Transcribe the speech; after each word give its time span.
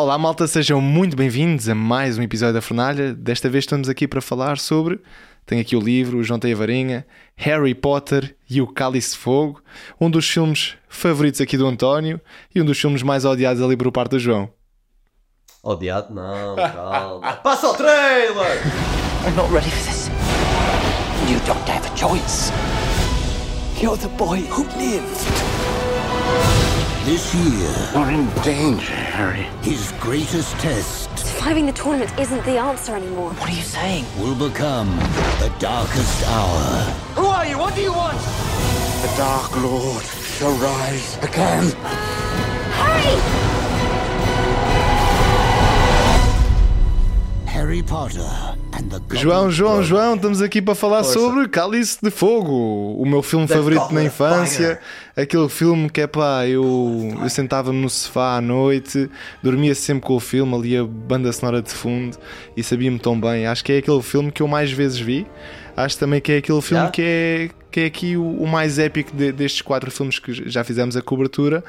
Olá, 0.00 0.16
malta, 0.16 0.46
sejam 0.46 0.80
muito 0.80 1.14
bem-vindos 1.14 1.68
a 1.68 1.74
mais 1.74 2.16
um 2.16 2.22
episódio 2.22 2.54
da 2.54 2.62
Fornalha. 2.62 3.12
Desta 3.12 3.50
vez 3.50 3.64
estamos 3.64 3.86
aqui 3.86 4.08
para 4.08 4.22
falar 4.22 4.56
sobre. 4.56 4.98
Tenho 5.44 5.60
aqui 5.60 5.76
o 5.76 5.78
livro, 5.78 6.16
o 6.16 6.24
João 6.24 6.40
tem 6.40 6.54
a 6.54 6.56
varinha, 6.56 7.06
Harry 7.36 7.74
Potter 7.74 8.34
e 8.48 8.62
o 8.62 8.66
Cálice 8.66 9.10
de 9.10 9.18
Fogo, 9.18 9.62
um 10.00 10.10
dos 10.10 10.26
filmes 10.26 10.74
favoritos 10.88 11.38
aqui 11.42 11.54
do 11.54 11.66
António 11.66 12.18
e 12.54 12.62
um 12.62 12.64
dos 12.64 12.80
filmes 12.80 13.02
mais 13.02 13.26
odiados 13.26 13.62
ali 13.62 13.76
por 13.76 13.92
parte 13.92 14.12
do 14.12 14.18
João. 14.18 14.48
Odiado? 15.62 16.14
Não, 16.14 16.56
calma. 16.56 17.32
Passa 17.44 17.68
o 17.68 17.74
trailer! 17.74 18.58
I'm 19.26 19.36
not 19.36 19.52
ready 19.52 19.68
for 19.68 19.84
this. 19.84 20.08
You 21.28 21.38
don't 21.46 21.70
have 21.70 21.86
a 21.86 21.94
choice. 21.94 22.50
You're 23.78 23.98
the 23.98 24.08
boy 24.16 24.38
who 24.48 24.62
lived. 24.78 25.60
This 27.04 27.34
year, 27.34 27.70
You're 27.92 28.10
in 28.10 28.28
danger, 28.42 28.94
Harry. 29.20 29.42
his 29.60 29.92
greatest 30.00 30.52
test 30.60 31.10
Surviving 31.18 31.66
the 31.66 31.72
tournament 31.72 32.10
isn't 32.18 32.42
the 32.46 32.56
answer 32.56 32.96
anymore. 32.96 33.32
What 33.34 33.50
are 33.50 33.54
you 33.54 33.60
saying? 33.60 34.06
will 34.18 34.34
become 34.48 34.96
the 35.44 35.52
darkest 35.58 36.26
hour. 36.26 36.68
Who 37.16 37.26
are 37.26 37.46
you? 37.46 37.58
What 37.58 37.74
do 37.74 37.82
you 37.82 37.92
want? 37.92 38.16
The 38.16 39.12
Dark 39.18 39.54
Lord 39.62 40.02
shall 40.02 40.56
rise 40.56 41.18
again. 41.18 41.64
Harry 42.80 43.59
João, 49.20 49.50
João. 49.50 49.82
João, 49.82 50.14
estamos 50.14 50.40
aqui 50.40 50.62
para 50.62 50.74
falar 50.74 51.02
Força. 51.04 51.18
sobre 51.18 51.48
Cálice 51.48 51.98
de 52.02 52.10
Fogo, 52.10 52.94
o 52.96 53.04
meu 53.06 53.22
filme 53.22 53.46
The 53.46 53.54
favorito 53.54 53.92
na 53.92 54.02
infância. 54.04 54.80
Aquele 55.16 55.48
filme 55.48 55.90
que 55.90 56.00
é 56.00 56.06
pá, 56.06 56.46
eu, 56.46 57.14
eu 57.20 57.28
sentava-me 57.28 57.80
no 57.80 57.90
sofá 57.90 58.36
à 58.36 58.40
noite, 58.40 59.10
dormia 59.42 59.74
sempre 59.74 60.06
com 60.06 60.14
o 60.16 60.20
filme, 60.20 60.54
ali 60.54 60.76
a 60.76 60.84
banda 60.84 61.30
sonora 61.32 61.60
de 61.60 61.70
fundo 61.70 62.16
e 62.56 62.62
sabia-me 62.62 62.98
tão 62.98 63.20
bem. 63.20 63.46
Acho 63.46 63.64
que 63.64 63.72
é 63.72 63.78
aquele 63.78 64.02
filme 64.02 64.30
que 64.32 64.40
eu 64.42 64.48
mais 64.48 64.70
vezes 64.72 64.98
vi. 64.98 65.26
Acho 65.76 65.98
também 65.98 66.20
que 66.20 66.32
é 66.32 66.36
aquele 66.38 66.60
filme 66.62 66.84
Já? 66.84 66.90
que, 66.90 67.02
é, 67.02 67.50
que 67.70 67.80
é 67.80 67.84
aqui 67.86 68.16
o, 68.16 68.22
o 68.42 68.46
mais 68.46 68.78
épico 68.78 69.14
de- 69.14 69.32
destes 69.32 69.62
quatro 69.62 69.90
filmes 69.90 70.18
que 70.18 70.48
já 70.48 70.64
fizemos 70.64 70.96
a 70.96 71.02
cobertura. 71.02 71.62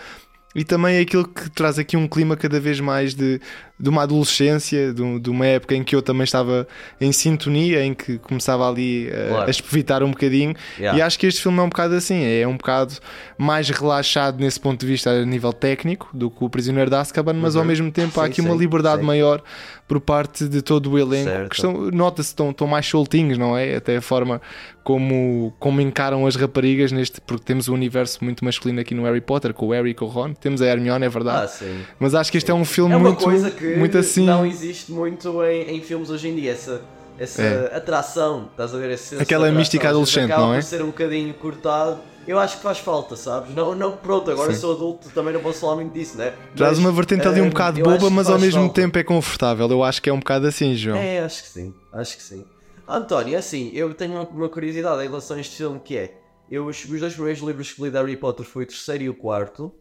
E 0.54 0.64
também 0.66 0.98
é 0.98 1.00
aquilo 1.02 1.26
que 1.28 1.50
traz 1.50 1.80
aqui 1.80 1.96
um 1.96 2.08
clima 2.08 2.36
cada 2.36 2.60
vez 2.60 2.80
mais 2.82 3.16
de, 3.16 3.40
de 3.80 3.90
uma 3.90 4.04
adolescência, 4.04 4.94
de, 4.94 5.20
de 5.20 5.30
uma 5.30 5.46
época 5.46 5.74
em 5.76 5.84
que 5.84 5.96
eu 5.96 6.02
também 6.02 6.26
estava 6.26 6.68
em 7.00 7.12
sintonia, 7.14 7.86
em 7.86 7.94
que 7.94 8.18
começava 8.18 8.70
ali 8.70 9.10
a, 9.10 9.28
Claro. 9.30 9.48
a 9.48 9.50
espevitar 9.50 10.04
um 10.04 10.12
bocadinho. 10.12 10.54
Yeah. 10.78 11.00
E 11.00 11.02
acho 11.02 11.18
que 11.18 11.26
este 11.26 11.42
filme 11.42 11.58
é 11.60 11.62
um 11.62 11.70
bocado 11.70 11.96
assim, 11.96 12.22
é 12.24 12.46
um 12.46 12.58
bocado 12.58 12.96
mais 13.38 13.70
relaxado 13.70 14.40
nesse 14.42 14.60
ponto 14.60 14.82
de 14.82 14.88
vista 14.88 15.10
a 15.10 15.26
nível 15.26 15.54
técnico 15.54 16.10
do 16.14 16.30
que 16.30 16.44
o 16.44 16.50
Prisioneiro 16.50 16.90
de 16.90 16.98
Azkaban, 16.98 17.34
mas 17.34 17.56
ao 17.56 17.64
mesmo 17.64 17.90
tempo 17.90 18.20
há 18.20 18.24
Uhum. 18.24 18.28
Sim, 18.28 18.32
aqui 18.32 18.42
uma 18.42 18.52
sim, 18.54 18.60
liberdade 18.60 19.00
sim. 19.02 19.08
maior 19.08 19.42
por 19.88 20.00
parte 20.02 20.48
de 20.48 20.62
todo 20.62 20.92
o 20.92 21.00
elenco. 21.00 21.30
Certo. 21.30 21.50
Que 21.50 21.56
estão, 21.56 21.74
nota-se 21.92 22.30
estão, 22.30 22.52
estão 22.52 22.68
mais 22.68 22.86
soltinhos, 22.86 23.38
não 23.38 23.58
é? 23.58 23.76
Até 23.76 23.98
a 23.98 24.02
forma 24.02 24.42
como, 24.84 25.54
como 25.60 25.80
encaram 25.82 26.26
as 26.26 26.36
raparigas 26.36 26.92
neste, 26.92 27.22
porque 27.22 27.44
temos 27.44 27.68
um 27.68 27.74
universo 27.74 28.24
muito 28.24 28.44
masculino 28.44 28.80
aqui 28.82 28.96
no 28.96 29.04
Harry 29.04 29.22
Potter, 29.22 29.54
com 29.54 29.68
o 29.68 29.72
Harry 29.72 29.92
e 29.92 29.94
com 29.94 30.06
o 30.06 30.08
Ron. 30.08 30.34
Temos 30.34 30.62
a 30.62 30.66
Hermione, 30.66 31.06
é 31.06 31.10
verdade. 31.10 31.44
Ah, 31.46 31.48
sim. 31.48 31.82
Mas 32.00 32.16
acho 32.16 32.32
que 32.32 32.38
este 32.38 32.50
é 32.50 32.54
um 32.54 32.66
filme 32.66 32.94
É 32.94 32.98
uma 32.98 33.10
muito, 33.10 33.24
coisa 33.24 33.52
que 33.52 33.76
muito 33.76 33.98
assim. 33.98 34.26
não 34.26 34.46
existe 34.46 34.92
muito 34.92 35.44
em, 35.44 35.78
em 35.78 35.82
filmes 35.82 36.10
hoje 36.10 36.28
em 36.30 36.36
dia, 36.36 36.52
essa, 36.52 36.82
essa 37.20 37.42
É. 37.42 37.76
atração, 37.78 38.48
estás 38.52 38.74
a 38.74 38.78
ver? 38.78 38.88
De 38.96 39.16
Aquela 39.22 39.46
atração, 39.46 39.52
mística 39.60 39.90
adolescente, 39.90 40.30
não 40.30 40.54
é? 40.54 40.58
por 40.58 40.64
ser 40.64 40.82
um 40.82 40.88
bocadinho 40.88 41.34
cortado. 41.36 42.00
Eu 42.28 42.38
acho 42.38 42.58
que 42.58 42.64
faz 42.64 42.78
falta, 42.78 43.16
sabes? 43.16 43.54
Não, 43.56 43.74
não 43.74 43.94
pronto, 43.94 44.30
agora 44.30 44.54
sou 44.54 44.76
adulto, 44.76 45.10
também 45.10 45.34
não 45.34 45.42
posso 45.42 45.60
falar 45.60 45.76
muito 45.76 45.92
disso, 45.92 46.18
né? 46.18 46.34
Traz 46.56 46.78
uma 46.78 46.92
vertente 46.92 47.28
ali 47.28 47.42
um 47.42 47.46
hum, 47.46 47.50
bocado 47.50 47.82
boba, 47.82 48.12
mas 48.12 48.30
ao 48.30 48.38
mesmo 48.38 48.62
falta. 48.62 48.76
tempo 48.82 49.00
é 49.00 49.04
confortável. 49.04 49.68
Eu 49.70 49.84
acho 49.84 50.00
que 50.02 50.08
é 50.08 50.14
um 50.14 50.20
bocado 50.20 50.46
assim, 50.46 50.76
João. 50.76 50.98
É, 50.98 51.20
acho 51.22 51.42
que 51.42 51.50
sim, 51.50 51.74
acho 51.92 52.18
que 52.18 52.24
sim. 52.24 52.46
António, 52.92 53.38
assim, 53.38 53.72
eu 53.74 53.94
tenho 53.94 54.14
uma, 54.14 54.24
uma 54.24 54.50
curiosidade 54.50 55.02
em 55.04 55.08
relação 55.08 55.38
a 55.38 55.40
este 55.40 55.58
filme 55.58 55.80
que 55.80 55.98
é. 55.98 56.18
Eu, 56.50 56.66
os, 56.66 56.84
os 56.84 57.00
dois 57.00 57.14
primeiros 57.14 57.42
livros 57.42 57.72
que 57.72 57.82
li 57.82 57.90
de 57.90 57.98
Harry 57.98 58.18
Potter 58.18 58.46
foi 58.46 58.64
o 58.64 58.68
terceiro 58.68 59.04
e 59.04 59.10
o 59.10 59.14
quarto. 59.14 59.74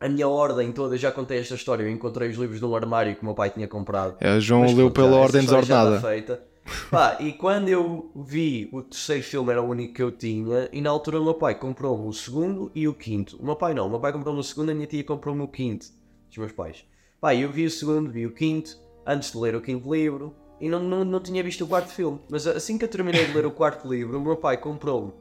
A 0.00 0.08
minha 0.08 0.26
ordem 0.28 0.72
toda, 0.72 0.96
já 0.96 1.12
contei 1.12 1.38
esta 1.38 1.54
história, 1.54 1.82
eu 1.82 1.90
encontrei 1.90 2.28
os 2.28 2.36
livros 2.36 2.60
num 2.60 2.74
armário 2.74 3.14
que 3.14 3.22
o 3.22 3.24
meu 3.24 3.34
pai 3.34 3.50
tinha 3.50 3.68
comprado. 3.68 4.16
É, 4.20 4.40
João 4.40 4.62
Mas 4.62 4.74
leu 4.74 4.90
pela 4.90 5.16
ordem 5.16 5.42
desordenada. 5.42 6.00
feita. 6.00 6.42
Pá, 6.90 7.16
e 7.20 7.32
quando 7.32 7.68
eu 7.68 8.10
vi 8.16 8.68
o 8.72 8.82
terceiro 8.82 9.22
filme 9.22 9.50
era 9.52 9.62
o 9.62 9.68
único 9.68 9.94
que 9.94 10.02
eu 10.02 10.10
tinha, 10.10 10.68
e 10.72 10.80
na 10.80 10.90
altura 10.90 11.20
o 11.20 11.24
meu 11.24 11.34
pai 11.34 11.54
comprou-me 11.54 12.08
o 12.08 12.12
segundo 12.12 12.70
e 12.74 12.88
o 12.88 12.94
quinto. 12.94 13.36
O 13.40 13.44
meu 13.44 13.56
pai 13.56 13.72
não, 13.72 13.86
o 13.86 13.90
meu 13.90 14.00
pai 14.00 14.12
comprou-me 14.12 14.40
o 14.40 14.42
segundo, 14.42 14.70
a 14.70 14.74
minha 14.74 14.86
tia 14.86 15.04
comprou-me 15.04 15.42
o 15.42 15.48
quinto. 15.48 15.86
Os 16.30 16.36
meus 16.36 16.52
pais. 16.52 16.84
Pá, 17.20 17.34
eu 17.34 17.50
vi 17.50 17.64
o 17.66 17.70
segundo, 17.70 18.10
vi 18.10 18.26
o 18.26 18.32
quinto, 18.32 18.76
antes 19.06 19.32
de 19.32 19.38
ler 19.38 19.54
o 19.54 19.60
quinto 19.60 19.94
livro, 19.94 20.34
e 20.60 20.68
não, 20.68 20.80
não, 20.80 21.04
não 21.04 21.20
tinha 21.20 21.42
visto 21.42 21.64
o 21.64 21.66
quarto 21.66 21.88
filme. 21.92 22.20
Mas 22.28 22.46
assim 22.46 22.78
que 22.78 22.84
eu 22.84 22.88
terminei 22.88 23.26
de 23.26 23.32
ler 23.32 23.46
o 23.46 23.50
quarto 23.50 23.88
livro, 23.88 24.18
o 24.18 24.20
meu 24.20 24.36
pai 24.36 24.56
comprou-me 24.56 25.12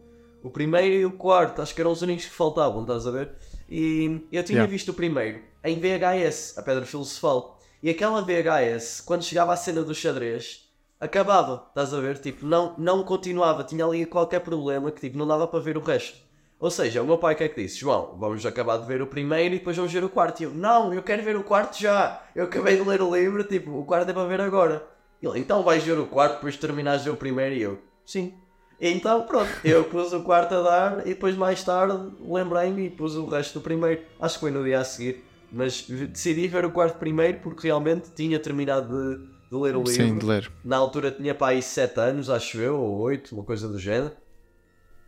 o 0.44 0.50
primeiro 0.50 0.94
e 0.96 1.06
o 1.06 1.12
quarto, 1.12 1.62
acho 1.62 1.74
que 1.74 1.82
eram 1.82 1.92
os 1.92 2.04
únicos 2.04 2.26
que 2.26 2.32
faltavam, 2.32 2.82
estás 2.84 3.08
a 3.08 3.12
ver? 3.12 3.32
E 3.68 4.22
eu 4.32 4.44
tinha 4.44 4.58
Yeah. 4.58 4.72
visto 4.72 4.90
o 4.90 4.94
primeiro 4.94 5.42
em 5.64 5.80
VHS, 5.80 6.56
a 6.58 6.62
Pedra 6.62 6.86
Filosofal. 6.86 7.60
E 7.82 7.90
aquela 7.90 8.22
VHS, 8.22 9.02
quando 9.02 9.24
chegava 9.24 9.54
à 9.54 9.58
cena 9.58 9.82
do 9.82 9.96
xadrez, 9.96 10.70
acabava, 11.00 11.66
estás 11.70 11.94
a 11.94 12.00
ver? 12.00 12.20
Tipo, 12.20 12.46
não, 12.46 12.76
não 12.78 13.04
continuava, 13.04 13.64
tinha 13.64 13.84
ali 13.84 14.06
qualquer 14.06 14.40
problema 14.42 14.92
que 14.92 15.02
tipo, 15.02 15.18
não 15.18 15.26
dava 15.28 15.48
para 15.48 15.60
ver 15.60 15.78
o 15.78 15.82
resto. 15.82 16.18
Ou 16.60 16.70
seja, 16.70 17.02
o 17.02 17.06
meu 17.06 17.18
pai 17.18 17.34
o 17.34 17.38
que 17.38 17.44
é 17.44 17.50
que 17.50 17.62
disse? 17.64 17.80
João, 17.80 18.16
vamos 18.18 18.46
acabar 18.46 18.78
de 18.78 18.86
ver 18.86 19.02
o 19.02 19.08
primeiro 19.08 19.56
e 19.56 19.58
depois 19.58 19.76
vamos 19.76 19.92
ver 19.92 20.04
o 20.04 20.10
quarto. 20.10 20.42
E 20.42 20.44
eu, 20.44 20.52
não, 20.52 20.94
eu 20.94 21.02
quero 21.04 21.24
ver 21.24 21.36
o 21.36 21.44
quarto 21.44 21.80
já. 21.80 22.24
Eu 22.36 22.46
acabei 22.46 22.78
de 22.78 22.88
ler 22.88 23.02
o 23.02 23.16
livro, 23.16 23.44
tipo, 23.44 23.72
o 23.72 23.84
quarto 23.84 24.10
é 24.10 24.14
para 24.14 24.28
ver 24.28 24.42
agora. 24.42 24.88
Ele, 25.26 25.40
então 25.40 25.64
vais 25.64 25.84
ver 25.84 25.98
o 25.98 26.06
quarto 26.06 26.36
depois 26.36 26.54
de 26.54 26.60
terminares 26.60 27.02
de 27.02 27.10
ver 27.10 27.16
o 27.16 27.18
primeiro? 27.18 27.56
E 27.56 27.62
eu, 27.62 27.80
sim. 28.06 28.34
Então 28.80 29.26
pronto, 29.26 29.50
eu 29.64 29.86
pus 29.86 30.12
o 30.14 30.22
quarto 30.24 30.54
a 30.54 30.62
dar 30.62 31.08
e 31.08 31.10
depois 31.10 31.36
mais 31.36 31.64
tarde 31.64 32.12
lembrei-me 32.20 32.88
e 32.88 32.90
pus 32.90 33.16
o 33.16 33.26
resto 33.26 33.60
do 33.60 33.64
primeiro. 33.64 34.02
Acho 34.20 34.36
que 34.36 34.42
foi 34.42 34.52
no 34.52 34.64
dia 34.64 34.80
a 34.80 34.84
seguir. 34.84 35.24
Mas 35.52 35.84
decidi 35.84 36.48
ver 36.48 36.66
o 36.66 36.72
quarto 36.72 36.98
primeiro 36.98 37.40
porque 37.40 37.68
realmente 37.68 38.10
tinha 38.14 38.38
terminado 38.40 38.90
de, 38.90 39.26
de 39.50 39.56
ler 39.56 39.76
o 39.76 39.84
livro. 39.84 39.94
Sim, 39.94 40.18
de 40.18 40.26
ler. 40.26 40.52
Na 40.64 40.76
altura 40.76 41.12
tinha 41.12 41.34
para 41.34 41.54
aí 41.54 41.62
7 41.62 41.98
anos, 42.00 42.30
acho 42.30 42.60
eu, 42.60 42.78
ou 42.78 43.00
8, 43.00 43.34
uma 43.34 43.44
coisa 43.44 43.68
do 43.70 43.80
género. 43.80 44.12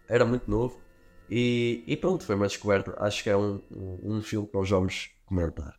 Era 0.07 0.23
muito 0.23 0.50
novo. 0.50 0.79
E, 1.29 1.83
e 1.85 1.97
pronto, 1.97 2.23
foi 2.23 2.35
uma 2.35 2.47
descoberta. 2.47 2.95
Acho 2.97 3.22
que 3.23 3.29
é 3.29 3.35
um, 3.35 3.61
um, 3.69 4.17
um 4.17 4.22
filme 4.22 4.47
que 4.47 4.56
nós 4.56 4.69
vamos 4.69 5.09
comentar. 5.25 5.75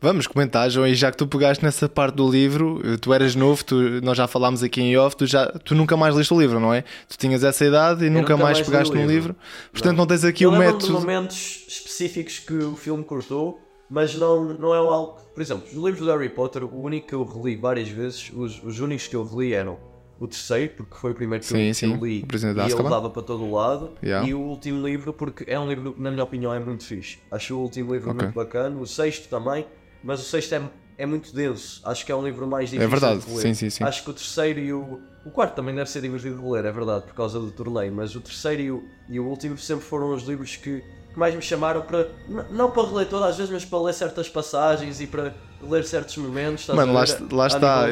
Vamos 0.00 0.26
comentar, 0.26 0.68
João, 0.70 0.86
e 0.86 0.94
já 0.94 1.10
que 1.10 1.16
tu 1.16 1.26
pegaste 1.26 1.64
nessa 1.64 1.88
parte 1.88 2.14
do 2.16 2.28
livro, 2.30 2.80
tu 3.00 3.12
eras 3.12 3.34
novo, 3.34 3.64
tu- 3.64 4.00
nós 4.02 4.16
já 4.16 4.26
falámos 4.26 4.62
aqui 4.62 4.80
em 4.80 4.96
off, 4.96 5.16
tu, 5.16 5.26
já, 5.26 5.46
tu 5.46 5.74
nunca 5.74 5.96
mais 5.96 6.14
leste 6.14 6.32
o 6.34 6.40
livro, 6.40 6.58
não 6.60 6.72
é? 6.74 6.82
Tu 7.08 7.16
tinhas 7.18 7.42
essa 7.44 7.64
idade 7.64 8.04
e 8.04 8.10
nunca, 8.10 8.32
nunca 8.32 8.36
mais, 8.36 8.58
mais 8.58 8.66
pegaste 8.66 8.94
no 8.94 9.00
livro. 9.00 9.14
livro, 9.14 9.36
portanto 9.72 9.96
não, 9.96 10.06
tens 10.06 10.24
aqui 10.24 10.44
eu 10.44 10.50
o 10.50 10.58
método. 10.58 10.86
de 10.86 10.92
momentos 10.92 11.64
específicos 11.68 12.38
que 12.38 12.54
o 12.54 12.74
filme 12.76 13.02
cortou, 13.04 13.60
mas 13.90 14.14
não, 14.14 14.44
não 14.54 14.74
é 14.74 14.78
algo. 14.78 15.20
Por 15.34 15.40
exemplo, 15.42 15.64
os 15.66 15.72
livros 15.74 15.98
do 15.98 16.10
Harry 16.10 16.28
Potter, 16.28 16.64
o 16.64 16.80
único 16.82 17.06
que 17.08 17.14
eu 17.14 17.24
reli 17.24 17.56
várias 17.56 17.88
vezes, 17.88 18.30
os, 18.34 18.62
os 18.62 18.80
únicos 18.80 19.06
que 19.06 19.16
eu 19.16 19.24
reli 19.24 19.54
eram 19.54 19.78
o 20.22 20.28
terceiro, 20.28 20.72
porque 20.76 20.94
foi 20.96 21.10
o 21.10 21.14
primeiro 21.14 21.42
que, 21.42 21.48
Sim, 21.50 21.68
eu, 21.68 21.74
sim, 21.74 21.88
que 21.90 21.96
eu 21.98 22.04
li 22.06 22.18
e 22.20 22.72
ele 22.72 22.82
dava 22.88 23.10
para 23.10 23.22
todo 23.22 23.42
o 23.44 23.54
lado, 23.54 23.90
Yeah. 24.02 24.26
e 24.28 24.34
o 24.34 24.40
último 24.40 24.86
livro, 24.86 25.12
porque 25.12 25.44
é 25.48 25.58
um 25.58 25.68
livro 25.68 25.92
que, 25.94 26.00
na 26.00 26.10
minha 26.10 26.22
opinião, 26.22 26.52
é 26.54 26.60
muito 26.60 26.84
fixe. 26.84 27.18
Acho 27.30 27.56
o 27.56 27.60
último 27.62 27.92
livro 27.92 28.10
Ok. 28.10 28.22
muito 28.22 28.34
bacana, 28.34 28.78
o 28.78 28.86
sexto 28.86 29.28
também, 29.28 29.66
mas 30.02 30.20
o 30.20 30.24
sexto 30.24 30.54
é, 30.54 30.62
é 30.98 31.06
muito 31.06 31.34
denso. 31.34 31.80
Acho 31.84 32.06
que 32.06 32.12
é 32.12 32.16
um 32.16 32.24
livro 32.24 32.46
mais 32.46 32.70
difícil 32.70 32.88
verdade, 32.90 33.20
de 33.20 33.30
ler. 33.34 33.40
sim, 33.42 33.54
sim, 33.54 33.70
sim. 33.70 33.84
Acho 33.84 34.04
que 34.04 34.10
o 34.10 34.14
terceiro 34.14 34.60
e 34.60 34.72
o. 34.72 35.00
O 35.24 35.30
quarto 35.30 35.54
também 35.54 35.72
deve 35.74 35.88
ser 35.88 36.00
divertido 36.02 36.36
de 36.40 36.48
ler, 36.48 36.64
é 36.64 36.72
verdade, 36.72 37.04
por 37.06 37.14
causa 37.14 37.38
do 37.38 37.50
torneio, 37.52 37.92
mas 37.92 38.14
o 38.16 38.20
terceiro 38.20 38.60
e 38.62 38.70
o, 38.72 38.82
e 39.08 39.20
o 39.20 39.24
último 39.26 39.56
sempre 39.56 39.84
foram 39.84 40.12
os 40.12 40.24
livros 40.24 40.56
que, 40.56 40.80
que 41.12 41.18
mais 41.18 41.32
me 41.34 41.40
chamaram 41.42 41.82
para. 41.82 42.08
Não 42.50 42.70
para 42.72 42.88
reler 42.88 43.06
todas 43.08 43.30
as 43.30 43.36
vezes, 43.36 43.52
mas 43.52 43.64
para 43.64 43.80
ler 43.82 43.94
certas 43.94 44.28
passagens 44.28 45.00
e 45.00 45.06
para 45.06 45.32
ler 45.68 45.84
certos 45.84 46.16
momentos. 46.16 46.62
estás 46.62 46.76
Mano, 46.76 46.92
a 46.92 47.04
lá, 47.04 47.06
lá 47.30 47.46
está. 47.46 47.86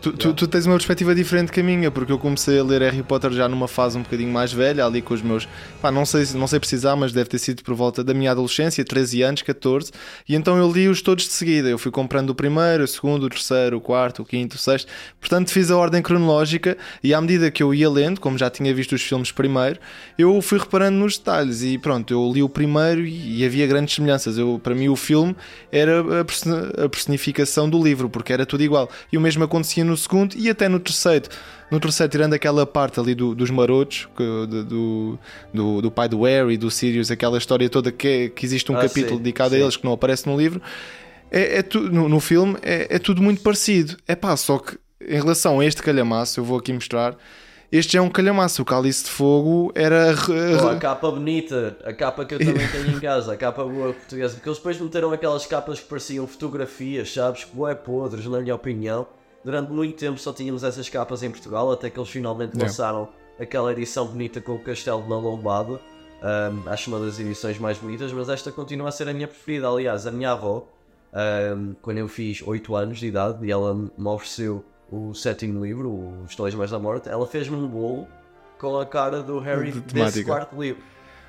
Tu, 0.00 0.12
tu, 0.12 0.32
tu 0.32 0.46
tens 0.46 0.64
uma 0.64 0.76
perspectiva 0.76 1.12
diferente 1.12 1.50
que 1.50 1.58
a 1.58 1.62
minha, 1.62 1.90
porque 1.90 2.12
eu 2.12 2.20
comecei 2.20 2.56
a 2.60 2.62
ler 2.62 2.82
Harry 2.82 3.02
Potter 3.02 3.32
já 3.32 3.48
numa 3.48 3.66
fase 3.66 3.98
um 3.98 4.02
bocadinho 4.02 4.32
mais 4.32 4.52
velha, 4.52 4.86
ali 4.86 5.02
com 5.02 5.12
os 5.12 5.20
meus. 5.20 5.48
Pá, 5.82 5.90
não 5.90 6.06
sei, 6.06 6.24
não 6.34 6.46
sei 6.46 6.60
precisar, 6.60 6.94
mas 6.94 7.12
deve 7.12 7.28
ter 7.28 7.38
sido 7.40 7.64
por 7.64 7.74
volta 7.74 8.04
da 8.04 8.14
minha 8.14 8.30
adolescência, 8.30 8.84
13 8.84 9.22
anos, 9.22 9.42
14, 9.42 9.90
e 10.28 10.36
então 10.36 10.56
eu 10.56 10.70
li-os 10.70 11.02
todos 11.02 11.24
de 11.24 11.32
seguida. 11.32 11.68
Eu 11.68 11.78
fui 11.78 11.90
comprando 11.90 12.30
o 12.30 12.34
primeiro, 12.34 12.84
o 12.84 12.86
segundo, 12.86 13.24
o 13.24 13.28
terceiro, 13.28 13.78
o 13.78 13.80
quarto, 13.80 14.22
o 14.22 14.24
quinto, 14.24 14.54
o 14.54 14.58
sexto. 14.58 14.88
Portanto, 15.18 15.50
fiz 15.50 15.68
a 15.68 15.76
ordem 15.76 16.00
cronológica 16.00 16.78
e 17.02 17.12
à 17.12 17.20
medida 17.20 17.50
que 17.50 17.60
eu 17.60 17.74
ia 17.74 17.90
lendo, 17.90 18.20
como 18.20 18.38
já 18.38 18.48
tinha 18.48 18.72
visto 18.72 18.94
os 18.94 19.02
filmes 19.02 19.32
primeiro, 19.32 19.80
eu 20.16 20.40
fui 20.40 20.60
reparando 20.60 20.96
nos 20.96 21.18
detalhes 21.18 21.64
e 21.64 21.76
pronto, 21.76 22.14
eu 22.14 22.30
li 22.32 22.40
o 22.40 22.48
primeiro 22.48 23.04
e, 23.04 23.40
e 23.40 23.44
havia 23.44 23.66
grandes 23.66 23.96
semelhanças. 23.96 24.38
Eu, 24.38 24.60
para 24.62 24.76
mim, 24.76 24.88
o 24.88 24.94
filme 24.94 25.34
era 25.72 26.20
a 26.20 26.84
a 26.84 26.88
personificação 26.98 27.68
do 27.70 27.82
livro, 27.82 28.08
porque 28.10 28.32
era 28.32 28.44
tudo 28.44 28.62
igual. 28.62 28.90
E 29.12 29.16
o 29.16 29.20
mesmo 29.20 29.44
acontecia 29.44 29.84
no 29.84 29.96
segundo 29.96 30.34
e 30.36 30.50
até 30.50 30.68
no 30.68 30.78
terceiro. 30.80 31.28
No 31.70 31.78
terceiro, 31.78 32.10
tirando 32.10 32.34
aquela 32.34 32.66
parte 32.66 32.98
ali 32.98 33.14
do- 33.14 33.34
dos 33.34 33.50
marotos, 33.50 34.08
que- 34.16 34.46
do, 34.46 35.18
do, 35.54 35.82
do- 35.82 35.90
pai 35.90 36.08
do 36.08 36.22
Harry, 36.22 36.56
do 36.56 36.70
Sirius, 36.70 37.10
aquela 37.10 37.38
história 37.38 37.68
toda 37.68 37.92
que, 37.92 38.30
que 38.30 38.44
existe 38.44 38.70
um 38.72 38.76
Ah, 38.76 38.80
capítulo 38.82 39.16
sim, 39.16 39.22
dedicado 39.22 39.54
a 39.54 39.58
sim. 39.58 39.62
eles 39.64 39.76
que 39.76 39.84
não 39.84 39.92
aparece 39.92 40.26
no 40.26 40.36
livro. 40.36 40.60
é, 41.30 41.58
é 41.58 41.62
tu- 41.62 41.80
no, 41.90 42.08
no 42.08 42.20
filme 42.20 42.56
é, 42.62 42.86
é 42.96 42.98
tudo 42.98 43.22
muito 43.22 43.42
parecido. 43.42 43.96
É 44.06 44.14
pá, 44.16 44.36
só 44.36 44.58
que 44.58 44.76
em 45.00 45.14
relação 45.16 45.60
a 45.60 45.64
este 45.64 45.82
calhamaço, 45.82 46.40
eu 46.40 46.44
vou 46.44 46.58
aqui 46.58 46.72
mostrar. 46.72 47.14
Este 47.70 47.98
é 47.98 48.00
um 48.00 48.08
calhamaço. 48.08 48.62
O 48.62 48.64
cálice 48.64 49.04
de 49.04 49.10
fogo 49.10 49.70
era. 49.74 50.14
Pô, 50.58 50.68
a 50.68 50.76
capa 50.76 51.10
bonita, 51.10 51.76
a 51.84 51.92
capa 51.92 52.24
que 52.24 52.34
eu 52.34 52.38
também 52.38 52.66
tenho 52.72 52.96
em 52.96 53.00
casa, 53.00 53.34
a 53.34 53.36
capa 53.36 53.62
boa 53.62 53.92
portuguesa, 53.92 54.34
porque 54.34 54.48
eles 54.48 54.58
depois 54.58 54.80
meteram 54.80 55.12
aquelas 55.12 55.44
capas 55.44 55.78
que 55.78 55.86
pareciam 55.86 56.26
fotografias, 56.26 57.12
sabes? 57.12 57.44
Que 57.44 57.54
boé 57.54 57.74
podres, 57.74 58.24
na 58.24 58.40
minha 58.40 58.54
opinião. 58.54 59.06
Durante 59.44 59.70
muito 59.70 59.98
tempo 59.98 60.18
só 60.18 60.32
tínhamos 60.32 60.64
essas 60.64 60.88
capas 60.88 61.22
em 61.22 61.30
Portugal, 61.30 61.70
até 61.70 61.90
que 61.90 61.98
eles 61.98 62.08
finalmente 62.08 62.56
lançaram 62.58 63.08
aquela 63.38 63.70
edição 63.70 64.06
bonita 64.06 64.40
com 64.40 64.54
o 64.54 64.58
castelo 64.58 65.06
na 65.06 65.16
lombada. 65.16 65.78
Ahm, 66.22 66.66
acho 66.66 66.90
uma 66.90 66.98
das 66.98 67.20
edições 67.20 67.58
mais 67.58 67.76
bonitas, 67.78 68.12
mas 68.12 68.30
esta 68.30 68.50
continua 68.50 68.88
a 68.88 68.92
ser 68.92 69.08
a 69.08 69.12
minha 69.12 69.28
preferida. 69.28 69.68
Aliás, 69.68 70.06
a 70.06 70.10
minha 70.10 70.32
avó, 70.32 70.66
ahm, 71.12 71.74
quando 71.82 71.98
eu 71.98 72.08
fiz 72.08 72.42
8 72.42 72.74
anos 72.74 72.98
de 72.98 73.06
idade 73.06 73.46
e 73.46 73.50
ela 73.50 73.74
me 73.74 74.08
ofereceu 74.08 74.64
o 74.90 75.14
sétimo 75.14 75.64
livro, 75.64 75.90
o 75.90 76.22
Os 76.24 76.34
Toys 76.34 76.54
Mais 76.54 76.70
da 76.70 76.78
Morte, 76.78 77.08
ela 77.08 77.26
fez-me 77.26 77.56
um 77.56 77.68
bolo 77.68 78.06
com 78.58 78.78
a 78.78 78.86
cara 78.86 79.22
do 79.22 79.38
Harry 79.38 79.72
De 79.72 79.80
desse 79.80 80.24
quarto 80.24 80.60
livro. 80.60 80.82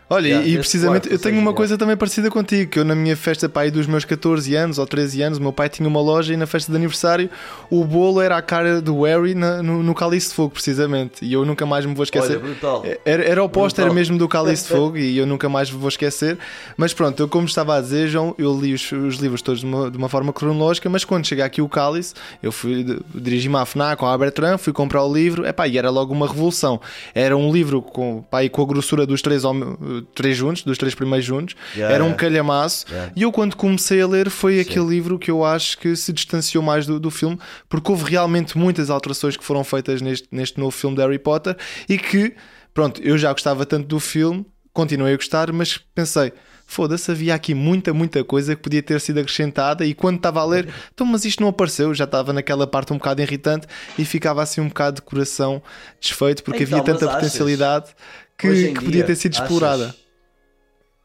Olha, 0.09 0.27
Yeah, 0.27 0.47
e 0.47 0.57
precisamente 0.57 1.07
quarto, 1.07 1.13
eu 1.13 1.19
tenho 1.19 1.39
uma 1.39 1.53
coisa 1.53 1.77
também 1.77 1.95
parecida 1.95 2.31
contigo, 2.31 2.71
que 2.71 2.79
eu 2.79 2.83
na 2.85 2.95
minha 2.95 3.15
festa 3.15 3.47
pai 3.47 3.69
dos 3.69 3.85
meus 3.85 4.05
14 4.05 4.55
anos 4.55 4.79
ou 4.79 4.87
13 4.87 5.21
anos, 5.21 5.37
o 5.37 5.41
meu 5.41 5.53
pai 5.53 5.69
tinha 5.69 5.87
uma 5.87 6.01
loja 6.01 6.33
e 6.33 6.37
na 6.37 6.47
festa 6.47 6.71
de 6.71 6.75
aniversário 6.75 7.29
o 7.69 7.83
bolo 7.85 8.19
era 8.19 8.35
a 8.35 8.41
cara 8.41 8.81
do 8.81 9.03
Harry 9.03 9.35
na- 9.35 9.61
no, 9.61 9.83
no 9.83 9.93
cálice 9.93 10.29
de 10.29 10.35
fogo, 10.35 10.49
precisamente. 10.51 11.23
E 11.23 11.31
eu 11.33 11.45
nunca 11.45 11.65
mais 11.65 11.85
me 11.85 11.93
vou 11.93 12.03
esquecer. 12.03 12.31
Olha, 12.37 12.39
brutal. 12.39 12.83
Era, 13.05 13.23
era 13.23 13.43
o 13.43 13.47
póster 13.49 13.85
Brutal. 13.85 13.95
mesmo 13.95 14.17
do 14.17 14.27
Cálice 14.27 14.63
de 14.63 14.69
Fogo 14.73 14.97
e 14.97 15.17
eu 15.17 15.25
nunca 15.27 15.47
mais 15.47 15.69
vou 15.69 15.87
esquecer. 15.87 16.37
Mas 16.75 16.93
pronto, 16.93 17.19
eu 17.21 17.27
como 17.27 17.45
estava 17.45 17.75
a 17.77 17.81
dizer, 17.81 18.07
João, 18.07 18.33
eu 18.37 18.59
li 18.59 18.73
os, 18.73 18.91
os 18.91 19.17
livros 19.17 19.41
todos 19.43 19.59
de 19.59 19.65
uma, 19.67 19.91
de 19.91 19.97
uma 19.97 20.09
forma 20.09 20.33
cronológica, 20.33 20.89
mas 20.89 21.05
quando 21.05 21.25
chega 21.27 21.45
aqui 21.45 21.61
o 21.61 21.69
Cálice, 21.69 22.13
eu 22.41 22.51
fui 22.51 22.83
dirigi-me 23.13 23.57
à 23.57 23.65
FNAC 23.65 23.99
com 23.99 24.07
a 24.07 24.17
Bertrand, 24.17 24.57
fui 24.57 24.73
comprar 24.73 25.03
o 25.03 25.13
livro, 25.13 25.45
epá, 25.45 25.67
e 25.67 25.77
era 25.77 25.89
logo 25.89 26.11
uma 26.13 26.27
revolução. 26.27 26.81
Era 27.13 27.37
um 27.37 27.51
livro 27.51 27.81
com, 27.81 28.23
pá, 28.29 28.39
com 28.49 28.61
a 28.61 28.65
grossura 28.65 29.05
dos 29.05 29.21
três, 29.21 29.43
três 30.01 30.35
juntos, 30.37 30.63
dos 30.63 30.77
três 30.77 30.93
primeiros 30.95 31.25
juntos, 31.25 31.55
Yeah, 31.75 31.93
era 31.95 32.03
um 32.03 32.13
calhamaço. 32.13 32.85
Yeah. 32.89 33.11
E 33.15 33.21
eu 33.23 33.31
quando 33.31 33.55
comecei 33.55 34.01
a 34.01 34.07
ler 34.07 34.29
foi 34.29 34.59
aquele 34.59 34.85
livro 34.87 35.17
que 35.19 35.29
eu 35.31 35.43
acho 35.45 35.77
que 35.77 35.95
se 35.95 36.11
distanciou 36.13 36.63
mais 36.63 36.85
do, 36.85 36.99
do 36.99 37.09
filme, 37.11 37.37
porque 37.67 37.91
houve 37.91 38.09
realmente 38.09 38.57
muitas 38.57 38.89
alterações 38.89 39.35
que 39.37 39.43
foram 39.43 39.63
feitas 39.63 40.01
neste, 40.01 40.27
neste 40.31 40.59
novo 40.59 40.71
filme 40.71 40.95
de 40.95 41.01
Harry 41.01 41.19
Potter 41.19 41.55
e 41.87 41.97
que, 41.97 42.33
pronto, 42.73 43.01
eu 43.03 43.17
já 43.17 43.31
gostava 43.31 43.65
tanto 43.65 43.87
do 43.87 43.99
filme, 43.99 44.45
continuei 44.73 45.13
a 45.13 45.17
gostar, 45.17 45.51
mas 45.51 45.77
pensei. 45.93 46.31
Foda-se, 46.71 47.09
havia 47.09 47.33
aqui 47.33 47.55
muita, 47.55 47.91
muita 47.95 48.23
coisa 48.23 48.55
que 48.55 48.61
podia 48.61 48.83
ter 48.83 49.01
sido 49.01 49.19
acrescentada 49.19 49.83
e 49.83 49.95
quando 49.95 50.17
estava 50.17 50.39
a 50.39 50.45
ler, 50.45 50.67
então, 50.93 51.03
mas 51.07 51.25
isto 51.25 51.41
não 51.41 51.47
apareceu, 51.49 51.95
já 51.95 52.03
estava 52.03 52.31
naquela 52.31 52.67
parte 52.67 52.93
um 52.93 52.97
bocado 52.97 53.23
irritante 53.23 53.65
e 53.97 54.05
ficava 54.05 54.43
assim 54.43 54.61
um 54.61 54.67
bocado 54.67 54.97
de 54.97 55.01
coração 55.01 55.63
desfeito 55.99 56.43
porque 56.43 56.65
Então, 56.65 56.77
havia 56.77 56.85
tanta 56.93 57.05
mas 57.07 57.15
achas- 57.15 57.23
potencialidade 57.31 57.87
que, 58.39 58.67
que 58.69 58.73
podia 58.75 58.89
dia, 58.91 59.05
ter 59.05 59.15
sido 59.15 59.33
achas- 59.35 59.43
explorada. 59.51 59.95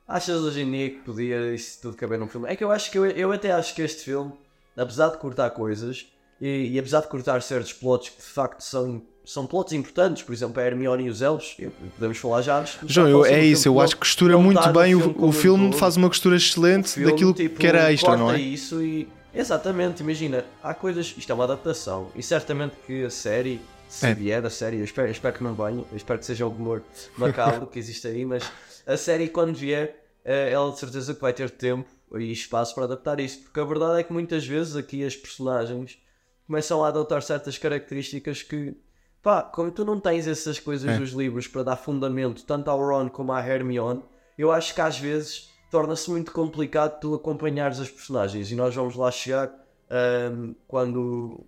Achas 0.06 0.40
hoje 0.42 0.60
em 0.60 0.70
dia 0.70 0.90
que 0.90 0.96
podia 0.98 1.54
isso 1.54 1.80
tudo 1.80 1.96
caber 1.96 2.18
num 2.18 2.28
filme? 2.28 2.46
É 2.48 2.54
que 2.56 2.62
eu 2.62 2.70
acho 2.70 2.90
que 2.90 2.98
eu, 2.98 3.06
eu 3.06 3.32
até 3.32 3.50
acho 3.52 3.74
que 3.74 3.80
este 3.82 4.02
filme, 4.04 4.32
apesar 4.76 5.08
de 5.08 5.16
cortar 5.18 5.48
coisas 5.50 6.06
e, 6.40 6.72
e 6.72 6.78
apesar 6.78 7.00
de 7.00 7.08
cortar 7.08 7.40
certos 7.40 7.72
plots 7.72 8.10
que 8.10 8.16
de 8.18 8.28
facto 8.28 8.60
são, 8.60 9.02
são 9.24 9.46
plots 9.46 9.72
importantes, 9.72 10.22
por 10.22 10.34
exemplo, 10.34 10.60
a 10.60 10.64
Hermione 10.66 11.04
e 11.06 11.08
os 11.08 11.22
Elves, 11.22 11.56
podemos 11.94 12.18
falar 12.18 12.42
já 12.42 12.60
antes. 12.60 12.76
João, 12.86 13.08
eu- 13.08 13.24
é 13.24 13.38
o 13.38 13.42
isso, 13.42 13.66
eu 13.66 13.80
acho 13.80 13.94
que 13.94 14.00
costura 14.00 14.36
muito 14.36 14.68
bem. 14.72 14.94
O, 14.94 15.00
filme 15.00 15.14
o 15.18 15.26
um 15.26 15.32
filme 15.32 15.72
faz 15.72 15.96
uma 15.96 16.08
costura 16.08 16.36
excelente 16.36 16.90
filme, 16.90 17.10
daquilo 17.10 17.32
tipo, 17.32 17.58
que 17.58 17.66
era 17.66 17.90
extra, 17.90 18.10
corta 18.10 18.22
não 18.24 18.30
é? 18.32 18.38
isso 18.38 18.82
e. 18.82 19.08
Exatamente, 19.36 20.00
imagina, 20.02 20.44
há 20.62 20.72
coisas. 20.74 21.12
Isto 21.18 21.32
é 21.32 21.34
uma 21.34 21.42
adaptação 21.44 22.08
e 22.14 22.22
certamente 22.22 22.74
que 22.86 23.04
a 23.04 23.10
série, 23.10 23.60
se 23.94 24.06
É. 24.06 24.14
vier 24.14 24.44
a 24.44 24.50
série, 24.50 24.78
eu 24.78 24.84
espero, 24.84 25.08
eu 25.08 25.12
espero 25.12 25.36
que 25.36 25.44
não 25.44 25.54
venha, 25.54 25.84
eu 25.90 25.96
espero 25.96 26.18
que 26.18 26.26
seja 26.26 26.44
o 26.46 26.48
rumor 26.48 26.82
macabro 27.16 27.66
que 27.66 27.78
existe 27.78 28.06
aí, 28.06 28.24
mas 28.24 28.50
a 28.86 28.96
série 28.96 29.28
quando 29.28 29.54
vier, 29.56 30.04
eh, 30.24 30.50
ela 30.52 30.70
de 30.72 30.78
certeza 30.78 31.14
que 31.14 31.20
vai 31.20 31.32
ter 31.32 31.50
tempo 31.50 31.88
e 32.16 32.30
espaço 32.32 32.74
para 32.74 32.84
adaptar 32.84 33.20
isto, 33.20 33.44
porque 33.44 33.60
a 33.60 33.64
verdade 33.64 34.00
é 34.00 34.02
que 34.02 34.12
muitas 34.12 34.46
vezes 34.46 34.74
aqui 34.76 35.04
as 35.04 35.14
personagens 35.16 35.98
começam 36.46 36.84
a 36.84 36.88
adotar 36.88 37.22
certas 37.22 37.56
características 37.58 38.42
que. 38.42 38.76
Pá, 39.22 39.42
como 39.42 39.70
tu 39.70 39.84
não 39.86 39.98
tens 39.98 40.26
essas 40.26 40.58
coisas 40.60 40.90
É. 40.90 40.98
dos 40.98 41.10
livros 41.12 41.46
para 41.48 41.62
dar 41.62 41.76
fundamento 41.76 42.44
tanto 42.44 42.68
ao 42.70 42.78
Ron 42.78 43.08
como 43.08 43.32
à 43.32 43.40
Hermione, 43.46 44.02
eu 44.36 44.52
acho 44.52 44.74
que 44.74 44.80
às 44.82 44.98
vezes 44.98 45.48
torna-se 45.70 46.10
muito 46.10 46.30
complicado 46.30 47.00
tu 47.00 47.14
acompanhares 47.14 47.80
as 47.80 47.88
personagens 47.88 48.50
e 48.52 48.54
nós 48.54 48.74
vamos 48.74 48.94
lá 48.96 49.10
chegar 49.10 49.50
ahm, 49.90 50.52
quando 50.68 51.40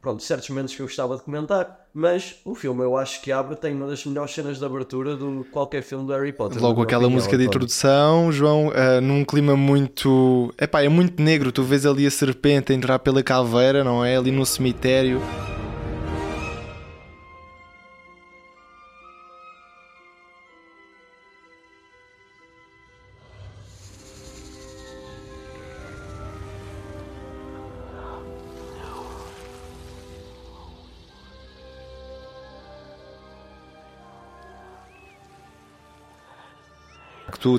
pronto, 0.00 0.22
certos 0.24 0.48
momentos 0.50 0.74
que 0.74 0.82
eu 0.82 0.86
gostava 0.86 1.16
de 1.16 1.22
comentar, 1.22 1.79
mas 1.92 2.36
o 2.44 2.54
filme 2.54 2.82
eu 2.82 2.96
acho 2.96 3.20
que 3.20 3.32
abre 3.32 3.56
tem 3.56 3.74
uma 3.74 3.86
das 3.86 4.04
melhores 4.04 4.32
cenas 4.32 4.58
de 4.58 4.64
abertura 4.64 5.16
de 5.16 5.44
qualquer 5.50 5.82
filme 5.82 6.06
do 6.06 6.12
Harry 6.12 6.32
Potter. 6.32 6.60
Logo 6.62 6.82
aquela 6.82 7.04
opinião, 7.04 7.16
música 7.16 7.36
de 7.36 7.44
introdução, 7.44 8.30
João, 8.30 8.72
ah, 8.74 9.00
num 9.00 9.24
clima 9.24 9.56
muito. 9.56 10.52
Epá, 10.58 10.82
é 10.82 10.88
muito 10.88 11.22
negro. 11.22 11.50
Tu 11.50 11.62
vês 11.62 11.84
ali 11.84 12.06
a 12.06 12.10
serpente 12.10 12.72
a 12.72 12.74
entrar 12.74 12.98
pela 12.98 13.22
caveira, 13.22 13.82
não 13.82 14.04
é? 14.04 14.16
Ali 14.16 14.30
no 14.30 14.46
cemitério. 14.46 15.20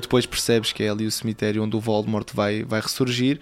depois 0.02 0.26
percebes 0.26 0.72
que 0.72 0.82
é 0.82 0.88
ali 0.88 1.06
o 1.06 1.10
cemitério 1.10 1.62
onde 1.62 1.76
o 1.76 1.80
Voldemort 1.80 2.28
vai, 2.34 2.62
vai 2.64 2.80
ressurgir 2.80 3.40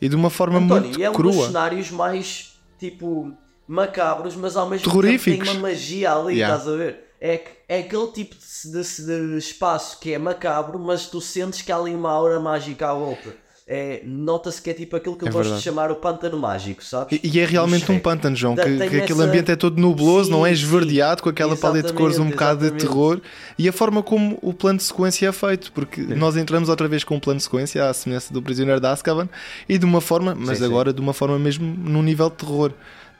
e 0.00 0.08
de 0.08 0.16
uma 0.16 0.30
forma 0.30 0.58
António, 0.58 0.84
muito 0.84 1.00
e 1.00 1.02
é 1.02 1.10
um 1.10 1.12
dos 1.12 1.20
crua. 1.34 1.46
cenários 1.46 1.90
mais 1.90 2.52
tipo 2.78 3.32
macabros, 3.68 4.34
mas 4.36 4.56
ao 4.56 4.68
mesmo 4.68 4.90
tempo 5.02 5.24
tem 5.24 5.42
uma 5.42 5.54
magia 5.54 6.12
ali, 6.12 6.34
Yeah. 6.36 6.56
estás 6.56 6.74
a 6.74 6.76
ver? 6.76 7.04
É, 7.20 7.40
é 7.68 7.78
aquele 7.80 8.06
tipo 8.12 8.34
de, 8.34 8.72
de- 9.04 9.30
de 9.32 9.38
espaço 9.38 10.00
que 10.00 10.12
é 10.14 10.18
macabro, 10.18 10.78
mas 10.78 11.06
tu 11.06 11.20
sentes 11.20 11.60
que 11.62 11.70
há 11.70 11.76
ali 11.76 11.94
uma 11.94 12.10
aura 12.10 12.40
mágica 12.40 12.90
à 12.90 12.94
volta. 12.94 13.34
É, 13.72 14.02
Nota-se 14.04 14.60
que 14.60 14.68
é 14.68 14.74
tipo 14.74 14.96
aquilo 14.96 15.14
que 15.16 15.22
eu 15.22 15.28
É 15.28 15.30
gosto 15.30 15.42
verdade. 15.44 15.62
de 15.62 15.64
chamar 15.64 15.92
o 15.92 15.94
pântano 15.94 16.36
mágico, 16.36 16.82
sabes? 16.84 17.20
E, 17.22 17.28
e 17.36 17.38
é 17.38 17.44
realmente 17.44 17.90
um 17.92 18.00
pântano, 18.00 18.34
João, 18.34 18.56
que, 18.56 18.62
que 18.64 18.82
aquele 18.82 19.02
essa- 19.04 19.22
ambiente 19.22 19.52
é 19.52 19.54
todo 19.54 19.80
nubloso, 19.80 20.28
não 20.28 20.44
é 20.44 20.48
Sim, 20.48 20.54
esverdeado, 20.56 21.22
com 21.22 21.28
aquela 21.28 21.56
paleta 21.56 21.86
de 21.86 21.94
cores 21.94 22.18
um 22.18 22.22
Exatamente, 22.26 22.32
bocado 22.34 22.58
de 22.58 22.66
exatamente. 22.66 22.86
terror 22.88 23.20
e 23.56 23.68
a 23.68 23.72
forma 23.72 24.02
como 24.02 24.36
o 24.42 24.52
plano 24.52 24.78
de 24.78 24.82
sequência 24.84 25.28
é 25.28 25.32
feito, 25.32 25.70
porque 25.70 26.00
nós 26.00 26.36
entramos 26.36 26.68
outra 26.68 26.88
vez 26.88 27.04
com 27.04 27.14
um 27.14 27.20
plano 27.20 27.38
de 27.38 27.44
sequência 27.44 27.88
à 27.88 27.94
semelhança 27.94 28.34
do 28.34 28.42
Prisioneiro 28.42 28.80
de 28.80 28.88
Azkaban 28.88 29.28
e 29.68 29.78
de 29.78 29.84
uma 29.84 30.00
forma, 30.00 30.34
mas 30.34 30.58
Sim, 30.58 30.64
sim. 30.64 30.70
agora 30.70 30.92
de 30.92 31.00
uma 31.00 31.12
forma 31.12 31.38
mesmo 31.38 31.64
num 31.64 32.02
nível 32.02 32.28
de 32.28 32.36
terror. 32.36 32.72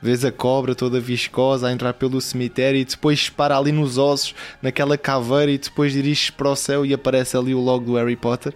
Vês 0.03 0.25
a 0.25 0.31
cobra 0.31 0.73
toda 0.73 0.99
viscosa 0.99 1.67
a 1.67 1.71
entrar 1.71 1.93
pelo 1.93 2.19
cemitério 2.19 2.79
e 2.79 2.83
depois 2.83 3.29
para 3.29 3.55
ali 3.55 3.71
nos 3.71 3.99
ossos, 3.99 4.33
naquela 4.59 4.97
caveira, 4.97 5.51
e 5.51 5.59
depois 5.59 5.93
dirige 5.93 6.31
para 6.31 6.49
o 6.49 6.55
céu 6.55 6.83
e 6.83 6.91
aparece 6.91 7.37
ali 7.37 7.53
o 7.53 7.59
logo 7.59 7.85
do 7.85 7.93
Harry 7.95 8.15
Potter. 8.15 8.51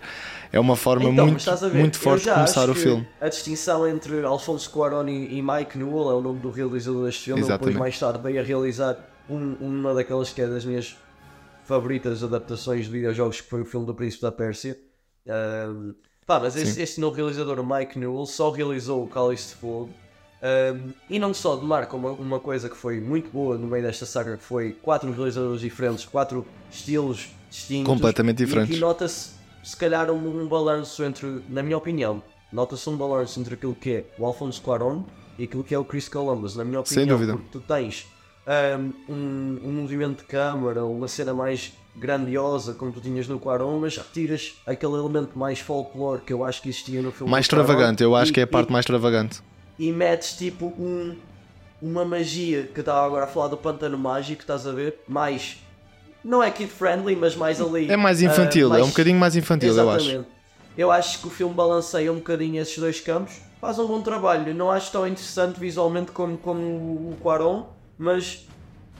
É 0.55 0.59
uma 0.59 0.77
forma 0.77 1.09
Então, 1.09 1.27
muito, 1.27 1.45
muito 1.75 1.99
forte 1.99 2.23
de 2.23 2.31
começar 2.33 2.69
o 2.69 2.73
filme. 2.73 3.05
A 3.19 3.27
distinção 3.27 3.85
entre 3.85 4.23
Alfonso 4.23 4.69
Cuarón 4.71 5.05
e, 5.09 5.37
e 5.37 5.41
Mike 5.41 5.77
Newell 5.77 6.09
é 6.11 6.13
o 6.13 6.21
nome 6.21 6.39
do 6.39 6.49
realizador 6.49 7.03
deste 7.05 7.25
filme. 7.25 7.41
Ele 7.41 7.47
depois 7.47 7.59
Exatamente. 7.75 7.77
mais 7.79 7.99
tarde 7.99 8.19
veio 8.23 8.39
a 8.39 8.43
realizar 8.43 8.97
um- 9.29 9.55
uma 9.59 9.93
daquelas 9.93 10.29
que 10.31 10.41
é 10.41 10.47
das 10.47 10.63
minhas 10.63 10.95
favoritas 11.65 12.23
adaptações 12.23 12.85
de 12.85 12.91
videojogos 12.91 13.41
que 13.41 13.49
foi 13.49 13.61
o 13.63 13.65
filme 13.65 13.85
do 13.85 13.93
Príncipe 13.93 14.21
da 14.21 14.31
Pérsia. 14.31 14.77
Pá, 16.25 16.39
mas 16.39 16.55
esse, 16.55 16.81
este 16.81 16.99
novo 17.01 17.15
realizador, 17.17 17.61
Mike 17.63 17.99
Newell, 17.99 18.25
só 18.25 18.49
realizou 18.49 19.03
o 19.03 19.07
Cálice 19.07 19.49
de 19.49 19.55
Fogo. 19.55 19.89
Ahm, 20.41 20.91
e 21.09 21.19
não 21.19 21.33
só 21.33 21.55
demarca 21.55 21.95
uma, 21.97 22.11
uma 22.11 22.39
coisa 22.39 22.69
que 22.69 22.75
foi 22.77 22.99
muito 23.01 23.29
boa 23.29 23.57
no 23.57 23.67
meio 23.67 23.83
desta 23.83 24.05
saga, 24.05 24.37
que 24.37 24.43
foi 24.43 24.71
quatro 24.71 25.11
realizadores 25.11 25.59
diferentes, 25.61 26.05
quatro 26.05 26.45
estilos 26.71 27.27
distintos. 27.49 27.87
Completamente 27.91 28.41
E 28.41 28.45
diferentes. 28.45 28.71
aqui 28.71 28.79
nota-se, 28.79 29.31
se 29.65 29.75
calhar, 29.75 30.09
um, 30.11 30.41
um 30.43 30.47
balanço 30.47 31.03
entre, 31.03 31.41
na 31.49 31.61
minha 31.63 31.77
opinião, 31.77 32.21
nota-se 32.53 32.89
um 32.89 32.95
balanço 32.95 33.39
entre 33.39 33.55
aquilo 33.55 33.75
que 33.75 33.91
é 33.91 34.05
o 34.17 34.25
Alfonso 34.25 34.61
Cuarón 34.61 35.03
e 35.37 35.43
aquilo 35.45 35.63
que 35.63 35.73
é 35.73 35.79
o 35.79 35.83
Chris 35.83 36.07
Columbus, 36.07 36.55
na 36.55 36.63
minha 36.63 36.79
opinião. 36.79 37.01
Sem 37.03 37.07
dúvida. 37.07 37.33
Porque 37.33 37.49
tu 37.51 37.59
tens 37.59 38.07
um, 39.09 39.59
um 39.63 39.71
movimento 39.71 40.19
de 40.19 40.25
câmara, 40.25 40.85
uma 40.85 41.07
cena 41.07 41.33
mais 41.33 41.73
grandiosa, 41.95 42.73
como 42.73 42.91
tu 42.91 42.99
tinhas 43.01 43.27
no 43.27 43.39
Cuarón, 43.39 43.79
mas 43.79 43.97
retiras 43.97 44.53
aquele 44.67 44.93
elemento 44.93 45.37
mais 45.37 45.59
folclore 45.59 46.21
que 46.21 46.33
eu 46.33 46.43
acho 46.43 46.61
que 46.61 46.69
existia 46.69 47.01
no 47.01 47.11
filme 47.11 47.31
Mais 47.31 47.45
extravagante, 47.45 48.03
eu 48.03 48.15
acho 48.15 48.31
e- 48.31 48.33
que 48.33 48.39
é 48.41 48.43
a 48.43 48.47
parte 48.47 48.69
e- 48.69 48.71
mais 48.71 48.83
extravagante. 48.83 49.41
e 49.79 49.91
metes 49.91 50.33
tipo 50.37 50.67
um, 50.77 51.15
uma 51.81 52.03
magia 52.05 52.63
que 52.73 52.79
estava 52.81 53.05
agora 53.05 53.23
a 53.25 53.27
falar 53.27 53.47
do 53.47 53.57
pântano 53.57 53.97
mágico, 53.97 54.41
estás 54.41 54.67
a 54.67 54.71
ver? 54.71 54.99
Mais 55.07 55.57
não 56.25 56.41
é 56.41 56.49
kid 56.49 56.71
friendly, 56.71 57.15
mas 57.15 57.35
mais 57.35 57.61
ali. 57.61 57.89
É 57.89 57.95
mais 57.95 58.19
ah, 58.21 58.25
infantil, 58.25 58.67
é 58.67 58.69
mais- 58.71 58.85
um 58.85 58.89
bocadinho 58.89 59.19
mais 59.19 59.35
infantil, 59.35 59.77
eu 59.77 59.89
acho. 59.91 60.05
Exatamente. 60.09 60.29
eu 60.75 60.91
acho 60.91 61.19
que 61.21 61.27
o 61.27 61.29
filme 61.29 61.53
balanceia 61.53 62.11
um 62.11 62.15
bocadinho 62.15 62.59
esses 62.59 62.77
dois 62.77 62.99
campos. 62.99 63.39
Faz 63.61 63.77
um 63.77 63.85
bom 63.85 64.01
trabalho. 64.01 64.53
Não 64.53 64.71
acho 64.71 64.91
tão 64.91 65.07
interessante 65.07 65.59
visualmente 65.59 66.11
como, 66.11 66.35
como 66.37 66.61
o 66.61 67.17
Quaron, 67.21 67.67
mas 67.97 68.45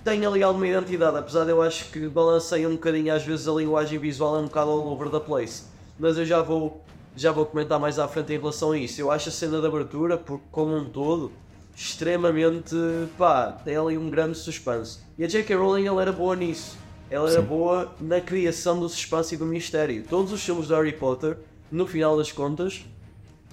tem 0.04 0.24
ali 0.24 0.44
alguma 0.44 0.68
identidade. 0.68 1.18
Apesar 1.18 1.46
de 1.46 1.50
eu 1.50 1.62
acho 1.64 1.86
que 1.86 2.08
balanceia 2.08 2.70
um 2.70 2.74
bocadinho, 2.74 3.14
às 3.14 3.24
vezes 3.24 3.48
a 3.48 3.52
linguagem 3.54 3.98
visual 3.98 4.36
é 4.38 4.40
um 4.40 4.46
bocado 4.46 4.70
all 4.70 4.88
over 4.88 5.10
the 5.10 5.20
place. 5.20 5.64
Mas 6.00 6.18
eu 6.18 6.26
já 6.26 6.42
vou, 6.44 6.84
já 7.16 7.32
vou 7.32 7.46
comentar 7.46 7.80
mais 7.80 7.98
à 7.98 8.08
frente 8.08 8.34
em 8.34 8.38
relação 8.38 8.72
a 8.72 8.78
isso. 8.78 9.02
Eu 9.02 9.10
acho 9.12 9.30
a 9.30 9.32
cena 9.32 9.60
de 9.60 9.66
abertura, 9.66 10.16
por, 10.18 10.40
como 10.52 10.76
um 10.76 10.86
todo, 10.86 11.32
extremamente. 11.76 12.76
pá, 13.18 13.52
tem 13.66 13.76
ali 13.76 13.98
um 13.98 14.10
grande 14.12 14.38
suspense. 14.38 15.00
E 15.18 15.24
a 15.24 15.28
J.K. 15.28 15.56
Rowling 15.56 15.88
ela 15.88 16.02
era 16.02 16.12
boa 16.12 16.36
nisso. 16.36 16.85
Ela 17.10 17.30
era 17.30 17.42
boa 17.42 17.94
na 18.02 18.20
criação 18.20 18.80
do 18.80 18.90
suspense 18.90 19.36
e 19.36 19.38
do 19.38 19.46
mistério. 19.46 20.04
Todos 20.10 20.32
os 20.32 20.44
filmes 20.44 20.68
de 20.68 20.74
Harry 20.74 20.94
Potter, 20.94 21.38
no 21.72 21.86
final 21.86 22.18
das 22.18 22.32
contas, 22.32 22.84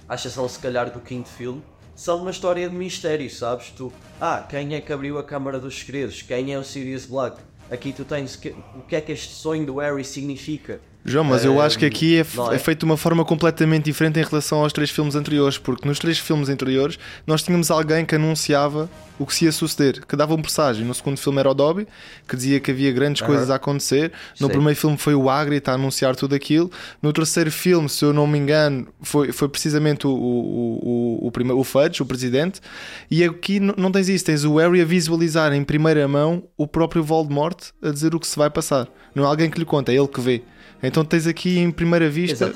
à 0.09 0.14
exceção 0.14 0.49
se 0.49 0.59
calhar 0.59 0.90
do 0.90 1.00
quinto 1.00 1.28
filme, 1.28 1.62
são 1.94 2.23
uma 2.23 2.30
história 2.30 2.68
de 2.68 2.75
mistério, 2.75 3.28
sabes? 3.30 3.71
Tu, 3.71 3.92
ah, 4.21 4.47
quem 4.49 4.75
é 4.75 4.80
que 4.80 4.92
abriu 4.92 5.18
a 5.18 5.23
Câmara 5.23 5.61
dos 5.61 5.78
Segredos? 5.78 6.23
Quem 6.23 6.52
é 6.52 6.59
o 6.59 6.64
Sirius 6.64 7.04
Black? 7.04 7.37
Aqui 7.71 7.92
tu 7.92 8.04
tens 8.04 8.37
que, 8.37 8.50
o 8.75 8.82
que 8.88 8.97
é 8.97 9.00
que 9.00 9.12
este 9.12 9.35
sonho 9.35 9.66
do 9.66 9.78
Harry 9.78 10.04
significa? 10.04 10.80
João, 11.04 11.25
mas 11.25 11.44
eu 11.44 11.61
acho 11.61 11.78
que 11.78 11.85
aqui 11.85 12.16
é, 12.16 12.21
é 12.21 12.54
é? 12.54 12.59
feito 12.59 12.80
de 12.80 12.85
uma 12.85 12.97
forma 12.97 13.25
completamente 13.25 13.85
diferente 13.85 14.21
em 14.21 14.23
relação 14.23 14.61
aos 14.62 14.73
três 14.73 14.88
filmes 14.88 15.16
anteriores, 15.16 15.59
porque 15.59 15.87
nos 15.87 15.99
três 15.99 16.18
filmes 16.18 16.49
anteriores 16.49 16.99
nós 17.26 17.42
tínhamos 17.42 17.71
alguém 17.73 18.04
que 18.04 18.14
anunciava 18.14 18.88
o 19.18 19.26
que 19.26 19.35
se 19.35 19.44
ia 19.44 19.52
suceder, 19.52 20.04
que 20.06 20.16
dava 20.16 20.35
um 20.35 20.40
presságio. 20.40 20.85
No 20.85 20.94
segundo 20.94 21.16
filme 21.16 21.38
era 21.40 21.50
o 21.50 21.54
Dobby, 21.54 21.87
que 22.28 22.37
dizia 22.37 22.61
que 22.61 22.71
havia 22.71 22.92
grandes 22.92 23.21
coisas 23.23 23.50
a 23.50 23.56
acontecer. 23.56 24.12
No 24.40 24.47
Sim. 24.47 24.52
primeiro 24.52 24.78
filme 24.78 24.97
foi 24.97 25.14
o 25.14 25.28
Hagrid 25.28 25.68
a 25.68 25.73
anunciar 25.73 26.14
tudo 26.14 26.35
aquilo. 26.35 26.71
No 27.00 27.12
terceiro 27.12 27.50
filme, 27.50 27.88
se 27.88 28.04
eu 28.04 28.12
não 28.12 28.26
me 28.26 28.38
engano, 28.38 28.87
foi, 29.00 29.32
foi 29.32 29.49
precisamente 29.49 30.06
o, 30.06 30.11
o, 30.11 31.21
o, 31.23 31.26
o, 31.26 31.30
primeiro, 31.30 31.59
o 31.59 31.64
Fudge, 31.64 32.02
o 32.02 32.06
presidente. 32.06 32.61
E 33.11 33.25
aqui 33.25 33.61
não 33.61 33.90
tens 33.90 34.09
isso, 34.09 34.25
tens 34.25 34.44
o 34.44 34.56
Harry 34.56 34.80
a 34.80 34.85
visualizar 34.85 35.52
em 35.52 35.64
primeira 35.64 36.06
mão 36.06 36.44
o 36.56 36.66
próprio 36.66 37.02
Voldemort 37.02 37.59
a 37.82 37.90
dizer 37.90 38.14
o 38.14 38.21
que 38.21 38.26
se 38.26 38.37
vai 38.37 38.50
passar. 38.50 38.88
Não 39.14 39.25
é 39.25 39.26
alguém 39.26 39.50
que 39.50 39.59
lhe 39.59 39.64
conta, 39.64 39.92
é 39.92 39.97
ele 39.97 40.09
que 40.09 40.21
vê. 40.21 40.42
Então 40.83 41.05
tens 41.05 41.27
aqui 41.27 41.59
em 41.59 41.71
primeira 41.71 42.11
vista 42.11 42.53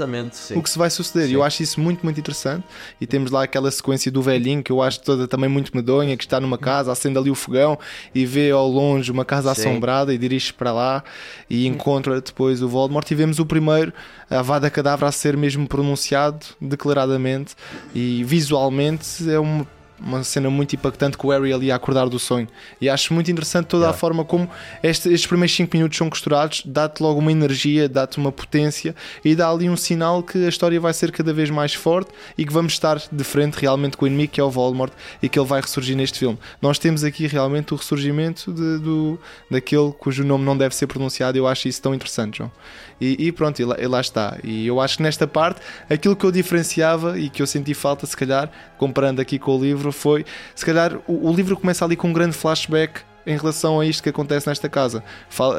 o 0.54 0.62
que 0.62 0.70
se 0.70 0.78
vai 0.78 0.90
suceder. 0.90 1.30
Eu 1.30 1.42
acho 1.42 1.62
isso 1.62 1.80
muito, 1.80 2.02
muito 2.02 2.18
interessante. 2.18 2.64
E 3.00 3.06
temos 3.06 3.30
lá 3.30 3.44
aquela 3.44 3.70
sequência 3.70 4.10
do 4.10 4.20
velhinho 4.20 4.62
que 4.62 4.72
eu 4.72 4.82
acho 4.82 5.00
toda 5.00 5.28
também 5.28 5.48
muito 5.48 5.74
medonha, 5.74 6.16
que 6.16 6.24
está 6.24 6.40
numa 6.40 6.58
casa, 6.58 6.90
acende 6.90 7.18
ali 7.18 7.30
o 7.30 7.34
fogão 7.34 7.78
e 8.14 8.26
vê 8.26 8.50
ao 8.50 8.68
longe 8.68 9.12
uma 9.12 9.24
casa 9.24 9.54
Sim. 9.54 9.60
assombrada 9.60 10.12
e 10.12 10.18
dirige-se 10.18 10.52
para 10.52 10.72
lá 10.72 11.04
e 11.48 11.66
encontra 11.66 12.20
depois 12.20 12.62
o 12.62 12.68
Voldemort. 12.68 13.08
E 13.10 13.14
vemos 13.14 13.38
o 13.38 13.46
primeiro, 13.46 13.92
a 14.28 14.42
Vada 14.42 14.68
Cadavra, 14.70 15.08
a 15.08 15.12
ser 15.12 15.36
mesmo 15.36 15.68
pronunciado 15.68 16.46
declaradamente 16.60 17.54
e 17.94 18.24
visualmente 18.24 19.30
é 19.30 19.38
uma 19.38 19.75
uma 20.00 20.22
cena 20.24 20.50
muito 20.50 20.74
impactante 20.74 21.16
com 21.16 21.28
o 21.28 21.30
Harry 21.30 21.52
ali 21.52 21.70
a 21.72 21.76
acordar 21.76 22.08
do 22.08 22.18
sonho. 22.18 22.46
E 22.80 22.88
acho 22.88 23.14
muito 23.14 23.30
interessante 23.30 23.66
toda 23.66 23.88
a 23.88 23.92
forma 23.92 24.24
como 24.24 24.48
este- 24.82 25.08
estes 25.08 25.26
primeiros 25.26 25.54
5 25.54 25.76
minutos 25.76 25.96
são 25.96 26.08
costurados, 26.10 26.62
dá-te 26.64 27.02
logo 27.02 27.18
uma 27.18 27.32
energia, 27.32 27.88
dá-te 27.88 28.18
uma 28.18 28.30
potência 28.30 28.94
e 29.24 29.34
dá 29.34 29.48
ali 29.50 29.68
um 29.70 29.76
sinal 29.76 30.22
que 30.22 30.44
a 30.44 30.48
história 30.48 30.78
vai 30.80 30.92
ser 30.92 31.10
cada 31.12 31.32
vez 31.32 31.48
mais 31.50 31.74
forte 31.74 32.10
e 32.36 32.44
que 32.44 32.52
vamos 32.52 32.72
estar 32.74 33.00
de 33.10 33.24
frente 33.24 33.54
realmente 33.54 33.96
com 33.96 34.04
o 34.04 34.08
inimigo 34.08 34.32
que 34.32 34.40
é 34.40 34.44
o 34.44 34.50
Voldemort 34.50 34.92
e 35.22 35.28
que 35.28 35.38
ele 35.38 35.46
vai 35.48 35.60
ressurgir 35.60 35.96
neste 35.96 36.18
filme. 36.18 36.38
Nós 36.60 36.78
temos 36.78 37.02
aqui 37.04 37.26
realmente 37.26 37.72
o 37.72 37.76
ressurgimento 37.76 38.52
de- 38.52 38.78
do, 38.78 39.18
daquele 39.50 39.92
cujo 39.92 40.22
nome 40.24 40.44
não 40.44 40.56
deve 40.56 40.74
ser 40.74 40.86
pronunciado. 40.86 41.38
Eu 41.38 41.46
acho 41.46 41.68
isso 41.68 41.80
tão 41.80 41.94
interessante, 41.94 42.38
João. 42.38 42.52
E, 43.00 43.26
e 43.26 43.32
pronto, 43.32 43.60
e 43.60 43.64
lá, 43.64 43.76
e 43.78 43.86
lá 43.86 44.00
está. 44.00 44.38
E 44.42 44.66
eu 44.66 44.80
acho 44.80 44.96
que 44.96 45.02
nesta 45.02 45.26
parte, 45.26 45.60
aquilo 45.88 46.16
que 46.16 46.24
eu 46.24 46.32
diferenciava 46.32 47.18
e 47.18 47.28
que 47.28 47.42
eu 47.42 47.46
senti 47.46 47.74
falta, 47.74 48.06
se 48.06 48.16
calhar, 48.16 48.50
comparando 48.78 49.20
aqui 49.20 49.38
com 49.38 49.56
o 49.56 49.60
livro, 49.60 49.85
foi 49.92 50.24
se 50.54 50.64
calhar 50.64 50.98
o, 51.06 51.30
o 51.30 51.32
livro 51.32 51.56
começa 51.56 51.84
ali 51.84 51.96
com 51.96 52.08
um 52.08 52.12
grande 52.12 52.36
flashback 52.36 53.00
em 53.26 53.36
relação 53.36 53.80
a 53.80 53.84
isto 53.84 54.02
que 54.02 54.08
acontece 54.08 54.46
nesta 54.46 54.68
casa. 54.68 55.02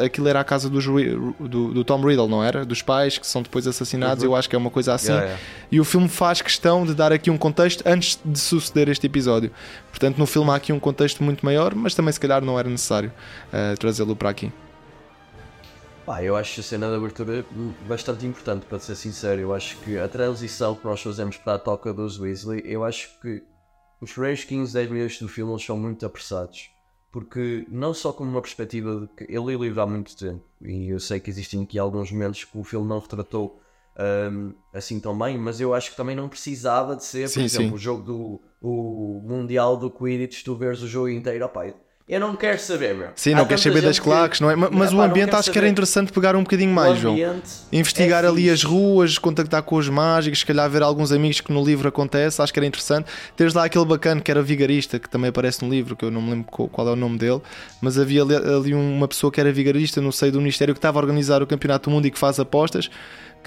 Aquilo 0.04 0.28
era 0.30 0.40
a 0.40 0.44
casa 0.44 0.70
dos 0.70 0.86
do, 0.86 1.74
do 1.74 1.84
Tom 1.84 2.02
Riddle, 2.02 2.28
não 2.28 2.42
era? 2.42 2.66
Dos 2.66 2.82
pais 2.82 3.18
que 3.18 3.28
são 3.28 3.42
depois 3.42 3.68
assassinados. 3.68 4.24
Eu 4.24 4.36
acho 4.36 4.50
que 4.50 4.56
é 4.56 4.60
uma 4.60 4.70
coisa 4.70 4.94
assim. 4.94 5.12
Uhum. 5.12 5.18
Yeah, 5.18 5.34
yeah. 5.34 5.68
E 5.70 5.80
o 5.80 5.84
filme 5.84 6.08
faz 6.08 6.42
questão 6.42 6.86
de 6.86 6.96
dar 6.96 7.12
aqui 7.12 7.30
um 7.30 7.38
contexto 7.38 7.84
antes 7.86 8.18
de 8.24 8.40
suceder 8.40 8.88
este 8.88 9.06
episódio. 9.06 9.52
Portanto, 9.90 10.18
no 10.18 10.26
filme 10.26 10.50
há 10.50 10.56
aqui 10.56 10.72
um 10.72 10.80
contexto 10.80 11.22
muito 11.22 11.46
maior, 11.46 11.76
mas 11.76 11.94
também 11.94 12.14
se 12.14 12.20
calhar 12.20 12.44
não 12.44 12.58
era 12.58 12.70
necessário 12.70 13.12
eh, 13.52 13.76
trazê-lo 13.76 14.16
para 14.16 14.30
aqui. 14.30 14.52
Pá, 16.06 16.24
eu 16.24 16.38
acho 16.38 16.62
a 16.62 16.64
cena 16.64 16.88
de 16.88 16.96
abertura 16.96 17.46
bastante 17.86 18.26
importante, 18.26 18.66
para 18.66 18.80
ser 18.80 18.96
sincero. 18.96 19.42
Eu 19.42 19.54
acho 19.54 19.76
que 19.80 20.00
a 20.00 20.08
transição 20.08 20.74
que 20.74 20.86
nós 20.86 21.02
fazemos 21.02 21.36
para 21.36 21.56
a 21.56 21.60
toca 21.60 21.94
dos 21.94 22.18
Weasley, 22.18 22.62
eu 22.64 22.86
acho 22.86 23.10
que 23.22 23.44
os 24.02 24.12
primeiros 24.12 24.44
15, 24.44 24.74
10 24.74 24.90
minutos 24.90 25.20
do 25.20 25.28
filme 25.28 25.52
eles 25.52 25.64
são 25.64 25.78
muito 25.78 26.06
apressados. 26.06 26.70
Porque 27.12 27.66
não 27.70 27.94
só 27.94 28.12
como 28.12 28.30
uma 28.30 28.42
perspectiva 28.42 29.02
de 29.02 29.08
que 29.08 29.34
eu 29.34 29.48
li 29.48 29.56
o 29.56 29.64
livro 29.64 29.82
há 29.82 29.88
muito 29.88 30.16
tempo 30.16 30.44
e 30.62 30.90
eu 30.90 31.00
sei 31.00 31.20
que 31.20 31.30
existem 31.30 31.64
aqui 31.64 31.80
alguns 31.80 32.12
momentos 32.12 32.44
que 32.44 32.58
o 32.58 32.64
filme 32.64 32.88
não 32.88 33.00
retratou 33.00 33.60
hum, 34.32 34.54
assim 34.74 35.00
tão 35.00 35.18
bem, 35.18 35.38
mas 35.38 35.60
eu 35.60 35.74
acho 35.74 35.92
que 35.92 35.98
também 35.98 36.16
não 36.16 36.30
precisava 36.30 36.96
de 36.96 37.04
ser, 37.04 37.24
por 37.24 37.34
Sim, 37.34 37.44
exemplo, 37.46 37.70
sim. 37.70 37.74
o 37.74 37.78
jogo 37.78 38.04
do 38.04 38.42
o 38.62 39.22
Mundial 39.24 39.78
do 39.78 39.90
Quidditch, 39.90 40.44
tu 40.44 40.56
veres 40.56 40.82
o 40.82 40.88
jogo 40.88 41.10
inteiro, 41.10 41.46
opá, 41.46 41.72
eu 42.10 42.20
não 42.22 42.36
quero 42.36 42.58
saber, 42.60 42.96
meu. 42.96 43.10
Sim, 43.16 43.34
não 43.36 43.46
queres 43.46 43.62
saber 43.62 43.82
das 43.82 44.00
que- 44.00 44.06
claques, 44.06 44.40
não 44.40 44.50
é? 44.50 44.56
Ma- 44.56 44.70
Mas 44.72 44.94
o 44.94 45.02
ambiente 45.02 45.36
acho 45.36 45.52
que 45.52 45.58
era 45.58 45.66
saber. 45.66 45.72
interessante 45.72 46.12
pegar 46.14 46.36
um 46.36 46.42
bocadinho 46.44 46.72
mais, 46.74 46.98
João. 47.00 47.14
ambiente 47.16 47.50
Investigar 47.72 48.24
é 48.24 48.28
ali 48.28 48.50
as 48.50 48.64
ruas, 48.64 49.18
contactar 49.18 49.62
com 49.64 49.76
os 49.76 49.90
mágicos, 49.90 50.40
se 50.40 50.46
calhar 50.46 50.70
ver 50.70 50.84
alguns 50.84 51.12
amigos 51.12 51.42
que 51.42 51.52
no 51.52 51.64
livro 51.64 51.88
acontece, 51.90 52.42
acho 52.42 52.54
que 52.54 52.60
era 52.60 52.66
interessante. 52.66 53.08
Teres 53.36 53.54
lá 53.54 53.66
aquele 53.66 53.84
bacana 53.86 54.22
que 54.22 54.32
era 54.32 54.42
vigarista, 54.42 54.98
que 55.00 55.10
também 55.10 55.30
aparece 55.30 55.64
no 55.66 55.70
livro, 55.70 55.96
que 55.96 56.06
eu 56.06 56.12
não 56.12 56.22
me 56.22 56.30
lembro 56.32 56.46
qual 56.50 56.70
qual 56.70 56.88
é 56.88 56.92
o 56.92 56.96
nome 56.96 57.18
dele, 57.18 57.42
mas 57.82 58.00
havia 58.00 58.22
ali, 58.24 58.36
ali 58.36 58.74
uma 58.74 59.08
pessoa 59.08 59.32
que 59.32 59.40
era 59.42 59.52
vigarista 59.52 60.00
no 60.00 60.12
seio 60.14 60.32
do 60.32 60.40
Ministério 60.40 60.74
que 60.74 60.78
estava 60.80 61.00
a 61.00 61.02
organizar 61.02 61.42
o 61.44 61.48
Campeonato 61.48 61.90
do 61.90 61.94
Mundo 61.94 62.06
e 62.08 62.12
que 62.12 62.18
faz 62.20 62.40
apostas, 62.40 62.90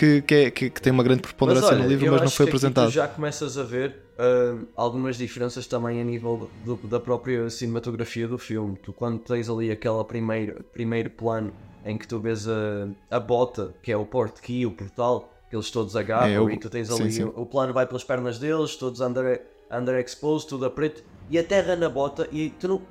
que, 0.00 0.22
que, 0.22 0.34
é- 0.34 0.50
que- 0.50 0.70
que 0.70 0.80
tem 0.80 0.90
uma 0.90 1.02
grande 1.02 1.20
preponderância 1.20 1.76
no 1.76 1.86
livro, 1.86 2.10
mas 2.10 2.22
não 2.22 2.30
foi 2.30 2.44
aqui 2.46 2.50
apresentado. 2.56 2.88
Tu 2.88 2.94
já 2.94 3.06
começas 3.06 3.58
a 3.58 3.62
ver 3.62 3.96
hum, 4.18 4.66
algumas 4.74 5.16
diferenças 5.18 5.66
também 5.66 6.00
a 6.00 6.04
nível 6.04 6.50
do- 6.64 6.76
da 6.88 6.98
própria 6.98 7.50
cinematografia 7.50 8.26
do 8.26 8.38
filme. 8.38 8.78
Tu, 8.78 8.94
quando 8.94 9.18
tens 9.18 9.50
ali 9.50 9.70
aquele 9.70 10.02
primeiro, 10.04 10.64
primeiro 10.72 11.10
plano 11.10 11.52
em 11.84 11.98
que 11.98 12.08
tu 12.08 12.18
vês 12.18 12.48
a, 12.48 12.88
a 13.10 13.20
bota, 13.20 13.74
que 13.82 13.92
é 13.92 13.96
o 13.96 14.06
port 14.06 14.40
key, 14.40 14.64
o 14.64 14.70
portal, 14.70 15.30
que 15.50 15.56
eles 15.56 15.70
todos 15.70 15.94
agarram, 15.96 16.32
É, 16.32 16.36
eu- 16.38 16.50
e 16.50 16.56
tu 16.56 16.70
tens 16.70 16.88
sim, 16.90 17.02
ali 17.02 17.12
sim. 17.12 17.24
O, 17.24 17.42
o 17.42 17.46
plano 17.46 17.72
vai 17.74 17.86
pelas 17.86 18.04
pernas 18.04 18.38
deles, 18.38 18.76
todos 18.76 19.00
under, 19.00 19.42
underexposed, 19.70 20.48
tudo 20.48 20.64
a 20.64 20.70
preto, 20.70 21.02
e 21.28 21.38
a 21.38 21.44
terra 21.44 21.76
na 21.76 21.90
bota, 21.90 22.26
e 22.32 22.48
tu 22.50 22.68
não. 22.68 22.82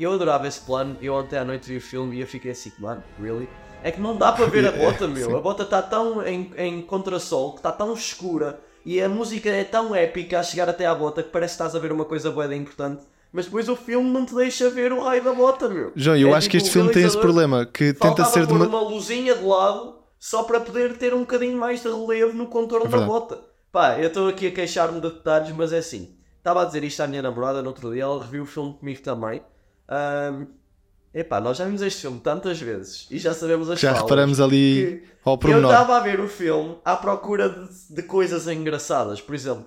Eu 0.00 0.12
adorava 0.12 0.48
esse 0.48 0.60
plano, 0.62 0.96
eu 1.02 1.12
ontem 1.14 1.36
à 1.38 1.44
noite 1.44 1.68
vi 1.68 1.76
o 1.76 1.80
filme 1.80 2.16
e 2.16 2.20
eu 2.22 2.26
fiquei 2.26 2.52
assim, 2.52 2.72
mano, 2.78 3.02
really? 3.20 3.48
É 3.82 3.90
que 3.90 4.00
não 4.00 4.16
dá 4.16 4.32
para 4.32 4.46
ver 4.46 4.66
a 4.66 4.72
bota, 4.72 5.06
meu. 5.06 5.36
A 5.36 5.40
bota 5.40 5.62
está 5.64 5.82
tão 5.82 6.26
em, 6.26 6.52
em 6.56 6.82
contrassol, 6.82 7.52
que 7.52 7.58
está 7.58 7.72
tão 7.72 7.92
escura, 7.92 8.60
e 8.84 9.00
a 9.00 9.08
música 9.08 9.48
é 9.48 9.64
tão 9.64 9.94
épica 9.94 10.40
a 10.40 10.42
chegar 10.42 10.68
até 10.68 10.86
à 10.86 10.94
bota 10.94 11.22
que 11.22 11.30
parece 11.30 11.52
que 11.56 11.62
estás 11.62 11.74
a 11.74 11.78
ver 11.78 11.92
uma 11.92 12.04
coisa 12.04 12.30
boa 12.30 12.54
importante. 12.54 13.02
Mas 13.32 13.46
depois 13.46 13.68
o 13.68 13.76
filme 13.76 14.10
não 14.10 14.26
te 14.26 14.34
deixa 14.34 14.68
ver 14.68 14.92
o 14.92 15.00
raio 15.02 15.24
da 15.24 15.32
bota, 15.32 15.68
meu. 15.68 15.92
João, 15.96 16.16
eu 16.16 16.28
É 16.28 16.34
acho 16.34 16.50
que 16.50 16.58
tipo, 16.58 16.66
este 16.66 16.70
o 16.70 16.72
filme 16.72 16.92
tem 16.92 17.04
esse 17.04 17.18
problema, 17.18 17.64
que 17.64 17.94
tenta 17.94 18.24
ser 18.26 18.46
de 18.46 18.52
uma... 18.52 18.66
uma 18.66 18.80
luzinha 18.82 19.34
de 19.34 19.42
lado 19.42 19.96
só 20.18 20.42
para 20.42 20.60
poder 20.60 20.98
ter 20.98 21.14
um 21.14 21.20
bocadinho 21.20 21.58
mais 21.58 21.82
de 21.82 21.88
relevo 21.88 22.34
no 22.34 22.46
contorno 22.46 22.86
É 22.86 22.88
da 22.90 23.06
bota. 23.06 23.40
Pá, 23.72 23.98
eu 23.98 24.08
estou 24.08 24.28
aqui 24.28 24.48
a 24.48 24.50
queixar-me 24.50 25.00
de 25.00 25.10
detalhes, 25.10 25.50
mas 25.56 25.72
é 25.72 25.78
assim. 25.78 26.14
Estava 26.36 26.62
a 26.62 26.64
dizer 26.66 26.84
isto 26.84 27.00
à 27.00 27.06
minha 27.06 27.22
namorada 27.22 27.62
no 27.62 27.68
outro 27.68 27.90
dia, 27.92 28.02
ela 28.02 28.22
reviu 28.22 28.42
o 28.42 28.46
filme 28.46 28.74
comigo 28.74 29.00
também. 29.00 29.42
Ahm, 29.88 30.46
epá, 31.14 31.40
nós 31.40 31.56
já 31.58 31.64
vimos 31.64 31.82
este 31.82 32.00
filme 32.02 32.20
tantas 32.20 32.60
vezes 32.60 33.06
e 33.10 33.18
já 33.18 33.34
sabemos 33.34 33.68
as 33.70 33.78
Já 33.80 33.92
reparamos 33.92 34.40
ali 34.40 35.02
que 35.04 35.12
ao 35.24 35.34
Eu 35.34 35.38
pormenor. 35.38 35.70
estava 35.72 35.96
a 35.96 36.00
ver 36.00 36.20
o 36.20 36.28
filme 36.28 36.76
à 36.84 36.96
procura 36.96 37.48
de, 37.48 37.94
de 37.94 38.02
coisas 38.02 38.46
engraçadas. 38.48 39.20
Por 39.20 39.34
exemplo, 39.34 39.66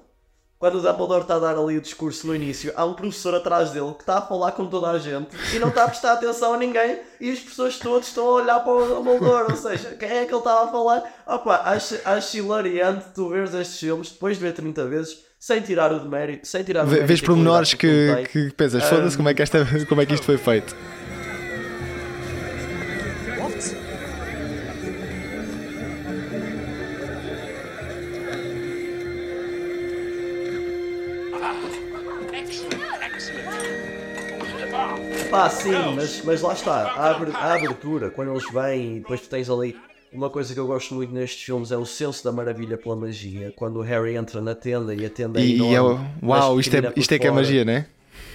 quando 0.57 0.75
o 0.75 0.81
Dumbledore 0.81 1.21
está 1.21 1.35
a 1.35 1.39
dar 1.39 1.57
ali 1.57 1.77
o 1.77 1.81
discurso 1.81 2.25
no 2.27 2.35
início, 2.35 2.71
há 2.75 2.85
um 2.85 2.93
professor 2.93 3.35
atrás 3.35 3.71
dele 3.71 3.93
que 3.93 4.01
está 4.01 4.17
a 4.17 4.21
falar 4.21 4.53
com 4.53 4.65
toda 4.65 4.89
a 4.89 4.97
gente 4.97 5.27
e 5.53 5.59
não 5.59 5.67
está 5.67 5.83
a 5.83 5.87
prestar 5.87 6.13
atenção 6.13 6.53
a 6.53 6.57
ninguém 6.57 6.97
e 7.21 7.29
as 7.31 7.39
pessoas 7.39 7.77
todas 7.77 8.07
estão 8.07 8.25
a 8.27 8.33
olhar 8.33 8.59
para 8.61 8.73
o 8.73 8.87
Dumbledore. 8.87 9.51
Ou 9.51 9.57
seja, 9.57 9.89
quem 9.99 10.09
é 10.09 10.25
que 10.25 10.31
ele 10.31 10.37
estava 10.37 10.65
a 10.65 10.71
falar? 10.71 11.03
Opa, 11.27 11.61
acho, 11.65 11.99
acho 12.05 12.37
hilariante 12.37 13.05
tu 13.13 13.29
veres 13.29 13.53
estes 13.53 13.79
filmes 13.79 14.11
depois 14.11 14.37
de 14.37 14.43
ver 14.43 14.53
30 14.53 14.85
vezes 14.87 15.17
sem 15.37 15.61
tirar 15.61 15.91
o 15.93 15.99
demérito, 15.99 16.47
sem 16.47 16.63
tirar 16.63 16.81
o 16.83 16.87
Vê- 16.87 16.95
demérito 16.95 17.07
Vês 17.09 17.21
pormenores 17.21 17.73
que, 17.75 18.15
tem. 18.15 18.25
que 18.25 18.51
pensas, 18.55 18.83
foda-se 18.85 19.15
como 19.15 19.29
é 19.29 19.33
que, 19.33 19.41
esta, 19.43 19.59
como 19.87 20.01
é 20.01 20.05
que 20.05 20.13
isto 20.15 20.25
foi 20.25 20.37
feito. 20.37 20.75
Pá, 35.35 35.49
sim, 35.49 35.71
mas, 35.95 36.23
mas 36.23 36.41
lá 36.41 36.53
está, 36.53 36.91
a, 36.91 37.09
aber- 37.11 37.35
a 37.35 37.53
abertura, 37.53 38.09
quando 38.09 38.31
eles 38.31 38.49
vêm 38.51 38.97
e 38.97 38.99
depois 38.99 39.21
tu 39.21 39.29
tens 39.29 39.49
ali 39.49 39.75
uma 40.13 40.29
coisa 40.29 40.53
que 40.53 40.59
eu 40.59 40.65
gosto 40.65 40.93
muito 40.95 41.13
nestes 41.13 41.43
filmes 41.43 41.71
é 41.71 41.77
o 41.77 41.85
senso 41.85 42.23
da 42.23 42.31
maravilha 42.31 42.77
pela 42.77 42.95
magia. 42.95 43.53
Quando 43.57 43.77
o 43.79 43.81
Harry 43.81 44.15
entra 44.15 44.39
na 44.41 44.55
tenda 44.55 44.95
e 44.95 45.05
a 45.05 45.09
tenda 45.09 45.39
é 45.41 45.43
E, 45.43 45.57
e 45.57 45.61
é 45.61 45.73
enorme, 45.73 46.07
uau, 46.23 46.57
isto 46.59 46.73
é, 46.75 46.93
isto 46.95 47.11
é 47.13 47.19
que 47.19 47.27
é 47.27 47.31
magia, 47.31 47.65
né? 47.65 47.87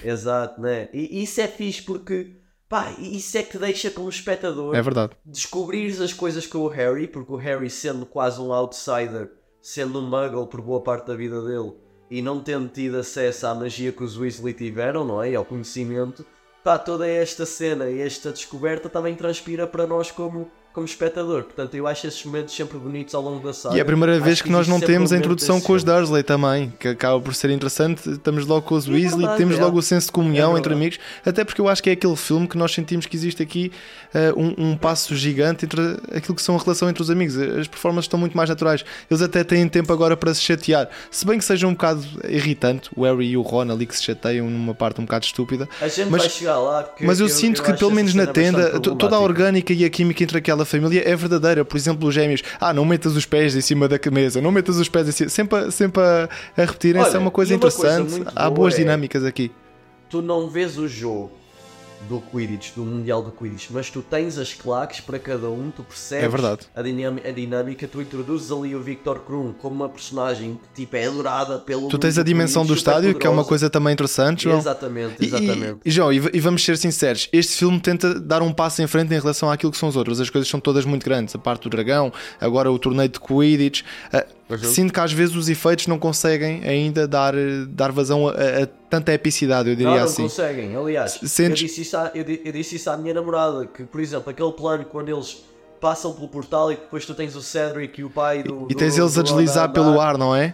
Exato, 0.03 0.61
né? 0.61 0.89
E 0.93 1.23
isso 1.23 1.41
é 1.41 1.47
fixe 1.47 1.81
porque, 1.81 2.35
pá, 2.69 2.93
isso 2.99 3.35
é 3.37 3.41
que 3.41 3.51
te 3.51 3.57
deixa 3.57 3.89
como 3.89 4.09
espectador 4.09 4.75
É 4.75 4.81
verdade. 4.81 5.13
descobrires 5.25 5.99
as 5.99 6.13
coisas 6.13 6.45
com 6.45 6.59
o 6.59 6.67
Harry, 6.67 7.07
porque 7.07 7.31
o 7.31 7.35
Harry, 7.35 7.69
sendo 7.69 8.05
quase 8.05 8.39
um 8.39 8.53
outsider, 8.53 9.31
sendo 9.59 9.99
um 9.99 10.07
muggle 10.07 10.45
por 10.47 10.61
boa 10.61 10.81
parte 10.81 11.07
da 11.07 11.15
vida 11.15 11.41
dele 11.41 11.73
e 12.11 12.21
não 12.21 12.41
tendo 12.41 12.67
tido 12.69 12.97
acesso 12.97 13.47
à 13.47 13.55
magia 13.55 13.91
que 13.91 14.03
os 14.03 14.17
Weasley 14.19 14.53
tiveram, 14.53 15.03
não 15.03 15.23
é? 15.23 15.31
E 15.31 15.35
ao 15.35 15.45
conhecimento, 15.45 16.23
pá, 16.63 16.77
toda 16.77 17.07
esta 17.07 17.45
cena 17.45 17.89
e 17.89 18.01
esta 18.01 18.31
descoberta 18.31 18.89
também 18.89 19.15
transpira 19.15 19.65
para 19.67 19.87
nós 19.87 20.11
como, 20.11 20.51
como 20.73 20.85
espectador. 20.85 21.43
Portanto, 21.43 21.75
eu 21.75 21.85
acho 21.85 22.07
esses 22.07 22.23
momentos 22.23 22.55
sempre 22.55 22.77
bonitos 22.77 23.13
ao 23.13 23.21
longo 23.21 23.45
da 23.45 23.53
saga. 23.53 23.75
E 23.75 23.79
é 23.79 23.81
a 23.81 23.85
primeira 23.85 24.15
Acho 24.15 24.23
vez 24.23 24.41
que 24.41 24.49
nós 24.49 24.67
existe 24.67 24.79
não 24.81 24.87
temos 24.87 25.11
um 25.11 25.15
a 25.15 25.17
introdução 25.17 25.59
com 25.61 25.73
os. 25.73 25.83
Dursley 25.83 26.23
também, 26.23 26.71
que 26.79 26.87
acaba 26.87 27.19
por 27.19 27.33
ser 27.35 27.49
interessante. 27.49 28.09
Estamos 28.09 28.45
logo 28.45 28.61
com 28.61 28.75
os 28.75 28.87
É 28.87 28.91
Weasley, 28.91 29.17
verdade, 29.19 29.37
temos 29.37 29.57
é. 29.57 29.61
logo 29.61 29.77
o 29.77 29.81
senso 29.81 30.07
de 30.07 30.11
comunhão 30.13 30.55
É 30.55 30.59
entre 30.59 30.73
amigos, 30.73 30.99
até 31.25 31.43
porque 31.43 31.59
eu 31.59 31.67
acho 31.67 31.81
que 31.83 31.89
é 31.89 31.93
aquele 31.93 32.15
filme 32.15 32.47
que 32.47 32.57
nós 32.57 32.71
sentimos 32.73 33.05
que 33.05 33.15
existe 33.17 33.41
aqui 33.43 33.71
eh, 34.13 34.33
um, 34.37 34.71
um 34.71 34.77
passo 34.77 35.15
gigante 35.15 35.65
entre 35.65 35.81
aquilo 36.13 36.35
que 36.35 36.41
são 36.41 36.55
a 36.55 36.59
relação 36.59 36.89
entre 36.89 37.01
os 37.01 37.09
amigos. 37.09 37.37
As 37.37 37.67
performances 37.67 38.05
estão 38.05 38.19
muito 38.19 38.37
mais 38.37 38.49
naturais. 38.49 38.85
Eles 39.09 39.21
até 39.21 39.43
têm 39.43 39.67
tempo 39.67 39.91
agora 39.91 40.15
para 40.15 40.33
se 40.33 40.41
chatear, 40.41 40.89
se 41.09 41.25
bem 41.25 41.37
que 41.37 41.43
seja 41.45 41.67
um 41.67 41.71
bocado 41.73 42.03
irritante, 42.29 42.89
o 42.95 43.03
Harry 43.03 43.27
e 43.31 43.37
o 43.37 43.41
Ron 43.41 43.71
ali 43.71 43.85
que 43.85 43.95
se 43.97 44.03
chateiam 44.03 44.49
numa 44.49 44.73
parte 44.75 45.01
um 45.01 45.03
bocado 45.05 45.25
estúpida. 45.25 45.67
A 45.81 45.87
gente 45.87 46.09
Mas- 46.09 46.21
vai 46.21 46.29
chegar 46.29 46.57
lá. 46.59 46.83
porque 46.83 47.05
Mas 47.05 47.19
eu, 47.19 47.27
sinto 47.27 47.61
que, 47.61 47.71
acho 47.71 47.79
pelo 47.79 47.91
menos 47.91 48.13
na 48.13 48.27
tenda, 48.27 48.79
to- 48.79 48.95
toda 48.95 49.15
a 49.15 49.19
orgânica 49.19 49.73
e 49.73 49.83
a 49.83 49.89
química 49.89 50.23
entre 50.23 50.37
aquela 50.37 50.60
família 50.65 51.01
é 51.07 51.15
verdadeira. 51.15 51.63
Por 51.65 51.77
exemplo, 51.77 52.07
os 52.07 52.13
gêmeos, 52.15 52.41
ah, 52.59 52.73
não 52.73 52.85
metas 52.85 53.15
os 53.15 53.25
pés 53.25 53.55
em 53.55 53.61
cima 53.61 53.87
da 53.87 53.99
mesa, 54.11 54.41
não 54.41 54.51
metas 54.51 54.77
os 54.77 54.87
pés 54.89 55.07
em 55.07 55.11
cima. 55.11 55.29
Sempre, 55.29 55.57
a- 55.59 55.71
sempre 55.71 56.01
a, 56.01 56.29
a 56.57 56.61
repetirem-se 56.61 57.15
é 57.15 57.19
uma 57.19 57.31
coisa 57.31 57.53
uma 57.55 57.59
coisa 57.59 57.77
interessante. 57.87 58.09
muito 58.11 58.31
Há 58.35 58.43
boa 58.43 58.51
boas 58.51 58.73
é- 58.75 58.77
dinâmicas 58.77 59.23
aqui. 59.25 59.51
tu 60.09 60.21
não 60.21 60.49
vês 60.49 60.77
o 60.77 60.87
jogo 60.87 61.31
do 62.07 62.19
Quidditch, 62.19 62.73
do 62.75 62.83
Mundial 62.83 63.21
do 63.21 63.31
Quidditch, 63.31 63.69
mas 63.71 63.89
tu 63.89 64.01
tens 64.01 64.37
as 64.37 64.53
claques 64.53 64.99
para 64.99 65.19
cada 65.19 65.49
um, 65.49 65.71
tu 65.71 65.83
percebes 65.83 66.25
É 66.25 66.29
verdade. 66.29 66.61
A, 66.75 66.81
dinâmica, 66.81 67.27
a 67.27 67.31
dinâmica, 67.31 67.87
tu 67.87 68.01
introduzes 68.01 68.51
ali 68.51 68.75
o 68.75 68.81
Victor 68.81 69.19
Krum 69.19 69.53
como 69.53 69.75
uma 69.75 69.89
personagem 69.89 70.59
que 70.73 70.81
tipo, 70.81 70.95
é 70.95 71.07
adorada 71.07 71.59
pelo 71.59 71.87
Tu 71.87 71.97
tens 71.97 72.17
a 72.17 72.23
dimensão 72.23 72.63
do 72.63 72.69
Quidditch, 72.69 72.87
estádio, 72.87 73.15
que 73.15 73.27
é 73.27 73.29
uma 73.29 73.45
coisa 73.45 73.69
também 73.69 73.93
interessante, 73.93 74.43
João. 74.43 74.57
Exatamente, 74.57 75.23
exatamente. 75.23 75.79
E, 75.85 75.89
e, 75.89 75.91
João, 75.91 76.11
e, 76.11 76.17
e 76.33 76.39
vamos 76.39 76.63
ser 76.63 76.77
sinceros, 76.77 77.29
este 77.31 77.55
filme 77.57 77.79
tenta 77.79 78.19
dar 78.19 78.41
um 78.41 78.51
passo 78.51 78.81
em 78.81 78.87
frente 78.87 79.13
em 79.13 79.19
relação 79.19 79.49
àquilo 79.49 79.71
que 79.71 79.77
são 79.77 79.89
os 79.89 79.95
outros. 79.95 80.19
As 80.19 80.29
coisas 80.29 80.49
são 80.49 80.59
todas 80.59 80.85
muito 80.85 81.03
grandes. 81.03 81.35
A 81.35 81.39
parte 81.39 81.63
do 81.63 81.69
dragão, 81.69 82.11
agora 82.39 82.71
o 82.71 82.77
torneio 82.77 83.09
de 83.09 83.19
Quidditch. 83.19 83.83
Sinto 84.57 84.93
que 84.93 84.99
às 84.99 85.11
vezes 85.11 85.35
os 85.35 85.49
efeitos 85.49 85.87
não 85.87 85.97
conseguem 85.99 86.63
ainda 86.67 87.07
dar, 87.07 87.33
dar 87.69 87.91
vazão 87.91 88.27
a, 88.27 88.31
a- 88.31 88.63
a 88.63 88.67
tanta 88.89 89.13
epicidade, 89.13 89.69
eu 89.69 89.75
diria 89.75 89.91
Não, 89.91 89.97
não 89.97 90.03
assim. 90.05 90.23
conseguem. 90.23 90.75
Aliás, 90.75 91.19
eu 91.21 91.27
Sentes- 91.27 91.59
disse, 91.59 91.81
isso 91.81 91.95
à, 91.97 92.11
eu, 92.13 92.23
eu 92.43 92.51
disse 92.51 92.75
isso 92.75 92.89
à 92.89 92.97
minha 92.97 93.13
namorada, 93.13 93.65
que 93.67 93.83
por 93.83 94.01
exemplo, 94.01 94.29
aquele 94.29 94.51
plano 94.51 94.85
quando 94.85 95.09
eles 95.09 95.43
passam 95.81 96.13
pelo 96.13 96.27
portal 96.27 96.71
e 96.71 96.75
depois 96.75 97.05
tu 97.05 97.13
tens 97.15 97.35
o 97.35 97.41
Cedric 97.41 97.99
e 97.99 98.03
o 98.03 98.09
pai 98.09 98.43
do. 98.43 98.67
E 98.69 98.75
tens 98.75 98.95
do- 98.95 99.01
eles 99.01 99.17
a 99.17 99.21
do 99.21 99.27
deslizar 99.27 99.71
pelo 99.73 99.99
ar, 99.99 100.17
não 100.17 100.35
é? 100.35 100.53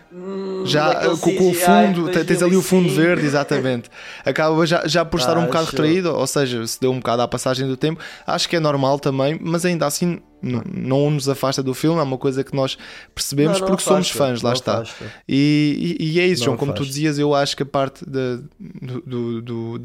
já 0.65 0.93
daquele 0.93 1.17
com, 1.17 1.35
com 1.35 1.49
o 1.49 1.53
fundo, 1.53 2.09
tens 2.11 2.41
ali 2.41 2.55
o 2.55 2.61
fundo 2.61 2.83
2005. 2.87 2.95
verde, 2.95 3.25
exatamente. 3.25 3.89
Acaba 4.25 4.65
já, 4.65 4.87
já 4.87 5.03
por 5.05 5.19
estar 5.19 5.37
um 5.37 5.41
Ah, 5.43 5.45
bocado 5.45 5.65
show. 5.65 5.71
retraído, 5.71 6.15
ou 6.15 6.25
seja, 6.27 6.65
se 6.65 6.79
deu 6.79 6.91
um 6.91 6.97
bocado 6.97 7.21
à 7.21 7.27
passagem 7.27 7.67
do 7.67 7.77
tempo. 7.77 8.01
Acho 8.25 8.47
que 8.49 8.55
é 8.55 8.59
normal 8.59 8.99
também, 8.99 9.37
mas 9.41 9.63
ainda 9.65 9.85
assim 9.85 10.19
não, 10.41 10.61
não 10.73 11.11
nos 11.11 11.27
afasta 11.29 11.61
do 11.63 11.73
filme. 11.73 11.99
É 11.99 12.03
uma 12.03 12.17
coisa 12.17 12.43
que 12.43 12.55
nós 12.55 12.77
percebemos 13.13 13.59
Não, 13.59 13.61
não 13.61 13.67
porque 13.67 13.83
somos 13.83 14.07
afasta, 14.09 14.17
fãs, 14.29 14.41
lá 14.41 14.53
está. 14.53 14.83
E, 15.27 15.97
e- 15.99 16.11
e 16.13 16.19
é 16.19 16.25
isso, 16.27 16.41
Não 16.41 16.45
João. 16.47 16.57
Como 16.57 16.71
tu 16.71 16.77
afasta. 16.81 16.93
dizias, 16.93 17.19
eu 17.19 17.33
acho 17.35 17.55
que 17.55 17.63
a 17.63 17.65
parte 17.65 18.03
da, 18.09 18.39
do, 18.59 19.01
do- 19.01 19.41
do- 19.41 19.81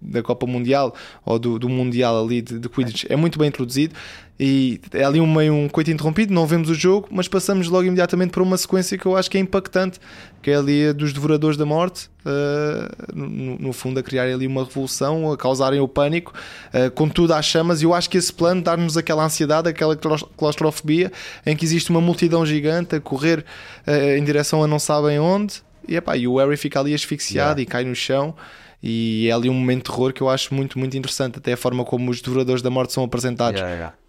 da 0.00 0.22
Copa 0.22 0.46
Mundial 0.46 0.94
ou 1.24 1.38
do, 1.38 1.58
do 1.58 1.68
Mundial 1.68 2.22
ali 2.24 2.42
de, 2.42 2.58
de 2.58 2.68
Quidditch 2.68 3.04
é 3.08 3.16
muito 3.16 3.38
bem 3.38 3.48
introduzido. 3.48 3.94
E 4.42 4.80
é 4.94 5.04
ali 5.04 5.20
um 5.20 5.30
meio 5.30 5.52
um 5.52 5.68
coito 5.68 5.90
interrompido, 5.90 6.32
não 6.32 6.46
vemos 6.46 6.70
o 6.70 6.74
jogo, 6.74 7.06
mas 7.10 7.28
passamos 7.28 7.68
logo 7.68 7.84
imediatamente 7.84 8.30
para 8.30 8.42
uma 8.42 8.56
sequência 8.56 8.96
que 8.96 9.04
eu 9.04 9.14
acho 9.14 9.30
que 9.30 9.36
é 9.36 9.40
impactante, 9.40 10.00
que 10.40 10.50
é 10.50 10.56
ali 10.56 10.88
a 10.88 10.92
dos 10.94 11.12
Devoradores 11.12 11.58
da 11.58 11.66
Morte, 11.66 12.08
uh, 12.24 13.14
no, 13.14 13.58
no 13.58 13.72
fundo 13.74 14.00
a 14.00 14.02
criar 14.02 14.22
ali 14.22 14.46
uma 14.46 14.64
revolução, 14.64 15.30
a 15.30 15.36
causarem 15.36 15.78
o 15.78 15.86
pânico, 15.86 16.32
uh, 16.72 16.90
com 16.92 17.06
tudo 17.06 17.34
às 17.34 17.44
chamas, 17.44 17.82
e 17.82 17.84
eu 17.84 17.92
acho 17.92 18.08
que 18.08 18.16
esse 18.16 18.32
plano 18.32 18.62
dá-nos 18.62 18.96
aquela 18.96 19.22
ansiedade, 19.22 19.68
aquela 19.68 19.94
claus- 19.94 20.24
claustrofobia, 20.38 21.12
em 21.44 21.54
que 21.54 21.62
existe 21.66 21.90
uma 21.90 22.00
multidão 22.00 22.46
gigante 22.46 22.96
a 22.96 23.00
correr 23.00 23.44
uh, 23.86 24.16
em 24.16 24.24
direção 24.24 24.64
a 24.64 24.66
não 24.66 24.78
sabem 24.78 25.18
onde, 25.18 25.62
e, 25.86 25.96
epá, 25.96 26.16
e 26.16 26.26
o 26.26 26.38
Harry 26.38 26.56
fica 26.56 26.80
ali 26.80 26.94
asfixiado 26.94 27.60
Yeah. 27.60 27.62
e 27.62 27.66
cai 27.66 27.84
no 27.84 27.94
chão. 27.94 28.34
E 28.82 29.28
é 29.28 29.32
ali 29.32 29.50
um 29.50 29.54
momento 29.54 29.84
de 29.84 29.90
terror 29.90 30.10
que 30.14 30.22
eu 30.22 30.30
acho 30.30 30.54
muito, 30.54 30.78
muito 30.78 30.96
interessante, 30.96 31.36
até 31.36 31.52
a 31.52 31.56
forma 31.58 31.84
como 31.84 32.10
os 32.10 32.22
Devoradores 32.22 32.62
da 32.62 32.70
Morte 32.70 32.94
são 32.94 33.04
apresentados. 33.04 33.60
Yeah, 33.60 33.76
yeah. 33.76 33.99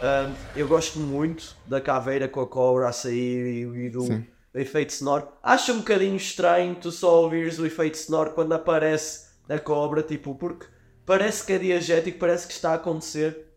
Ahm, 0.00 0.32
eu 0.54 0.68
gosto 0.68 1.00
muito 1.00 1.56
da 1.66 1.80
caveira 1.80 2.28
com 2.28 2.40
a 2.40 2.46
cobra 2.46 2.88
a 2.88 2.92
sair 2.92 3.66
e, 3.66 3.86
e 3.86 3.90
do 3.90 4.02
Sim. 4.02 4.26
efeito 4.54 4.92
sonoro. 4.92 5.28
Acho 5.42 5.72
um 5.72 5.78
bocadinho 5.78 6.16
estranho 6.16 6.76
tu 6.76 6.92
só 6.92 7.22
ouvires 7.22 7.58
o 7.58 7.66
efeito 7.66 7.98
sonoro 7.98 8.32
quando 8.32 8.52
aparece 8.52 9.28
a 9.48 9.58
cobra, 9.58 10.02
tipo, 10.02 10.36
porque 10.36 10.66
parece 11.04 11.44
que 11.44 11.52
é 11.52 11.58
diegético, 11.58 12.18
parece 12.18 12.46
que 12.46 12.52
está 12.52 12.72
a 12.72 12.74
acontecer, 12.74 13.48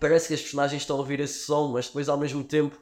parece 0.00 0.28
que 0.28 0.34
as 0.34 0.40
personagens 0.40 0.82
estão 0.82 0.96
a 0.96 1.00
ouvir 1.00 1.20
esse 1.20 1.44
som, 1.44 1.68
mas 1.68 1.86
depois 1.86 2.08
ao 2.08 2.18
mesmo 2.18 2.42
tempo, 2.42 2.76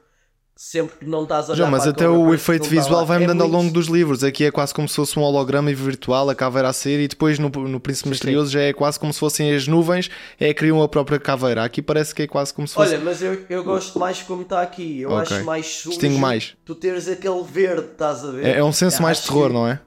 sempre 0.57 0.99
que 0.99 1.05
não 1.05 1.25
estás 1.25 1.51
a 1.51 1.55
João, 1.55 1.71
mas 1.71 1.87
até 1.87 2.09
o 2.09 2.33
efeito 2.33 2.69
visual 2.69 3.01
lá. 3.01 3.05
vai-me 3.05 3.25
É 3.25 3.27
dando 3.27 3.43
ao 3.43 3.49
longo 3.49 3.73
dos 3.73 3.87
livros. 3.89 4.23
Aqui 4.23 4.45
é 4.45 4.51
quase 4.51 4.73
como 4.73 4.89
se 4.89 4.95
fosse 4.95 5.19
um 5.19 5.23
holograma 5.23 5.73
virtual, 5.75 6.31
a 6.31 6.35
caveira 6.35 6.69
a 6.69 6.73
ser, 6.73 7.01
e 7.01 7.09
depois 7.09 7.39
no, 7.39 7.49
no 7.49 7.81
Príncipe 7.81 8.05
Sim, 8.09 8.11
Misterioso 8.11 8.51
já 8.53 8.61
é 8.61 8.73
quase 8.73 8.99
como 9.01 9.13
se 9.13 9.19
fossem 9.19 9.55
as 9.55 9.67
nuvens, 9.67 10.09
é 10.39 10.55
criam 10.55 10.81
a 10.83 10.89
própria 10.89 11.19
caveira. 11.19 11.65
Aqui 11.65 11.83
parece 11.83 12.15
que 12.15 12.23
é 12.23 12.27
quase 12.27 12.55
como 12.55 12.69
se 12.69 12.75
fosse. 12.75 12.95
Olha, 12.95 13.01
mas 13.05 13.21
eu, 13.23 13.45
eu 13.51 13.65
gosto 13.65 13.99
mais 13.99 14.23
como 14.23 14.43
está 14.43 14.63
aqui. 14.63 15.01
Eu 15.01 15.11
Ok. 15.11 15.37
acho 15.37 15.45
mais 15.45 15.67
sujo. 15.67 15.91
Distingue 15.91 16.19
mais. 16.19 16.57
Tu 16.65 16.75
teres 16.75 17.09
aquele 17.09 17.43
verde, 17.43 17.89
estás 17.93 18.25
a 18.25 18.31
ver? 18.31 18.47
é, 18.47 18.59
é 18.59 18.65
um 18.65 18.73
senso 18.73 19.03
mais 19.03 19.19
de 19.21 19.25
terror, 19.29 19.49
que- 19.49 19.53
não 19.55 19.67
é? 19.67 19.81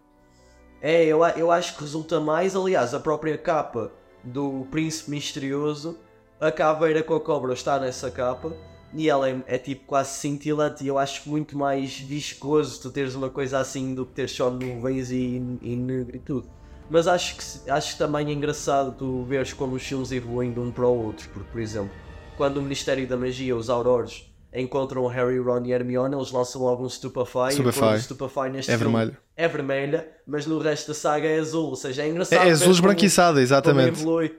É, 0.82 1.06
eu, 1.06 1.23
eu 1.25 1.49
acho 1.51 1.75
que 1.75 1.82
resulta 1.82 2.19
mais. 2.19 2.56
Aliás, 2.56 2.93
a 2.93 2.99
própria 2.99 3.38
capa 3.38 3.91
do 4.23 4.67
Príncipe 4.69 5.12
Misterioso, 5.12 5.97
a 6.39 6.51
caveira 6.51 7.01
com 7.01 7.15
a 7.15 7.19
cobra 7.21 7.53
está 7.53 7.80
nessa 7.80 8.12
capa. 8.12 8.53
E 8.93 9.10
ela 9.10 9.30
é, 9.30 9.38
é 9.47 9.58
tipo 9.58 9.86
quase 9.86 10.17
cintilante. 10.17 10.84
E 10.84 10.88
eu 10.88 10.97
acho 10.97 11.30
muito 11.30 11.58
mais 11.58 12.00
viscoso 12.00 12.82
tu 12.82 12.89
teres 12.89 13.15
uma 13.15 13.30
coisa 13.30 13.60
assim 13.60 13.93
do 13.93 14.06
que 14.06 14.13
ter 14.13 14.30
só 14.30 14.50
nuvens 14.50 15.12
e, 15.12 15.41
e 15.62 15.76
negro 15.76 16.15
e 16.15 16.19
tudo. 16.19 16.50
Mas 16.89 17.06
acho 17.06 17.36
que, 17.36 17.69
acho 17.69 17.91
que 17.93 17.97
também 17.97 18.28
é 18.30 18.32
engraçado 18.32 18.95
tu 18.97 19.23
veres 19.23 19.52
como 19.52 19.76
os 19.76 19.84
filmes 19.84 20.12
evoluem 20.12 20.54
de 20.54 20.60
um 20.60 20.71
para 20.71 20.88
o 20.88 21.06
outro. 21.06 21.28
Porque, 21.34 21.50
por 21.52 21.60
exemplo, 21.62 21.91
quando 22.38 22.58
o 22.58 22.62
Ministério 22.62 23.06
da 23.06 23.17
Magia, 23.17 23.56
os 23.58 23.69
Aurores, 23.69 24.26
encontram 24.54 25.06
Harry, 25.08 25.38
Ron 25.38 25.65
e 25.65 25.73
Hermione, 25.73 26.15
eles 26.15 26.32
lançam 26.32 26.62
logo 26.62 26.86
um 26.86 26.89
Stupefy. 26.89 27.50
e 27.50 27.52
Stupefy. 27.52 28.00
Stupefy 28.02 28.50
neste 28.50 28.71
É 28.71 28.78
filme 28.78 28.93
vermelho. 28.95 29.17
é 29.36 29.47
vermelha, 29.50 30.08
mas 30.26 30.45
no 30.45 30.58
resto 30.60 30.88
da 30.88 30.93
saga 30.93 31.28
é 31.28 31.38
azul. 31.39 31.65
Ou 31.71 31.76
seja, 31.76 32.04
é 32.04 32.10
engraçado. 32.10 32.39
É, 32.41 32.47
é 32.47 32.52
azul 32.52 32.67
como- 32.67 32.73
esbranquiçada, 32.76 33.32
como 33.34 33.41
exatamente. 33.41 33.89
evolui. 34.00 34.34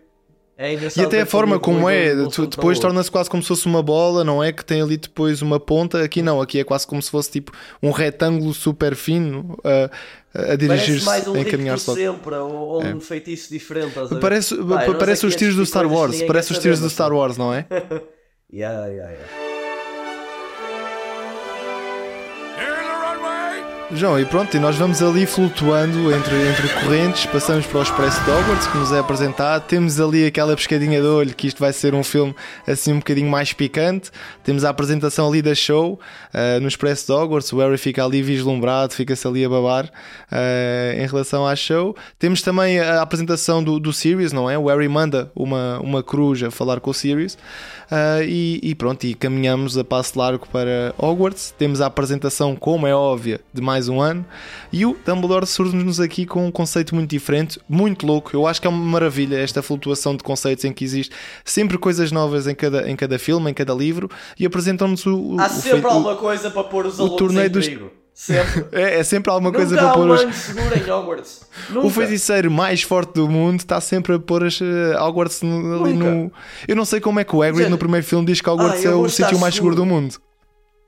É 0.61 0.75
E 0.75 1.01
até 1.01 1.21
a 1.21 1.27
forma 1.27 1.61
como 1.61 1.89
é, 1.89 2.13
um 2.15 2.29
tu- 2.29 2.47
depois 2.49 2.81
torna-se 2.81 3.09
quase 3.09 3.31
como 3.31 3.41
se 3.41 3.47
fosse 3.49 3.65
uma 3.67 3.81
bola, 3.81 4.25
não 4.25 4.43
é? 4.43 4.53
Que 4.53 4.65
tem 4.65 4.83
ali 4.83 4.97
depois 4.97 5.41
uma 5.41 5.61
ponta. 5.61 6.03
Aqui 6.03 6.21
não, 6.21 6.41
aqui 6.41 6.59
é 6.59 6.65
quase 6.65 6.85
como 6.85 7.01
se 7.01 7.09
fosse 7.09 7.31
tipo 7.31 7.53
um 7.81 7.93
retângulo 7.93 8.53
super 8.53 8.97
fino 8.97 9.57
a, 9.63 10.53
a 10.53 10.57
dirigir-se, 10.57 11.07
um 11.31 11.35
a 11.35 11.39
encaminhar-se 11.41 11.95
sempre, 11.95 12.35
ou, 12.35 12.51
ou 12.53 12.85
um 12.85 13.01
feitiço 13.01 13.49
diferente. 13.51 13.95
Parece, 14.21 14.57
Pá, 14.57 14.65
pa- 14.79 14.85
eu 14.87 14.93
não 14.95 14.99
parece 14.99 15.27
os 15.27 15.37
tiros 15.37 15.55
do 15.55 15.65
Star 15.65 15.87
Wars, 15.87 16.23
parece 16.23 16.51
os 16.51 16.59
tiros 16.59 16.81
do 16.81 16.91
Star 16.91 17.13
Wars, 17.13 17.37
não 17.37 17.55
é? 17.55 17.65
Yeah, 18.51 18.87
yeah, 18.87 19.13
yeah. 19.13 19.48
João, 23.91 24.21
e 24.21 24.27
pronto, 24.27 24.55
e 24.55 24.61
nós 24.61 24.77
vamos 24.77 25.03
ali 25.03 25.25
flutuando 25.25 26.13
entre, 26.15 26.35
entre 26.47 26.69
correntes, 26.75 27.25
passamos 27.25 27.67
para 27.67 27.79
o 27.79 27.83
Expresso 27.83 28.23
de 28.23 28.31
Hogwarts, 28.31 28.67
que 28.67 28.77
nos 28.77 28.93
é 28.93 28.99
apresentado, 28.99 29.65
temos 29.65 29.99
ali 29.99 30.27
aquela 30.27 30.55
pescadinha 30.55 31.01
de 31.01 31.07
olho, 31.07 31.35
que 31.35 31.47
isto 31.47 31.59
vai 31.59 31.73
ser 31.73 31.95
um 31.95 32.05
filme 32.05 32.35
assim 32.67 32.93
um 32.93 32.99
bocadinho 32.99 33.31
mais 33.31 33.55
picante, 33.55 34.11
temos 34.45 34.63
a 34.63 34.69
apresentação 34.69 35.27
ali 35.27 35.41
da 35.41 35.55
show, 35.55 35.99
uh, 36.35 36.61
no 36.61 36.69
Expresso 36.69 37.07
de 37.07 37.13
Hogwarts, 37.13 37.51
o 37.51 37.57
Harry 37.61 37.79
fica 37.79 38.05
ali 38.05 38.21
vislumbrado, 38.21 38.93
fica-se 38.93 39.27
ali 39.27 39.43
a 39.43 39.49
babar 39.49 39.87
uh, 39.87 41.01
em 41.01 41.07
relação 41.07 41.47
à 41.47 41.57
show. 41.57 41.97
Temos 42.19 42.43
também 42.43 42.79
a 42.79 43.01
apresentação 43.01 43.65
do, 43.65 43.81
do 43.81 43.91
Sirius, 43.91 44.35
não 44.35 44.51
é? 44.51 44.59
O 44.59 44.67
Harry 44.67 44.89
manda 44.89 45.33
uma, 45.35 45.81
uma 45.81 46.03
cruz 46.03 46.43
a 46.43 46.51
falar 46.51 46.79
com 46.79 46.91
o 46.91 46.95
Sirius, 46.95 47.39
uh, 47.91 48.23
e, 48.23 48.61
e 48.63 48.75
pronto, 48.75 49.05
e 49.05 49.15
caminhamos 49.15 49.79
a 49.79 49.83
passo 49.83 50.19
largo 50.19 50.47
para 50.47 50.95
Hogwarts, 50.99 51.55
temos 51.59 51.81
a 51.81 51.87
apresentação, 51.87 52.55
como 52.55 52.87
é 52.87 52.95
óbvia, 52.95 53.41
de 53.51 53.63
mais 53.79 53.89
um 53.89 54.01
ano. 54.01 54.27
E 54.73 54.85
o 54.85 54.97
Dumbledore 55.07 55.47
surge-nos 55.47 56.01
aqui 56.01 56.27
com 56.27 56.45
um 56.47 56.51
conceito 56.51 56.95
muito 56.95 57.09
diferente, 57.11 57.61
muito 57.69 58.05
louco. 58.07 58.31
Eu 58.35 58.47
acho 58.47 58.61
que 58.61 58.67
é 58.67 58.71
uma 58.71 58.85
maravilha 58.85 59.37
esta 59.37 59.63
flutuação 59.63 60.17
de 60.17 60.23
conceitos 60.25 60.65
em 60.65 60.73
que 60.73 60.85
existe 60.85 61.15
sempre 61.45 61.79
coisas 61.79 62.11
novas 62.11 62.47
em 62.49 62.55
cada, 62.55 62.91
em 62.91 62.97
cada 62.97 63.19
filme, 63.19 63.51
em 63.51 63.55
cada 63.55 63.73
livro 63.73 64.11
e 64.39 64.45
apresentam-nos 64.45 65.07
o, 65.07 65.15
o. 65.37 65.41
Há 65.41 65.47
o 65.47 65.49
sempre 65.51 65.71
feito- 65.71 65.87
alguma 65.87 66.17
coisa 66.17 66.51
para 66.51 66.65
pôr 66.65 66.87
os 66.87 66.99
alunos 66.99 67.17
torneio 67.19 67.47
em 67.47 67.51
dos- 67.51 67.67
perigo. 67.67 67.91
Sempre. 68.13 68.65
É, 68.73 68.99
é 68.99 69.05
sempre 69.05 69.31
alguma 69.31 69.51
Nunca 69.51 69.59
coisa 69.65 69.77
para 69.77 69.93
pôr 69.93 70.09
um 70.11 70.13
os. 70.29 70.35
seguro 70.35 70.77
em 70.77 70.91
Hogwarts. 70.91 71.43
Nunca. 71.71 71.87
O 71.87 71.91
feiticeiro 71.91 72.51
mais 72.51 72.83
forte 72.83 73.15
do 73.15 73.29
mundo 73.29 73.61
está 73.61 73.81
sempre 73.81 74.13
a 74.15 74.19
pôr 74.19 74.45
as 74.45 74.59
eh, 74.61 75.01
Hogwarts 75.01 75.41
no- 75.43 75.85
ali 75.85 75.93
Nunca. 75.93 76.11
no. 76.11 76.33
Eu 76.67 76.75
não 76.75 76.85
sei 76.85 76.99
como 77.01 77.21
é 77.21 77.25
que 77.25 77.37
o 77.37 77.43
Hagrid 77.45 77.59
Gente, 77.63 77.71
no 77.71 77.79
primeiro 77.79 78.05
filme 78.05 78.27
diz 78.27 78.41
que 78.41 78.51
Hogwarts 78.51 78.85
ah, 78.85 78.89
é 78.89 78.93
o 78.93 79.09
sítio 79.09 79.39
mais 79.39 79.55
seguro 79.55 79.77
do 79.77 79.87
mundo. 79.87 80.17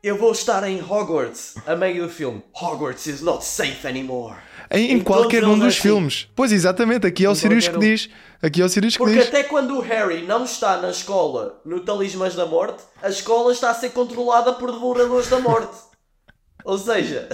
Eu 0.03 0.17
vou 0.17 0.33
estar 0.33 0.67
em 0.67 0.81
Hogwarts 0.83 1.57
a 1.67 1.77
meio 1.77 2.05
do 2.05 2.09
filme. 2.09 2.43
Hogwarts 2.61 3.07
is 3.07 3.21
not 3.21 3.45
safe 3.45 3.87
anymore. 3.87 4.37
Em, 4.71 4.93
em 4.93 5.01
qualquer 5.01 5.45
um 5.45 5.59
dos 5.59 5.75
assim. 5.75 5.81
filmes. 5.83 6.29
Pois 6.35 6.53
exatamente, 6.53 7.07
aqui 7.07 7.25
é 7.25 7.29
o 7.31 7.35
Sirius 7.35 7.69
que 7.69 7.77
um. 7.77 7.81
diz. 7.81 8.09
Aqui 8.43 8.63
é 8.63 8.65
o 8.65 8.69
Sirius 8.69 8.95
que 8.95 8.99
Porque 8.99 9.19
diz. 9.19 9.29
até 9.29 9.43
quando 9.43 9.77
o 9.77 9.81
Harry 9.81 10.23
não 10.23 10.45
está 10.45 10.79
na 10.81 10.89
escola 10.91 11.61
no 11.67 11.81
Talismãs 11.81 12.35
da 12.35 12.47
Morte, 12.47 12.83
a 13.03 13.11
escola 13.11 13.53
está 13.53 13.71
a 13.71 13.75
ser 13.75 13.91
controlada 13.91 14.55
por 14.55 14.73
devoradores 14.73 15.29
da 15.29 15.39
morte. 15.39 15.77
Ou 16.65 16.79
seja, 16.79 17.29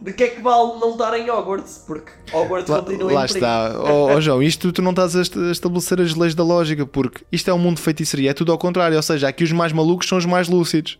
de 0.00 0.12
que 0.12 0.24
é 0.24 0.28
que 0.28 0.40
vale 0.40 0.78
não 0.78 0.92
estar 0.92 1.18
em 1.18 1.28
Hogwarts? 1.30 1.82
Porque 1.86 2.12
Hogwarts 2.32 2.70
Lá, 2.70 2.82
continua 2.82 3.12
lá 3.12 3.24
em 3.24 3.26
perigo. 3.26 3.38
está. 3.46 3.80
Oh, 3.80 4.14
oh, 4.14 4.20
João, 4.22 4.42
isto 4.42 4.72
tu 4.72 4.80
não 4.80 4.90
estás 4.90 5.14
a 5.16 5.20
est- 5.22 5.36
a 5.36 5.50
estabelecer 5.50 6.00
as 6.00 6.14
leis 6.14 6.34
da 6.34 6.44
lógica, 6.44 6.86
porque 6.86 7.24
isto 7.32 7.50
é 7.50 7.52
um 7.54 7.58
mundo 7.58 7.76
de 7.76 7.82
feitiçaria, 7.82 8.30
é 8.30 8.34
tudo 8.34 8.52
ao 8.52 8.58
contrário. 8.58 8.96
Ou 8.96 9.02
seja, 9.02 9.28
aqui 9.28 9.44
os 9.44 9.52
mais 9.52 9.72
malucos 9.72 10.08
são 10.08 10.16
os 10.16 10.24
mais 10.26 10.48
lúcidos. 10.48 10.98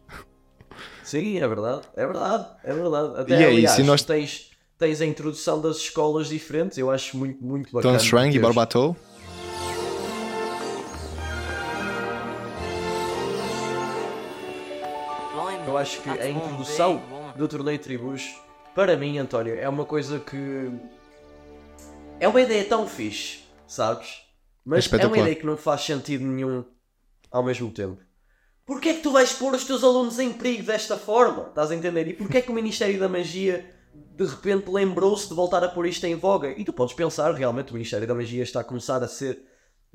Sim, 1.04 1.36
é 1.38 1.46
verdade, 1.46 1.82
é 1.94 2.06
verdade, 2.06 2.46
é 2.64 2.72
verdade. 2.72 3.20
Até, 3.20 3.30
E 3.40 3.42
é 3.42 3.46
aliás, 3.46 3.72
isso, 3.72 3.80
e 3.80 3.84
nós- 3.84 4.02
tens, 4.02 4.50
tens 4.78 5.00
a 5.00 5.06
introdução 5.06 5.60
das 5.60 5.76
escolas 5.76 6.28
diferentes, 6.28 6.78
eu 6.78 6.90
acho 6.90 7.16
muito, 7.16 7.44
muito 7.44 7.70
bacana. 7.72 7.98
Tom 7.98 8.04
Strang 8.04 8.34
e 8.36 8.40
Barbatou. 8.40 8.96
Eu 15.66 15.76
acho 15.78 16.00
que 16.02 16.08
a 16.10 16.28
introdução 16.28 17.02
do 17.36 17.48
torneio 17.48 17.78
de 17.78 17.84
tribos, 17.84 18.34
para 18.74 18.96
mim, 18.96 19.18
António, 19.18 19.58
é 19.58 19.68
uma 19.68 19.84
coisa 19.84 20.20
que. 20.20 20.70
É 22.20 22.28
uma 22.28 22.40
ideia 22.40 22.64
tão 22.64 22.86
fixe, 22.86 23.40
sabes? 23.66 24.22
Mas 24.64 24.78
é, 24.78 24.80
espetacular. 24.80 25.10
uma 25.18 25.18
ideia 25.28 25.34
que 25.36 25.46
não 25.46 25.56
faz 25.56 25.80
sentido 25.82 26.24
nenhum 26.24 26.64
ao 27.30 27.42
mesmo 27.42 27.70
tempo. 27.70 27.98
Porquê 28.66 28.90
é 28.90 28.94
que 28.94 29.03
tu 29.03 29.12
vais 29.12 29.33
pôr 29.33 29.55
os 29.55 29.64
teus 29.64 29.85
alunos 29.85 30.18
em 30.18 30.33
perigo 30.33 30.64
desta 30.64 30.96
forma? 30.96 31.48
Estás 31.48 31.70
a 31.70 31.74
entender? 31.74 32.09
E 32.09 32.12
porquê 32.14 32.38
é 32.38 32.40
que 32.40 32.50
o 32.50 32.55
Ministério 32.55 32.98
da 32.98 33.09
Magia 33.09 33.64
de 34.16 34.24
repente 34.24 34.70
lembrou-se 34.70 35.29
de 35.29 35.35
voltar 35.35 35.62
a 35.62 35.68
pôr 35.68 35.87
isto 35.87 36.05
em 36.05 36.14
voga? 36.14 36.50
E 36.57 36.64
tu 36.64 36.72
podes 36.72 36.94
pensar, 36.94 37.33
realmente, 37.35 37.70
o 37.70 37.74
Ministério 37.74 38.07
da 38.07 38.14
Magia 38.14 38.42
está 38.42 38.61
a 38.61 38.64
começar 38.64 39.03
a 39.03 39.09
ser. 39.09 39.42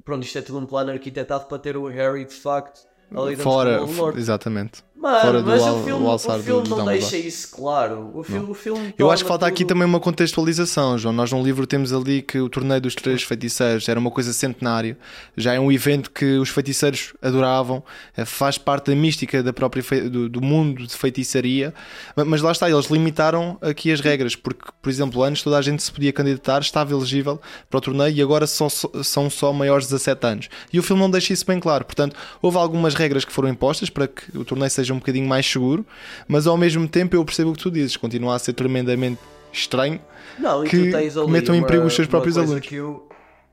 Pronto, 0.04 0.24
isto 0.24 0.38
é 0.38 0.42
tudo 0.42 0.60
um 0.60 0.66
plano 0.66 0.92
arquitetado 0.92 1.46
para 1.46 1.58
ter 1.58 1.76
o 1.76 1.88
Harry 1.88 2.26
de 2.26 2.34
facto 2.34 2.88
ali 3.12 3.36
Fora, 3.36 3.80
do 3.80 3.88
Voldemort. 3.88 4.18
exatamente. 4.18 4.84
Mano, 5.02 5.22
Fora 5.22 5.42
mas 5.44 5.62
o 5.64 5.84
filme, 5.84 6.06
o 6.06 6.10
o 6.14 6.20
filme 6.20 6.44
do 6.44 6.52
não 6.52 6.64
Dumbledore. 6.64 7.00
deixa 7.00 7.16
isso 7.18 7.56
claro. 7.56 8.12
O 8.14 8.22
filme, 8.22 8.52
o 8.52 8.54
filme 8.54 8.94
Eu 8.98 9.10
acho 9.10 9.24
que 9.24 9.28
falta 9.30 9.46
aqui 9.46 9.60
tudo- 9.64 9.70
também 9.70 9.88
uma 9.88 10.00
contextualização, 10.00 10.98
João. 10.98 11.14
Nós 11.14 11.32
num 11.32 11.42
livro 11.42 11.66
temos 11.66 11.94
ali 11.94 12.22
que 12.22 12.38
o 12.40 12.50
torneio 12.50 12.82
dos 12.82 12.96
três 12.96 13.24
feiticeiros 13.24 13.88
era 13.88 13.98
uma 13.98 14.12
coisa 14.12 14.34
centenária, 14.34 14.98
já 15.38 15.54
é 15.54 15.60
um 15.60 15.72
evento 15.72 16.12
que 16.12 16.38
os 16.38 16.50
feiticeiros 16.50 17.14
adoravam, 17.22 17.82
eh, 18.18 18.26
faz 18.26 18.58
parte 18.58 18.88
da 18.92 18.96
mística 18.96 19.42
da 19.42 19.54
própria 19.54 19.82
fei- 19.82 20.10
do, 20.10 20.28
do 20.28 20.42
mundo 20.42 20.86
de 20.86 20.94
feitiçaria, 20.94 21.74
Ma- 22.16 22.26
mas 22.26 22.42
lá 22.42 22.52
está, 22.52 22.70
eles 22.70 22.88
limitaram 22.88 23.58
aqui 23.62 23.94
as 23.94 24.02
regras, 24.02 24.36
porque, 24.36 24.66
por 24.82 24.90
exemplo, 24.90 25.24
antes 25.24 25.42
toda 25.44 25.58
a 25.58 25.62
gente 25.62 25.82
se 25.82 25.92
podia 25.94 26.12
candidatar, 26.12 26.60
estava 26.60 26.92
elegível 26.94 27.40
para 27.70 27.78
o 27.78 27.82
torneio 27.82 28.14
e 28.14 28.22
agora 28.22 28.46
só- 28.46 28.68
são 28.68 29.30
só 29.30 29.54
maiores 29.54 29.86
de 29.86 29.92
17 29.94 30.26
anos. 30.28 30.50
E 30.74 30.78
o 30.78 30.84
filme 30.84 31.02
não 31.02 31.10
deixa 31.10 31.32
isso 31.32 31.46
bem 31.46 31.60
claro, 31.60 31.86
portanto, 31.86 32.18
houve 32.42 32.58
algumas 32.58 32.94
regras 32.96 33.24
que 33.24 33.32
foram 33.32 33.48
impostas 33.48 33.90
para 33.90 34.06
que 34.06 34.38
o 34.38 34.44
torneio 34.44 34.70
seja 34.70 34.89
um 34.94 35.00
bocadinho 35.00 35.28
mais 35.28 35.46
seguro, 35.46 35.86
mas 36.28 36.48
ao 36.48 36.58
mesmo 36.58 36.88
tempo 36.88 37.16
eu 37.16 37.24
percebo 37.24 37.52
o 37.52 37.54
que 37.54 37.62
tu 37.62 37.72
dizes, 37.72 37.98
continua 37.98 38.36
a 38.36 38.40
ser 38.40 38.54
tremendamente 38.54 39.20
estranho 39.52 40.00
Não, 40.38 40.64
e 40.64 40.70
que 40.70 40.92
metam 41.28 41.56
em 41.56 41.64
perigo 41.64 41.86
os 41.86 41.94
seus 41.94 42.08
próprios 42.08 42.38
alunos. 42.38 42.66
Que 42.66 42.76
eu, 42.76 43.10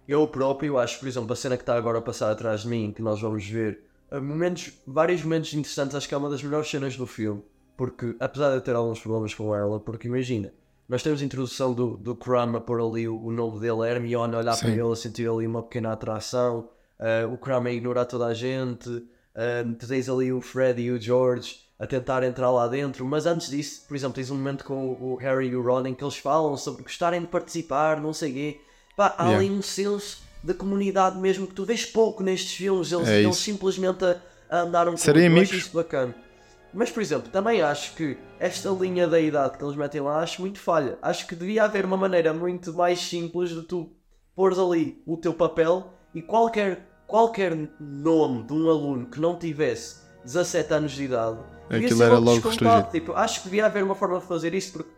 eu 0.06 0.26
próprio 0.28 0.78
acho, 0.78 0.98
por 0.98 1.08
exemplo, 1.08 1.32
a 1.32 1.36
cena 1.36 1.56
que 1.56 1.62
está 1.62 1.76
agora 1.76 1.98
a 1.98 2.02
passar 2.02 2.30
atrás 2.30 2.62
de 2.62 2.68
mim, 2.68 2.92
que 2.94 3.02
nós 3.02 3.20
vamos 3.20 3.46
ver, 3.46 3.80
eh, 4.10 4.20
momentos, 4.20 4.72
vários 4.86 5.22
momentos 5.22 5.52
interessantes, 5.54 5.94
acho 5.94 6.08
que 6.08 6.14
é 6.14 6.18
uma 6.18 6.30
das 6.30 6.42
melhores 6.42 6.68
cenas 6.68 6.96
do 6.96 7.06
filme, 7.06 7.42
porque 7.76 8.14
apesar 8.20 8.50
de 8.50 8.56
eu 8.56 8.60
ter 8.60 8.74
alguns 8.74 9.00
problemas 9.00 9.34
com 9.34 9.54
ela, 9.54 9.80
porque 9.80 10.08
imagina, 10.08 10.52
nós 10.88 11.02
temos 11.02 11.20
a 11.20 11.24
introdução 11.24 11.74
do, 11.74 11.96
do 11.96 12.14
Crumb 12.14 12.56
a 12.56 12.60
pôr 12.60 12.80
ali 12.80 13.08
o, 13.08 13.20
o 13.20 13.32
nome 13.32 13.58
dele, 13.58 13.88
Hermione 13.88 14.34
a 14.34 14.38
olhar 14.38 14.54
Sim. 14.54 14.66
para 14.66 14.70
ele, 14.70 14.96
sentir 14.96 15.28
ali 15.28 15.46
uma 15.46 15.62
pequena 15.62 15.92
atração, 15.92 16.68
eh, 16.98 17.26
o 17.26 17.36
Crumb 17.36 17.66
a 17.66 17.72
ignorar 17.72 18.04
toda 18.04 18.26
a 18.26 18.34
gente, 18.34 19.04
eh, 19.36 19.64
tu 19.78 19.86
tens 19.86 20.08
ali 20.08 20.32
o 20.32 20.40
Fred 20.40 20.80
e 20.80 20.90
o 20.90 21.00
George 21.00 21.56
a 21.78 21.86
tentar 21.86 22.22
entrar 22.22 22.50
lá 22.50 22.66
dentro, 22.66 23.04
mas 23.04 23.26
antes 23.26 23.50
disso, 23.50 23.84
por 23.86 23.94
exemplo, 23.94 24.14
tens 24.14 24.30
um 24.30 24.34
momento 24.36 24.64
com 24.64 24.92
o 24.98 25.16
Harry 25.16 25.48
e 25.48 25.56
o 25.56 25.62
Ron 25.62 25.86
em 25.86 25.94
que 25.94 26.02
eles 26.02 26.16
falam 26.16 26.56
sobre 26.56 26.82
gostarem 26.82 27.20
de 27.20 27.26
participar, 27.26 28.00
não 28.00 28.14
sei 28.14 28.30
o 28.30 28.34
quê. 28.34 28.60
Pá, 28.96 29.14
há 29.18 29.24
Yeah. 29.26 29.44
ali 29.46 29.50
um 29.50 29.60
senso 29.60 30.22
de 30.42 30.54
comunidade 30.54 31.18
mesmo 31.18 31.46
que 31.46 31.52
tu 31.54 31.64
vês 31.66 31.84
pouco 31.84 32.22
nestes 32.22 32.52
filmes, 32.54 32.90
eles, 32.92 33.08
É 33.08 33.22
eles 33.22 33.36
simplesmente 33.36 34.02
a, 34.04 34.16
a 34.48 34.60
andar 34.60 34.88
um 34.88 34.96
Serem 34.96 35.26
acho 35.26 35.36
amigos. 35.36 35.52
isso 35.52 35.74
bacana. 35.76 36.14
Mas, 36.72 36.90
por 36.90 37.02
exemplo, 37.02 37.30
também 37.30 37.60
acho 37.62 37.94
que 37.94 38.16
esta 38.38 38.70
linha 38.70 39.06
da 39.06 39.18
idade 39.20 39.56
que 39.58 39.64
eles 39.64 39.76
metem 39.76 40.00
lá 40.00 40.22
acho 40.22 40.40
muito 40.40 40.58
falha. 40.58 40.98
Acho 41.02 41.26
que 41.26 41.34
devia 41.34 41.64
haver 41.64 41.84
uma 41.84 41.96
maneira 41.96 42.32
muito 42.32 42.72
mais 42.72 43.00
simples 43.00 43.50
de 43.50 43.62
tu 43.62 43.92
pôres 44.34 44.58
ali 44.58 45.02
o 45.06 45.16
teu 45.16 45.32
papel 45.34 45.92
e 46.14 46.20
qualquer, 46.22 46.86
qualquer 47.06 47.56
nome 47.78 48.44
de 48.44 48.52
um 48.52 48.68
aluno 48.68 49.06
que 49.06 49.20
não 49.20 49.38
tivesse 49.38 49.96
17 50.24 50.74
anos 50.74 50.92
de 50.92 51.04
idade 51.04 51.38
devia 51.68 51.86
Aquilo 51.86 51.98
ser 51.98 52.04
era 52.04 52.18
logo 52.18 52.40
descontado. 52.40 52.90
Tipo, 52.90 53.12
acho 53.12 53.40
que 53.40 53.44
devia 53.44 53.66
haver 53.66 53.82
uma 53.82 53.94
forma 53.94 54.18
de 54.18 54.26
fazer 54.26 54.54
isso 54.54 54.72
porque 54.72 54.90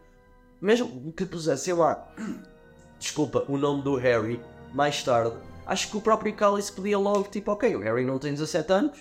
mesmo 0.61 1.13
que 1.13 1.25
pusesse, 1.25 1.65
sei 1.65 1.75
lá, 1.75 2.07
desculpa, 2.99 3.45
o 3.49 3.57
nome 3.57 3.83
do 3.83 3.97
Harry 3.97 4.41
mais 4.75 5.03
tarde, 5.03 5.35
acho 5.67 5.91
que 5.91 5.97
o 5.97 6.01
próprio 6.01 6.33
Cálice 6.35 6.73
podia 6.73 6.99
logo, 6.99 7.25
tipo, 7.25 7.51
ok, 7.51 7.75
o 7.77 7.81
Harry 7.81 8.05
não 8.05 8.19
tem 8.19 8.33
17 8.33 8.73
anos, 8.73 8.99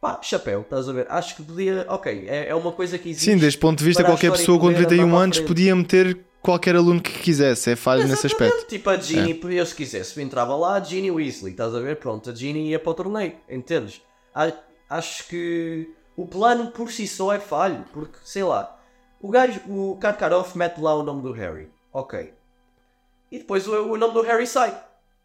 pá, 0.00 0.20
chapéu, 0.22 0.60
estás 0.60 0.88
a 0.88 0.92
ver? 0.92 1.06
Acho 1.08 1.36
que 1.36 1.42
podia, 1.42 1.86
ok, 1.88 2.26
é, 2.28 2.48
é 2.48 2.54
uma 2.54 2.72
coisa 2.72 2.98
que 2.98 3.10
existe. 3.10 3.30
Sim, 3.30 3.38
deste 3.38 3.58
ponto 3.58 3.78
de 3.78 3.84
vista, 3.84 4.04
qualquer 4.04 4.30
pessoa 4.32 4.58
com 4.58 4.66
poder 4.66 4.78
andar 4.78 4.88
31 4.88 5.08
para 5.08 5.18
a 5.18 5.22
anos 5.22 5.40
podia 5.40 5.74
meter 5.74 6.18
qualquer 6.48 6.76
aluno 6.76 7.02
que 7.02 7.12
quisesse, 7.12 7.72
é 7.72 7.76
falho 7.76 8.08
nesse 8.08 8.26
aspecto. 8.26 8.66
Tipo, 8.66 8.88
a 8.88 8.96
Ginny, 8.96 9.34
podia, 9.34 9.66
se 9.66 9.74
quisesse, 9.74 10.18
entrava 10.22 10.56
lá, 10.56 10.76
a 10.76 10.80
Ginny 10.80 11.10
Weasley, 11.10 11.52
estás 11.52 11.74
a 11.74 11.80
ver? 11.80 11.96
Pronto, 11.96 12.30
a 12.30 12.34
Ginny 12.34 12.70
ia 12.70 12.78
para 12.78 12.90
o 12.90 12.94
torneio, 12.94 13.34
entendes? 13.46 14.00
Acho 14.88 15.28
que 15.28 15.94
o 16.16 16.26
plano 16.26 16.70
por 16.70 16.90
si 16.90 17.06
só 17.06 17.34
é 17.34 17.38
falho, 17.38 17.84
porque, 17.92 18.16
sei 18.24 18.44
lá, 18.44 18.80
o 19.20 19.28
gajo, 19.28 19.60
o 19.68 19.98
Karkaroff 20.00 20.56
mete 20.56 20.80
lá 20.80 20.94
o 20.94 21.02
nome 21.02 21.20
do 21.20 21.32
Harry, 21.32 21.70
ok. 21.92 22.32
E 23.30 23.40
depois 23.40 23.68
o, 23.68 23.92
o 23.92 23.98
nome 23.98 24.14
do 24.14 24.22
Harry 24.22 24.46
sai. 24.46 24.74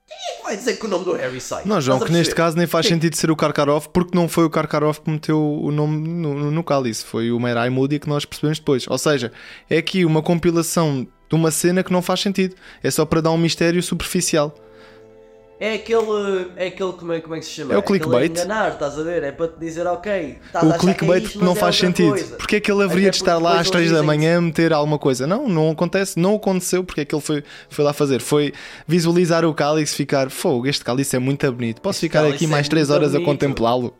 Quem 0.07 0.17
é 0.17 0.37
que 0.37 0.43
vai 0.43 0.57
dizer 0.57 0.73
que 0.77 0.85
o 0.85 0.89
nome 0.89 1.05
do 1.05 1.13
Harry 1.13 1.39
sai? 1.39 1.63
Não, 1.65 1.79
João, 1.79 1.97
Estás 1.97 2.11
que 2.11 2.17
neste 2.17 2.29
perceber? 2.31 2.35
caso 2.45 2.57
nem 2.57 2.67
faz 2.67 2.85
Sim. 2.85 2.93
sentido 2.95 3.15
ser 3.15 3.31
o 3.31 3.35
Karkaroff, 3.35 3.89
porque 3.89 4.15
não 4.15 4.27
foi 4.27 4.43
o 4.43 4.49
Karkaroff 4.49 5.01
que 5.01 5.09
meteu 5.09 5.39
o 5.41 5.71
nome 5.71 6.07
no, 6.07 6.33
no, 6.33 6.51
no 6.51 6.63
cálice, 6.63 7.05
foi 7.05 7.31
o 7.31 7.39
Merai 7.39 7.69
Moody 7.69 7.99
que 7.99 8.09
nós 8.09 8.25
percebemos 8.25 8.59
depois. 8.59 8.85
Ou 8.87 8.97
seja, 8.97 9.31
é 9.69 9.77
aqui 9.77 10.03
uma 10.05 10.21
compilação 10.21 11.07
de 11.29 11.35
uma 11.35 11.51
cena 11.51 11.83
que 11.83 11.91
não 11.91 12.01
faz 12.01 12.19
sentido, 12.19 12.55
é 12.83 12.91
só 12.91 13.05
para 13.05 13.21
dar 13.21 13.31
um 13.31 13.37
mistério 13.37 13.81
superficial. 13.81 14.53
É 15.65 15.75
aquele, 15.75 16.51
é 16.57 16.67
aquele 16.67 16.91
como, 16.91 17.13
é, 17.13 17.21
como 17.21 17.35
é 17.35 17.39
que 17.39 17.45
se 17.45 17.51
chama? 17.51 17.73
É 17.73 17.77
o 17.77 17.81
clickbait. 17.81 18.29
enganar, 18.31 18.73
estás 18.73 18.99
a 18.99 19.03
ver? 19.03 19.23
É 19.23 19.31
para 19.31 19.47
te 19.47 19.57
dizer, 19.61 19.87
ok, 19.87 20.37
estás 20.45 20.61
a 20.61 20.67
O 20.67 20.69
que 20.71 20.75
é 20.75 20.77
clickbait 20.77 21.23
isto, 21.23 21.39
que 21.39 21.45
não 21.45 21.53
é 21.53 21.55
faz 21.55 21.77
sentido. 21.77 22.09
coisa. 22.09 22.35
Porque 22.35 22.55
é 22.57 22.59
que 22.59 22.69
ele 22.69 22.83
haveria 22.83 23.09
de 23.09 23.15
estar 23.15 23.37
lá 23.37 23.61
às 23.61 23.69
3 23.69 23.85
eles 23.87 23.97
da 23.97 24.03
manhã 24.03 24.39
a 24.39 24.41
meter 24.41 24.73
alguma 24.73 24.99
coisa? 24.99 25.25
Não, 25.25 25.47
não 25.47 25.71
acontece, 25.71 26.19
não 26.19 26.35
aconteceu 26.35 26.83
porque 26.83 26.99
é 26.99 27.05
que 27.05 27.15
ele 27.15 27.21
foi, 27.21 27.45
foi 27.69 27.85
lá 27.85 27.93
fazer. 27.93 28.19
Foi 28.19 28.51
visualizar 28.85 29.45
o 29.45 29.53
cálice 29.53 29.93
e 29.93 29.95
ficar, 29.95 30.29
fogo, 30.29 30.67
este 30.67 30.83
cálice 30.83 31.15
é 31.15 31.19
muito 31.19 31.49
bonito, 31.53 31.79
posso 31.79 31.95
Este 31.99 32.07
ficar 32.07 32.25
aqui 32.25 32.43
é 32.43 32.47
mais 32.49 32.67
3 32.67 32.89
muito 32.89 32.97
horas 32.99 33.15
a 33.15 33.19
bonito." 33.19 33.25
contemplá-lo? 33.25 33.93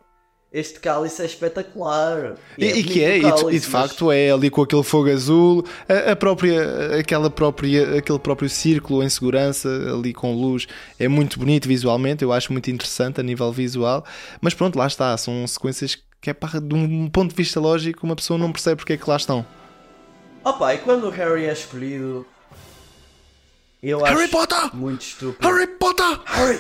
Este 0.53 0.79
cálice 0.79 1.19
é 1.23 1.25
espetacular. 1.25 2.35
E, 2.59 2.65
é 2.65 2.77
e 2.77 2.83
que 2.83 3.03
é, 3.03 3.17
e 3.17 3.21
de, 3.21 3.27
e 3.27 3.31
de 3.31 3.53
mas- 3.53 3.65
facto 3.65 4.11
é 4.11 4.29
ali 4.29 4.51
com 4.51 4.61
aquele 4.61 4.83
fogo 4.83 5.09
azul, 5.09 5.65
a, 5.89 6.11
a 6.11 6.15
própria, 6.15 6.99
aquela 6.99 7.29
própria, 7.29 7.97
aquele 7.97 8.19
próprio 8.19 8.47
círculo 8.47 9.03
em 9.03 9.09
segurança, 9.09 9.67
ali 9.91 10.13
com 10.13 10.31
luz, 10.35 10.67
é 10.99 11.07
muito 11.07 11.39
bonito 11.39 11.67
visualmente, 11.67 12.23
eu 12.23 12.31
acho 12.31 12.53
muito 12.53 12.69
interessante 12.69 13.19
a 13.19 13.23
nível 13.23 13.51
visual, 13.51 14.05
mas 14.39 14.53
pronto, 14.53 14.77
lá 14.77 14.85
está, 14.85 15.17
são 15.17 15.45
sequências 15.47 15.97
que 16.21 16.29
é 16.29 16.33
para, 16.33 16.61
de 16.61 16.73
um 16.75 17.09
ponto 17.09 17.31
de 17.31 17.35
vista 17.35 17.59
lógico, 17.59 18.05
uma 18.05 18.15
pessoa 18.15 18.37
não 18.37 18.51
percebe 18.51 18.75
porque 18.77 18.93
é 18.93 18.97
que 18.97 19.09
lá 19.09 19.17
estão. 19.17 19.43
Opa, 20.45 20.75
e 20.75 20.77
quando 20.77 21.07
o 21.07 21.09
Harry 21.09 21.45
é 21.45 21.53
escolhido, 21.53 22.25
eu 23.81 23.99
Harry 24.03 24.23
acho 24.23 24.31
Potter! 24.31 24.75
muito 24.75 25.01
estúpido. 25.01 25.47
Harry 25.47 25.67
Potter! 25.67 26.19
Harry! 26.25 26.59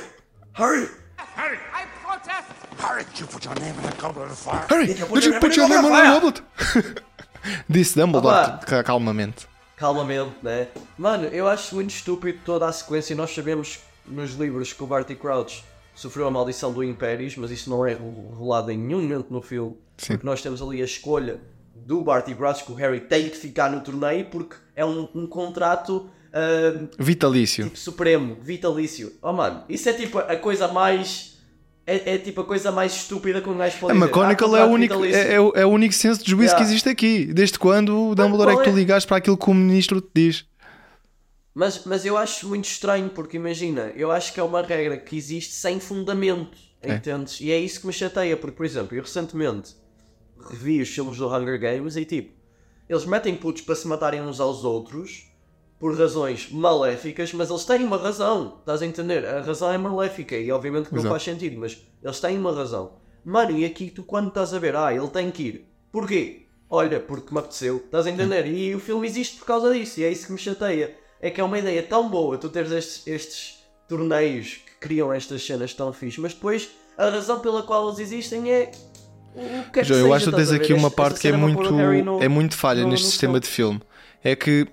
Harry! 0.53 0.89
Harry, 1.35 1.57
I 1.57 1.85
protest! 2.03 2.62
Harry, 2.83 3.03
did 3.05 3.19
you 3.21 3.27
put 3.27 3.45
your 3.45 3.55
name 3.55 3.73
in 3.77 3.81
the 3.89 3.95
goblet 4.01 4.29
of 4.31 4.37
fire? 4.37 4.65
Harry, 4.69 4.87
Did 4.87 4.99
you 4.99 5.05
did 5.05 5.09
put 5.13 5.23
you 5.25 5.31
your 5.31 5.39
put 5.39 5.57
name 5.57 5.57
your 5.57 5.65
in 5.65 5.71
name 5.71 5.81
the 5.83 6.17
on 6.17 6.21
the 6.21 6.41
goblet? 6.73 7.01
Disse 7.69 7.95
Dumbledore, 7.95 8.33
Opa. 8.61 8.83
calmamente. 8.83 9.47
Calmamente, 9.77 10.35
né? 10.41 10.67
Mano, 10.97 11.25
eu 11.27 11.47
acho 11.47 11.75
muito 11.75 11.91
estúpido 11.91 12.39
toda 12.45 12.67
a 12.67 12.71
sequência 12.71 13.13
e 13.13 13.15
nós 13.17 13.33
sabemos 13.33 13.79
nos 14.05 14.33
livros 14.35 14.71
que 14.73 14.83
o 14.83 14.87
Barty 14.87 15.15
Crouch 15.15 15.63
sofreu 15.95 16.27
a 16.27 16.31
maldição 16.31 16.71
do 16.73 16.83
Impérios, 16.83 17.35
mas 17.37 17.51
isso 17.51 17.69
não 17.69 17.85
é 17.85 17.91
revelado 17.93 18.71
em 18.71 18.77
nenhum 18.77 19.01
momento 19.01 19.27
no 19.31 19.41
filme. 19.41 19.77
Sim. 19.97 20.13
Porque 20.13 20.25
nós 20.25 20.41
temos 20.41 20.61
ali 20.61 20.81
a 20.81 20.85
escolha 20.85 21.39
do 21.75 22.01
Barty 22.01 22.33
Crouch 22.35 22.63
que 22.63 22.71
o 22.71 22.75
Harry 22.75 22.99
tem 23.01 23.29
que 23.29 23.37
ficar 23.37 23.69
no 23.69 23.81
torneio 23.81 24.25
porque 24.25 24.55
é 24.75 24.85
um, 24.85 25.07
um 25.13 25.27
contrato 25.27 26.09
ah, 26.33 26.87
Vitalício. 26.97 27.71
supremo, 27.75 28.37
vitalício. 28.41 29.13
Oh 29.21 29.33
mano, 29.33 29.63
isso 29.69 29.87
é 29.89 29.93
tipo 29.93 30.17
a 30.19 30.35
coisa 30.37 30.67
mais. 30.67 31.32
É, 31.85 32.13
é 32.13 32.17
tipo 32.17 32.39
a 32.41 32.45
coisa 32.45 32.71
mais 32.71 32.93
estúpida 32.93 33.41
que 33.41 33.49
um 33.49 33.57
gajo 33.57 33.77
pode 33.77 33.91
A 33.91 33.93
dizer. 33.95 34.05
McGonagall 34.05 34.55
Ah, 34.55 34.59
é 34.59 34.65
o, 34.65 34.69
único, 34.69 35.03
é, 35.05 35.33
é 35.33 35.39
o- 35.41 35.51
é 35.53 35.65
o 35.65 35.69
único 35.69 35.93
senso 35.93 36.23
de 36.23 36.31
juízo 36.31 36.43
Yeah. 36.53 36.57
que 36.57 36.63
existe 36.63 36.87
aqui. 36.89 37.25
Desde 37.25 37.59
quando 37.59 38.09
o 38.11 38.15
Dumbledore 38.15 38.53
é 38.53 38.57
que 38.57 38.63
tu 38.63 38.69
é? 38.69 38.73
ligaste 38.73 39.07
para 39.07 39.17
aquilo 39.17 39.37
que 39.37 39.49
o 39.49 39.53
ministro 39.53 39.99
te 39.99 40.09
diz? 40.15 40.45
Mas, 41.53 41.83
mas 41.85 42.05
eu 42.05 42.17
acho 42.17 42.47
muito 42.47 42.65
estranho, 42.65 43.09
porque 43.09 43.37
imagina, 43.37 43.91
eu 43.95 44.11
acho 44.11 44.33
que 44.33 44.39
é 44.39 44.43
uma 44.43 44.61
regra 44.61 44.97
que 44.97 45.15
existe 45.15 45.53
sem 45.53 45.79
fundamento, 45.79 46.57
entendes? 46.83 47.39
E 47.41 47.51
é 47.51 47.59
isso 47.59 47.81
que 47.81 47.87
me 47.87 47.93
chateia, 47.93 48.35
porque, 48.37 48.55
por 48.55 48.65
exemplo, 48.65 48.95
eu 48.97 49.01
recentemente 49.03 49.75
revi 50.49 50.81
os 50.81 50.89
filmes 50.89 51.17
do 51.17 51.27
Hunger 51.27 51.59
Games 51.59 51.95
e 51.95 52.05
tipo, 52.05 52.33
eles 52.89 53.05
metem 53.05 53.35
putos 53.35 53.61
para 53.61 53.75
se 53.75 53.87
matarem 53.87 54.21
uns 54.21 54.39
aos 54.39 54.63
outros 54.63 55.25
por 55.83 55.99
razões 55.99 56.47
maléficas, 56.49 57.33
mas 57.33 57.49
eles 57.49 57.65
têm 57.65 57.83
uma 57.83 57.97
razão, 57.97 58.55
estás 58.61 58.81
a 58.81 58.85
entender? 58.85 59.25
A 59.25 59.41
razão 59.41 59.69
é 59.69 59.77
maléfica 59.77 60.33
e 60.37 60.49
obviamente 60.49 60.87
que 60.87 60.95
não 60.95 61.03
faz 61.03 61.23
sentido, 61.23 61.59
mas 61.59 61.77
eles 62.01 62.21
têm 62.21 62.37
uma 62.37 62.53
razão. 62.55 62.93
Mano, 63.25 63.51
e 63.57 63.65
aqui 63.65 63.89
tu 63.89 64.01
quando 64.01 64.29
estás 64.29 64.53
a 64.53 64.59
ver, 64.59 64.77
ah, 64.77 64.93
ele 64.95 65.09
tem 65.09 65.29
que 65.29 65.43
ir. 65.43 65.67
Porquê? 65.91 66.45
Olha, 66.69 67.01
porque 67.01 67.33
me 67.33 67.39
apeteceu, 67.41 67.81
estás 67.83 68.07
a 68.07 68.09
entender? 68.09 68.47
E 68.47 68.73
o 68.73 68.79
filme 68.79 69.05
existe 69.05 69.37
por 69.39 69.45
causa 69.45 69.73
disso, 69.73 69.99
e 69.99 70.05
é 70.05 70.09
isso 70.09 70.25
que 70.27 70.31
me 70.31 70.37
chateia. 70.37 70.95
É 71.19 71.29
que 71.29 71.41
é 71.41 71.43
uma 71.43 71.59
ideia 71.59 71.83
tão 71.83 72.07
boa 72.07 72.37
tu 72.37 72.47
teres 72.47 72.71
estes, 72.71 73.05
estes 73.05 73.57
torneios 73.85 74.59
que 74.65 74.87
criam 74.87 75.11
estas 75.11 75.45
cenas 75.45 75.73
tão 75.73 75.91
fixe, 75.91 76.21
mas 76.21 76.33
depois 76.33 76.69
a 76.97 77.09
razão 77.09 77.41
pela 77.41 77.61
qual 77.61 77.89
eles 77.89 77.99
existem 77.99 78.49
é. 78.53 78.71
O 79.35 79.69
que 79.69 79.79
é 79.79 79.81
que 79.81 79.83
João, 79.83 79.99
eu 79.99 80.03
seja, 80.05 80.15
acho 80.15 80.29
que 80.29 80.35
tens 80.37 80.51
aqui 80.53 80.71
uma 80.73 80.89
parte 80.89 81.19
que 81.19 81.27
é 81.27 81.35
muito, 81.35 81.61
é 82.21 82.29
muito 82.29 82.55
falha 82.55 82.83
no- 82.83 82.89
neste 82.91 83.03
no 83.03 83.11
sistema 83.11 83.37
de 83.37 83.47
filme. 83.49 83.81
É 84.23 84.33
que 84.33 84.65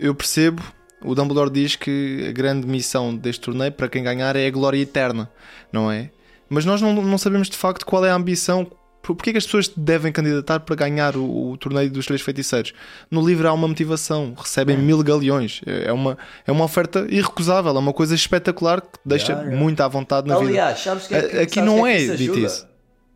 eu 0.00 0.14
percebo, 0.14 0.62
o 1.04 1.14
Dumbledore 1.14 1.50
diz 1.50 1.76
que 1.76 2.26
a 2.28 2.32
grande 2.32 2.66
missão 2.66 3.14
deste 3.14 3.40
torneio, 3.42 3.72
para 3.72 3.88
quem 3.88 4.02
ganhar, 4.02 4.34
é 4.36 4.46
a 4.46 4.50
glória 4.50 4.78
eterna, 4.80 5.30
não 5.72 5.90
é? 5.90 6.10
Mas 6.48 6.64
nós 6.64 6.80
não, 6.82 6.92
não 6.94 7.16
sabemos 7.18 7.48
de 7.48 7.56
facto 7.56 7.86
qual 7.86 8.04
é 8.04 8.10
a 8.10 8.14
ambição. 8.14 8.64
por- 8.64 8.76
Porquê 9.14 9.32
que 9.32 9.38
as 9.38 9.44
pessoas 9.46 9.68
devem 9.68 10.12
candidatar 10.12 10.60
para 10.60 10.74
ganhar 10.76 11.16
o, 11.16 11.50
o 11.52 11.56
torneio 11.56 11.90
dos 11.90 12.04
três 12.06 12.20
feiticeiros? 12.20 12.72
No 13.10 13.24
livro 13.26 13.48
há 13.48 13.52
uma 13.52 13.66
motivação, 13.68 14.34
recebem 14.36 14.76
mil 14.76 15.02
galeões. 15.02 15.60
É 15.66 15.86
é 15.88 15.92
uma, 15.92 16.18
é 16.46 16.52
uma 16.52 16.64
oferta 16.64 17.06
irrecusável, 17.08 17.74
é 17.74 17.78
uma 17.78 17.92
coisa 17.92 18.14
espetacular 18.14 18.80
que 18.80 18.98
deixa 19.06 19.26
Yeah, 19.32 19.42
yeah. 19.44 19.62
muito 19.64 19.80
à 19.80 19.88
vontade 19.88 20.26
na 20.28 20.36
vida. 20.38 20.50
Aliás, 20.50 20.80
sabes 20.80 21.06
que 21.06 21.14
é 21.14 21.22
que, 21.28 21.38
Aqui 21.38 21.60
não 21.62 21.84
que 21.84 21.88
é, 21.88 21.92
é 21.92 21.96
que 21.96 22.02
isso 22.04 22.16
dito 22.16 22.32
ajuda? 22.32 22.46
isso. 22.46 22.68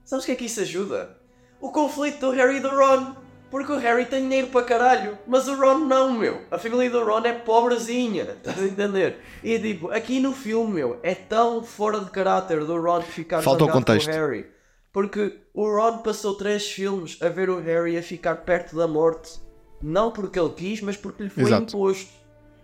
Sabes 0.04 0.22
o 0.24 0.26
que 0.26 0.32
é 0.32 0.34
que 0.36 0.44
isso 0.46 0.60
ajuda? 0.60 1.16
O 1.60 1.70
conflito 1.72 2.20
do 2.20 2.30
Harry 2.30 2.56
e 2.58 2.60
do 2.60 2.68
Ron. 2.68 3.14
Porque 3.54 3.70
o 3.70 3.78
Harry 3.78 4.04
tem 4.04 4.22
dinheiro 4.22 4.48
para 4.48 4.66
caralho, 4.66 5.16
mas 5.28 5.46
o 5.46 5.54
Ron 5.54 5.78
não, 5.86 6.12
meu. 6.12 6.40
A 6.50 6.58
família 6.58 6.90
do 6.90 7.04
Ron 7.04 7.20
é 7.20 7.32
pobrezinha, 7.34 8.24
estás 8.34 8.58
a 8.58 8.64
entender? 8.64 9.20
E 9.44 9.56
tipo, 9.60 9.92
aqui 9.92 10.18
no 10.18 10.32
filme, 10.32 10.74
meu, 10.74 10.98
é 11.04 11.14
tão 11.14 11.62
fora 11.62 12.00
de 12.00 12.10
caráter 12.10 12.64
do 12.64 12.82
Ron 12.82 13.02
ficar 13.02 13.42
Falta 13.42 13.62
o 13.62 13.66
zangado 13.66 13.78
com 13.78 13.92
contexto. 13.92 14.08
o 14.08 14.12
Harry. 14.12 14.46
Porque 14.92 15.38
o 15.54 15.68
Ron 15.68 15.98
passou 15.98 16.34
três 16.34 16.68
filmes 16.68 17.16
a 17.22 17.28
ver 17.28 17.48
o 17.48 17.60
Harry 17.60 17.96
a 17.96 18.02
ficar 18.02 18.38
perto 18.38 18.74
da 18.74 18.88
morte. 18.88 19.38
Não 19.80 20.10
porque 20.10 20.36
ele 20.36 20.50
quis, 20.50 20.80
mas 20.80 20.96
porque 20.96 21.22
lhe 21.22 21.30
foi 21.30 21.44
Exato. 21.44 21.76
imposto. 21.76 22.10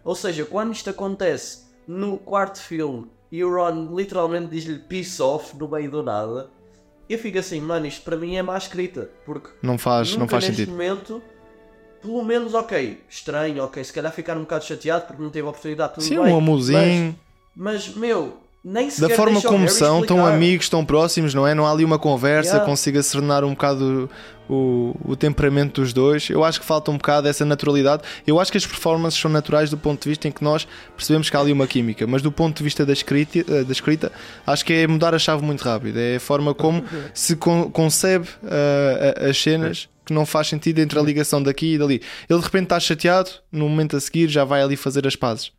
Ou 0.03 0.16
seja, 0.16 0.44
quando 0.44 0.72
isto 0.72 0.90
acontece 0.90 1.66
no 1.87 2.18
quarto 2.18 2.59
filme 2.59 3.09
e 3.31 3.44
o 3.44 3.55
Ron 3.55 3.94
literalmente 3.94 4.48
diz-lhe 4.48 4.81
peace 4.81 5.22
off 5.22 5.57
no 5.57 5.68
meio 5.68 5.88
do 5.88 6.03
nada, 6.03 6.50
eu 7.12 7.18
fico 7.18 7.38
assim, 7.38 7.60
mano, 7.60 7.86
isto 7.86 8.02
para 8.02 8.16
mim 8.16 8.36
é 8.36 8.42
má 8.42 8.56
escrita. 8.56 9.10
Porque 9.24 9.48
Não 9.62 9.76
faz, 9.78 10.16
não 10.16 10.28
faz 10.28 10.44
neste 10.44 10.56
sentido. 10.62 10.72
momento, 10.72 11.22
pelo 12.02 12.24
menos, 12.24 12.54
ok, 12.54 13.00
estranho, 13.08 13.62
ok, 13.64 13.82
se 13.84 13.92
calhar 13.92 14.12
ficar 14.12 14.36
um 14.36 14.40
bocado 14.42 14.64
chateado 14.64 15.06
porque 15.06 15.22
não 15.22 15.30
teve 15.30 15.46
a 15.46 15.50
oportunidade, 15.50 15.94
tudo 15.94 16.04
Sim, 16.04 16.22
bem. 16.22 16.32
um 16.32 16.38
amorzinho. 16.38 17.16
Mas, 17.54 17.86
mas, 17.88 17.94
meu, 17.96 18.38
nem 18.64 18.90
sequer 18.90 19.08
Da 19.08 19.14
forma 19.14 19.40
como 19.42 19.58
Harry 19.64 19.70
são, 19.70 20.04
tão 20.04 20.26
amigos, 20.26 20.68
tão 20.68 20.84
próximos, 20.84 21.32
não 21.34 21.46
é? 21.46 21.54
Não 21.54 21.66
há 21.66 21.70
ali 21.72 21.84
uma 21.84 21.98
conversa, 21.98 22.50
Yeah. 22.50 22.66
consiga 22.68 23.02
serenar 23.02 23.44
um 23.44 23.50
bocado 23.50 24.10
o, 24.48 24.94
o 25.04 25.16
temperamento 25.16 25.80
dos 25.80 25.92
dois. 25.92 26.28
Eu 26.28 26.42
acho 26.44 26.58
que 26.60 26.66
falta 26.66 26.90
um 26.90 26.96
bocado 26.96 27.28
essa 27.28 27.44
naturalidade. 27.44 28.02
Eu 28.26 28.40
acho 28.40 28.50
que 28.50 28.58
as 28.58 28.66
performances 28.66 29.18
são 29.20 29.30
naturais 29.30 29.70
do 29.70 29.78
ponto 29.78 30.02
de 30.02 30.08
vista 30.08 30.26
em 30.26 30.32
que 30.32 30.42
nós 30.42 30.66
percebemos 30.96 31.30
que 31.30 31.36
há 31.36 31.40
ali 31.40 31.52
uma 31.52 31.66
química, 31.66 32.06
mas 32.06 32.20
do 32.20 32.32
ponto 32.32 32.56
de 32.58 32.64
vista 32.64 32.84
da 32.84 32.92
escrita, 32.92 33.38
eh, 33.38 33.62
da 33.64 33.72
escrita 33.72 34.10
acho 34.46 34.64
que 34.64 34.72
é 34.72 34.86
mudar 34.86 35.14
a 35.14 35.18
chave 35.18 35.42
muito 35.44 35.62
rápido. 35.62 35.98
É 35.98 36.16
a 36.16 36.20
forma 36.20 36.52
como 36.52 36.82
se 37.14 37.36
con- 37.36 37.70
concebe 37.70 38.28
a- 38.44 39.28
as 39.30 39.40
cenas 39.40 39.88
que 40.04 40.12
não 40.12 40.26
faz 40.26 40.48
sentido 40.48 40.80
entre 40.80 40.98
a 40.98 41.02
ligação 41.02 41.40
daqui 41.40 41.74
e 41.74 41.78
dali. 41.78 42.02
Ele 42.28 42.38
de 42.40 42.44
repente 42.44 42.64
está 42.64 42.80
chateado, 42.80 43.30
no 43.52 43.68
momento 43.68 43.96
a 43.96 44.00
seguir 44.00 44.28
já 44.28 44.44
vai 44.44 44.60
ali 44.60 44.74
fazer 44.76 45.06
as 45.06 45.14
pazes. 45.14 45.52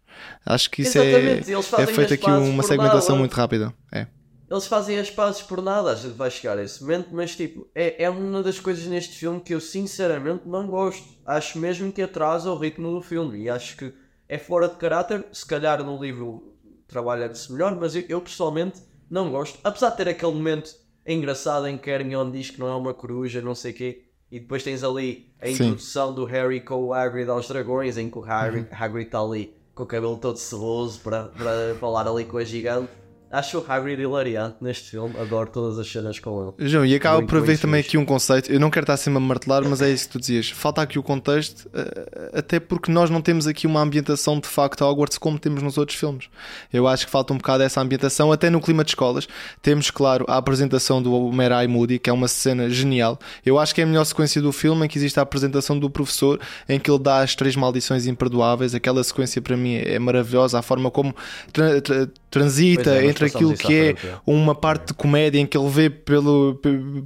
Acho 0.45 0.69
que 0.71 0.81
isso 0.81 0.97
é, 0.97 1.05
Exatamente, 1.09 1.53
é 1.53 1.61
fazem 1.61 1.95
feito 1.95 2.13
aqui 2.13 2.29
uma 2.29 2.63
segmentação 2.63 3.09
nada. 3.15 3.19
muito 3.19 3.33
rápida. 3.33 3.73
É. 3.91 4.07
Eles 4.49 4.67
fazem 4.67 4.99
as 4.99 5.09
pazes 5.09 5.41
por 5.41 5.61
nada, 5.61 5.91
a 5.91 5.95
gente 5.95 6.13
vai 6.15 6.29
chegar 6.29 6.57
a 6.57 6.63
esse 6.63 6.81
momento, 6.81 7.07
mas 7.13 7.35
tipo, 7.35 7.69
é, 7.73 8.03
é 8.03 8.09
uma 8.09 8.43
das 8.43 8.59
coisas 8.59 8.85
neste 8.85 9.15
filme 9.15 9.39
que 9.39 9.53
eu 9.53 9.61
sinceramente 9.61 10.41
não 10.45 10.67
gosto. 10.67 11.07
Acho 11.25 11.57
mesmo 11.57 11.89
que 11.91 12.01
atrasa 12.01 12.51
o 12.51 12.57
ritmo 12.57 12.91
do 12.91 13.01
filme 13.01 13.43
e 13.43 13.49
acho 13.49 13.77
que 13.77 13.93
é 14.27 14.37
fora 14.37 14.67
de 14.67 14.75
caráter. 14.75 15.23
Se 15.31 15.45
calhar 15.45 15.81
no 15.83 15.97
livro 16.01 16.53
trabalha-se 16.85 17.51
melhor, 17.53 17.75
mas 17.79 17.95
eu, 17.95 18.03
eu 18.09 18.19
pessoalmente 18.19 18.81
não 19.09 19.31
gosto. 19.31 19.57
Apesar 19.63 19.91
de 19.91 19.97
ter 19.97 20.09
aquele 20.09 20.33
momento 20.33 20.69
engraçado 21.07 21.65
em 21.67 21.77
que 21.77 21.89
Hermione 21.89 22.31
diz 22.33 22.49
que 22.49 22.59
não 22.59 22.67
é 22.67 22.75
uma 22.75 22.93
coruja, 22.93 23.41
não 23.41 23.55
sei 23.55 23.71
o 23.71 23.75
quê, 23.75 24.03
e 24.29 24.39
depois 24.39 24.63
tens 24.63 24.83
ali 24.83 25.31
a 25.41 25.47
Sim. 25.47 25.53
introdução 25.53 26.13
do 26.13 26.25
Harry 26.25 26.59
com 26.59 26.75
o 26.75 26.93
Hagrid 26.93 27.29
aos 27.29 27.47
dragões, 27.47 27.97
em 27.97 28.09
que 28.09 28.17
o 28.17 28.21
Harry, 28.21 28.59
Uhum. 28.59 28.67
Hagrid 28.71 29.05
está 29.07 29.19
ali 29.21 29.53
com 29.73 29.83
o 29.83 29.85
cabelo 29.85 30.17
todo 30.17 30.37
seloso 30.37 30.99
para, 30.99 31.25
para 31.25 31.75
falar 31.79 32.07
ali 32.07 32.25
com 32.25 32.37
a 32.37 32.43
gigante. 32.43 33.00
Acho 33.31 33.59
o 33.59 33.65
Hagrid 33.67 34.01
hilariante 34.01 34.57
neste 34.59 34.91
filme, 34.91 35.15
adoro 35.19 35.49
todas 35.49 35.79
as 35.79 35.89
cenas 35.89 36.19
com 36.19 36.53
ele. 36.57 36.69
João, 36.69 36.85
e 36.85 36.93
acaba 36.95 37.17
Muito, 37.17 37.29
por 37.29 37.37
haver 37.37 37.57
também 37.57 37.79
aqui 37.79 37.97
um 37.97 38.03
conceito. 38.03 38.51
Eu 38.51 38.59
não 38.59 38.69
quero 38.69 38.83
estar 38.83 38.97
sempre 38.97 39.17
a 39.17 39.19
martelar, 39.21 39.63
mas 39.63 39.81
é 39.81 39.89
isso 39.89 40.07
que 40.07 40.11
tu 40.13 40.19
dizias. 40.19 40.49
Falta 40.49 40.81
aqui 40.81 40.99
o 40.99 41.03
contexto, 41.03 41.69
eh, 41.73 42.31
até 42.33 42.59
porque 42.59 42.91
nós 42.91 43.09
não 43.09 43.21
temos 43.21 43.47
aqui 43.47 43.65
uma 43.65 43.79
ambientação 43.81 44.39
de 44.39 44.47
facto 44.47 44.83
a 44.83 44.89
Hogwarts 44.89 45.17
como 45.17 45.39
temos 45.39 45.63
nos 45.63 45.77
outros 45.77 45.97
filmes. 45.97 46.25
Eu 46.73 46.87
acho 46.87 47.05
que 47.05 47.11
falta 47.11 47.33
um 47.33 47.37
bocado 47.37 47.63
essa 47.63 47.79
ambientação, 47.79 48.31
até 48.31 48.49
no 48.49 48.59
clima 48.59 48.83
de 48.83 48.91
escolas. 48.91 49.27
Temos, 49.61 49.89
claro, 49.89 50.25
a 50.27 50.35
apresentação 50.35 51.01
do 51.01 51.31
Merai 51.31 51.67
Moody, 51.67 51.99
que 51.99 52.09
é 52.09 52.13
uma 52.13 52.27
cena 52.27 52.69
genial. 52.69 53.17
Eu 53.45 53.57
acho 53.57 53.73
que 53.73 53.81
é 53.81 53.83
a 53.83 53.87
melhor 53.87 54.03
sequência 54.03 54.41
do 54.41 54.51
filme 54.51 54.85
em 54.85 54.89
que 54.89 54.97
existe 54.97 55.17
a 55.19 55.23
apresentação 55.23 55.79
do 55.79 55.89
professor, 55.89 56.39
em 56.67 56.79
que 56.79 56.91
ele 56.91 56.99
dá 56.99 57.21
as 57.21 57.33
três 57.35 57.55
maldições 57.55 58.07
imperdoáveis. 58.07 58.75
Aquela 58.75 59.03
sequência 59.03 59.41
para 59.41 59.55
mim 59.55 59.75
é 59.75 59.97
maravilhosa, 59.99 60.59
a 60.59 60.61
forma 60.61 60.91
como 60.91 61.15
tra- 61.53 61.79
tra- 61.81 62.07
transita 62.29 62.91
é, 62.95 63.07
nós 63.07 63.20
entre 63.25 63.37
aquilo 63.37 63.53
que 63.53 63.73
é 63.73 63.95
frente, 63.95 64.07
é. 64.07 64.19
uma 64.25 64.55
parte 64.55 64.87
de 64.87 64.93
comédia 64.93 65.39
em 65.39 65.45
que 65.45 65.57
ele 65.57 65.69
vê 65.69 65.89
pelo, 65.89 66.59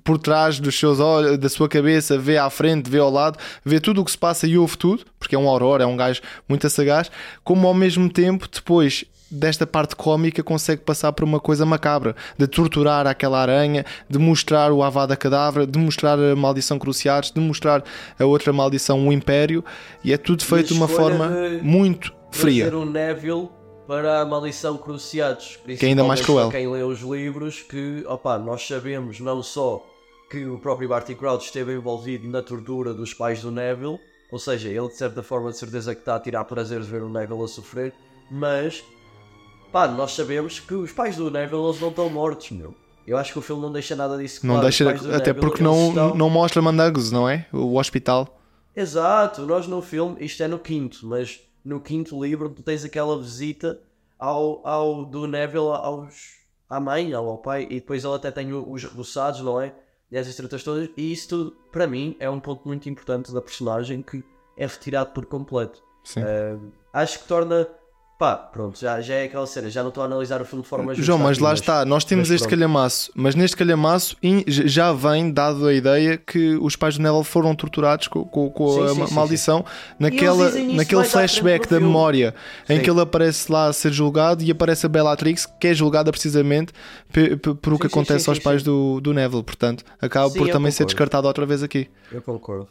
por 0.03 0.17
trás 0.17 0.59
dos 0.59 0.77
seus 0.77 0.99
olhos, 0.99 1.37
da 1.37 1.49
sua 1.49 1.67
cabeça, 1.67 2.17
vê 2.17 2.37
à 2.37 2.49
frente, 2.49 2.89
vê 2.89 2.99
ao 2.99 3.09
lado, 3.09 3.37
vê 3.63 3.79
tudo 3.79 4.01
o 4.01 4.05
que 4.05 4.11
se 4.11 4.17
passa 4.17 4.47
e 4.47 4.57
ouve 4.57 4.77
tudo, 4.77 5.03
porque 5.19 5.35
é 5.35 5.39
um 5.39 5.47
aurora, 5.47 5.83
é 5.83 5.87
um 5.87 5.97
gajo 5.97 6.21
muito 6.47 6.69
sagaz, 6.69 7.09
como 7.43 7.67
ao 7.67 7.73
mesmo 7.73 8.09
tempo, 8.09 8.47
depois 8.51 9.05
desta 9.29 9.65
parte 9.65 9.95
cómica, 9.95 10.43
consegue 10.43 10.81
passar 10.81 11.11
por 11.11 11.23
uma 11.23 11.39
coisa 11.39 11.65
macabra, 11.65 12.15
de 12.37 12.47
torturar 12.47 13.07
aquela 13.07 13.41
aranha, 13.41 13.85
de 14.09 14.17
mostrar 14.17 14.71
o 14.71 14.83
Avada 14.83 15.15
Cadavra, 15.15 15.65
de 15.65 15.77
mostrar 15.77 16.19
a 16.19 16.35
maldição 16.35 16.77
Cruciates, 16.77 17.31
de 17.31 17.39
mostrar 17.39 17.83
a 18.19 18.25
outra 18.25 18.53
maldição, 18.53 19.07
o 19.07 19.11
Império, 19.11 19.63
e 20.03 20.13
é 20.13 20.17
tudo 20.17 20.43
feito 20.43 20.67
de 20.67 20.73
uma 20.73 20.87
forma 20.87 21.27
de 21.27 21.63
muito 21.63 22.13
fria. 22.31 22.69
Trazer 22.69 22.77
o 22.77 22.85
Neville 22.85 23.49
para 23.87 24.21
a 24.21 24.25
maldição 24.25 24.77
Cruciados. 24.77 25.59
Que 25.65 25.85
é 25.85 25.89
ainda 25.89 26.03
mais 26.03 26.21
cruel. 26.21 26.49
quem 26.49 26.67
lê 26.67 26.83
os 26.83 27.01
livros, 27.01 27.61
que 27.61 28.03
opa, 28.07 28.37
nós 28.37 28.65
sabemos 28.67 29.19
não 29.19 29.41
só 29.43 29.85
que 30.29 30.45
o 30.45 30.57
próprio 30.57 30.89
Barty 30.89 31.13
Crouch 31.15 31.45
esteve 31.45 31.73
envolvido 31.75 32.27
na 32.27 32.41
tortura 32.41 32.93
dos 32.93 33.13
pais 33.13 33.41
do 33.41 33.51
Neville, 33.51 33.99
ou 34.31 34.39
seja, 34.39 34.69
ele 34.69 34.87
de 34.87 34.95
certa 34.95 35.21
forma 35.21 35.51
de 35.51 35.57
certeza 35.57 35.93
que 35.93 36.01
está 36.01 36.15
a 36.15 36.19
tirar 36.19 36.43
prazer 36.45 36.81
de 36.81 36.87
ver 36.87 37.03
o 37.03 37.09
Neville 37.09 37.43
a 37.43 37.47
sofrer, 37.47 37.93
mas 38.31 38.83
pá, 39.71 39.87
nós 39.87 40.13
sabemos 40.13 40.59
que 40.59 40.73
os 40.73 40.91
pais 40.91 41.15
do 41.15 41.29
Neville 41.29 41.61
eles 41.63 41.79
não 41.79 41.89
estão 41.89 42.09
mortos, 42.09 42.49
meu. 42.51 42.73
Eu 43.05 43.17
acho 43.17 43.33
que 43.33 43.37
o 43.39 43.41
filme 43.41 43.61
não 43.61 43.71
deixa 43.71 43.95
nada 43.95 44.17
disso 44.17 44.45
Não 44.47 44.55
claro. 44.55 44.67
Os 44.67 44.77
deixa, 44.77 45.15
até 45.15 45.27
Neville, 45.31 45.39
porque 45.39 45.63
não, 45.63 45.89
estão- 45.89 46.15
não 46.15 46.27
mostra 46.29 46.59
Mandangos, 46.59 47.11
não 47.11 47.29
é? 47.29 47.45
O 47.53 47.77
hospital. 47.77 48.27
Exato, 48.75 49.43
nós 49.45 49.67
no 49.67 49.79
filme, 49.81 50.17
isto 50.25 50.41
é 50.41 50.47
no 50.47 50.57
quinto, 50.59 51.05
mas 51.05 51.39
no 51.65 51.81
quinto 51.81 52.23
livro 52.23 52.49
tu 52.49 52.61
tens 52.61 52.85
aquela 52.85 53.17
visita 53.17 53.81
ao, 54.19 54.65
ao 54.65 55.03
do 55.03 55.27
Neville 55.27 55.71
aos, 55.71 56.35
à 56.69 56.79
mãe, 56.79 57.11
ao, 57.13 57.37
pai, 57.39 57.63
e 57.69 57.79
depois 57.79 58.03
ele 58.05 58.13
até 58.13 58.31
tem 58.31 58.53
os 58.53 58.83
rebuçados, 58.83 59.41
não 59.41 59.59
é? 59.59 59.73
E 60.11 60.17
essas 60.17 60.35
tretas 60.35 60.63
todas, 60.63 60.89
e 60.95 61.11
isso 61.11 61.29
tudo, 61.29 61.51
para 61.71 61.87
mim, 61.87 62.15
é 62.19 62.29
um 62.29 62.39
ponto 62.39 62.67
muito 62.67 62.87
importante 62.87 63.33
da 63.33 63.41
personagem 63.41 64.01
que 64.01 64.23
é 64.55 64.65
retirado 64.65 65.11
por 65.11 65.25
completo. 65.25 65.83
Ah, 66.93 67.01
acho 67.01 67.19
que 67.19 67.27
torna. 67.27 67.67
Pá, 68.17 68.37
pronto, 68.37 68.79
já, 68.79 69.01
já 69.01 69.15
é 69.15 69.25
aquela 69.25 69.45
cena, 69.45 69.69
já 69.69 69.81
não 69.81 69.89
estou 69.89 70.01
a 70.01 70.05
analisar 70.05 70.41
o 70.41 70.45
filme 70.45 70.63
de 70.63 70.69
forma 70.69 70.93
justa 70.93 71.05
João, 71.05 71.19
mas 71.19 71.35
aqui, 71.35 71.43
lá 71.43 71.53
está, 71.53 71.83
nós 71.83 72.05
temos 72.05 72.29
mas 72.29 72.35
este 72.35 72.43
pronto. 72.47 72.57
calhamaço, 72.57 73.11
mas 73.13 73.35
neste 73.35 73.57
calhamaço 73.57 74.15
já 74.47 74.93
vem 74.93 75.33
dado 75.33 75.67
a 75.67 75.73
ideia 75.73 76.15
que 76.17 76.55
os 76.61 76.77
pais 76.77 76.95
do 76.97 77.03
Neville 77.03 77.25
foram 77.25 77.53
torturados 77.53 78.07
com, 78.07 78.23
com- 78.23 78.49
com 78.49 78.71
Sim, 78.71 78.83
a 78.85 78.87
sim, 78.87 78.99
ma- 79.01 79.07
sim, 79.07 79.13
maldição 79.15 79.65
naquela, 79.99 80.49
naquele 80.49 81.03
flashback 81.03 81.67
da 81.69 81.77
memória 81.77 82.33
em 82.69 82.77
Sim. 82.77 82.83
que 82.83 82.89
ele 82.89 83.01
aparece 83.01 83.51
lá 83.51 83.67
a 83.67 83.73
ser 83.73 83.91
julgado 83.91 84.41
e 84.45 84.49
aparece 84.49 84.85
a 84.85 84.89
Bellatrix, 84.89 85.45
que 85.59 85.67
é 85.67 85.73
julgada 85.73 86.09
precisamente 86.09 86.71
por 87.61 87.73
o 87.73 87.77
que 87.77 87.87
acontece 87.87 88.23
sim, 88.23 88.31
aos 88.31 88.37
sim, 88.37 88.43
pais 88.45 88.61
sim. 88.61 88.65
do, 88.65 89.01
do 89.01 89.13
Neville, 89.13 89.43
portanto, 89.43 89.83
acaba 90.01 90.29
Sim, 90.29 90.37
por 90.37 90.47
também 90.49 90.71
ser 90.71 90.83
concordo. 90.83 90.93
descartado 90.95 91.27
outra 91.27 91.45
vez 91.45 91.61
aqui. 91.61 91.89
Eu 92.09 92.21
concordo. 92.21 92.69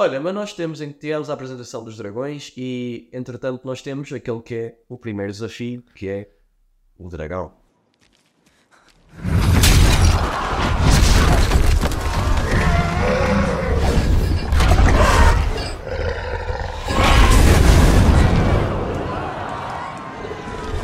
Olha, 0.00 0.18
mas 0.18 0.34
nós 0.34 0.54
temos, 0.54 0.80
em- 0.80 0.92
tivemos 0.92 1.28
a 1.28 1.34
apresentação 1.34 1.84
dos 1.84 1.94
dragões 1.98 2.54
e, 2.56 3.10
entretanto, 3.12 3.66
nós 3.66 3.82
temos 3.82 4.10
aquele 4.10 4.40
que 4.40 4.54
é 4.54 4.78
o 4.88 4.96
primeiro 4.96 5.30
desafio, 5.30 5.82
que 5.94 6.08
é 6.08 6.30
o 6.98 7.06
dragão. 7.10 7.52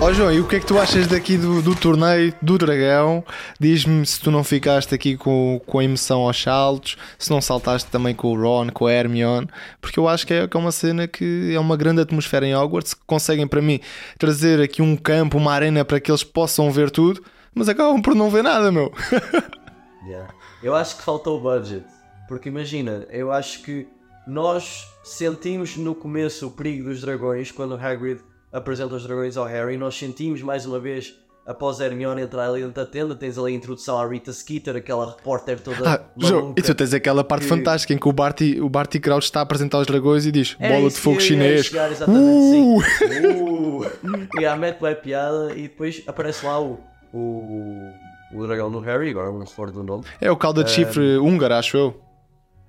Ó 0.06 0.12
João, 0.12 0.32
e 0.32 0.38
o 0.38 0.46
que 0.46 0.54
é 0.54 0.60
que 0.60 0.66
tu 0.66 0.78
achas 0.78 1.08
daqui 1.08 1.36
do, 1.36 1.60
do 1.60 1.74
torneio 1.74 2.32
do 2.40 2.56
Dragão? 2.56 3.24
Diz-me 3.58 4.06
se 4.06 4.20
tu 4.20 4.30
não 4.30 4.44
ficaste 4.44 4.94
aqui 4.94 5.16
com, 5.16 5.60
com 5.66 5.80
a 5.80 5.84
emoção 5.84 6.20
aos 6.20 6.40
saltos, 6.40 6.96
se 7.18 7.28
não 7.28 7.40
saltaste 7.40 7.90
também 7.90 8.14
com 8.14 8.28
o 8.28 8.40
Ron, 8.40 8.68
com 8.70 8.86
a 8.86 8.92
Hermione, 8.92 9.48
porque 9.80 9.98
eu 9.98 10.06
acho 10.06 10.24
que 10.24 10.32
é, 10.32 10.46
que 10.46 10.56
é 10.56 10.60
uma 10.60 10.70
cena 10.70 11.08
que 11.08 11.52
é 11.52 11.58
uma 11.58 11.76
grande 11.76 12.02
atmosfera 12.02 12.46
em 12.46 12.54
Hogwarts, 12.54 12.94
que 12.94 13.00
conseguem 13.04 13.48
para 13.48 13.60
mim 13.60 13.80
trazer 14.16 14.60
aqui 14.60 14.80
um 14.80 14.96
campo, 14.96 15.38
uma 15.38 15.52
arena 15.52 15.84
para 15.84 15.98
que 15.98 16.08
eles 16.08 16.22
possam 16.22 16.70
ver 16.70 16.88
tudo, 16.88 17.20
mas 17.52 17.68
acabam 17.68 18.00
por 18.00 18.14
não 18.14 18.30
ver 18.30 18.44
nada, 18.44 18.70
meu. 18.70 18.92
Yeah. 20.06 20.32
Eu 20.62 20.76
acho 20.76 20.98
que 20.98 21.02
faltou 21.02 21.40
budget. 21.40 21.84
Porque 22.28 22.48
imagina, 22.48 23.04
eu 23.10 23.32
acho 23.32 23.60
que 23.64 23.88
nós 24.24 24.86
sentimos 25.02 25.76
no 25.76 25.96
começo 25.96 26.46
o 26.46 26.50
perigo 26.52 26.90
dos 26.90 27.00
dragões 27.00 27.50
quando 27.50 27.72
o 27.72 27.76
Hagrid 27.76 28.20
apresenta 28.52 28.94
os 28.94 29.02
dragões 29.06 29.36
ao 29.36 29.44
Harry. 29.46 29.76
Nós 29.76 29.96
sentimos 29.96 30.40
mais 30.42 30.64
uma 30.66 30.78
vez 30.78 31.14
após 31.46 31.80
a 31.80 31.86
Hermione 31.86 32.22
entrar 32.22 32.48
ali 32.48 32.60
dentro 32.62 32.74
da 32.74 32.86
tenda. 32.86 33.14
Tens 33.14 33.38
ali 33.38 33.52
a 33.52 33.56
introdução 33.56 33.98
à 34.00 34.06
Rita 34.08 34.32
Skeeter, 34.32 34.74
aquela 34.76 35.10
repórter 35.16 35.60
toda. 35.60 35.88
Ah, 35.88 36.00
João, 36.16 36.54
e 36.56 36.62
tu 36.62 36.74
tens 36.74 36.92
aquela 36.92 37.22
parte 37.22 37.42
que- 37.42 37.48
fantástica 37.48 37.92
em 37.94 37.98
que 37.98 38.08
o 38.08 38.12
Barty, 38.12 38.60
o 38.60 38.68
Barty 38.68 38.98
Crouch 38.98 39.24
está 39.26 39.40
a 39.40 39.42
apresentar 39.42 39.78
os 39.78 39.86
dragões 39.86 40.26
e 40.26 40.32
diz 40.32 40.56
Era 40.58 40.76
bola 40.76 40.88
de 40.90 40.96
fogo 40.96 41.20
chinês. 41.20 41.66
chegar, 41.66 41.90
exatamente, 41.90 42.22
Uh! 42.24 42.82
sim. 42.98 43.26
Uh! 43.26 44.40
E 44.40 44.46
a 44.46 44.56
mete 44.56 44.80
vai 44.80 44.94
piada 44.94 45.52
e 45.54 45.62
depois 45.62 46.02
aparece 46.06 46.44
lá 46.44 46.60
o, 46.60 46.80
o, 47.12 47.92
o 48.34 48.46
dragão 48.46 48.70
do 48.70 48.80
Harry, 48.80 49.10
agora 49.10 49.30
não 49.30 49.40
recordo 49.40 49.72
do 49.74 49.84
nome. 49.84 50.04
É 50.20 50.30
o 50.30 50.36
calda 50.36 50.64
de 50.64 50.70
chifre 50.70 51.16
húngaro, 51.18 51.54
acho 51.54 51.76
eu. 51.76 52.00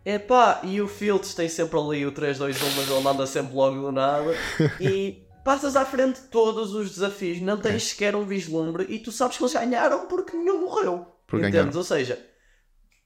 Epá, 0.06 0.62
e 0.64 0.80
o 0.82 0.88
Fields 0.88 1.34
tem 1.34 1.50
sempre 1.50 1.78
ali 1.78 2.06
o 2.06 2.12
3-2-1, 2.14 2.64
mas 2.78 2.90
ele 2.90 3.02
manda 3.02 3.26
sempre 3.26 3.54
logo 3.56 3.82
do 3.82 3.92
nada. 3.92 4.34
E 4.80 5.24
passas 5.48 5.78
à 5.78 5.86
frente 5.86 6.20
de 6.20 6.28
todos 6.28 6.76
os 6.76 6.90
desafios, 6.90 7.40
não 7.40 7.56
tens 7.58 7.84
sequer 7.88 8.18
um 8.18 8.26
vislumbre 8.26 8.86
e 8.90 9.00
tu 9.00 9.14
sabes 9.14 9.38
que 9.38 9.44
eles 9.44 9.54
ganharam 9.54 10.06
porque 10.06 10.36
nenhum 10.36 10.66
morreu. 10.66 11.08
Porque 11.26 11.46
Entendes? 11.46 11.62
ganharam. 11.62 11.78
Ou 11.78 11.84
seja, 11.86 12.20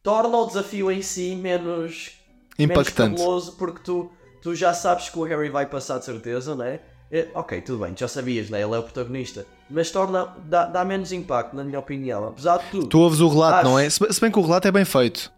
torna 0.02 0.36
o 0.38 0.48
desafio 0.48 0.92
em 0.92 1.04
si 1.04 1.36
menos 1.36 2.14
Impactante. 2.58 3.22
menos 3.22 3.52
porque 3.52 3.82
tu, 3.84 4.12
tu 4.42 4.56
já 4.56 4.74
sabes 4.74 5.08
que 5.08 5.20
o 5.20 5.24
Harry 5.24 5.50
vai 5.50 5.68
passar 5.68 6.00
de 6.00 6.06
certeza, 6.06 6.56
não 6.56 6.66
é? 6.66 6.80
É, 7.12 7.28
Ok, 7.36 7.62
tudo 7.62 7.84
bem, 7.84 7.94
já 7.96 8.08
sabias, 8.08 8.50
né? 8.50 8.60
Ele 8.64 8.74
é 8.74 8.80
o 8.80 8.84
protagonista. 8.84 9.46
Mas 9.70 9.92
torna, 9.92 10.26
dá, 10.46 10.66
dá 10.66 10.84
menos 10.84 11.12
impacto, 11.12 11.56
na 11.56 11.64
minha 11.64 11.78
opinião. 11.78 12.28
Apesar 12.28 12.58
de 12.58 12.72
tudo. 12.72 12.88
Tu 12.88 13.00
ouves 13.00 13.20
o 13.20 13.28
relato, 13.28 13.58
Acho. 13.58 13.66
não 13.66 13.78
é? 13.78 13.88
Se 13.88 14.20
bem 14.20 14.32
que 14.32 14.40
o 14.40 14.42
relato 14.42 14.68
é 14.68 14.72
bem 14.72 14.86
feito. 14.86 15.32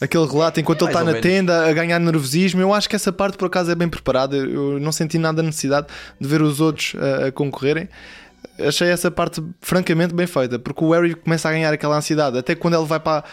Aquele 0.00 0.26
relato 0.26 0.58
enquanto 0.60 0.82
É 0.82 0.84
ele 0.86 0.90
está 0.90 1.00
na 1.04 1.12
menos. 1.12 1.22
tenda 1.22 1.68
a 1.68 1.72
ganhar 1.72 1.98
nervosismo, 2.00 2.60
eu 2.60 2.74
acho 2.74 2.88
que 2.88 2.96
essa 2.96 3.12
parte 3.12 3.36
por 3.38 3.46
acaso 3.46 3.70
é 3.70 3.74
bem 3.74 3.88
preparada. 3.88 4.36
Eu 4.36 4.78
não 4.80 4.90
senti 4.92 5.18
nada 5.18 5.40
a 5.40 5.44
necessidade 5.44 5.86
de 6.20 6.28
ver 6.28 6.42
os 6.42 6.60
outros 6.60 6.94
a, 7.00 7.26
a 7.28 7.32
concorrerem. 7.32 7.88
Achei 8.58 8.88
essa 8.88 9.10
parte 9.10 9.42
francamente 9.60 10.12
bem 10.14 10.26
feita, 10.26 10.58
porque 10.58 10.84
o 10.84 10.90
Harry 10.92 11.14
começa 11.14 11.48
a 11.48 11.52
ganhar 11.52 11.72
aquela 11.72 11.96
ansiedade. 11.96 12.36
Até 12.38 12.54
quando 12.54 12.74
ele 12.74 12.84
vai 12.86 13.00
para 13.00 13.24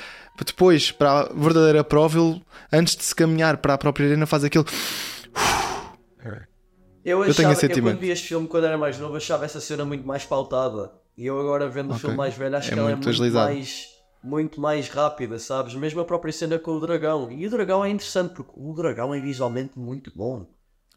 depois 0.46 0.92
para 0.92 1.22
a 1.22 1.24
verdadeira 1.34 1.84
prova, 1.84 2.18
ele, 2.20 2.42
antes 2.72 2.96
de 2.96 3.04
se 3.04 3.14
caminhar 3.14 3.58
para 3.58 3.74
a 3.74 3.78
própria 3.78 4.06
arena, 4.08 4.26
faz 4.26 4.44
aquele. 4.44 4.66
Eu, 7.04 7.26
Eu 7.26 7.34
tenho 7.34 7.50
achava, 7.50 7.54
esse 7.54 7.66
eu 7.66 7.70
quando 7.70 7.74
sentimento. 7.76 8.00
vi 8.00 8.10
este 8.12 8.28
filme 8.28 8.48
quando 8.48 8.66
era 8.66 8.78
mais 8.78 8.98
novo, 9.00 9.16
achava 9.18 9.44
essa 9.46 9.60
cena 9.60 9.84
muito 9.84 10.06
mais 10.06 10.24
pautada. 10.24 10.92
E 11.18 11.26
eu 11.26 11.40
agora 11.40 11.68
vendo 11.68 11.88
o 11.88 11.92
Ok. 11.92 12.02
filme 12.02 12.16
mais 12.16 12.36
velho, 12.36 12.56
acho 12.56 12.70
É 12.70 12.74
que 12.74 12.80
ela 12.80 12.90
é 12.92 12.94
muito 12.96 13.06
muito 13.06 13.10
agilizado. 13.10 13.46
mais, 13.54 13.86
muito 14.24 14.62
mais 14.62 14.88
rápida, 14.88 15.40
sabes? 15.40 15.74
Mesmo 15.76 16.02
a 16.02 16.06
própria 16.06 16.32
cena 16.32 16.60
com 16.60 16.72
o 16.72 16.80
dragão. 16.80 17.32
E 17.32 17.46
o 17.46 17.50
dragão 17.50 17.84
é 17.84 17.90
interessante 17.90 18.36
porque 18.36 18.52
o 18.56 18.74
dragão 18.74 19.14
é 19.14 19.20
visualmente 19.20 19.78
muito 19.78 20.12
bom. 20.16 20.46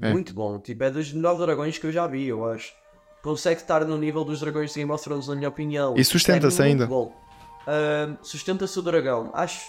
É. 0.00 0.12
Muito 0.12 0.34
bom. 0.34 0.58
Tipo, 0.58 0.84
é 0.84 0.90
dos 0.90 1.12
melhores 1.12 1.38
dragões 1.38 1.78
que 1.78 1.87
eu 1.87 1.92
já 1.92 2.06
vi, 2.06 2.26
eu 2.26 2.44
acho. 2.44 2.72
Consegue 3.22 3.60
estar 3.60 3.84
no 3.84 3.96
nível 3.96 4.24
dos 4.24 4.40
dragões 4.40 4.70
de 4.72 4.80
Game 4.80 4.92
of 4.92 5.02
Thrones, 5.02 5.28
na 5.28 5.34
minha 5.34 5.48
opinião. 5.48 5.94
E 5.96 6.04
sustenta-se 6.04 6.60
É 6.60 6.66
ainda. 6.66 6.87
Ahm, 7.66 8.16
sustenta-se 8.22 8.78
o 8.78 8.82
dragão. 8.82 9.30
Acho. 9.32 9.66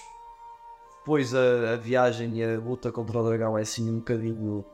Pois 1.05 1.33
a, 1.33 1.73
a 1.73 1.75
viagem 1.77 2.37
e 2.39 2.43
a 2.43 2.59
luta 2.59 2.91
contra 2.91 3.19
o 3.19 3.23
dragão 3.23 3.57
é 3.57 3.61
assim 3.61 3.89
um 3.89 3.99
bocadinho 3.99 4.65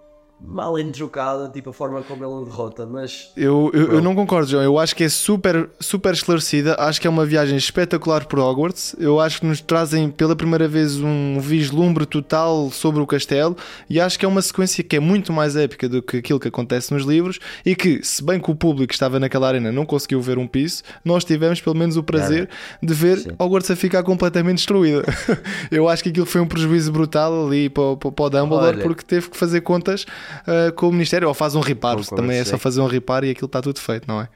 mal 0.44 0.78
entrocada, 0.80 1.48
tipo 1.50 1.70
a 1.70 1.74
forma 1.74 2.02
como 2.02 2.24
ele 2.26 2.34
o 2.34 2.46
derrota, 2.46 2.86
mas 2.86 3.32
Eu, 3.38 3.70
eu, 3.74 3.94
eu 3.94 4.02
não 4.02 4.16
concordo, 4.16 4.50
João. 4.50 4.64
Eu 4.64 4.80
acho 4.80 4.96
que 4.96 5.04
é 5.04 5.10
super, 5.10 5.70
super 5.80 6.14
esclarecida. 6.14 6.76
Acho 6.80 7.00
que 7.00 7.08
é 7.08 7.10
uma 7.10 7.26
viagem 7.26 7.56
espetacular 7.58 8.26
por 8.26 8.40
Hogwarts. 8.40 8.96
Eu 9.00 9.20
acho 9.20 9.40
que 9.42 9.46
nos 9.46 9.62
trazem 9.62 10.10
pela 10.10 10.36
primeira 10.36 10.68
vez 10.68 10.98
um 10.98 11.40
vislumbre 11.40 12.06
total 12.06 12.70
sobre 12.72 13.02
o 13.02 13.08
castelo. 13.08 13.56
E 13.90 14.00
acho 14.00 14.18
que 14.18 14.26
é 14.26 14.28
uma 14.28 14.42
sequência 14.42 14.84
que 14.84 14.96
é 14.96 15.00
muito 15.00 15.32
mais 15.32 15.56
épica 15.56 15.88
do 15.88 16.02
que 16.02 16.18
aquilo 16.18 16.40
que 16.40 16.48
acontece 16.48 16.94
nos 16.94 17.04
livros. 17.04 17.40
E 17.66 17.76
que, 17.76 18.04
se 18.04 18.24
bem 18.24 18.40
que 18.40 18.50
o 18.50 18.56
público 18.56 18.88
que 18.88 18.94
estava 18.96 19.20
naquela 19.20 19.48
arena 19.48 19.72
não 19.72 19.86
conseguiu 19.86 20.22
ver 20.22 20.38
um 20.38 20.48
piso, 20.48 20.82
nós 21.06 21.24
tivemos 21.24 21.62
pelo 21.62 21.76
menos 21.76 21.98
o 21.98 22.04
prazer 22.04 22.50
de 22.82 22.94
ver 22.94 23.18
Sim. 23.20 23.30
Hogwarts 23.40 23.70
a 23.72 23.76
ficar 23.76 24.04
completamente 24.04 24.58
destruída. 24.58 25.04
eu 25.72 25.88
acho 25.88 26.02
que 26.04 26.10
aquilo 26.10 26.26
foi 26.26 26.42
um 26.42 26.48
prejuízo 26.48 26.92
brutal 26.92 27.46
ali 27.48 27.70
para, 27.70 27.84
o- 27.84 27.98
para 27.98 28.26
o 28.26 28.30
Dumbledore, 28.30 28.76
Olha. 28.78 28.84
porque 28.84 29.04
teve 29.04 29.30
que 29.30 29.38
fazer 29.38 29.62
contas 29.62 30.06
ah, 30.48 30.72
com 30.72 30.89
o 30.89 30.91
Ministério. 30.91 31.28
Ou 31.28 31.34
faz 31.34 31.56
um 31.56 31.60
reparo, 31.60 32.00
Concordo, 32.00 32.22
também 32.22 32.39
é 32.39 32.46
só 32.46 32.52
sim. 32.52 32.58
fazer 32.58 32.82
um 32.82 32.88
reparo 32.88 33.26
e 33.26 33.32
aquilo 33.32 33.48
está 33.48 33.62
tudo 33.62 33.80
feito, 33.80 34.08
não 34.08 34.22
é? 34.22 34.30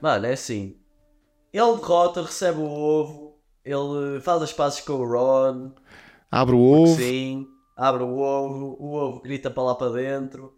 mano, 0.00 0.26
é 0.26 0.32
assim. 0.32 0.76
Ele 1.52 1.76
derrota, 1.76 2.22
recebe 2.22 2.60
o 2.60 2.64
ovo, 2.64 3.36
ele 3.64 4.20
faz 4.20 4.40
as 4.42 4.52
pazes 4.52 4.80
com 4.80 4.92
o 4.92 5.04
Ron, 5.04 5.72
Abre 6.30 6.54
o 6.54 6.60
ovo. 6.60 6.96
sim, 6.96 7.46
abre 7.76 8.04
o 8.04 8.18
ovo, 8.18 8.76
o 8.78 8.94
ovo 8.94 9.20
grita 9.20 9.50
para 9.50 9.62
lá 9.64 9.74
para 9.74 9.90
dentro. 9.90 10.54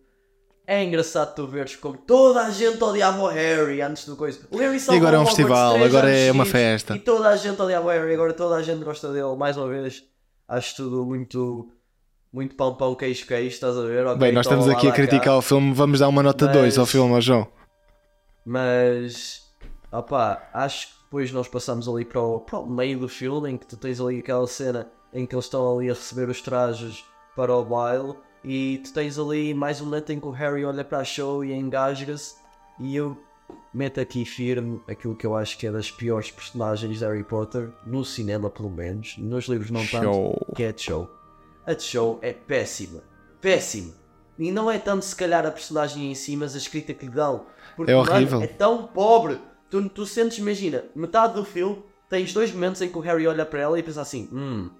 É 0.66 0.84
engraçado 0.84 1.34
tu 1.34 1.46
veres 1.46 1.74
como 1.76 1.96
toda 1.96 2.42
a 2.46 2.50
gente 2.50 2.82
odiava 2.82 3.20
o 3.20 3.26
Harry 3.26 3.80
antes 3.80 4.06
do 4.06 4.16
coisa. 4.16 4.46
O 4.50 4.58
Harry 4.58 4.78
salvou 4.78 5.02
agora 5.02 5.16
é 5.16 5.20
um 5.20 5.26
festival, 5.26 5.82
agora 5.82 6.10
é 6.10 6.30
uma 6.30 6.44
festa. 6.44 6.94
E 6.94 7.00
toda 7.00 7.28
a 7.30 7.36
gente 7.36 7.60
odiava 7.60 7.86
o 7.86 7.90
Harry, 7.90 8.14
agora 8.14 8.32
toda 8.32 8.56
a 8.56 8.62
gente 8.62 8.84
gosta 8.84 9.12
dele. 9.12 9.34
Mais 9.36 9.56
uma 9.56 9.66
vez, 9.68 10.04
acho 10.46 10.76
tudo 10.76 11.04
muito, 11.04 11.68
muito 12.32 12.54
pão 12.56 12.74
pão, 12.74 12.94
queijo 12.94 13.26
queijo, 13.26 13.48
estás 13.54 13.76
a 13.76 13.82
ver? 13.82 14.06
Ok, 14.06 14.18
Bem, 14.18 14.32
nós 14.32 14.46
toma 14.46 14.60
estamos 14.60 14.76
aqui 14.76 14.86
a 14.86 14.90
dá 14.90 14.96
cá. 14.96 15.02
criticar 15.02 15.36
o 15.36 15.42
filme, 15.42 15.72
vamos 15.74 16.00
dar 16.00 16.08
uma 16.08 16.22
nota 16.22 16.48
2 16.48 16.78
ao 16.78 16.86
filme, 16.86 17.20
João. 17.20 17.46
Mas, 18.44 19.42
opá, 19.90 20.48
acho 20.52 20.88
que 20.88 20.94
depois 21.04 21.30
nós 21.32 21.46
passamos 21.46 21.88
ali 21.88 22.04
para 22.04 22.20
o, 22.20 22.40
para 22.40 22.58
o 22.58 22.66
meio 22.68 22.98
do 22.98 23.08
filme 23.08 23.50
em 23.50 23.56
que 23.56 23.66
tu 23.66 23.76
tens 23.76 24.00
ali 24.00 24.18
aquela 24.20 24.46
cena 24.46 24.88
em 25.12 25.26
que 25.26 25.34
eles 25.34 25.44
estão 25.44 25.78
ali 25.78 25.90
a 25.90 25.92
receber 25.92 26.28
os 26.28 26.40
trajes 26.40 27.04
para 27.36 27.54
o 27.54 27.64
baile 27.64 28.14
e 28.42 28.80
tu 28.82 28.92
tens 28.94 29.18
ali 29.18 29.52
mais 29.52 29.80
um 29.80 29.84
momento 29.84 30.10
em 30.10 30.18
que 30.18 30.26
o 30.26 30.30
Harry 30.30 30.64
olha 30.64 30.82
para 30.82 30.98
a 30.98 31.04
show 31.04 31.44
e 31.44 31.52
engasga-se 31.52 32.36
e 32.80 32.96
eu 32.96 33.16
mete 33.74 34.00
aqui 34.00 34.24
firme 34.24 34.80
aquilo 34.88 35.14
que 35.14 35.26
eu 35.26 35.36
acho 35.36 35.58
que 35.58 35.66
é 35.66 35.70
das 35.70 35.90
piores 35.90 36.30
personagens 36.30 36.98
de 36.98 37.04
Harry 37.04 37.22
Potter, 37.22 37.70
no 37.86 38.04
cinema 38.04 38.48
pelo 38.48 38.70
menos, 38.70 39.16
nos 39.18 39.44
livros 39.46 39.70
não 39.70 39.86
tanto, 39.86 40.04
Show. 40.04 40.46
que 40.56 40.62
é 40.62 40.72
a. 41.66 41.72
A 41.72 41.78
Cho 41.78 42.18
é 42.22 42.32
péssima, 42.32 43.02
péssima. 43.40 43.94
E 44.38 44.50
não 44.50 44.70
é 44.70 44.78
tanto 44.78 45.04
se 45.04 45.14
calhar 45.14 45.46
a 45.46 45.50
personagem 45.50 46.10
em 46.10 46.14
si, 46.14 46.36
mas 46.36 46.54
a 46.54 46.58
escrita 46.58 46.92
que 46.94 47.06
lhe 47.06 47.12
dão. 47.12 47.46
Porque, 47.76 47.92
É 47.92 47.94
mano, 47.94 48.10
horrível. 48.10 48.42
é 48.42 48.46
tão 48.46 48.86
pobre. 48.86 49.38
Tu, 49.70 49.88
tu 49.90 50.04
sentes, 50.04 50.38
imagina, 50.38 50.84
metade 50.94 51.34
do 51.34 51.44
filme 51.44 51.82
tens 52.08 52.32
dois 52.34 52.52
momentos 52.52 52.82
em 52.82 52.88
que 52.88 52.98
o 52.98 53.00
Harry 53.00 53.26
olha 53.26 53.46
para 53.46 53.60
ela 53.60 53.78
e 53.78 53.82
pensa 53.82 54.02
assim: 54.02 54.28
hum, 54.32 54.70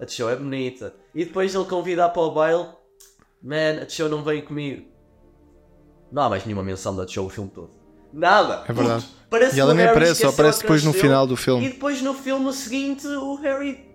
a 0.00 0.06
Cho 0.06 0.28
é 0.28 0.36
bonita. 0.36 0.94
E 1.14 1.24
depois 1.24 1.54
ele 1.54 1.64
convida 1.64 2.08
para 2.08 2.22
o 2.22 2.30
baile: 2.30 2.66
man, 3.42 3.82
a 3.82 3.88
Cho 3.88 4.08
não 4.08 4.22
veio 4.22 4.42
comigo. 4.44 4.86
Não 6.10 6.22
há 6.22 6.28
mais 6.30 6.44
nenhuma 6.46 6.62
menção 6.62 6.94
da 6.96 7.06
Cho 7.06 7.24
o 7.26 7.28
filme 7.28 7.50
todo. 7.50 7.70
Nada. 8.12 8.64
É 8.66 8.72
verdade. 8.72 9.04
Puto, 9.04 9.16
parece 9.28 9.56
E 9.56 9.60
ela 9.60 9.74
nem 9.74 9.86
aparece, 9.86 10.22
só 10.22 10.28
aparece 10.30 10.60
a 10.60 10.62
depois 10.62 10.82
no 10.82 10.92
final 10.94 11.26
do 11.26 11.36
filme. 11.36 11.66
E 11.66 11.70
depois 11.70 12.00
no 12.00 12.14
filme 12.14 12.50
seguinte 12.52 13.06
o 13.06 13.34
Harry. 13.36 13.87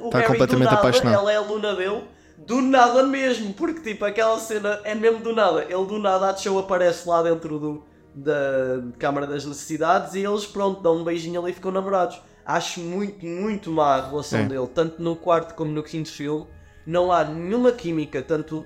O 0.00 0.10
Tá 0.10 0.18
Harry 0.18 0.28
completamente 0.32 0.68
do 0.68 0.74
nada, 0.74 0.76
apaixonado. 0.78 1.14
Ela 1.14 1.32
é 1.32 1.36
aluna 1.36 1.74
dele. 1.74 2.04
Do 2.38 2.60
nada 2.60 3.02
mesmo, 3.02 3.52
porque 3.54 3.80
tipo 3.80 4.04
aquela 4.04 4.38
cena 4.38 4.80
é 4.84 4.94
mesmo 4.94 5.20
do 5.20 5.34
nada. 5.34 5.64
Ele 5.64 5.86
do 5.86 5.98
nada 5.98 6.30
a 6.30 6.36
show 6.36 6.58
aparece 6.58 7.08
lá 7.08 7.22
dentro 7.22 7.58
do, 7.58 7.84
da 8.14 8.82
Câmara 8.98 9.26
das 9.26 9.44
Necessidades 9.44 10.14
e 10.14 10.20
eles 10.24 10.44
pronto 10.46 10.82
dão 10.82 10.96
um 10.98 11.04
beijinho 11.04 11.40
ali 11.40 11.50
e 11.50 11.54
ficam 11.54 11.72
namorados. 11.72 12.20
Acho 12.44 12.80
muito, 12.80 13.24
muito 13.24 13.70
má 13.70 13.96
a 13.96 14.08
relação 14.08 14.40
É. 14.40 14.44
dele, 14.44 14.66
tanto 14.72 15.02
no 15.02 15.16
quarto 15.16 15.54
como 15.54 15.72
no 15.72 15.82
quinto 15.82 16.10
filme. 16.10 16.46
Não 16.86 17.10
há 17.10 17.24
nenhuma 17.24 17.72
química, 17.72 18.22
tanto, 18.22 18.64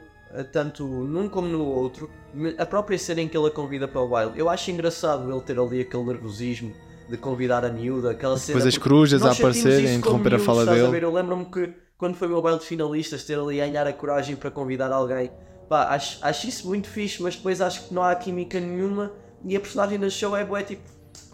tanto 0.52 0.84
num 0.84 1.28
como 1.28 1.48
no 1.48 1.64
outro. 1.64 2.10
A 2.58 2.66
própria 2.66 2.98
cena 2.98 3.22
em 3.22 3.28
que 3.28 3.36
ele 3.38 3.46
a 3.46 3.50
convida 3.50 3.88
para 3.88 4.00
o 4.02 4.08
baile, 4.08 4.32
eu 4.36 4.50
acho 4.50 4.70
engraçado 4.70 5.30
ele 5.32 5.40
ter 5.40 5.58
ali 5.58 5.80
aquele 5.80 6.04
nervosismo 6.04 6.74
de 7.10 7.16
convidar 7.16 7.64
a 7.64 7.68
miúda, 7.70 8.10
aquela 8.12 8.36
cena. 8.38 8.58
Depois 8.58 8.66
as 8.74 8.78
nós 9.22 9.30
a 9.30 9.32
aparecerem, 9.40 9.86
a 9.90 9.94
interromper 9.94 10.34
a 10.34 10.38
fala 10.38 10.64
dele. 10.66 10.88
ver? 10.88 11.02
Eu 11.02 11.12
lembro-me 11.12 11.44
que 11.46 11.72
quando 11.98 12.14
foi 12.14 12.28
o 12.28 12.30
meu 12.30 12.42
baile 12.42 12.58
de 12.58 12.64
finalistas, 12.66 13.24
ter 13.24 13.38
ali 13.38 13.60
a 13.60 13.66
ganhar 13.66 13.86
a 13.86 13.92
coragem 13.92 14.36
para 14.36 14.50
convidar 14.50 14.90
alguém, 14.92 15.30
pá, 15.68 15.88
acho, 15.94 16.18
acho 16.22 16.48
isso 16.48 16.66
muito 16.68 16.88
fixe, 16.88 17.22
mas 17.22 17.36
depois 17.36 17.60
acho 17.60 17.88
que 17.88 17.94
não 17.94 18.02
há 18.02 18.14
química 18.14 18.58
nenhuma 18.58 19.12
e 19.44 19.56
a 19.56 19.60
personagem 19.60 19.98
da 19.98 20.08
show 20.08 20.36
é 20.36 20.44
bué, 20.44 20.62
tipo, 20.62 20.82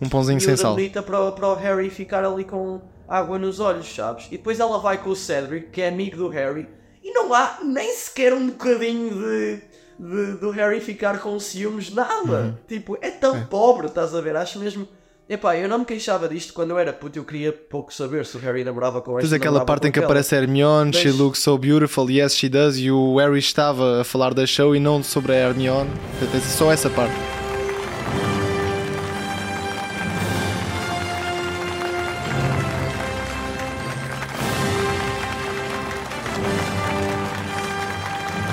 Um 0.01 0.09
pãozinho 0.09 0.41
sem 0.41 0.57
sal. 0.57 0.75
bonita 0.75 1.03
para, 1.03 1.21
o- 1.21 1.33
para 1.33 1.49
o 1.49 1.55
Harry 1.55 1.89
ficar 1.91 2.25
ali 2.25 2.45
com 2.45 2.81
água 3.09 3.39
nos 3.39 3.61
olhos, 3.61 3.93
sabes? 3.95 4.27
E 4.27 4.31
depois 4.33 4.59
ela 4.59 4.79
vai 4.79 4.99
com 5.03 5.11
o 5.11 5.17
Cedric, 5.17 5.71
que 5.71 5.81
é 5.83 5.89
amigo 5.89 6.17
do 6.17 6.29
Harry, 6.29 6.69
e 7.03 7.13
não 7.13 7.33
há 7.33 7.59
nem 7.63 7.93
sequer 7.95 8.33
um 8.35 8.49
bocadinho 8.49 9.11
de, 9.11 9.61
de- 9.99 10.33
do 10.39 10.51
Harry 10.51 10.81
ficar 10.81 11.21
com 11.21 11.39
ciúmes, 11.39 11.93
nada. 11.95 12.41
Uhum. 12.41 12.55
Tipo, 12.67 12.99
é 13.01 13.11
tão 13.11 13.47
pobre, 13.47 13.87
estás 13.87 14.15
a 14.15 14.21
ver? 14.21 14.35
Acho 14.37 14.59
mesmo. 14.59 14.89
Epá, 15.29 15.57
eu 15.57 15.69
não 15.69 15.81
me 15.81 15.85
queixava 15.85 16.29
disto 16.29 16.53
quando 16.53 16.71
eu 16.71 16.79
era 16.79 16.93
puto, 16.93 17.19
eu 17.19 17.25
queria 17.25 17.53
pouco 17.53 17.93
saber 17.93 18.25
se 18.25 18.37
o 18.37 18.41
Harry 18.41 18.63
namorava 18.63 19.01
com 19.03 19.19
esta 19.19 19.23
Depois 19.29 19.33
aquela 19.33 19.65
parte 19.65 19.89
em 19.89 19.91
que 19.91 19.99
aquela. 19.99 20.05
aparece 20.13 20.37
a 20.37 20.39
Hermione, 20.39 20.93
she 20.93 21.09
Mas- 21.09 21.17
looks 21.19 21.41
so 21.43 21.59
beautiful, 21.59 22.09
yes 22.09 22.33
she 22.37 22.49
does, 22.49 22.77
e 22.79 22.93
o 22.93 23.17
Harry 23.19 23.41
estava 23.41 24.03
a 24.03 24.05
falar 24.05 24.33
da 24.33 24.47
show 24.47 24.75
e 24.77 24.79
não 24.79 25.03
sobre 25.03 25.33
a 25.33 25.49
Hermione. 25.49 25.91
Portanto, 26.21 26.37
é 26.37 26.41
Só 26.49 26.71
essa 26.71 26.89
parte. 26.89 27.15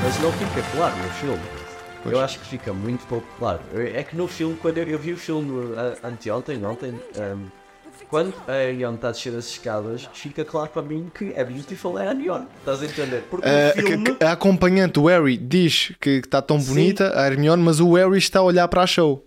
Mas 0.03 0.19
não 0.19 0.31
fica 0.33 0.61
claro 0.75 0.95
no 0.97 1.09
filme. 1.11 1.62
Eu 2.05 2.19
acho 2.19 2.39
que 2.39 2.45
fica 2.47 2.73
muito 2.73 3.05
pouco 3.07 3.27
claro. 3.39 3.59
É 3.75 4.03
que 4.03 4.15
no 4.15 4.27
filme, 4.27 4.55
quando 4.61 4.77
eu, 4.77 4.87
eu 4.87 4.99
vi 4.99 5.13
o 5.13 5.17
filme 5.17 5.73
ah, 5.77 6.07
anteontem, 6.07 6.63
ontem, 6.65 6.99
ahm, 7.17 7.45
quando 8.09 8.33
a 8.47 8.53
Hermione 8.55 8.95
está 8.95 9.07
a 9.09 9.11
descer 9.11 9.35
as 9.35 9.45
escadas, 9.47 10.09
fica 10.13 10.43
claro 10.43 10.69
para 10.69 10.81
mim 10.81 11.09
que 11.13 11.33
a 11.39 11.43
Beautiful 11.45 11.97
é 11.97 12.07
a 12.07 12.11
Hermione. 12.11 12.47
Estás 12.59 12.81
a 12.81 12.85
entender? 12.85 13.23
Porque 13.29 13.47
A, 13.47 13.71
filme... 13.81 14.17
a- 14.19 14.29
a 14.29 14.31
acompanhante, 14.33 14.99
o 14.99 15.05
Harry, 15.07 15.37
diz 15.37 15.93
que 16.01 16.09
está 16.23 16.41
tão 16.41 16.59
Sim. 16.59 16.67
bonita, 16.73 17.17
a 17.19 17.25
Hermione, 17.27 17.63
mas 17.63 17.79
o 17.79 17.93
Harry 17.93 18.17
está 18.17 18.39
a 18.39 18.43
olhar 18.43 18.67
para 18.67 18.83
a 18.83 18.87
show. 18.87 19.25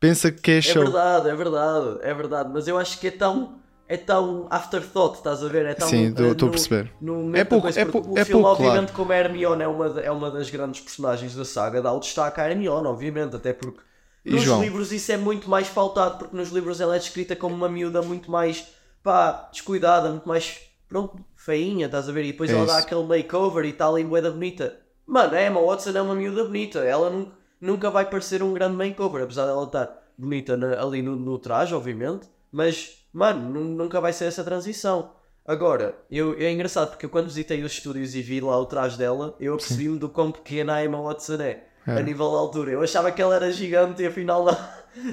Pensa 0.00 0.30
que 0.30 0.50
é 0.50 0.58
É 0.58 0.60
show. 0.62 0.82
verdade, 0.84 1.28
é 1.30 1.34
verdade, 1.34 1.98
é 2.02 2.12
verdade. 2.14 2.50
Mas 2.52 2.66
eu 2.68 2.76
acho 2.76 2.98
que 3.00 3.06
é 3.06 3.10
tão... 3.10 3.54
É 3.88 3.96
tão 3.96 4.48
afterthought, 4.50 5.18
estás 5.18 5.44
a 5.44 5.48
ver? 5.48 5.64
É 5.66 5.74
tão, 5.74 5.88
Sim, 5.88 6.08
estou- 6.08 6.26
ah, 6.26 6.32
estou 6.32 6.48
a 6.48 6.50
perceber. 6.50 6.92
no 7.00 7.36
É 7.36 7.44
pouco- 7.44 7.62
coisa, 7.62 7.80
é 7.80 7.84
porque 7.84 8.00
pou- 8.08 8.16
o 8.16 8.18
é 8.18 8.24
filme, 8.24 8.42
pouco 8.42 8.56
claro. 8.56 8.70
obviamente, 8.70 8.92
como 8.92 9.12
a 9.12 9.16
Hermione 9.16 9.62
é 9.62 9.68
uma, 9.68 10.00
é 10.00 10.10
uma 10.10 10.28
das 10.30 10.50
grandes 10.50 10.80
personagens 10.80 11.36
da 11.36 11.44
saga, 11.44 11.80
dá 11.80 11.92
o 11.92 12.00
destaque 12.00 12.40
à 12.40 12.50
Hermione, 12.50 12.86
obviamente, 12.88 13.36
até 13.36 13.52
porque 13.52 13.80
E 14.24 14.32
nos 14.32 14.42
João? 14.42 14.60
livros 14.60 14.90
isso 14.90 15.12
é 15.12 15.16
muito 15.16 15.48
mais 15.48 15.68
faltado, 15.68 16.18
porque 16.18 16.36
nos 16.36 16.48
livros 16.50 16.80
ela 16.80 16.96
é 16.96 16.98
descrita 16.98 17.36
como 17.36 17.54
uma 17.54 17.68
miúda 17.68 18.02
muito 18.02 18.28
mais, 18.28 18.66
pá, 19.04 19.48
descuidada, 19.52 20.08
muito 20.10 20.26
mais, 20.28 20.58
pronto, 20.88 21.16
feinha, 21.36 21.86
estás 21.86 22.08
a 22.08 22.12
ver? 22.12 22.24
E 22.24 22.32
depois 22.32 22.50
É 22.50 22.54
ela 22.54 22.66
dá 22.66 22.78
isso. 22.78 22.86
aquele 22.88 23.04
makeover 23.04 23.64
e 23.64 23.68
está 23.68 23.86
ali 23.88 24.02
moeda 24.02 24.32
bonita. 24.32 24.76
Mano, 25.06 25.32
a 25.36 25.40
Emma 25.46 25.60
Watson 25.60 25.90
é 25.90 26.02
uma 26.02 26.16
miúda 26.16 26.42
bonita, 26.44 26.80
ela 26.80 27.08
nun- 27.08 27.28
nunca 27.60 27.88
vai 27.88 28.04
parecer 28.10 28.42
um 28.42 28.52
grande 28.52 28.74
makeover, 28.76 29.22
apesar 29.22 29.46
dela 29.46 29.62
estar 29.62 29.96
bonita 30.18 30.56
na- 30.56 30.82
ali 30.82 31.02
no, 31.02 31.14
no 31.14 31.38
traje, 31.38 31.72
obviamente, 31.72 32.26
mas, 32.50 33.05
mano, 33.16 33.48
nun- 33.50 33.74
nunca 33.74 34.00
vai 34.00 34.12
ser 34.12 34.26
essa 34.26 34.44
transição. 34.44 35.12
Agora, 35.46 35.94
eu, 36.10 36.34
é 36.38 36.50
engraçado 36.50 36.90
porque 36.90 37.06
eu 37.06 37.10
quando 37.10 37.26
visitei 37.28 37.62
os 37.62 37.72
estúdios 37.72 38.14
e 38.14 38.20
vi 38.22 38.40
lá 38.40 38.58
o 38.58 38.66
traje 38.66 38.98
dela, 38.98 39.34
eu 39.40 39.54
apercebi-me 39.54 39.98
do 39.98 40.08
quão 40.08 40.30
pequena 40.32 40.74
a 40.74 40.84
Emma 40.84 41.00
Watson 41.00 41.40
é. 41.40 41.64
A 41.86 42.02
nível 42.02 42.28
de 42.30 42.34
altura, 42.36 42.70
eu 42.72 42.82
achava 42.82 43.12
que 43.12 43.22
ela 43.22 43.36
era 43.36 43.52
gigante 43.52 44.02
e 44.02 44.06
afinal 44.06 44.44
não. 44.44 44.56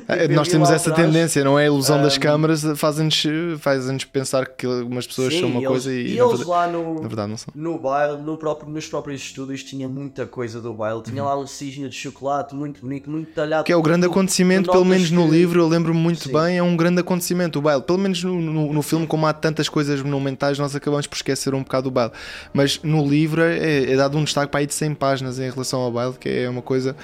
É, 0.08 0.28
Nós 0.30 0.48
temos 0.48 0.70
lá 0.70 0.76
essa 0.76 0.92
traje. 0.92 1.12
tendência, 1.12 1.44
não 1.44 1.60
é? 1.60 1.64
A 1.64 1.68
ilusão 1.68 2.02
das 2.02 2.18
Um, 2.18 2.20
câmaras 2.20 2.64
faz-nos 2.78 3.24
faz 3.60 3.86
pensar 4.06 4.46
que 4.48 4.66
umas 4.66 5.06
pessoas 5.06 5.34
Sim, 5.34 5.42
são 5.42 5.50
uma 5.50 5.62
e 5.62 5.66
coisa 5.66 5.92
eles, 5.92 6.12
e, 6.12 6.14
e 6.16 6.20
eles 6.20 6.28
verdade, 6.30 6.50
lá 6.50 6.68
no, 6.68 6.96
na 7.02 7.08
verdade 7.08 7.30
não 7.30 7.38
são. 7.38 7.54
no 7.54 7.78
baile, 7.78 8.18
no 8.22 8.38
próprio, 8.38 8.70
nos 8.72 8.88
próprios 8.88 9.22
estúdios, 9.22 9.64
tinha 9.64 9.88
muita 9.90 10.26
coisa 10.26 10.62
do 10.62 10.74
baile. 10.74 11.02
Tinha 11.04 11.24
lá 11.24 11.38
um 11.38 11.46
cisne 11.46 11.90
de 11.90 11.96
chocolate 11.96 12.56
muito 12.56 12.82
bonito, 12.82 13.10
muito 13.10 13.28
detalhado. 13.28 13.60
Uhum. 13.62 13.66
Que 13.66 13.72
é 13.72 13.76
o 13.76 13.82
grande 13.82 14.06
acontecimento, 14.08 14.72
pelo 14.72 14.86
menos 14.86 15.12
no 15.12 15.26
que- 15.26 15.32
livro, 15.32 15.60
eu 15.60 15.68
lembro-me 15.68 16.00
muito 16.00 16.24
Sim. 16.24 16.34
bem, 16.34 16.58
é 16.58 16.64
um 16.64 16.76
grande 16.78 17.02
acontecimento 17.02 17.60
o 17.60 17.62
baile. 17.62 17.82
Pelo 17.84 18.00
menos 18.00 18.24
no, 18.24 18.40
no, 18.42 18.74
no 18.74 18.82
filme, 18.82 19.06
como 19.06 19.26
há 19.28 19.34
tantas 19.34 19.68
coisas 19.70 20.02
monumentais, 20.02 20.58
nós 20.58 20.76
acabamos 20.76 21.08
por 21.08 21.16
esquecer 21.16 21.54
um 21.54 21.62
bocado 21.62 21.90
o 21.90 21.92
baile. 21.92 22.12
Mas 22.54 22.80
no 22.84 23.06
livro 23.06 23.42
é, 23.42 23.92
é 23.92 23.96
dado 23.96 24.18
um 24.18 24.24
destaque 24.24 24.50
para 24.52 24.62
aí 24.62 24.66
de 24.66 24.74
100 24.74 24.96
páginas 24.96 25.40
em 25.40 25.50
relação 25.50 25.82
ao 25.82 25.92
baile, 25.92 26.14
que 26.20 26.30
é 26.30 26.50
uma 26.50 26.62
coisa 26.62 26.96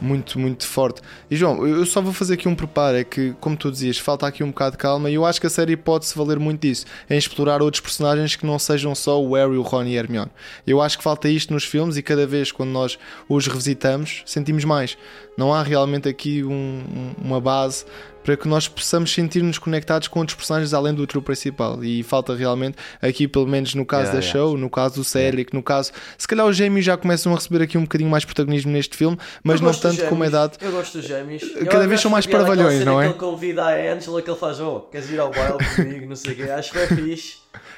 muito, 0.00 0.38
muito 0.38 0.66
forte. 0.66 1.00
E 1.30 1.36
João, 1.36 1.66
eu 1.66 1.84
só 1.86 2.00
vou 2.00 2.12
fazer 2.12 2.34
aqui 2.34 2.48
um 2.48 2.54
preparo, 2.54 2.96
é 2.96 3.04
que, 3.04 3.34
como 3.40 3.56
tu 3.56 3.70
dizias, 3.70 3.98
falta 3.98 4.26
aqui 4.26 4.42
um 4.42 4.48
bocado 4.48 4.72
de 4.72 4.78
calma 4.78 5.10
e 5.10 5.14
eu 5.14 5.24
acho 5.24 5.40
que 5.40 5.46
a 5.46 5.50
série 5.50 5.76
pode-se 5.76 6.16
valer 6.16 6.38
muito 6.38 6.60
disso, 6.60 6.84
em 7.08 7.16
explorar 7.16 7.62
outros 7.62 7.80
personagens 7.80 8.36
que 8.36 8.44
não 8.46 8.58
sejam 8.58 8.94
só 8.94 9.22
o 9.22 9.34
Harry, 9.34 9.56
o 9.56 9.62
Ron 9.62 9.84
e 9.84 9.96
a 9.96 10.00
Hermione. 10.00 10.30
Eu 10.66 10.80
acho 10.80 10.98
que 10.98 11.04
falta 11.04 11.28
isto 11.28 11.52
nos 11.52 11.64
filmes 11.64 11.96
e 11.96 12.02
cada 12.02 12.26
vez 12.26 12.52
quando 12.52 12.70
nós 12.70 12.98
os 13.28 13.46
revisitamos, 13.46 14.22
sentimos 14.26 14.64
mais. 14.64 14.96
Não 15.36 15.52
há 15.52 15.62
realmente 15.62 16.08
aqui 16.08 16.44
um- 16.44 16.50
um- 16.50 17.14
uma 17.24 17.40
base 17.40 17.84
para 18.24 18.36
que 18.38 18.48
nós 18.48 18.66
possamos 18.66 19.12
sentir-nos 19.12 19.58
conectados 19.58 20.08
com 20.08 20.18
outros 20.18 20.34
personagens 20.34 20.72
além 20.72 20.94
do 20.94 21.06
trio 21.06 21.20
principal. 21.22 21.84
E 21.84 22.02
falta 22.02 22.34
realmente 22.34 22.76
aqui, 23.00 23.28
pelo 23.28 23.46
menos 23.46 23.74
no 23.74 23.84
caso 23.84 24.04
Yeah, 24.04 24.18
da 24.18 24.24
yeah. 24.24 24.38
show, 24.38 24.58
no 24.58 24.70
caso 24.70 24.96
do 24.96 25.04
Cedric, 25.04 25.54
no 25.54 25.62
caso, 25.62 25.92
se 26.18 26.26
calhar 26.26 26.46
os 26.46 26.56
gêmeos 26.56 26.84
já 26.84 26.96
começam 26.96 27.32
a 27.32 27.36
receber 27.36 27.62
aqui 27.62 27.78
um 27.78 27.82
bocadinho 27.82 28.10
mais 28.10 28.24
protagonismo 28.24 28.72
neste 28.72 28.96
filme, 28.96 29.18
mas 29.42 29.60
Eu 29.60 29.66
não 29.66 29.74
tanto 29.74 30.04
como 30.08 30.24
é 30.24 30.30
dado. 30.30 30.56
Eu 30.60 30.72
gosto 30.72 30.98
dos 30.98 31.06
gêmeos. 31.06 31.42
Cada 31.70 31.86
vez 31.86 32.00
são 32.00 32.10
mais 32.10 32.26
parvalhões, 32.26 32.84
não 32.84 33.00
é? 33.00 33.06
Que 33.06 33.12
ele 33.12 33.18
convida 33.18 33.64
a 33.64 33.92
Angela 33.92 34.22
que 34.22 34.30
ele 34.30 34.38
faz, 34.38 34.58
oh, 34.58 34.80
queres 34.80 35.10
ir 35.10 35.20
ao 35.20 35.30
baile 35.30 35.58
comigo, 35.76 36.06
não 36.08 36.16
sei 36.16 36.32
o 36.32 36.36
quê. 36.36 36.42
Acho 36.44 36.72
que 36.72 36.78
é 36.78 36.86
fixe. 36.86 37.36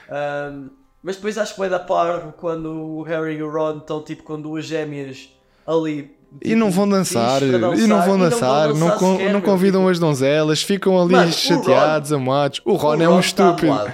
Ahm, 0.09 0.71
mas 1.03 1.17
depois 1.17 1.37
acho 1.39 1.55
que 1.55 1.59
vai 1.59 1.69
dar 1.69 1.81
par 1.81 2.33
quando 2.33 2.71
o 2.71 3.03
Harry 3.03 3.37
e 3.37 3.43
o 3.43 3.51
Ron 3.51 3.79
estão 3.79 4.03
tipo 4.03 4.23
com 4.23 4.41
duas 4.41 4.65
gêmeas 4.65 5.29
ali. 5.67 6.16
E 6.45 6.55
não 6.55 6.71
vão 6.71 6.89
dançar, 6.89 7.41
para 7.41 7.77
e 7.77 7.87
não 7.87 8.03
vão 8.03 8.19
dançar, 8.19 8.69
não, 8.69 8.75
dançar 8.75 8.99
con- 8.99 9.13
sequer, 9.17 9.33
não 9.33 9.41
convidam 9.41 9.81
tipo, 9.83 9.91
as 9.91 9.99
donzelas, 9.99 10.63
ficam 10.63 11.01
ali 11.01 11.15
o 11.15 11.33
chateados, 11.33 12.13
amados. 12.13 12.61
O 12.65 12.75
Ron 12.75 12.97
o 12.97 13.03
é 13.03 13.09
um 13.09 13.13
Ron 13.13 13.21
tá 13.21 13.27
estúpido. 13.27 13.73
amuado. 13.73 13.93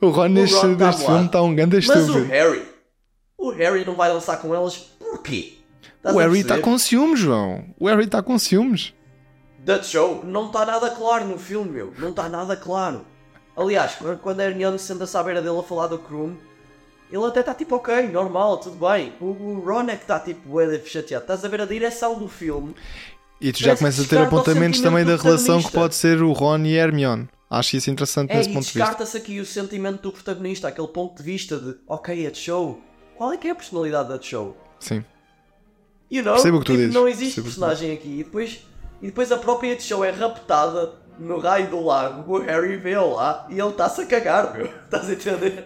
O 0.00 0.08
Ron 0.10 0.28
neste, 0.28 0.56
Ron 0.56 0.76
tá 0.76 0.86
neste 0.86 1.04
filme 1.04 1.26
está 1.26 1.42
um 1.42 1.54
grande 1.54 1.76
Mas 1.76 1.84
estúpido. 1.84 2.18
o 2.18 2.28
Harry, 2.28 2.62
o 3.36 3.50
Harry 3.50 3.84
não 3.84 3.94
vai 3.96 4.10
dançar 4.12 4.38
com 4.40 4.54
elas 4.54 4.76
porquê? 4.98 5.54
Estás 5.96 6.14
O 6.14 6.18
Harry 6.18 6.40
está 6.40 6.58
com 6.58 6.78
ciúmes, 6.78 7.18
João. 7.18 7.64
O 7.78 7.86
Harry 7.88 8.04
está 8.04 8.22
com 8.22 8.38
ciúmes. 8.38 8.94
That 9.66 9.84
show 9.86 10.22
não 10.24 10.46
está 10.46 10.64
nada 10.64 10.90
claro 10.90 11.26
no 11.26 11.38
filme, 11.38 11.70
meu. 11.70 11.92
Não 11.98 12.10
está 12.10 12.28
nada 12.28 12.56
claro. 12.56 13.04
Aliás, 13.56 13.96
quando 14.22 14.40
a 14.40 14.44
Hermione 14.44 14.78
senta-se 14.78 15.14
à 15.16 15.22
beira 15.22 15.42
dele 15.42 15.58
a 15.58 15.62
falar 15.62 15.88
do 15.88 15.98
Krum, 15.98 16.36
ele 17.12 17.24
até 17.24 17.40
está 17.40 17.54
tipo, 17.54 17.76
ok, 17.76 18.08
normal, 18.08 18.58
tudo 18.58 18.76
bem. 18.88 19.12
O, 19.20 19.26
o 19.26 19.60
Ron 19.60 19.88
é 19.88 19.96
que 19.96 20.02
está 20.02 20.18
tipo, 20.20 20.48
bué 20.48 20.80
chateado. 20.84 21.24
Estás 21.24 21.44
a 21.44 21.48
ver 21.48 21.60
a 21.62 21.66
direção 21.66 22.18
do 22.18 22.28
filme. 22.28 22.74
E 23.40 23.52
tu 23.52 23.60
já 23.62 23.76
começas 23.76 24.04
a 24.04 24.08
ter 24.08 24.18
apontamentos 24.18 24.80
também 24.80 25.04
da 25.04 25.16
relação 25.16 25.62
que 25.62 25.72
pode 25.72 25.94
ser 25.94 26.22
o 26.22 26.32
Ron 26.32 26.58
e 26.64 26.74
Hermione. 26.76 27.28
Acho 27.48 27.76
isso 27.76 27.90
interessante 27.90 28.30
É, 28.30 28.36
nesse 28.36 28.48
ponto 28.50 28.60
de 28.60 28.66
vista. 28.66 28.78
descarta-se 28.78 29.16
aqui 29.16 29.40
o 29.40 29.46
sentimento 29.46 30.02
do 30.02 30.12
protagonista, 30.12 30.68
aquele 30.68 30.86
ponto 30.88 31.16
de 31.16 31.22
vista 31.22 31.58
de, 31.58 31.76
ok, 31.88 32.26
é 32.26 32.30
de 32.30 32.38
show. 32.38 32.80
Qual 33.16 33.32
é 33.32 33.36
que 33.36 33.48
é 33.48 33.50
a 33.50 33.54
personalidade 33.54 34.08
da 34.08 34.20
show? 34.20 34.56
Sim. 34.78 35.04
You 36.10 36.22
know? 36.22 36.34
Percebo 36.34 36.58
que 36.60 36.64
tu 36.66 36.72
Tipo, 36.72 36.78
dizes, 36.78 36.94
Não 36.94 37.08
existe 37.08 37.40
percebo 37.40 37.46
personagem 37.46 37.92
aqui. 37.92 38.20
E 38.20 38.24
depois, 38.24 38.60
E 39.02 39.06
depois 39.06 39.32
a 39.32 39.36
própria 39.38 39.78
Show 39.80 40.04
é 40.04 40.10
raptada 40.10 40.92
no 41.18 41.38
raio 41.38 41.68
do 41.68 41.84
lago, 41.84 42.32
o 42.34 42.40
Harry 42.40 42.76
vê 42.76 42.96
lá 42.98 43.46
e 43.50 43.58
ele 43.58 43.68
está-se 43.70 44.00
a 44.02 44.06
cagar, 44.06 44.54
meu. 44.56 44.66
Estás 44.84 45.08
a 45.08 45.12
entender? 45.12 45.64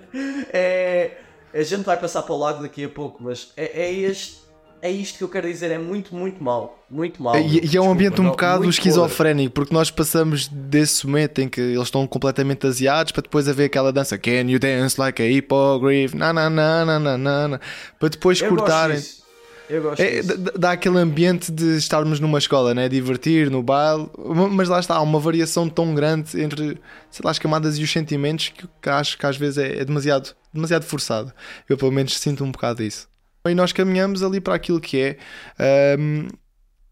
É, 0.52 1.18
a 1.54 1.62
gente 1.62 1.84
vai 1.84 1.96
passar 1.96 2.22
para 2.22 2.34
o 2.34 2.38
lago 2.38 2.62
daqui 2.62 2.84
a 2.84 2.88
pouco, 2.88 3.22
mas 3.22 3.52
é, 3.56 3.84
é 3.84 3.92
este. 3.92 4.44
É 4.82 4.90
isto 4.90 5.16
que 5.16 5.24
eu 5.24 5.30
quero 5.30 5.48
dizer, 5.48 5.70
é 5.70 5.78
muito, 5.78 6.14
muito 6.14 6.44
mal. 6.44 6.84
Muito 6.90 7.22
mal. 7.22 7.34
E, 7.38 7.40
e 7.40 7.44
é 7.44 7.56
um 7.56 7.62
Desculpa, 7.62 7.90
ambiente 7.90 8.20
um 8.20 8.24
não, 8.24 8.30
bocado 8.32 8.68
esquizofrénico, 8.68 9.54
porque 9.54 9.72
nós 9.72 9.90
passamos 9.90 10.46
desse 10.46 11.06
momento 11.06 11.40
em 11.40 11.48
que 11.48 11.58
eles 11.58 11.84
estão 11.84 12.06
completamente 12.06 12.66
aziados 12.66 13.10
para 13.10 13.22
depois 13.22 13.48
haver 13.48 13.64
aquela 13.64 13.90
dança 13.90 14.18
Can 14.18 14.50
you 14.50 14.58
dance 14.58 15.00
like 15.00 15.22
a 15.22 15.24
hippogriff? 15.24 16.14
Na, 16.14 16.34
na, 16.34 16.50
na, 16.50 16.84
na, 16.84 16.98
na, 16.98 17.16
na, 17.16 17.48
na, 17.48 17.60
para 17.98 18.10
depois. 18.10 18.42
Eu 18.42 18.50
gosto 18.50 18.60
cortarem. 18.60 18.96
disso. 18.96 19.23
Eu 19.68 19.82
gosto 19.82 20.00
É, 20.00 20.22
dá 20.58 20.72
aquele 20.72 20.98
ambiente 20.98 21.50
de 21.50 21.76
estarmos 21.76 22.20
numa 22.20 22.38
escola, 22.38 22.74
né? 22.74 22.88
divertir 22.88 23.50
no 23.50 23.62
baile, 23.62 24.08
mas 24.50 24.68
lá 24.68 24.78
está, 24.78 24.96
há 24.96 25.00
uma 25.00 25.18
variação 25.18 25.68
tão 25.68 25.94
grande 25.94 26.40
entre 26.40 26.78
lá, 27.22 27.30
as 27.30 27.38
camadas 27.38 27.78
e 27.78 27.82
os 27.82 27.90
sentimentos 27.90 28.50
que, 28.50 28.68
que 28.80 28.90
acho 28.90 29.16
que 29.16 29.26
às 29.26 29.36
vezes 29.36 29.58
é, 29.58 29.78
é 29.80 29.84
demasiado, 29.84 30.34
demasiado 30.52 30.84
forçado. 30.84 31.32
Eu 31.68 31.76
pelo 31.76 31.92
menos 31.92 32.18
sinto 32.18 32.44
um 32.44 32.50
bocado 32.50 32.82
isso. 32.82 33.08
E 33.46 33.54
nós 33.54 33.72
caminhamos 33.72 34.22
ali 34.22 34.40
para 34.40 34.54
aquilo 34.54 34.80
que 34.80 34.98
é 34.98 35.16
ahm, 35.58 36.28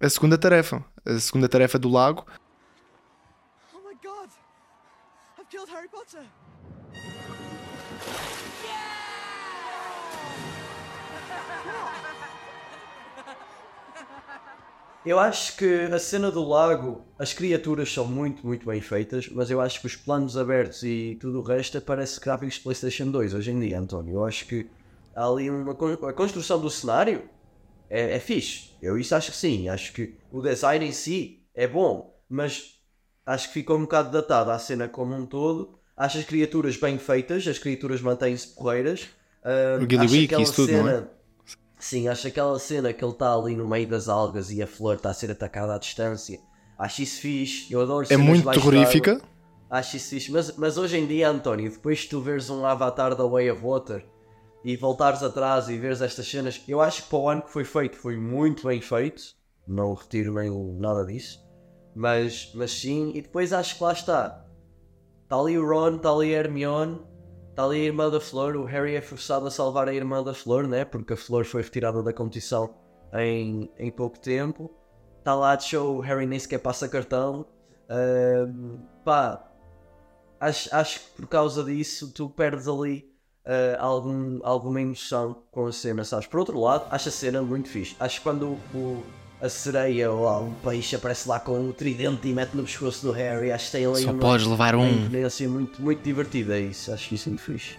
a 0.01 0.09
segunda 0.09 0.37
tarefa, 0.37 0.85
a 1.05 1.19
segunda 1.19 1.49
tarefa 1.49 1.79
do 1.79 1.89
lago. 1.89 2.27
Eu 15.05 15.19
acho 15.19 15.57
que 15.57 15.83
a 15.93 15.99
cena 15.99 16.31
do 16.31 16.47
lago, 16.49 17.05
as 17.19 17.35
criaturas 17.35 17.93
são 17.93 18.07
muito, 18.07 18.47
muito 18.47 18.65
bem 18.65 18.81
feitas, 18.81 19.29
mas 19.29 19.51
eu 19.51 19.61
acho 19.61 19.81
que 19.81 19.87
os 19.87 19.97
planos 19.97 20.37
abertos 20.37 20.85
e 20.85 21.19
tudo 21.21 21.41
o 21.41 21.43
resto 21.43 21.81
parece 21.81 22.21
gráficos 22.21 22.55
de 22.55 22.61
PlayStation 22.61 23.11
2 23.11 23.35
hoje 23.35 23.51
em 23.51 23.59
dia, 23.59 23.81
António. 23.81 24.15
Eu 24.15 24.25
acho 24.25 24.47
que 24.47 24.69
há 25.15 25.27
ali 25.27 25.51
uma 25.51 25.73
a 25.73 26.13
construção 26.13 26.61
do 26.61 26.71
cenário 26.71 27.23
é, 27.91 28.15
é 28.15 28.21
fixe. 28.21 28.71
Eu 28.81 28.97
isso 28.97 29.13
acho 29.15 29.33
que 29.33 29.37
sim. 29.37 29.69
Acho 29.69 29.93
que 29.93 30.15
o 30.31 30.41
design 30.41 30.87
em 30.87 30.93
si 30.93 31.43
é 31.53 31.67
bom, 31.67 32.17
mas 32.29 32.77
acho 33.27 33.49
que 33.49 33.55
ficou 33.55 33.77
um 33.79 33.83
bocado 33.83 34.11
datado 34.13 34.53
a 34.53 34.59
cena 34.59 34.89
como 34.89 35.17
um 35.17 35.27
todo. 35.27 35.81
Acho 35.97 36.19
as 36.19 36.25
criaturas 36.25 36.77
bem 36.77 36.97
feitas, 36.97 37.47
as 37.49 37.59
criaturas 37.59 38.01
mantêm-se 38.01 38.55
porreiras. 38.55 39.09
Ah, 39.43 39.79
O 39.83 39.91
Gilly 39.91 40.07
Week 40.07 40.43
isso 40.43 40.55
tudo, 40.55 40.73
não 40.73 40.89
é? 40.89 41.05
Sim, 41.83 42.07
acho 42.07 42.29
aquela 42.29 42.57
cena 42.61 42.93
que 42.93 43.05
ele 43.05 43.11
está 43.11 43.35
ali 43.35 43.57
no 43.57 43.67
meio 43.67 43.89
das 43.89 44.09
algas 44.09 44.53
e 44.53 44.63
a 44.63 44.69
flor 44.69 44.95
está 44.95 45.11
a 45.11 45.15
ser 45.15 45.33
atacada 45.33 45.75
à 45.75 45.79
distância. 45.79 46.39
Acho 46.79 47.03
isso 47.03 47.21
fixe. 47.21 47.73
Eu 47.73 47.81
adoro 47.81 48.07
É 48.09 48.17
muito 48.17 48.49
terrorífica. 48.49 49.21
Acho 49.69 49.97
isso 49.97 50.11
fixe. 50.11 50.31
Mas, 50.31 50.57
mas 50.57 50.79
hoje 50.79 50.97
em 50.97 51.09
dia, 51.09 51.29
António, 51.29 51.69
depois 51.69 51.99
de 51.99 52.09
tu 52.09 52.21
veres 52.21 52.49
um 52.49 52.65
avatar 52.65 53.17
da 53.17 53.25
Way 53.27 53.51
of 53.51 53.63
Water 53.63 54.07
e 54.65 54.77
voltares 54.77 55.25
atrás 55.25 55.69
e 55.69 55.77
veres 55.77 56.01
estas 56.01 56.29
cenas, 56.31 56.63
eu 56.69 56.81
acho 56.81 57.03
que 57.03 57.09
para 57.09 57.19
o 57.19 57.29
ano 57.29 57.43
que 57.43 57.51
foi 57.51 57.65
feito 57.65 57.97
foi 57.97 58.17
muito 58.17 58.69
bem 58.69 58.81
feito. 58.81 59.21
Não 59.67 59.93
retiro 59.93 60.35
nem 60.35 60.51
o- 60.51 60.77
nada 60.79 61.05
disso. 61.05 61.45
Mas, 61.97 62.53
mas 62.55 62.71
sim, 62.71 63.11
e 63.13 63.21
depois 63.23 63.53
acho 63.53 63.77
que 63.77 63.83
lá 63.83 63.93
está. 63.93 64.47
Está 65.25 65.37
ali 65.37 65.59
o 65.59 65.69
Ron, 65.69 65.97
está 65.97 66.13
ali 66.13 66.33
a 66.33 66.39
Hermione, 66.39 67.01
está 67.53 67.65
ali 67.65 67.83
a 67.83 67.85
irmã 67.85 68.11
da 68.11 68.21
Flor. 68.21 68.57
O 68.57 68.65
Harry 68.65 68.95
é 68.95 69.01
forçado 69.01 69.47
a 69.47 69.51
salvar 69.51 69.89
a 69.89 69.95
irmã 69.95 70.23
da 70.23 70.35
Flor, 70.35 70.67
né? 70.67 70.85
Porque 70.85 71.13
a 71.13 71.17
Flor 71.17 71.45
foi 71.45 71.63
retirada 71.63 72.03
da 72.03 72.13
competição 72.13 72.75
em, 73.13 73.71
em 73.79 73.91
pouco 73.91 74.19
tempo. 74.19 74.71
Está 75.19 75.35
lá 75.35 75.55
de 75.55 75.65
show, 75.65 75.99
o 75.99 76.01
Harry 76.01 76.27
nem 76.27 76.39
sequer 76.39 76.59
passa 76.59 76.89
cartão. 76.89 77.47
Ahm, 77.89 78.79
pá, 79.05 79.45
acho, 80.41 80.75
acho 80.75 81.01
que 81.01 81.07
por 81.17 81.29
causa 81.29 81.63
disso 81.63 82.13
tu 82.13 82.29
perdes 82.31 82.67
ali 82.67 83.13
ah, 83.45 83.77
algum, 83.79 84.41
alguma 84.43 84.81
emoção 84.81 85.45
com 85.51 85.67
a 85.67 85.73
cena, 85.73 86.05
sabes? 86.05 86.27
Por 86.27 86.41
outro 86.41 86.59
lado, 86.59 86.87
acho 86.91 87.09
a 87.09 87.13
cena 87.13 87.43
muito 87.43 87.69
fixe. 87.69 87.95
Acho 88.01 88.19
que 88.19 88.25
quando 88.25 88.59
o, 88.75 89.03
a 89.43 89.49
sereia 89.49 90.11
ou 90.11 90.25
lá, 90.25 90.39
um 90.41 90.53
peixe 90.53 90.95
aparece 90.95 91.29
lá 91.29 91.41
com 91.41 91.69
o 91.69 91.73
tridente 91.73 92.29
e 92.29 92.33
mete 92.33 92.55
no 92.55 92.63
pescoço 92.63 93.05
do 93.05 93.11
Harry, 93.13 93.51
acho 93.51 93.67
que 93.67 93.73
tem 93.73 93.85
ali 93.85 94.03
Só 94.03 94.11
uma, 94.13 94.21
podes 94.21 94.47
levar 94.47 94.75
uma 94.77 94.85
um. 94.85 94.91
imponência 95.07 95.49
muito, 95.49 95.83
muito 95.83 96.01
divertida. 96.03 96.57
É 96.57 96.61
isso, 96.61 96.93
acho 96.93 97.13
isso 97.13 97.29
muito 97.29 97.43
fixe. 97.43 97.77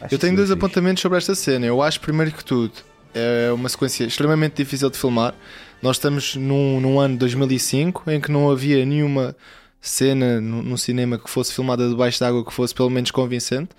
Acho 0.00 0.14
Eu 0.14 0.18
tenho 0.18 0.32
isso 0.32 0.36
dois 0.36 0.48
fixe. 0.48 0.58
apontamentos 0.58 1.02
sobre 1.02 1.18
esta 1.18 1.34
cena. 1.34 1.66
Eu 1.66 1.82
acho, 1.82 2.00
primeiro 2.00 2.32
que 2.32 2.42
tudo, 2.42 2.72
é 3.14 3.52
uma 3.52 3.68
sequência 3.68 4.04
extremamente 4.04 4.54
difícil 4.56 4.88
de 4.88 4.96
filmar. 4.96 5.34
Nós 5.82 5.96
estamos 5.96 6.34
num, 6.34 6.80
num 6.80 6.98
ano 6.98 7.14
de 7.14 7.18
2005 7.20 8.10
em 8.10 8.20
que 8.20 8.30
não 8.32 8.50
havia 8.50 8.84
nenhuma 8.86 9.36
cena 9.84 10.40
no, 10.40 10.62
no 10.62 10.78
cinema 10.78 11.18
que 11.18 11.28
fosse 11.28 11.52
filmada 11.52 11.88
debaixo 11.88 12.20
d'água 12.20 12.44
que 12.44 12.52
fosse 12.54 12.72
pelo 12.72 12.88
menos 12.88 13.10
convincente. 13.10 13.70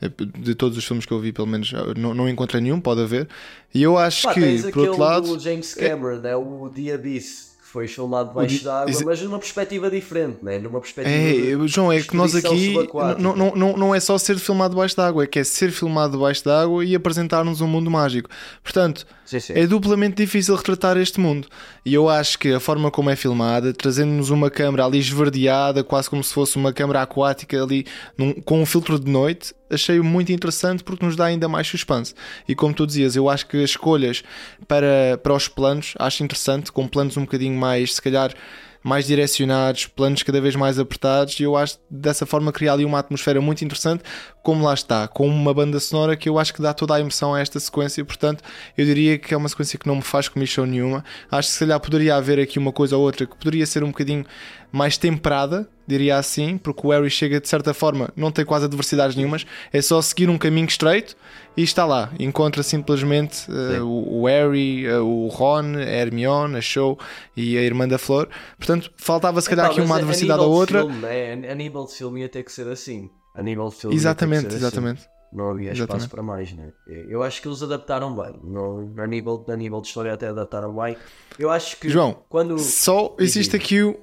Eh, 0.00 0.10
De 0.38 0.54
todos 0.54 0.76
os 0.78 0.84
filmes 0.84 1.04
que 1.04 1.12
eu 1.12 1.20
vi, 1.20 1.32
pelo 1.32 1.46
menos 1.46 1.70
eh, 1.74 1.94
não, 1.98 2.14
não 2.14 2.28
encontrei 2.28 2.62
nenhum, 2.62 2.80
pode 2.80 3.02
haver. 3.02 3.28
E 3.72 3.82
eu 3.82 3.98
acho 3.98 4.22
Pá, 4.26 4.34
que, 4.34 4.62
por 4.72 4.88
outro 4.88 5.00
lado. 5.00 5.36
do 5.36 5.38
James 5.38 5.74
Cameron, 5.74 6.22
é 6.26 6.34
o 6.34 6.70
The 6.74 6.94
Abyss, 6.94 7.49
foi 7.72 7.86
filmado 7.86 8.30
debaixo 8.30 8.64
d'água, 8.64 9.00
mas 9.04 9.22
numa 9.22 9.38
perspectiva 9.38 9.88
diferente, 9.90 10.38
né? 10.42 10.58
numa 10.58 10.80
perspectiva 10.80 11.16
É, 11.16 11.56
de 11.56 11.68
João, 11.68 11.92
é 11.92 12.00
que 12.02 12.16
nós 12.16 12.34
aqui 12.34 12.74
não, 13.18 13.36
não, 13.54 13.76
não, 13.76 13.94
é 13.94 14.00
só 14.00 14.18
ser 14.18 14.38
filmado 14.38 14.74
debaixo 14.74 14.96
d'água, 14.96 15.22
é 15.22 15.26
que 15.26 15.38
é 15.38 15.44
ser 15.44 15.70
filmado 15.70 16.14
debaixo 16.14 16.44
d'água 16.44 16.84
e 16.84 16.94
apresentar-nos 16.96 17.60
um 17.60 17.68
mundo 17.68 17.90
mágico. 17.90 18.28
Portanto, 18.62 19.06
Sim, 19.24 19.38
sim. 19.38 19.52
é 19.54 19.66
duplamente 19.66 20.16
difícil 20.16 20.56
retratar 20.56 20.96
este 20.96 21.20
mundo. 21.20 21.46
E 21.86 21.94
eu 21.94 22.08
acho 22.08 22.38
que 22.38 22.52
a 22.52 22.58
forma 22.60 22.90
como 22.90 23.08
é 23.10 23.14
filmada, 23.16 23.72
trazendo-nos 23.72 24.30
uma 24.30 24.50
câmara 24.50 24.84
ali 24.84 24.98
esverdeada, 24.98 25.84
quase 25.84 26.10
como 26.10 26.24
se 26.24 26.34
fosse 26.34 26.56
uma 26.56 26.72
câmara 26.72 27.02
aquática 27.02 27.62
ali 27.62 27.86
num- 28.18 28.32
com 28.34 28.60
um 28.60 28.66
filtro 28.66 28.98
de 28.98 29.08
noite, 29.10 29.54
achei 29.70 30.00
muito 30.00 30.32
interessante 30.32 30.82
porque 30.82 31.04
nos 31.04 31.16
dá 31.16 31.26
ainda 31.26 31.48
mais 31.48 31.66
suspense. 31.66 32.14
E 32.48 32.54
como 32.54 32.74
tu 32.74 32.86
dizias, 32.86 33.16
eu 33.16 33.28
acho 33.28 33.46
que 33.46 33.56
as 33.62 33.70
escolhas 33.70 34.22
para, 34.66 35.18
para 35.22 35.34
os 35.34 35.48
planos, 35.48 35.94
acho 35.98 36.22
interessante, 36.24 36.72
com 36.72 36.86
planos 36.88 37.16
um 37.16 37.22
bocadinho 37.22 37.58
mais, 37.58 37.94
se 37.94 38.02
calhar, 38.02 38.34
mais 38.82 39.06
direcionados, 39.06 39.86
planos 39.86 40.22
cada 40.22 40.40
vez 40.40 40.56
mais 40.56 40.78
apertados, 40.78 41.38
e 41.38 41.42
eu 41.42 41.56
acho 41.56 41.78
dessa 41.90 42.24
forma 42.24 42.50
criar 42.50 42.74
ali 42.74 42.84
uma 42.84 42.98
atmosfera 42.98 43.40
muito 43.40 43.64
interessante, 43.64 44.02
como 44.42 44.64
lá 44.64 44.72
está, 44.72 45.06
com 45.06 45.26
uma 45.26 45.52
banda 45.52 45.78
sonora 45.78 46.16
que 46.16 46.28
eu 46.28 46.38
acho 46.38 46.54
que 46.54 46.62
dá 46.62 46.72
toda 46.72 46.94
a 46.94 47.00
emoção 47.00 47.34
a 47.34 47.40
esta 47.40 47.60
sequência, 47.60 48.04
portanto, 48.04 48.42
eu 48.76 48.86
diria 48.86 49.18
que 49.18 49.34
é 49.34 49.36
uma 49.36 49.48
sequência 49.48 49.78
que 49.78 49.86
não 49.86 49.96
me 49.96 50.02
faz 50.02 50.28
comissão 50.28 50.64
nenhuma. 50.64 51.04
Acho 51.30 51.48
que 51.48 51.54
se 51.54 51.60
calhar 51.60 51.78
poderia 51.78 52.16
haver 52.16 52.40
aqui 52.40 52.58
uma 52.58 52.72
coisa 52.72 52.96
ou 52.96 53.02
outra 53.02 53.26
que 53.26 53.36
poderia 53.36 53.66
ser 53.66 53.84
um 53.84 53.88
bocadinho 53.88 54.24
mais 54.72 54.96
temperada, 54.96 55.68
diria 55.86 56.16
assim, 56.16 56.56
porque 56.56 56.86
o 56.86 56.90
Harry 56.90 57.10
chega 57.10 57.40
de 57.40 57.48
certa 57.48 57.74
forma, 57.74 58.10
não 58.16 58.30
tem 58.30 58.44
quase 58.44 58.66
adversidades 58.66 59.16
nenhumas, 59.16 59.44
é 59.72 59.82
só 59.82 60.00
seguir 60.00 60.28
um 60.30 60.38
caminho 60.38 60.66
estreito 60.66 61.16
e 61.56 61.62
está 61.62 61.84
lá. 61.84 62.12
Encontra 62.18 62.62
simplesmente 62.62 63.46
eh, 63.50 63.80
o, 63.80 64.20
o 64.20 64.26
Harry, 64.26 64.86
eh, 64.86 64.98
o 64.98 65.26
Ron, 65.28 65.76
a 65.76 65.82
Hermione, 65.82 66.56
a 66.56 66.60
Show 66.60 66.98
e 67.36 67.58
a 67.58 67.62
irmã 67.62 67.88
da 67.88 67.98
Flor. 67.98 68.28
Portanto, 68.56 68.92
faltava 68.96 69.40
se 69.40 69.48
calhar 69.50 69.66
Epá, 69.66 69.72
aqui 69.74 69.80
uma 69.82 69.96
adversidade 69.96 70.40
ou 70.40 70.50
outra. 70.52 70.80
Filme, 70.82 70.98
né? 71.00 71.50
A 71.50 71.54
nível 71.54 71.84
de 71.86 71.94
filme 71.94 72.20
ia 72.20 72.28
ter 72.28 72.44
que 72.44 72.52
ser 72.52 72.68
assim. 72.68 73.10
A 73.34 73.42
nível 73.42 73.68
de 73.68 73.74
filme 73.74 73.94
ia 73.96 73.98
ter 73.98 74.02
que 74.02 74.08
Exatamente, 74.08 74.46
assim. 74.46 74.56
exatamente. 74.56 75.02
Não 75.32 75.50
havia 75.50 75.70
espaço 75.72 75.82
Exatamente. 75.82 76.10
para 76.10 76.22
mais, 76.24 76.52
né? 76.52 76.72
Eu 77.08 77.22
acho 77.22 77.40
que 77.40 77.46
eles 77.46 77.62
adaptaram 77.62 78.12
bem. 78.16 78.34
No, 78.42 78.92
a, 78.98 79.06
nível, 79.06 79.44
a 79.48 79.54
nível 79.56 79.80
de 79.80 79.86
história 79.86 80.12
até 80.12 80.26
adaptaram 80.26 80.74
bem. 80.74 80.96
Eu 81.38 81.50
acho 81.50 81.76
que 81.78 81.88
João, 81.88 82.16
quando. 82.28 82.58
Só 82.58 83.14
existe 83.18 83.54
aqui 83.54 83.80
o- 83.80 83.96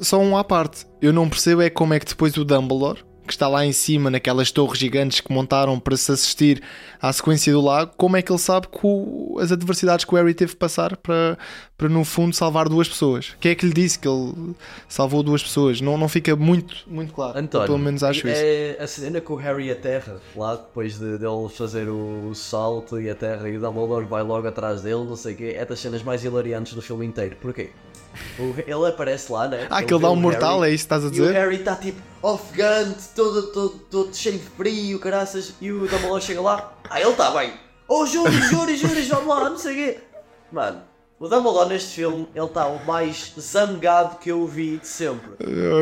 só 0.00 0.18
um 0.18 0.36
à 0.36 0.44
parte. 0.44 0.86
Eu 1.00 1.12
não 1.12 1.28
percebo 1.28 1.62
é 1.62 1.70
como 1.70 1.94
é 1.94 1.98
que 2.00 2.06
depois 2.06 2.36
o 2.36 2.44
Dumbledore, 2.44 3.04
que 3.24 3.32
está 3.32 3.46
lá 3.46 3.64
em 3.64 3.70
cima 3.72 4.10
naquelas 4.10 4.50
torres 4.50 4.80
gigantes 4.80 5.20
que 5.20 5.32
montaram 5.32 5.78
para 5.78 5.96
se 5.96 6.10
assistir 6.10 6.60
à 7.00 7.12
sequência 7.12 7.52
do 7.52 7.60
lago, 7.60 7.92
como 7.96 8.16
é 8.16 8.22
que 8.22 8.32
ele 8.32 8.38
sabe 8.38 8.66
que 8.66 8.80
o- 8.82 9.38
as 9.40 9.52
adversidades 9.52 10.04
que 10.04 10.12
o 10.12 10.16
Harry 10.16 10.34
teve 10.34 10.52
que 10.52 10.58
passar 10.58 10.96
para, 10.96 11.38
para 11.78 11.88
no 11.88 12.04
fundo 12.04 12.34
salvar 12.34 12.68
duas 12.68 12.88
pessoas? 12.88 13.36
Quem 13.40 13.52
é 13.52 13.54
que 13.54 13.64
lhe 13.64 13.72
disse 13.72 13.96
que 13.96 14.08
ele 14.08 14.54
salvou 14.88 15.22
duas 15.22 15.40
pessoas? 15.40 15.80
Não, 15.80 15.96
não 15.96 16.08
fica 16.08 16.34
muito, 16.34 16.78
muito 16.88 17.12
claro. 17.14 17.38
António, 17.38 17.66
Pelo 17.68 17.78
menos 17.78 18.02
acho 18.02 18.26
isso. 18.26 18.40
é 18.44 18.76
a 18.80 18.86
cena 18.88 19.20
com 19.20 19.34
o 19.34 19.36
Harry 19.36 19.70
a 19.70 19.76
terra, 19.76 20.16
lá 20.34 20.56
depois 20.56 20.98
de, 20.98 21.16
dele 21.16 21.48
fazer 21.56 21.88
o, 21.88 22.28
o 22.28 22.34
salto 22.34 23.00
e 23.00 23.08
a 23.08 23.14
terra 23.14 23.48
e 23.48 23.56
o 23.56 23.60
Dumbledore 23.60 24.04
vai 24.04 24.24
logo 24.24 24.48
atrás 24.48 24.82
dele, 24.82 25.04
não 25.04 25.16
sei 25.16 25.34
o 25.34 25.36
quê, 25.36 25.54
é 25.56 25.64
das 25.64 25.78
cenas 25.78 26.02
mais 26.02 26.24
hilariantes 26.24 26.74
do 26.74 26.82
filme 26.82 27.06
inteiro. 27.06 27.36
Porquê? 27.40 27.70
Ele 28.38 28.88
aparece 28.88 29.30
lá, 29.32 29.48
né? 29.48 29.66
Ah, 29.70 29.78
Ele 29.78 29.86
que 29.86 29.94
ele 29.94 30.02
dá 30.02 30.10
um 30.10 30.16
mortal, 30.16 30.60
Harry, 30.60 30.72
é 30.72 30.74
isso 30.74 30.86
que 30.86 30.94
estás 30.94 31.02
a 31.04 31.06
E 31.06 31.10
o 31.10 31.12
dizer? 31.12 31.32
Harry 31.32 31.56
está 31.56 31.76
tipo 31.76 32.00
ofegante, 32.22 33.02
todo, 33.14 33.52
todo, 33.52 33.70
todo 33.90 34.14
cheio 34.16 34.38
de 34.38 34.44
frio, 34.44 34.98
caraças, 34.98 35.54
e 35.60 35.70
o 35.72 35.80
Dumbledore 35.88 36.22
chega 36.22 36.40
lá, 36.40 36.72
ah, 36.88 37.00
ele 37.00 37.10
está 37.10 37.30
bem. 37.30 37.52
Oh, 37.88 38.06
juros, 38.06 38.34
juros, 38.48 38.78
juros, 38.78 39.08
vamos 39.08 39.28
lá, 39.28 39.50
não 39.50 39.58
sei 39.58 39.72
o 39.72 39.76
quê. 39.76 40.00
Mano, 40.50 40.82
o 41.18 41.28
Dumbledore 41.28 41.68
neste 41.68 41.94
filme, 41.96 42.28
ele 42.34 42.44
está 42.44 42.66
o 42.66 42.84
mais 42.86 43.32
zangado 43.38 44.16
que 44.18 44.30
eu 44.30 44.46
vi 44.46 44.78
de 44.78 44.86
sempre. 44.88 45.30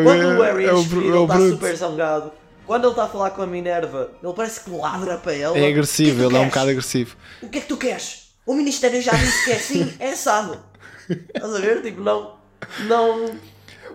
Quando 0.02 0.38
o 0.38 0.42
Harry 0.42 0.64
é, 0.64 0.68
É 0.68 0.70
é 0.70 0.72
ele 0.72 1.22
está 1.22 1.40
super 1.40 1.76
zangado. 1.76 2.32
Quando 2.66 2.84
ele 2.84 2.92
está 2.92 3.04
a 3.04 3.08
falar 3.08 3.30
com 3.30 3.42
a 3.42 3.46
Minerva, 3.46 4.12
ele 4.22 4.32
parece 4.32 4.60
que 4.60 4.70
ladra 4.70 5.18
para 5.18 5.34
ela. 5.34 5.58
É 5.58 5.66
agressivo, 5.66 6.20
que 6.20 6.24
é 6.24 6.26
que 6.28 6.34
ele 6.34 6.36
é 6.36 6.40
um 6.40 6.42
queres? 6.42 6.48
bocado 6.50 6.70
agressivo. 6.70 7.16
O 7.42 7.48
que 7.48 7.58
é 7.58 7.60
que 7.60 7.66
tu 7.66 7.76
queres? 7.76 8.30
O 8.46 8.54
Ministério 8.54 9.00
já 9.02 9.12
disse 9.12 9.44
que 9.44 9.50
é 9.50 9.56
assim, 9.56 9.94
é 9.98 10.10
assado. 10.10 10.58
Estás 11.10 11.54
a? 11.54 11.82
Tipo, 11.82 12.00
não. 12.00 12.36
não. 12.86 13.36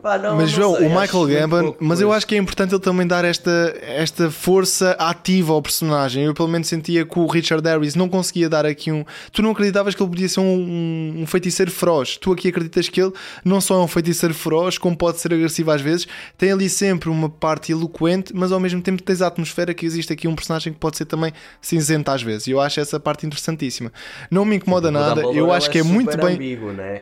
Pá, 0.06 0.20
não 0.20 0.36
Mas 0.36 0.51
João, 0.51 0.76
sei, 0.76 0.86
o 0.86 0.89
Michael 0.89 1.10
muito 1.14 1.34
Gambon, 1.34 1.76
mas 1.80 1.99
eu 1.99 2.14
acho 2.14 2.28
que 2.28 2.36
é 2.36 2.38
importante 2.38 2.76
ele 2.76 2.80
também 2.80 3.08
dar 3.08 3.26
esta, 3.26 3.76
esta 3.82 4.30
força 4.30 4.91
ativa 4.99 5.51
ao 5.51 5.60
personagem. 5.64 6.26
Eu 6.26 6.34
pelo 6.36 6.47
menos 6.47 6.68
sentia 6.68 7.03
que 7.03 7.18
o 7.18 7.26
Richard 7.26 7.68
Harris 7.68 7.95
não 7.95 8.08
conseguia 8.08 8.47
dar 8.47 8.68
aqui 8.68 8.91
um. 8.91 9.03
Tu 9.32 9.41
não 9.41 9.49
acreditavas 9.49 9.95
que 9.95 10.03
ele 10.03 10.10
podia 10.12 10.30
ser 10.30 10.41
um, 10.41 11.22
um 11.22 11.26
feiticeiro 11.26 11.72
feroz. 11.72 12.18
Tu 12.18 12.32
aqui 12.32 12.49
acreditas 12.49 12.88
que 12.88 13.01
ele 13.01 13.14
não 13.43 13.60
só 13.60 13.82
é 13.82 13.84
um 13.84 13.88
feiticeiro 13.88 14.36
feroz, 14.36 14.78
como 14.78 14.95
pode 14.95 15.20
ser 15.20 15.34
agressivo 15.34 15.72
às 15.72 15.82
vezes, 15.82 16.08
tem 16.38 16.51
ali 16.51 16.70
sempre 16.70 17.10
uma 17.10 17.28
parte 17.28 17.72
eloquente, 17.72 18.32
mas 18.32 18.51
ao 18.51 18.60
mesmo 18.60 18.84
tempo 18.84 19.01
tens 19.01 19.24
a 19.24 19.28
atmosfera 19.28 19.74
que 19.74 19.88
existe 19.88 20.14
aqui 20.14 20.28
um 20.28 20.36
personagem 20.36 20.72
que 20.72 20.78
pode 20.78 20.97
ser 20.97 21.06
também 21.06 21.34
cinzento 21.60 22.12
às 22.12 22.22
vezes. 22.22 22.45
E 22.45 22.51
eu 22.51 22.62
acho 22.62 22.80
essa 22.80 22.99
parte 22.99 23.26
interessantíssima. 23.26 23.91
Não 24.30 24.45
me 24.45 24.58
incomoda 24.58 24.91
nada, 24.91 25.22
eu 25.22 25.51
acho 25.51 25.68
que 25.68 25.80
é 25.80 25.84
muito 25.84 26.12
super 26.12 26.26
bem. 26.28 26.36
ambíguo, 26.36 26.72
né? 26.72 27.01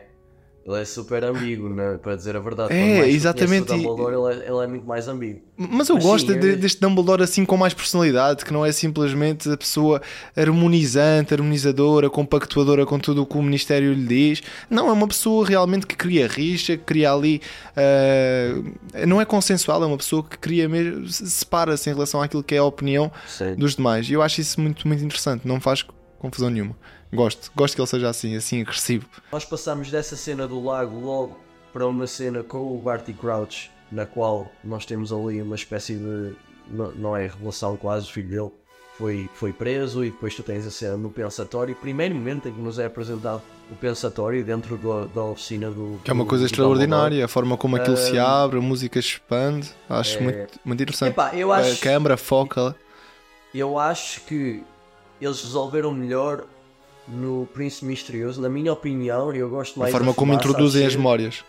Ele 0.66 0.80
é 0.80 0.84
super 0.86 1.22
ambíguo, 1.24 1.68
né? 1.68 1.98
para 2.02 2.16
dizer 2.16 2.34
a 2.36 2.40
verdade. 2.40 2.72
É, 2.72 3.06
exatamente, 3.10 3.70
O 3.70 3.76
Dumbledore, 3.76 4.14
ele, 4.34 4.44
é, 4.44 4.48
ele 4.50 4.64
é 4.64 4.66
muito 4.66 4.86
mais 4.86 5.06
ambíguo. 5.06 5.42
Mas 5.58 5.90
eu 5.90 5.96
Mas 5.96 6.04
gosto 6.04 6.32
sim, 6.32 6.40
de- 6.40 6.48
eu- 6.52 6.56
deste 6.56 6.80
Dumbledore 6.80 7.22
assim 7.22 7.44
com 7.44 7.54
mais 7.58 7.74
personalidade, 7.74 8.46
que 8.46 8.50
não 8.52 8.64
é 8.64 8.72
simplesmente 8.72 9.46
a 9.50 9.58
pessoa 9.58 10.00
harmonizante, 10.34 11.34
harmonizadora, 11.34 12.08
compactuadora 12.08 12.86
com 12.86 12.98
tudo 12.98 13.22
o 13.22 13.26
que 13.26 13.36
o 13.36 13.42
Ministério 13.42 13.92
lhe 13.92 14.06
diz. 14.06 14.42
Não, 14.70 14.88
é 14.88 14.92
uma 14.92 15.06
pessoa 15.06 15.46
realmente 15.46 15.86
que 15.86 15.96
cria 15.96 16.26
rixa, 16.26 16.76
que 16.78 16.84
cria 16.84 17.12
ali. 17.12 17.42
ah, 17.76 19.04
não 19.06 19.20
é 19.20 19.24
consensual, 19.24 19.82
é 19.82 19.86
uma 19.86 19.96
pessoa 19.98 20.22
que 20.22 20.38
cria 20.38 20.68
mesmo. 20.68 21.06
se- 21.08 21.30
separa-se 21.30 21.90
em 21.90 21.92
relação 21.92 22.22
àquilo 22.22 22.42
que 22.42 22.54
é 22.54 22.58
a 22.58 22.64
opinião 22.64 23.10
Sim. 23.26 23.54
dos 23.56 23.76
demais. 23.76 24.08
E 24.08 24.12
eu 24.14 24.22
acho 24.22 24.40
isso 24.40 24.60
muito, 24.60 24.86
muito 24.88 25.04
interessante, 25.04 25.46
não 25.46 25.60
faz 25.60 25.84
confusão 26.18 26.48
nenhuma. 26.48 26.74
Gosto, 27.14 27.50
gosto 27.54 27.74
que 27.74 27.80
ele 27.80 27.88
seja 27.88 28.08
assim, 28.08 28.36
assim 28.36 28.60
agressivo. 28.62 29.06
Nós 29.32 29.44
passamos 29.44 29.90
dessa 29.90 30.16
cena 30.16 30.46
do 30.48 30.62
lago 30.62 30.98
logo 30.98 31.38
para 31.72 31.86
uma 31.86 32.06
cena 32.06 32.42
com 32.42 32.58
o 32.74 32.78
Barty 32.78 33.12
Crouch, 33.12 33.70
na 33.90 34.06
qual 34.06 34.50
nós 34.62 34.84
temos 34.86 35.12
ali 35.12 35.40
uma 35.42 35.54
espécie 35.56 35.94
de. 35.94 36.34
Não, 36.70 36.90
não 36.92 37.16
é 37.16 37.22
revelação 37.26 37.76
quase, 37.76 38.06
o 38.08 38.12
filho 38.12 38.28
dele 38.28 38.50
foi, 38.96 39.28
foi 39.34 39.52
preso 39.52 40.02
e 40.04 40.10
depois 40.10 40.34
tu 40.34 40.42
tens 40.42 40.66
a 40.66 40.70
cena 40.70 40.96
no 40.96 41.10
pensatório. 41.10 41.74
Primeiro 41.74 42.14
momento 42.14 42.48
em 42.48 42.52
que 42.52 42.60
nos 42.60 42.78
é 42.78 42.86
apresentado 42.86 43.42
o 43.70 43.74
pensatório 43.74 44.42
dentro 44.44 44.76
do- 44.78 45.06
da 45.08 45.22
oficina 45.24 45.70
do. 45.70 46.00
Que 46.04 46.10
é 46.10 46.14
uma 46.14 46.24
coisa 46.24 46.46
extraordinária, 46.46 47.24
a 47.24 47.28
forma 47.28 47.56
como 47.56 47.76
aquilo 47.76 47.96
se 47.96 48.18
abre, 48.18 48.58
a 48.58 48.62
música 48.62 48.98
expande, 48.98 49.70
acho 49.90 50.22
muito, 50.22 50.58
muito 50.64 50.82
interessante. 50.82 51.10
Epá, 51.10 51.34
eu 51.34 51.52
acho- 51.52 51.72
A 51.72 51.76
câmara 51.76 52.16
foca. 52.16 52.74
Eu 53.54 53.78
acho 53.78 54.22
que 54.22 54.62
eles 55.20 55.42
resolveram 55.42 55.92
melhor 55.92 56.44
no 57.06 57.46
Príncipe 57.52 57.86
Misterioso, 57.86 58.40
na 58.40 58.48
minha 58.48 58.72
opinião, 58.72 59.32
eu 59.32 59.48
gosto 59.48 59.76
A 59.76 59.80
mais 59.80 59.92
forma 59.92 60.12
da 60.12 60.14
como 60.14 60.32
fumaça 60.32 60.48
a 60.48 60.50
introduzem 60.50 60.86
as 60.86 60.96
memórias. 60.96 61.44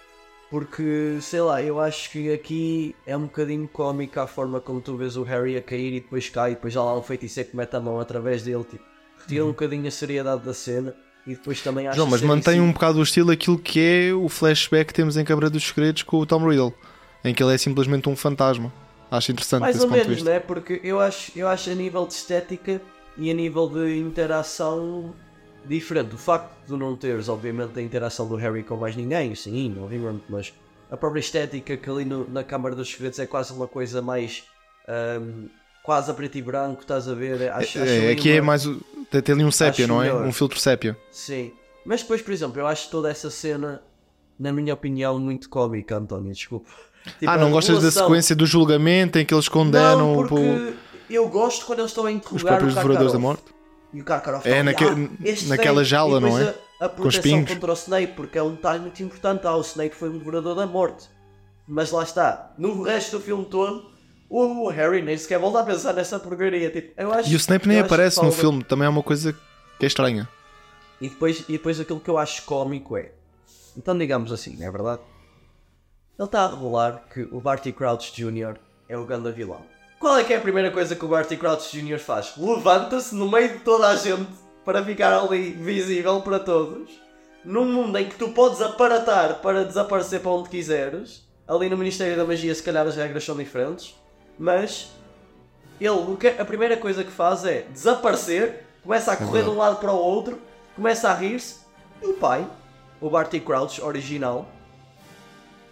Porque, 0.50 1.18
sei 1.22 1.42
lá, 1.42 1.62
eu 1.62 1.80
acho 1.80 2.12
que 2.12 2.32
aqui 2.32 2.96
é 3.06 3.18
um 3.18 3.24
bocadinho 3.24 3.68
cómica 3.68 4.24
a 4.24 4.28
forma 4.28 4.62
como 4.62 4.80
tu 4.80 4.96
vês 4.96 5.18
o 5.18 5.24
Harry 5.24 5.58
a 5.58 5.62
cair 5.62 5.94
e 5.94 6.00
depois 6.00 6.30
cai, 6.30 6.52
e 6.52 6.56
depois 6.56 6.74
já 6.74 6.84
lá 6.84 6.98
um 6.98 7.02
feiticeiro 7.02 7.50
que 7.50 7.58
mete 7.58 7.76
a 7.76 7.80
mão 7.80 8.00
através 8.00 8.44
dele, 8.44 8.64
tipo, 8.64 8.84
retira 9.20 9.44
um 9.44 9.50
bocadinho 9.50 9.88
a 9.88 9.92
seriedade 9.92 10.44
da 10.44 10.54
cena 10.54 10.96
e 11.26 11.32
depois 11.32 11.62
também 11.62 11.88
acho 11.88 12.00
Uhum. 12.00 12.06
João, 12.06 12.12
mas 12.12 12.22
mantém 12.22 12.62
um 12.62 12.72
bocado 12.72 13.00
o 13.00 13.04
estilo 13.04 13.32
aquilo 13.32 13.58
que 13.58 13.80
é 13.80 14.14
o 14.14 14.30
flashback 14.30 14.88
que 14.88 14.94
temos 14.94 15.18
em 15.18 15.26
Cabra 15.26 15.50
dos 15.50 15.68
Segredos 15.68 16.04
com 16.04 16.20
o 16.20 16.26
Tom 16.26 16.48
Riddle, 16.48 16.74
em 17.24 17.34
que 17.34 17.44
ele 17.44 17.54
é 17.54 17.58
simplesmente 17.58 18.08
um 18.08 18.16
fantasma. 18.16 18.72
Acho 19.10 19.32
interessante 19.32 19.62
Mais 19.62 19.76
desse 19.76 19.88
ou 19.88 19.92
menos, 19.92 20.24
né? 20.24 20.40
Porque 20.40 20.80
eu 20.84 21.00
acho, 21.00 21.32
eu 21.36 21.48
acho 21.48 21.70
a 21.70 21.76
nível 21.76 22.06
de 22.06 22.14
estética 22.14 22.82
e 23.18 23.32
a 23.32 23.34
nível 23.34 23.68
de 23.68 23.98
interação 23.98 25.14
diferente. 25.68 26.16
O 26.16 26.18
facto 26.18 26.52
de 26.68 26.74
não 26.78 26.96
teres, 26.96 27.28
obviamente, 27.30 27.78
a 27.78 27.82
interação 27.82 28.28
do 28.28 28.36
Harry 28.36 28.64
com 28.64 28.76
mais 28.78 28.96
ninguém, 28.96 29.34
sim, 29.36 29.76
obviamente, 29.82 30.24
mas 30.30 30.54
a 30.92 30.98
própria 30.98 31.20
estética 31.20 31.76
que 31.78 31.90
ali 31.90 32.06
no- 32.06 32.30
na 32.30 32.44
Câmara 32.44 32.76
dos 32.76 32.90
Segredos 32.92 33.20
é 33.20 33.26
quase 33.26 33.52
uma 33.54 33.68
coisa 33.68 34.02
mais. 34.02 34.44
ahm, 34.88 35.48
quase 35.84 36.10
a 36.10 36.14
preto 36.14 36.38
e 36.38 36.42
branco, 36.42 36.82
estás 36.82 37.08
a 37.08 37.14
ver? 37.14 37.52
Acho, 37.52 37.80
acho 37.80 37.80
É, 37.80 37.98
ali 37.98 38.12
aqui 38.12 38.32
é 38.32 38.42
mais. 38.42 38.64
Tem 39.10 39.34
ali 39.36 39.44
um 39.44 39.52
sépia, 39.52 39.86
Acho 39.86 39.94
não 39.94 40.02
é? 40.02 40.08
melhor. 40.08 40.26
Um 40.26 40.32
filtro 40.32 40.60
sépia. 40.60 40.98
Sim. 41.12 41.52
Mas 41.86 42.02
depois, 42.02 42.22
por 42.22 42.32
exemplo, 42.32 42.60
eu 42.60 42.66
acho 42.68 42.90
toda 42.90 43.10
essa 43.10 43.30
cena, 43.30 43.82
na 44.40 44.52
minha 44.52 44.74
opinião, 44.74 45.20
muito 45.20 45.48
cómica, 45.50 45.98
António, 45.98 46.32
desculpa. 46.34 46.70
Tipo, 47.20 47.30
ah, 47.32 47.38
não 47.38 47.52
gostas 47.52 47.82
da 47.84 47.92
sequência 47.92 48.36
do 48.36 48.46
julgamento 48.48 49.20
em 49.20 49.26
que 49.26 49.34
eles 49.34 49.48
condenam 49.48 49.98
não, 50.00 50.14
o- 50.14 50.28
porque 50.28 50.74
eu 51.10 51.28
gosto 51.30 51.66
quando 51.68 51.80
eles 51.80 51.92
estão 51.92 52.06
a 52.06 52.10
os 52.10 52.16
interrogar 52.16 52.46
próprios 52.48 52.74
o 52.74 52.76
devoradores 52.78 53.14
da 53.14 53.20
morte? 53.20 53.44
E 53.96 54.02
o 54.02 54.04
Karkaroff 54.04 54.48
É, 54.48 54.62
naque- 54.62 54.84
ali, 54.84 55.10
"Ah, 55.22 55.48
naquela 55.48 55.76
vem." 55.82 55.86
jaula, 55.86 56.20
não 56.20 56.38
é? 56.38 56.54
A, 56.82 56.86
a 56.86 56.90
proteção 56.90 57.46
contra 57.46 57.72
o 57.72 57.74
Snape, 57.74 58.08
porque 58.14 58.38
é 58.38 58.44
um 58.44 58.54
detalhe 58.54 58.80
muito 58.82 59.02
importante. 59.02 59.48
Ah, 59.48 59.56
o 59.56 59.62
Snape 59.62 59.96
foi 59.96 60.10
um 60.10 60.18
devorador 60.18 60.54
da 60.56 60.68
morte. 60.68 61.08
Mas 61.66 61.92
lá 61.92 62.04
está, 62.04 62.54
no 62.58 62.84
resto 62.84 63.18
do 63.18 63.24
filme 63.24 63.46
todo, 63.46 63.90
o 64.30 64.68
Harry 64.68 65.02
nem 65.02 65.18
sequer 65.18 65.40
volta 65.40 65.62
a 65.62 65.64
pensar 65.64 65.94
nessa 65.94 66.20
porcaria. 66.20 66.70
Tipo, 66.70 66.94
eu 67.02 67.14
acho, 67.14 67.32
E 67.32 67.36
o 67.36 67.38
Snape 67.38 67.68
nem 67.70 67.80
aparece 67.80 68.22
no 68.22 68.32
filme, 68.34 68.64
também 68.66 68.86
é 68.86 68.90
uma 68.90 69.02
coisa 69.02 69.34
que 69.80 69.86
é 69.86 69.88
estranha. 69.88 70.28
E 71.00 71.08
depois, 71.08 71.40
e 71.48 71.54
depois 71.54 71.80
aquilo 71.80 72.00
que 72.02 72.10
eu 72.10 72.18
acho 72.18 72.44
cómico 72.44 72.98
é. 72.98 73.12
Então 73.78 73.98
digamos 73.98 74.32
assim, 74.32 74.58
não 74.58 74.68
é 74.68 74.72
verdade? 74.72 75.02
Ele 76.20 76.26
está 76.28 76.44
a 76.46 76.50
revelar 76.50 77.04
que 77.14 77.22
o 77.32 77.40
Barty 77.42 77.72
Crouch 77.72 78.14
Jr. 78.14 78.58
é 78.88 78.98
o 78.98 79.06
grande 79.06 79.32
vilão. 79.32 79.62
Qual 80.00 80.18
é 80.18 80.24
que 80.24 80.34
é 80.34 80.38
a 80.38 80.42
primeira 80.42 80.72
coisa 80.72 80.96
que 80.96 81.06
o 81.06 81.08
Barty 81.08 81.38
Crouch 81.38 81.72
Jr. 81.72 82.00
faz? 82.00 82.34
Levanta-se 82.38 83.16
no 83.16 83.30
meio 83.30 83.54
de 83.54 83.60
toda 83.60 83.88
a 83.88 83.96
gente 83.96 84.28
para 84.64 84.84
ficar 84.84 85.18
ali 85.18 85.52
visível 85.52 86.22
para 86.22 86.40
todos. 86.40 86.90
Num 87.44 87.66
mundo 87.66 87.98
em 87.98 88.10
que 88.10 88.16
tu 88.16 88.30
podes 88.30 88.62
aparatar 88.62 89.36
para 89.42 89.64
desaparecer 89.64 90.20
para 90.20 90.32
onde 90.32 90.50
quiseres. 90.50 91.24
Ali 91.48 91.70
no 91.70 91.78
Ministério 91.78 92.18
da 92.18 92.26
Magia, 92.26 92.54
se 92.54 92.64
calhar 92.64 92.86
as 92.88 92.96
regras 92.96 93.24
são 93.24 93.36
diferentes. 93.38 93.96
Mas 94.38 94.90
ele, 95.80 95.90
o 95.90 96.16
que- 96.18 96.28
a 96.40 96.46
primeira 96.46 96.76
coisa 96.76 97.04
que 97.04 97.12
faz 97.12 97.46
é 97.46 97.62
desaparecer, 97.72 98.66
começa 98.84 99.12
a 99.12 99.16
correr 99.18 99.44
de 99.44 99.50
um 99.50 99.58
lado 99.58 99.78
para 99.78 99.92
o 99.92 99.98
outro, 99.98 100.40
começa 100.76 101.10
a 101.10 101.14
rir-se, 101.14 101.58
e 102.02 102.08
o 102.08 102.14
pai, 102.14 102.46
o 103.00 103.10
Barty 103.10 103.40
Crouch 103.40 103.82
original, 103.82 104.48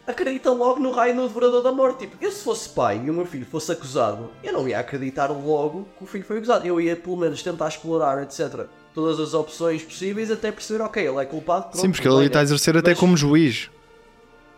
acredita 0.06 0.51
logo 0.51 0.80
no 0.80 0.91
raio 0.91 1.16
no 1.16 1.28
Devorador 1.28 1.62
da 1.62 1.72
Morte. 1.72 1.99
Tipo, 2.08 2.18
eu 2.24 2.32
se 2.32 2.43
fosse 2.43 2.70
pai 2.70 3.01
e 3.06 3.10
o 3.10 3.14
meu 3.14 3.26
filho 3.26 3.45
fosse 3.45 3.72
acusado, 3.72 4.30
eu 4.43 4.51
não 4.54 4.68
ia 4.68 4.80
acreditar 4.80 5.28
logo 5.28 5.88
que 5.97 6.04
o 6.04 6.08
filho 6.08 6.24
foi 6.26 6.38
acusado. 6.38 6.66
Eu 6.68 6.80
ia 6.82 6.95
pelo 6.95 7.18
menos 7.18 7.41
tentar 7.41 7.68
explorar, 7.70 8.22
etc. 8.24 8.66
Todas 8.93 9.20
as 9.20 9.34
opções 9.34 9.82
possíveis 9.84 10.30
até 10.30 10.51
perceber, 10.51 10.84
ok, 10.84 11.08
ele 11.08 11.18
é 11.18 11.26
culpado. 11.26 11.64
pronto, 11.70 11.78
Sim, 11.82 11.91
porque 11.91 12.08
ele 12.08 12.26
está 12.28 12.39
a 12.39 12.43
exercer 12.43 12.78
até 12.78 12.91
Mas- 12.91 12.99
como 12.99 13.16
juiz. 13.18 13.70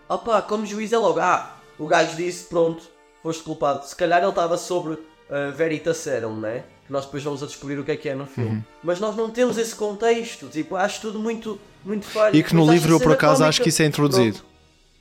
Opa, 0.08 0.42
como 0.42 0.66
juiz 0.66 0.92
é 0.94 0.98
logo, 0.98 1.20
ah, 1.20 1.56
o 1.80 1.88
gajo 1.88 2.16
disse, 2.16 2.46
pronto, 2.46 2.84
foste 3.24 3.44
culpado. 3.44 3.86
Se 3.86 3.96
calhar 3.96 4.20
ele 4.22 4.30
estava 4.30 4.58
sobre 4.58 4.94
uh, 4.94 5.52
Veritaserum, 5.56 6.36
né? 6.40 6.64
Que 6.86 6.92
nós 6.94 7.06
depois 7.06 7.24
vamos 7.24 7.42
a 7.42 7.48
descobrir 7.48 7.80
o 7.80 7.84
que 7.84 7.92
é 7.92 7.98
que 7.98 8.08
é 8.10 8.14
no 8.14 8.28
filme. 8.28 8.50
Uhum. 8.58 8.64
Mas 8.84 9.00
nós 9.00 9.16
não 9.16 9.32
temos 9.32 9.58
esse 9.58 9.74
contexto, 9.76 10.48
tipo, 10.50 10.76
acho 10.76 11.02
tudo 11.02 11.18
muito, 11.18 11.60
muito 11.84 12.06
falho. 12.06 12.36
E 12.36 12.44
que 12.44 12.54
no 12.54 12.70
livro, 12.72 12.92
eu, 12.94 13.00
por 13.00 13.14
acaso, 13.14 13.36
cómica- 13.38 13.50
acho 13.50 13.62
que 13.64 13.70
isso 13.70 13.82
é 13.82 13.86
introduzido. 13.86 14.38
Pronto. 14.38 14.55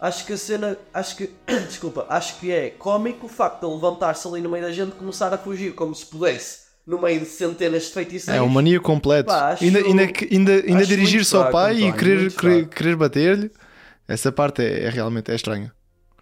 Acho 0.04 0.26
que 0.26 0.34
a 0.34 0.36
cena, 0.36 0.76
acho 0.92 1.16
que, 1.16 1.30
desculpa, 1.66 2.04
acho 2.10 2.38
que 2.38 2.52
é 2.52 2.68
cómico 2.68 3.24
o 3.24 3.28
facto 3.28 3.60
de 3.60 3.66
ele 3.66 3.76
levantar-se 3.76 4.28
ali 4.28 4.42
no 4.42 4.50
meio 4.50 4.62
da 4.62 4.70
gente 4.70 4.90
e 4.90 4.92
começar 4.96 5.32
a 5.32 5.38
fugir 5.38 5.74
como 5.74 5.94
se 5.94 6.04
pudesse, 6.04 6.58
no 6.86 7.00
meio 7.00 7.20
de 7.20 7.24
centenas 7.24 7.84
de 7.84 7.94
feiticeiros. 7.94 8.38
É 8.38 8.42
um 8.42 8.50
mania 8.50 8.78
completo. 8.78 9.28
Pá, 9.28 9.56
ainda 9.58 9.78
ainda, 9.78 10.02
ainda, 10.30 10.52
ainda 10.52 10.84
dirigir-se 10.84 11.34
ao 11.34 11.50
pai 11.50 11.84
e 11.84 11.92
querer, 11.94 12.30
querer, 12.30 12.68
querer 12.68 12.96
bater-lhe, 12.96 13.50
essa 14.06 14.30
parte 14.30 14.60
é, 14.60 14.84
é 14.84 14.90
realmente 14.90 15.32
é 15.32 15.36
estranha. 15.36 15.72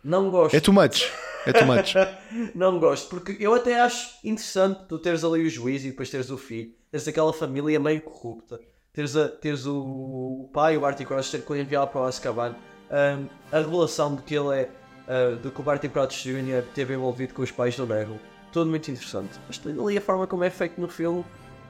Não 0.05 0.31
gosto. 0.31 0.55
É 0.55 0.61
too 0.61 0.73
much. 0.73 1.11
É 1.45 1.53
too 1.53 1.67
much. 1.67 1.95
Não 2.55 2.79
gosto, 2.79 3.09
porque 3.09 3.37
eu 3.41 3.53
até 3.53 3.81
acho 3.81 4.11
interessante 4.23 4.79
tu 4.89 4.97
teres 4.97 5.25
ali 5.25 5.45
o 5.45 5.51
juiz 5.51 5.85
e 5.85 5.89
depois 5.89 6.09
teres 6.09 6.31
o 6.31 6.39
filho, 6.39 6.71
teres 6.89 7.09
aquela 7.09 7.33
família 7.33 7.81
meio 7.81 8.01
corrupta, 8.01 8.61
teres, 8.93 9.17
a, 9.17 9.27
teres 9.27 9.67
o, 9.67 9.75
o 9.75 10.51
pai, 10.53 10.77
o 10.77 10.81
Barty 10.83 11.05
Crouch, 11.05 11.33
ter 11.33 11.45
que 11.45 11.53
enviar 11.59 11.89
para 11.89 12.03
o 12.03 12.05
Azkaban, 12.05 12.55
Ahm, 12.93 13.25
a 13.51 13.59
revelação 13.59 14.15
de 14.17 14.23
que 14.23 14.35
ele 14.35 14.55
é, 14.55 14.69
ah, 15.09 15.37
de 15.43 15.51
que 15.51 15.61
o 15.61 15.65
Barty 15.65 15.89
Crouch 15.89 16.23
Jr. 16.29 16.59
esteve 16.69 16.95
envolvido 16.95 17.33
com 17.35 17.43
os 17.43 17.51
pais 17.51 17.75
do 17.77 17.87
Neville, 17.87 18.21
tudo 18.53 18.69
muito 18.71 18.91
interessante. 18.91 19.31
Mas 19.49 19.61
ali 19.67 19.97
a 19.97 20.01
forma 20.01 20.27
como 20.27 20.45
é 20.45 20.51
feito 20.51 20.81
no 20.81 20.89
filme, 20.89 21.25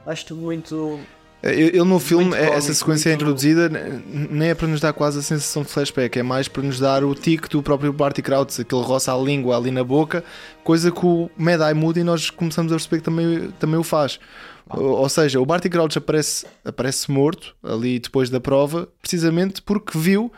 acho 0.05 0.25
tudo 0.25 0.41
muito. 0.41 0.99
Ele 1.41 1.83
no 1.83 1.99
filme, 1.99 2.23
Muito 2.25 2.37
é- 2.37 2.43
essa 2.45 2.51
cómico, 2.53 2.73
sequência 2.73 3.09
é 3.09 3.11
muito- 3.11 3.21
introduzida, 3.23 3.65
n- 3.69 4.27
nem 4.31 4.49
é 4.51 4.55
para 4.55 4.65
nos 4.67 4.79
dar 4.79 4.93
quase 4.93 5.19
a 5.19 5.21
sensação 5.21 5.61
de 5.63 5.67
flashback, 5.69 6.17
é 6.17 6.23
mais 6.23 6.47
para 6.47 6.63
nos 6.63 6.79
dar 6.79 7.03
o 7.03 7.13
tique 7.13 7.49
do 7.49 7.61
próprio 7.61 7.91
Barty 7.91 8.21
Crouch, 8.21 8.61
aquele 8.61 8.81
roça 8.81 9.13
a 9.13 9.17
língua 9.17 9.57
ali 9.57 9.69
na 9.69 9.83
boca, 9.83 10.23
coisa 10.63 10.89
que 10.89 11.05
o 11.05 11.29
Mad 11.37 11.59
Eye 11.59 11.73
Moody 11.73 12.01
nós 12.01 12.29
começamos 12.29 12.71
a 12.71 12.75
perceber 12.75 12.97
que 12.99 13.03
também, 13.03 13.51
também 13.59 13.77
o 13.77 13.83
faz. 13.83 14.21
Ou, 14.69 14.83
ou 14.99 15.09
seja, 15.09 15.41
o 15.41 15.45
Barty 15.45 15.69
Crouch 15.69 15.97
aparece, 15.97 16.45
aparece 16.63 17.11
morto 17.11 17.53
ali 17.61 17.99
depois 17.99 18.29
da 18.29 18.39
prova, 18.39 18.87
precisamente 19.01 19.61
porque 19.61 19.97
viu 19.97 20.31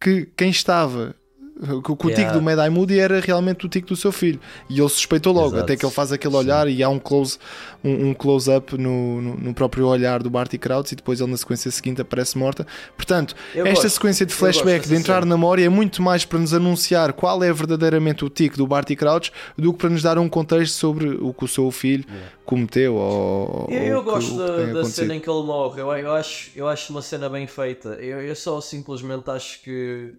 que 0.00 0.26
quem 0.36 0.50
estava 0.50 1.14
Que, 1.58 1.90
o- 1.92 1.96
que 1.96 2.06
o 2.06 2.10
Yeah. 2.10 2.16
tico 2.28 2.38
do 2.38 2.42
Mad 2.44 2.58
Eye 2.58 2.70
Moody 2.70 3.00
era 3.00 3.18
realmente 3.20 3.66
o 3.66 3.68
tico 3.68 3.88
do 3.88 3.96
seu 3.96 4.12
filho. 4.12 4.38
E 4.70 4.78
ele 4.78 4.88
suspeitou 4.88 5.32
logo, 5.32 5.48
Exato. 5.48 5.62
até 5.64 5.76
que 5.76 5.84
ele 5.84 5.92
faz 5.92 6.12
aquele 6.12 6.36
olhar 6.36 6.68
e 6.68 6.82
há 6.82 6.88
um 6.88 6.98
close 7.00 7.36
um, 7.82 8.08
um 8.10 8.14
close-up 8.14 8.76
no, 8.78 9.20
no, 9.20 9.36
no 9.36 9.54
próprio 9.54 9.86
olhar 9.86 10.22
do 10.22 10.28
Barty 10.30 10.56
Crouch 10.58 10.92
e 10.92 10.96
depois 10.96 11.20
ele 11.20 11.30
na 11.30 11.36
sequência 11.36 11.70
seguinte 11.70 12.00
aparece 12.00 12.36
morta. 12.38 12.66
Portanto, 12.96 13.34
Eu 13.54 13.66
esta 13.66 13.82
gosto. 13.84 13.94
sequência 13.94 14.24
de 14.26 14.32
flashback 14.34 14.86
de 14.88 14.94
entrar 14.94 15.24
na 15.24 15.36
memória 15.36 15.64
é 15.64 15.68
muito 15.68 16.00
mais 16.02 16.24
para 16.24 16.38
nos 16.38 16.52
anunciar 16.54 17.12
qual 17.12 17.42
é 17.42 17.52
verdadeiramente 17.52 18.24
o 18.24 18.28
tico 18.28 18.56
do 18.56 18.66
Barty 18.66 18.94
Crouch 18.96 19.32
do 19.56 19.72
que 19.72 19.78
para 19.78 19.90
nos 19.90 20.02
dar 20.02 20.18
um 20.18 20.28
contexto 20.28 20.74
sobre 20.74 21.08
o 21.08 21.32
que 21.32 21.44
o 21.44 21.48
seu 21.48 21.70
filho 21.70 22.04
cometeu 22.44 22.94
ou, 22.94 23.66
Eu, 23.70 23.80
ou 23.80 23.86
eu 23.86 23.98
o 23.98 24.04
que- 24.04 24.10
gosto 24.10 24.30
que 24.32 24.38
da, 24.38 24.56
tem 24.56 24.72
da 24.74 24.84
cena 24.84 25.14
em 25.16 25.20
que 25.20 25.28
ele 25.30 25.42
morre. 25.42 25.80
Eu, 25.80 25.92
eu 25.92 26.12
acho, 26.14 26.50
eu 26.56 26.68
acho 26.68 26.92
uma 26.92 27.02
cena 27.02 27.28
bem 27.28 27.46
feita. 27.46 27.90
Eu, 28.00 28.20
eu 28.22 28.34
só 28.36 28.60
simplesmente 28.60 29.28
acho 29.30 29.62
que 29.62 30.12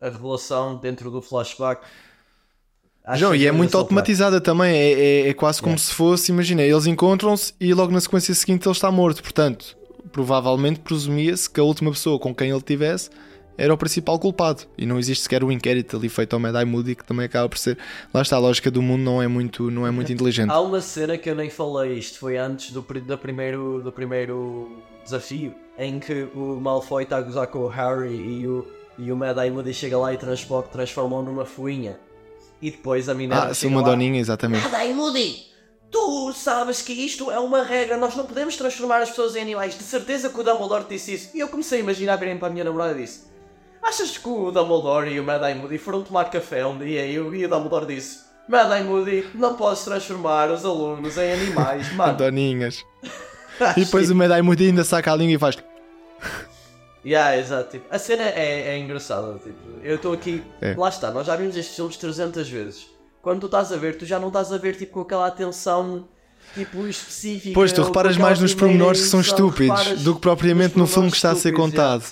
a 0.00 0.08
revelação 0.08 0.76
dentro 0.76 1.10
do 1.10 1.20
flashback. 1.22 1.82
acho 3.04 3.20
João, 3.20 3.34
e 3.34 3.46
é 3.46 3.52
muito 3.52 3.76
automatizada 3.76 4.40
também. 4.40 4.74
É, 4.76 4.92
é- 4.92 5.28
é 5.28 5.34
quase 5.34 5.62
como 5.62 5.78
se 5.78 5.92
fosse, 5.92 6.30
imagina, 6.32 6.62
eles 6.62 6.86
encontram-se 6.86 7.54
e 7.60 7.72
logo 7.72 7.92
na 7.92 8.00
sequência 8.00 8.34
seguinte 8.34 8.66
ele 8.66 8.72
está 8.72 8.90
morto. 8.90 9.22
Portanto, 9.22 9.76
provavelmente 10.12 10.80
presumia-se 10.80 11.48
que 11.48 11.60
a 11.60 11.62
última 11.64 11.90
pessoa 11.92 12.18
com 12.18 12.34
quem 12.34 12.50
ele 12.50 12.62
tivesse 12.62 13.10
era 13.58 13.72
o 13.72 13.76
principal 13.78 14.18
culpado. 14.18 14.64
E 14.76 14.84
não 14.84 14.98
existe 14.98 15.22
sequer 15.22 15.42
o 15.42 15.50
inquérito 15.50 15.96
ali 15.96 16.08
feito 16.10 16.34
ao 16.34 16.40
Mad 16.40 16.54
Eye 16.54 16.64
Moody, 16.66 16.94
que 16.94 17.04
também 17.04 17.24
acaba 17.24 17.48
por 17.48 17.56
ser. 17.56 17.78
Lá 18.12 18.20
está, 18.20 18.36
a 18.36 18.38
lógica 18.38 18.70
do 18.70 18.82
mundo 18.82 19.00
não 19.02 19.22
é 19.22 19.26
muito, 19.28 19.70
não 19.70 19.86
é 19.86 19.90
muito 19.90 20.12
inteligente. 20.12 20.50
Há 20.50 20.60
uma 20.60 20.80
cena 20.82 21.16
que 21.16 21.30
eu 21.30 21.34
nem 21.34 21.48
falei, 21.48 21.94
isto 21.94 22.18
foi 22.18 22.36
antes 22.36 22.70
do, 22.70 22.82
do, 22.82 23.16
primeiro, 23.18 23.80
do 23.82 23.90
primeiro 23.90 24.76
desafio, 25.04 25.54
em 25.78 25.98
que 25.98 26.28
o 26.34 26.60
Malfoy 26.60 27.04
está 27.04 27.16
a 27.16 27.22
gozar 27.22 27.46
com 27.46 27.60
o 27.60 27.68
Harry 27.68 28.14
e 28.14 28.46
o, 28.46 28.66
e 28.98 29.12
o 29.12 29.16
Mad 29.16 29.36
Eye 29.38 29.50
Moody 29.50 29.74
chega 29.74 29.98
lá 29.98 30.12
e 30.12 30.18
transforma-o 30.18 31.22
numa 31.22 31.44
fuinha. 31.44 31.98
E 32.60 32.70
depois 32.70 33.08
a 33.08 33.14
Minerva 33.14 33.48
Ah, 33.48 33.54
sim, 33.54 33.66
uma 33.66 33.82
lá, 33.82 33.88
doninha, 33.88 34.18
exatamente. 34.18 34.66
Mad 34.68 34.82
Eye 34.82 34.94
Moody, 34.94 35.46
tu 35.90 36.32
sabes 36.32 36.80
que 36.82 36.92
isto 36.92 37.30
é 37.30 37.38
uma 37.38 37.62
regra, 37.62 37.96
nós 37.96 38.16
não 38.16 38.24
podemos 38.24 38.56
transformar 38.56 39.02
as 39.02 39.10
pessoas 39.10 39.36
em 39.36 39.42
animais. 39.42 39.76
De 39.76 39.84
certeza 39.84 40.30
que 40.30 40.40
o 40.40 40.42
Dumbledore 40.42 40.86
disse 40.88 41.14
isso. 41.14 41.30
E 41.36 41.40
eu 41.40 41.48
comecei 41.48 41.78
a 41.78 41.82
imaginar 41.82 42.16
virem 42.16 42.38
para 42.38 42.48
a 42.48 42.50
minha 42.50 42.64
namorada 42.64 42.98
e 42.98 43.02
disse... 43.02 43.26
Achas 43.82 44.18
que 44.18 44.28
o 44.28 44.50
Dumbledore 44.50 45.08
e 45.10 45.20
o 45.20 45.24
Mad 45.24 45.42
Eye 45.42 45.54
Moody 45.54 45.78
foram 45.78 46.02
tomar 46.02 46.24
café 46.24 46.66
um 46.66 46.76
dia 46.76 47.06
e 47.06 47.20
o 47.20 47.32
e 47.32 47.44
o 47.44 47.48
Dumbledore 47.48 47.86
disse 47.86 48.18
Mad 48.48 48.70
Eye 48.72 48.82
Moody, 48.82 49.26
não 49.34 49.54
podes 49.54 49.84
transformar 49.84 50.50
os 50.50 50.64
alunos 50.64 51.16
em 51.16 51.32
animais, 51.32 51.92
mano. 51.94 52.16
Doninhas. 52.16 52.84
E 53.74 53.86
depois 53.86 54.10
o 54.10 54.14
Mad 54.14 54.30
Eye 54.30 54.42
Moody 54.42 54.66
ainda 54.66 54.84
saca 54.84 55.10
a 55.10 55.16
língua 55.16 55.34
e 55.34 55.38
faz. 55.38 55.56
Yeah, 57.06 57.38
exato. 57.38 57.70
Tipo, 57.70 57.86
a 57.88 57.98
cena 58.00 58.24
é, 58.24 58.74
é 58.74 58.78
engraçada. 58.78 59.34
Tipo, 59.38 59.56
eu 59.84 59.94
estou 59.94 60.12
aqui. 60.12 60.42
É. 60.60 60.74
Lá 60.76 60.88
está, 60.88 61.12
nós 61.12 61.28
já 61.28 61.36
vimos 61.36 61.56
estes 61.56 61.76
filmes 61.76 61.96
300 61.96 62.48
vezes. 62.48 62.86
Quando 63.22 63.40
tu 63.40 63.46
estás 63.46 63.72
a 63.72 63.76
ver, 63.76 63.96
tu 63.96 64.04
já 64.04 64.18
não 64.18 64.28
estás 64.28 64.52
a 64.52 64.58
ver 64.58 64.76
tipo, 64.76 64.94
com 64.94 65.00
aquela 65.02 65.28
atenção 65.28 66.08
tipo, 66.54 66.84
específica. 66.86 67.54
Pois, 67.54 67.72
tu 67.72 67.82
reparas 67.82 68.16
mais 68.16 68.40
nos 68.40 68.54
pormenores 68.54 69.02
que 69.02 69.06
são 69.06 69.20
estúpidos 69.20 70.02
do 70.02 70.16
que 70.16 70.20
propriamente 70.20 70.76
no 70.76 70.86
filme 70.86 71.08
que 71.10 71.16
está 71.16 71.30
a 71.30 71.36
ser 71.36 71.52
contado. 71.52 72.04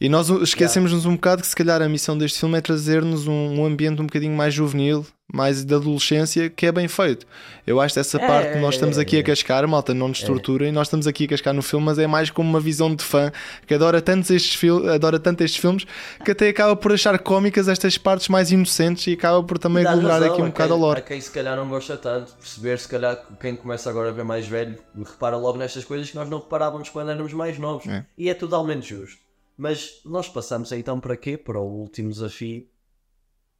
E 0.00 0.08
nós 0.08 0.30
esquecemos-nos 0.30 1.04
um 1.04 1.14
bocado 1.14 1.42
que 1.42 1.48
se 1.48 1.54
calhar 1.54 1.82
a 1.82 1.88
missão 1.88 2.16
deste 2.16 2.40
filme 2.40 2.56
é 2.56 2.60
trazer-nos 2.62 3.26
um, 3.26 3.60
um 3.60 3.66
ambiente 3.66 4.00
um 4.00 4.06
bocadinho 4.06 4.34
mais 4.34 4.54
juvenil, 4.54 5.04
mais 5.32 5.64
de 5.64 5.74
adolescência, 5.74 6.50
que 6.50 6.66
é 6.66 6.72
bem 6.72 6.88
feito. 6.88 7.26
Eu 7.66 7.80
acho 7.80 7.94
que 7.94 8.00
essa 8.00 8.18
É, 8.18 8.26
parte 8.26 8.58
nós 8.58 8.74
estamos 8.74 8.98
é, 8.98 9.02
aqui 9.02 9.16
é. 9.16 9.20
a 9.20 9.22
cascar, 9.22 9.66
malta, 9.68 9.94
não 9.94 10.08
nos 10.08 10.22
tortura, 10.22 10.66
e 10.66 10.72
nós 10.72 10.88
estamos 10.88 11.06
aqui 11.06 11.24
a 11.24 11.28
cascar 11.28 11.54
no 11.54 11.62
filme, 11.62 11.86
mas 11.86 11.98
é 11.98 12.06
mais 12.06 12.30
como 12.30 12.48
uma 12.48 12.60
visão 12.60 12.94
de 12.94 13.04
fã 13.04 13.30
que 13.66 13.74
adora 13.74 14.00
tanto 14.02 14.32
estes, 14.32 14.60
adora 14.92 15.18
tanto 15.20 15.42
estes 15.42 15.60
filmes 15.60 15.86
que 16.24 16.30
até 16.32 16.48
acaba 16.48 16.74
por 16.74 16.92
achar 16.92 17.18
cómicas 17.18 17.68
estas 17.68 17.96
partes 17.96 18.28
mais 18.28 18.50
inocentes 18.50 19.06
e 19.06 19.12
acaba 19.12 19.42
por 19.42 19.58
também 19.58 19.86
aglomerar 19.86 20.22
aqui 20.22 20.42
um 20.42 20.46
bocado 20.46 20.74
a 20.74 20.76
lore. 20.76 21.00
A 21.00 21.02
quem 21.02 21.20
se 21.20 21.30
calhar 21.30 21.56
não 21.56 21.68
gosta 21.68 21.96
tanto, 21.96 22.34
perceber 22.34 22.78
se 22.78 22.88
calhar 22.88 23.16
que 23.26 23.36
quem 23.36 23.56
começa 23.56 23.88
agora 23.88 24.08
a 24.08 24.12
ver 24.12 24.24
mais 24.24 24.46
velho 24.46 24.78
repara 24.96 25.36
logo 25.36 25.58
nestas 25.58 25.84
coisas 25.84 26.10
que 26.10 26.16
nós 26.16 26.28
não 26.28 26.38
reparávamos 26.38 26.88
quando 26.88 27.10
éramos 27.10 27.32
mais 27.32 27.58
novos. 27.58 27.86
É. 27.86 28.04
E 28.16 28.28
é 28.28 28.34
totalmente 28.34 28.88
justo. 28.88 29.18
Mas 29.56 30.00
nós 30.04 30.28
passamos 30.28 30.72
então 30.72 30.98
para 30.98 31.16
quê? 31.16 31.36
Para 31.36 31.60
o 31.60 31.64
último 31.64 32.10
desafio. 32.10 32.66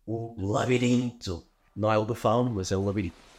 O 0.07 0.35
labirinto. 0.53 1.45
Não 1.75 1.91
é 1.93 1.99
o 1.99 2.05
do 2.05 2.15
fauno, 2.15 2.51
mas 2.51 2.71
é 2.73 2.77
o 2.77 2.85
labirinto. 2.85 3.31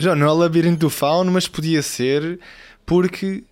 Já 0.00 0.16
não 0.16 0.26
é 0.26 0.30
o 0.30 0.34
labirinto 0.34 0.78
do 0.78 0.88
fauno, 0.88 1.30
mas 1.30 1.46
podia 1.46 1.82
ser 1.82 2.40
porque. 2.86 3.44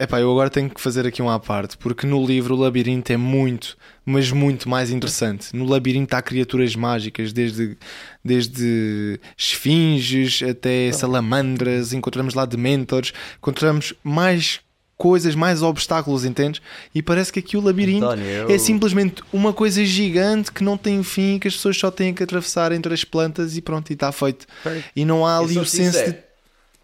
Epá, 0.00 0.20
eu 0.20 0.30
agora 0.30 0.48
tenho 0.48 0.70
que 0.70 0.80
fazer 0.80 1.06
aqui 1.08 1.20
um 1.20 1.28
à 1.28 1.40
parte, 1.40 1.76
porque 1.76 2.06
no 2.06 2.24
livro 2.24 2.54
o 2.54 2.58
labirinto 2.58 3.12
é 3.12 3.16
muito, 3.16 3.76
mas 4.06 4.30
muito 4.30 4.68
mais 4.68 4.90
interessante. 4.90 5.54
No 5.56 5.64
labirinto 5.64 6.14
há 6.14 6.22
criaturas 6.22 6.76
mágicas, 6.76 7.32
desde, 7.32 7.76
desde 8.24 9.18
esfinges 9.36 10.40
até 10.48 10.92
salamandras, 10.92 11.92
encontramos 11.92 12.34
lá 12.34 12.44
dementors, 12.46 13.12
encontramos 13.38 13.92
mais 14.04 14.60
coisas, 14.96 15.34
mais 15.34 15.62
obstáculos, 15.62 16.24
entendes? 16.24 16.60
E 16.94 17.02
parece 17.02 17.32
que 17.32 17.38
aqui 17.40 17.56
o 17.56 17.60
labirinto 17.60 18.04
António, 18.04 18.24
eu- 18.26 18.50
é 18.50 18.58
simplesmente 18.58 19.22
uma 19.32 19.52
coisa 19.52 19.84
gigante 19.84 20.52
que 20.52 20.62
não 20.62 20.76
tem 20.76 21.02
fim, 21.02 21.38
que 21.40 21.48
as 21.48 21.54
pessoas 21.54 21.76
só 21.76 21.90
têm 21.90 22.14
que 22.14 22.22
atravessar 22.22 22.70
entre 22.70 22.94
as 22.94 23.02
plantas 23.04 23.56
e 23.56 23.60
pronto, 23.62 23.90
e 23.90 23.94
está 23.94 24.12
feito. 24.12 24.46
E 24.94 25.04
não 25.04 25.26
há 25.26 25.38
ali 25.38 25.54
o 25.58 25.64
senso 25.66 25.98
de 26.12 26.18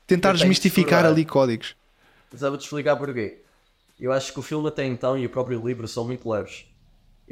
tentar 0.07 0.31
desmistificar 0.43 1.05
ali 1.13 1.25
códigos. 1.25 1.75
Mas 2.35 2.43
eu 2.43 2.51
vou-te 2.51 2.65
explicar 2.65 2.97
porquê. 2.97 3.43
Eu 3.99 4.13
acho 4.13 4.33
que 4.33 4.41
o 4.41 4.43
filme 4.43 4.67
até 4.67 4.85
então 4.85 5.17
e 5.17 5.25
o 5.25 5.31
próprio 5.31 5.65
livro 5.65 5.87
são 5.87 6.05
muito 6.05 6.29
leves. 6.29 6.67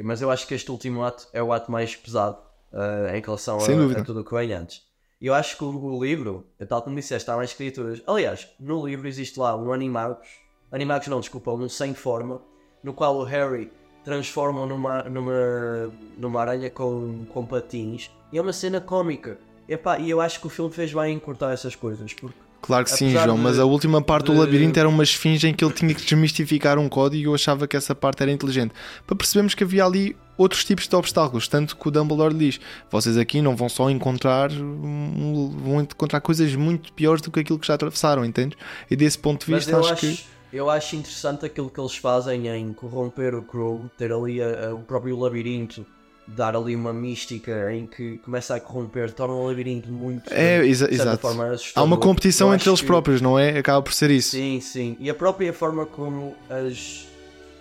Mas 0.01 0.21
eu 0.21 0.31
acho 0.31 0.47
que 0.47 0.53
este 0.53 0.71
último 0.71 1.03
ato 1.03 1.27
é 1.33 1.43
o 1.43 1.51
ato 1.51 1.69
mais 1.69 1.93
pesado 1.93 2.37
ah, 2.71 3.11
em 3.13 3.21
relação 3.21 3.59
a, 3.59 3.99
a 3.99 4.03
tudo 4.03 4.21
o 4.21 4.23
que 4.23 4.33
vem 4.33 4.53
antes. 4.53 4.81
Eu 5.21 5.33
acho 5.33 5.57
que 5.57 5.63
o, 5.65 5.67
o 5.67 6.01
livro, 6.01 6.47
tal 6.69 6.81
como 6.81 6.95
disseste, 6.95 7.29
há 7.29 7.35
mais 7.35 7.53
criaturas. 7.53 8.01
Aliás, 8.07 8.47
no 8.57 8.85
livro 8.87 9.09
existe 9.09 9.37
lá 9.37 9.57
um 9.57 9.73
Animagos. 9.73 10.27
Animagos 10.71 11.09
não, 11.09 11.19
desculpa, 11.19 11.51
um 11.51 11.67
sem 11.67 11.93
forma. 11.93 12.41
No 12.81 12.93
qual 12.93 13.17
o 13.17 13.25
Harry 13.25 13.69
transforma 14.05 14.65
numa, 14.65 15.03
numa, 15.03 15.93
numa 16.17 16.41
aranha 16.41 16.69
com, 16.69 17.25
com 17.25 17.45
patins. 17.45 18.09
E 18.31 18.37
é 18.37 18.41
uma 18.41 18.53
cena 18.53 18.79
cómica. 18.79 19.37
Epá, 19.67 19.99
e 19.99 20.09
eu 20.09 20.21
acho 20.21 20.39
que 20.39 20.47
o 20.47 20.49
filme 20.49 20.71
fez 20.71 20.93
bem 20.93 21.15
em 21.15 21.19
cortar 21.19 21.51
essas 21.51 21.75
coisas. 21.75 22.13
Porque 22.13 22.37
Claro 22.65 22.85
que 22.85 22.91
sim, 22.91 23.07
Apesar 23.09 23.25
João, 23.25 23.35
de- 23.35 23.43
mas 23.43 23.59
a 23.59 23.65
última 23.65 24.01
parte 24.01 24.27
do 24.27 24.31
de- 24.33 24.39
labirinto 24.39 24.79
era 24.79 24.87
uma 24.87 25.03
esfinge 25.03 25.47
em 25.47 25.53
que 25.53 25.63
ele 25.65 25.73
tinha 25.73 25.93
que 25.93 26.01
desmistificar 26.01 26.79
um 26.79 26.87
código 26.87 27.21
e 27.21 27.25
eu 27.25 27.35
achava 27.35 27.67
que 27.67 27.75
essa 27.75 27.93
parte 27.93 28.23
era 28.23 28.31
inteligente. 28.31 28.71
Para 29.05 29.15
percebermos 29.17 29.53
que 29.53 29.63
havia 29.65 29.83
ali 29.83 30.15
outros 30.37 30.63
tipos 30.63 30.87
de 30.87 30.95
obstáculos, 30.95 31.47
tanto 31.49 31.75
que 31.75 31.87
o 31.87 31.91
Dumbledore 31.91 32.33
diz: 32.33 32.61
vocês 32.89 33.17
aqui 33.17 33.41
não 33.41 33.53
vão 33.55 33.67
só 33.67 33.89
encontrar, 33.89 34.49
vão 34.49 35.81
encontrar 35.81 36.21
coisas 36.21 36.55
muito 36.55 36.93
piores 36.93 37.21
do 37.21 37.31
que 37.31 37.41
aquilo 37.41 37.59
que 37.59 37.67
já 37.67 37.73
atravessaram, 37.73 38.23
entende? 38.23 38.55
E 38.89 38.95
desse 38.95 39.17
ponto 39.19 39.45
de 39.45 39.53
vista, 39.53 39.77
acho, 39.77 39.89
acho, 39.93 39.99
que. 40.01 40.23
eu 40.51 40.69
acho 40.69 40.95
interessante 40.95 41.45
aquilo 41.45 41.69
que 41.69 41.79
eles 41.79 41.95
fazem 41.97 42.47
em 42.47 42.71
corromper 42.73 43.35
o 43.35 43.41
Crow, 43.41 43.89
ter 43.97 44.11
ali 44.11 44.41
a- 44.41 44.69
a- 44.69 44.73
o 44.73 44.79
próprio 44.79 45.19
labirinto, 45.19 45.85
dar 46.27 46.55
ali 46.55 46.75
uma 46.75 46.93
mística 46.93 47.71
em 47.73 47.85
que 47.85 48.17
começa 48.19 48.55
a 48.55 48.59
corromper, 48.59 49.11
torna 49.11 49.33
o 49.33 49.47
labirinto 49.47 49.89
muito. 49.91 50.31
É, 50.33 50.65
exa- 50.65 50.87
de 50.87 50.95
certa 50.95 51.11
exato. 51.11 51.21
forma, 51.21 51.55
Há 51.75 51.83
uma 51.83 51.97
competição 51.97 52.53
entre 52.53 52.69
eles 52.69 52.81
que- 52.81 52.87
próprios, 52.87 53.21
não 53.21 53.37
é? 53.37 53.57
Acaba 53.57 53.81
por 53.81 53.93
ser 53.93 54.09
isso. 54.09 54.31
Sim, 54.31 54.59
sim. 54.61 54.95
E 54.99 55.09
a 55.09 55.13
própria 55.13 55.51
forma 55.53 55.85
como 55.85 56.35
as. 56.49 57.05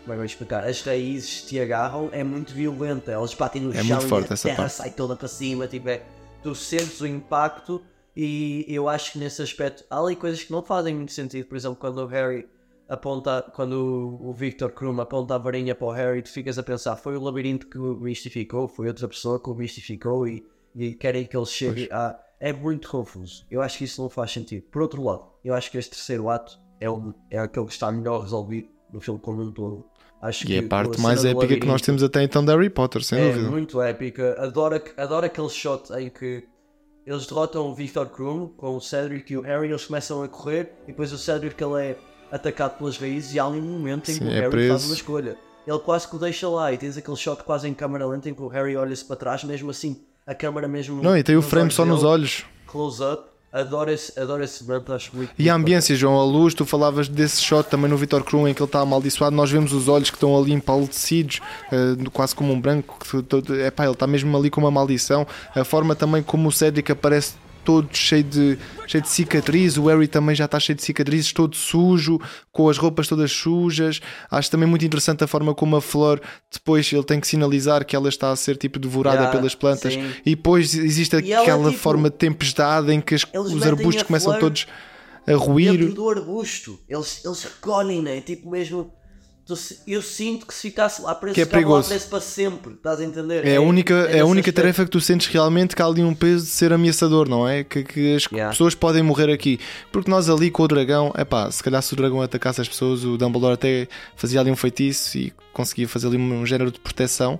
Como 0.02 0.12
é 0.12 0.14
que 0.14 0.16
vou 0.16 0.24
explicar? 0.24 0.64
As 0.64 0.80
raízes 0.82 1.42
te 1.42 1.60
agarram 1.60 2.08
é 2.12 2.24
muito 2.24 2.52
violenta. 2.52 3.12
Elas 3.12 3.34
batem 3.34 3.62
no 3.62 3.70
É 3.72 3.82
chão 3.82 3.84
muito 3.98 4.08
forte 4.08 4.28
e 4.30 4.32
a 4.32 4.34
essa 4.34 4.48
terra 4.48 4.56
parte. 4.62 4.72
sai 4.74 4.90
toda 4.90 5.14
para 5.14 5.28
cima. 5.28 5.66
Tipo, 5.68 5.88
é, 5.90 6.02
tu 6.42 6.54
sentes 6.56 7.00
o 7.00 7.06
impacto 7.06 7.80
e 8.16 8.64
eu 8.68 8.88
acho 8.88 9.12
que 9.12 9.18
nesse 9.18 9.40
aspecto 9.42 9.84
há 9.88 10.00
ali 10.00 10.16
coisas 10.16 10.42
que 10.42 10.50
não 10.50 10.60
fazem 10.62 10.94
muito 10.94 11.12
sentido. 11.12 11.46
Por 11.46 11.56
exemplo, 11.56 11.76
quando 11.76 11.98
o 11.98 12.06
Harry 12.06 12.46
aponta, 12.88 13.42
quando 13.54 14.18
o- 14.20 14.32
Victor 14.32 14.70
Krum 14.72 15.00
aponta 15.00 15.34
a 15.34 15.38
varinha 15.38 15.74
para 15.74 15.86
o 15.86 15.90
Harry, 15.92 16.22
tu 16.22 16.30
ficas 16.30 16.58
a 16.58 16.62
pensar: 16.62 16.96
foi 16.96 17.16
o 17.16 17.22
labirinto 17.22 17.66
que 17.66 17.78
o 17.78 17.96
mistificou, 18.00 18.68
foi 18.68 18.88
outra 18.88 19.08
pessoa 19.08 19.40
que 19.40 19.48
o 19.50 19.54
mistificou 19.54 20.26
e, 20.26 20.44
e 20.74 20.94
querem 20.94 21.24
que 21.24 21.36
ele 21.36 21.46
chegue 21.46 21.88
a. 21.92 22.18
É 22.40 22.52
muito 22.52 22.88
confuso. 22.90 23.46
Eu 23.48 23.62
acho 23.62 23.78
que 23.78 23.84
isso 23.84 24.02
não 24.02 24.10
faz 24.10 24.32
sentido. 24.32 24.64
Por 24.70 24.82
outro 24.82 25.00
lado, 25.02 25.26
eu 25.44 25.54
acho 25.54 25.70
que 25.70 25.78
este 25.78 25.92
terceiro 25.92 26.28
ato 26.28 26.58
é, 26.80 26.90
o, 26.90 27.14
é 27.30 27.38
aquele 27.38 27.66
que 27.66 27.72
está 27.72 27.92
melhor 27.92 28.20
resolvido 28.22 28.68
no 28.92 29.00
filme 29.00 29.20
como 29.20 29.42
um 29.42 29.52
todo. 29.52 29.84
Acho 30.20 30.48
E 30.50 30.56
é 30.56 30.58
a 30.58 30.68
parte 30.68 31.00
mais 31.00 31.24
épica 31.24 31.56
que 31.58 31.66
nós 31.66 31.80
temos 31.82 32.02
até 32.02 32.22
então 32.22 32.44
de 32.44 32.50
Harry 32.52 32.68
Potter, 32.70 33.02
sem 33.04 33.18
é 33.20 33.28
dúvida. 33.32 33.48
muito 33.50 33.80
épica. 33.80 34.34
Adoro, 34.42 34.80
adoro 34.96 35.26
aquele 35.26 35.48
shot 35.48 35.92
em 35.94 36.10
que 36.10 36.44
eles 37.06 37.26
derrotam 37.26 37.66
o 37.68 37.74
Victor 37.74 38.06
Krum 38.08 38.48
com 38.56 38.76
o 38.76 38.80
Cedric 38.80 39.32
e 39.32 39.36
o 39.36 39.40
Harry. 39.42 39.68
Eles 39.68 39.84
começam 39.86 40.22
a 40.22 40.28
correr 40.28 40.72
e 40.82 40.86
depois 40.88 41.12
o 41.12 41.18
Cedric 41.18 41.62
ele 41.62 41.80
é 41.80 41.96
atacado 42.32 42.78
pelas 42.78 42.96
raízes 42.96 43.34
e 43.34 43.38
há 43.38 43.44
ali 43.44 43.58
um 43.58 43.62
momento 43.78 44.10
em 44.10 44.14
Sim, 44.14 44.20
que 44.20 44.24
o 44.24 44.30
é 44.32 44.40
Harry 44.40 44.50
preso. 44.50 44.70
faz 44.72 44.84
uma 44.86 44.94
escolha. 44.94 45.36
Ele 45.66 45.78
quase 45.78 46.08
que 46.08 46.16
o 46.16 46.18
deixa 46.18 46.48
lá 46.48 46.72
e 46.72 46.78
tens 46.78 46.96
aquele 46.96 47.16
shot 47.16 47.44
quase 47.44 47.68
em 47.68 47.74
câmera 47.74 48.06
lenta 48.06 48.28
em 48.28 48.34
que 48.34 48.42
o 48.42 48.48
Harry 48.48 48.74
olha-se 48.76 49.04
para 49.04 49.14
trás, 49.14 49.44
mesmo 49.44 49.70
assim, 49.70 50.00
a 50.26 50.34
câmera 50.34 50.66
mesmo. 50.66 51.00
Não, 51.02 51.16
e 51.16 51.22
tem 51.22 51.36
o 51.36 51.38
nos 51.40 51.48
frame 51.48 51.70
só 51.70 51.84
nos 51.84 52.00
dele, 52.00 52.10
olhos. 52.10 52.44
Close-up. 52.66 53.30
Adoro 53.52 53.90
esse, 53.90 54.18
adoro 54.18 54.42
esse 54.42 54.64
momento, 54.64 54.94
acho 54.94 55.14
muito. 55.14 55.30
E 55.38 55.50
a 55.50 55.54
ambiência, 55.54 55.94
João, 55.94 56.18
a 56.18 56.24
luz, 56.24 56.54
tu 56.54 56.64
falavas 56.64 57.06
desse 57.06 57.42
shot 57.42 57.68
também 57.68 57.90
no 57.90 57.98
Vitor 57.98 58.24
Krum 58.24 58.48
em 58.48 58.54
que 58.54 58.62
ele 58.62 58.66
está 58.66 58.80
amaldiçoado, 58.80 59.36
nós 59.36 59.50
vemos 59.50 59.74
os 59.74 59.88
olhos 59.88 60.08
que 60.08 60.16
estão 60.16 60.34
ali 60.34 60.52
empalidecidos, 60.54 61.40
eh, 61.70 61.96
quase 62.14 62.34
como 62.34 62.50
um 62.50 62.58
branco, 62.58 62.98
todo, 63.28 63.54
epá, 63.60 63.84
ele 63.84 63.92
está 63.92 64.06
mesmo 64.06 64.34
ali 64.34 64.48
com 64.48 64.58
uma 64.58 64.70
maldição, 64.70 65.26
a 65.54 65.64
forma 65.64 65.94
também 65.94 66.22
como 66.22 66.48
o 66.48 66.52
Cedric 66.52 66.92
aparece 66.92 67.34
todo 67.64 67.88
cheio 67.92 68.24
de, 68.24 68.58
cheio 68.86 69.02
de 69.02 69.08
cicatrizes, 69.08 69.78
o 69.78 69.86
Harry 69.86 70.06
também 70.08 70.34
já 70.34 70.44
está 70.46 70.58
cheio 70.60 70.76
de 70.76 70.82
cicatrizes, 70.82 71.32
todo 71.32 71.54
sujo, 71.56 72.20
com 72.50 72.68
as 72.68 72.76
roupas 72.78 73.06
todas 73.08 73.30
sujas, 73.32 74.00
acho 74.30 74.50
também 74.50 74.68
muito 74.68 74.84
interessante 74.84 75.22
a 75.24 75.26
forma 75.26 75.54
como 75.54 75.76
a 75.76 75.80
flor, 75.80 76.20
depois 76.52 76.92
ele 76.92 77.04
tem 77.04 77.20
que 77.20 77.26
sinalizar 77.26 77.84
que 77.84 77.94
ela 77.96 78.08
está 78.08 78.30
a 78.30 78.36
ser 78.36 78.56
tipo 78.56 78.78
devorada 78.78 79.16
Yeah, 79.18 79.36
pelas 79.36 79.54
plantas, 79.54 79.94
sim. 79.94 80.12
e 80.26 80.34
depois 80.34 80.74
existe 80.74 81.16
E 81.16 81.32
ela, 81.32 81.42
aquela 81.42 81.70
tipo, 81.70 81.80
forma 81.82 82.10
de 82.10 82.16
tempestade 82.16 82.92
em 82.92 83.00
que 83.00 83.14
as- 83.14 83.26
os 83.34 83.62
arbustos 83.66 84.02
começam 84.02 84.38
todos 84.38 84.66
a 85.26 85.34
ruir. 85.34 85.72
dentro 85.78 85.94
do 85.94 86.08
arbusto. 86.10 86.78
Eles, 86.88 87.24
eles 87.24 87.42
recolhem, 87.44 88.02
né? 88.02 88.20
Tipo 88.20 88.50
mesmo. 88.50 88.92
Tu 89.56 89.76
Eu 89.86 90.00
sinto 90.02 90.46
que 90.46 90.54
se 90.54 90.62
ficasse 90.62 91.00
lá 91.02 91.14
preso, 91.14 91.34
Que 91.34 91.40
é 91.42 91.44
ficava 91.44 91.60
lá 91.62 91.66
perigoso. 91.68 91.88
preso 91.88 92.08
para 92.08 92.20
sempre. 92.20 92.72
Estás 92.74 93.00
a 93.00 93.04
entender? 93.04 93.46
É 93.46 93.56
a 93.56 93.60
única, 93.60 93.94
é 93.94 93.98
a 93.98 94.06
nesse 94.06 94.22
única 94.22 94.40
aspecto. 94.50 94.56
tarefa 94.56 94.84
que 94.84 94.90
tu 94.90 95.00
sentes 95.00 95.26
realmente 95.28 95.74
que 95.76 95.82
há 95.82 95.86
ali 95.86 96.02
um 96.02 96.14
peso 96.14 96.44
de 96.44 96.50
ser 96.50 96.72
ameaçador, 96.72 97.28
não 97.28 97.48
é? 97.48 97.64
Que, 97.64 97.84
que 97.84 98.14
as 98.16 98.24
Yeah. 98.32 98.50
pessoas 98.50 98.74
podem 98.74 99.02
morrer 99.02 99.32
aqui. 99.32 99.58
Porque 99.90 100.10
nós 100.10 100.28
ali 100.30 100.50
com 100.50 100.62
o 100.62 100.68
dragão, 100.68 101.12
é 101.16 101.24
pá, 101.24 101.50
se 101.50 101.62
calhar 101.62 101.82
se 101.82 101.92
o 101.92 101.96
dragão 101.96 102.20
atacasse 102.22 102.60
as 102.60 102.68
pessoas, 102.68 103.04
o 103.04 103.16
Dumbledore 103.18 103.54
até 103.54 103.88
fazia 104.16 104.40
ali 104.40 104.50
um 104.50 104.56
feitiço 104.56 105.16
e 105.18 105.32
conseguia 105.52 105.86
fazer 105.88 106.06
ali 106.08 106.16
um 106.16 106.44
género 106.46 106.70
de 106.70 106.80
proteção. 106.80 107.38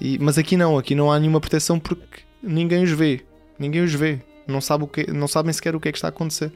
E, 0.00 0.18
mas 0.18 0.38
aqui 0.38 0.56
não, 0.56 0.78
aqui 0.78 0.94
não 0.94 1.12
há 1.12 1.18
nenhuma 1.18 1.40
proteção 1.40 1.78
porque 1.78 2.20
ninguém 2.42 2.82
os 2.84 2.90
vê. 2.90 3.20
Ninguém 3.58 3.82
os 3.82 3.92
vê. 3.92 4.18
Não, 4.46 4.60
sabe 4.60 4.84
o 4.84 4.86
que, 4.86 5.10
não 5.12 5.28
sabem 5.28 5.52
sequer 5.52 5.76
o 5.76 5.80
que 5.80 5.88
é 5.88 5.92
que 5.92 5.98
está 5.98 6.08
a 6.08 6.10
acontecer. 6.10 6.50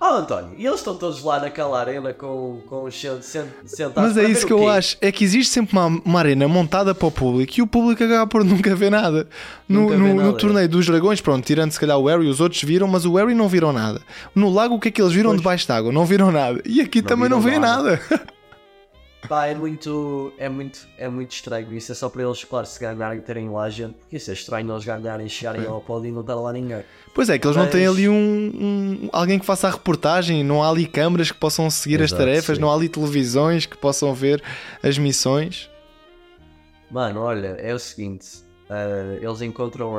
Oh 0.00 0.04
António, 0.04 0.50
e 0.56 0.64
eles 0.64 0.78
estão 0.78 0.94
todos 0.96 1.24
lá 1.24 1.40
naquela 1.40 1.78
arena 1.80 2.12
com, 2.12 2.60
com 2.68 2.84
os 2.84 2.98
sen- 3.00 3.20
sen- 3.20 3.46
sentados. 3.66 4.14
Mas 4.14 4.16
é 4.16 4.28
isso 4.30 4.46
que 4.46 4.52
eu 4.52 4.68
acho. 4.68 4.96
É 5.00 5.10
que 5.10 5.24
existe 5.24 5.52
sempre 5.52 5.76
uma, 5.76 5.86
uma 6.04 6.18
arena 6.20 6.46
montada 6.46 6.94
para 6.94 7.08
o 7.08 7.10
público 7.10 7.54
e 7.58 7.62
o 7.62 7.66
público 7.66 8.04
acaba 8.04 8.24
por 8.26 8.44
nunca 8.46 8.76
ver 8.76 8.90
nada. 8.90 9.28
No, 9.68 9.82
no- 9.82 9.88
vê 9.88 9.96
no 9.96 10.14
nada, 10.14 10.28
é. 10.28 10.32
torneio 10.34 10.68
dos 10.68 10.86
dragões, 10.86 11.20
pronto, 11.20 11.44
tirando 11.44 11.72
se 11.72 11.80
calhar 11.80 11.98
o 11.98 12.06
Harry, 12.06 12.28
os 12.28 12.40
outros 12.40 12.62
viram, 12.62 12.86
mas 12.86 13.04
o 13.04 13.14
Harry 13.16 13.34
não 13.34 13.48
viram 13.48 13.72
nada. 13.72 14.00
No 14.34 14.48
lago, 14.50 14.76
o 14.76 14.80
que 14.80 14.86
é 14.88 14.90
que 14.92 15.02
eles 15.02 15.12
viram 15.12 15.30
Pois. 15.30 15.40
debaixo 15.40 15.66
d'água? 15.66 15.90
Não 15.90 16.06
viram 16.06 16.30
nada. 16.30 16.62
E 16.64 16.80
aqui 16.80 17.02
também 17.02 17.28
não 17.28 17.40
vê 17.40 17.58
nada. 17.58 18.00
nada. 18.08 18.22
Pá, 19.28 19.46
é 19.46 19.54
muito, 19.54 20.32
é 20.38 20.48
muito, 20.48 20.86
é 20.96 21.08
muito 21.08 21.32
estranho. 21.32 21.72
Isso 21.76 21.90
é 21.90 21.94
só 21.94 22.08
para 22.08 22.22
eles, 22.22 22.44
claro, 22.44 22.66
se 22.66 22.78
ganharem 22.78 23.20
terem 23.20 23.50
lá 23.50 23.68
gente. 23.68 23.94
Porque 23.94 24.16
isso 24.16 24.30
é 24.30 24.32
estranho 24.34 24.70
eles 24.72 24.84
ganharem, 24.84 25.28
chegarem 25.28 25.66
ao 25.66 25.80
pódio 25.80 26.08
e 26.08 26.12
não 26.12 26.20
estar 26.20 26.36
lá 26.36 26.52
ninguém. 26.52 26.84
pois 27.14 27.28
é, 27.28 27.36
que 27.38 27.44
eles 27.46 27.56
não 27.56 27.66
têm 27.68 27.86
Mas- 27.86 27.96
ali 27.96 28.08
um, 28.08 28.14
um- 28.14 29.08
alguém 29.12 29.38
que 29.38 29.44
faça 29.44 29.66
a 29.66 29.70
reportagem, 29.72 30.44
não 30.44 30.62
há 30.62 30.70
ali 30.70 30.86
câmaras 30.86 31.32
que 31.32 31.38
possam 31.38 31.68
seguir 31.68 31.96
as 32.00 32.10
Exato, 32.12 32.22
tarefas, 32.22 32.56
sim. 32.56 32.60
não 32.62 32.70
há 32.70 32.74
ali 32.74 32.88
televisões 32.88 33.66
que 33.66 33.76
possam 33.76 34.14
ver 34.14 34.40
as 34.82 34.96
missões. 34.96 35.68
Mano, 36.90 37.20
olha, 37.20 37.48
é 37.58 37.74
o 37.74 37.78
seguinte: 37.78 38.26
ah, 38.70 39.18
eles 39.20 39.42
encontram. 39.42 39.94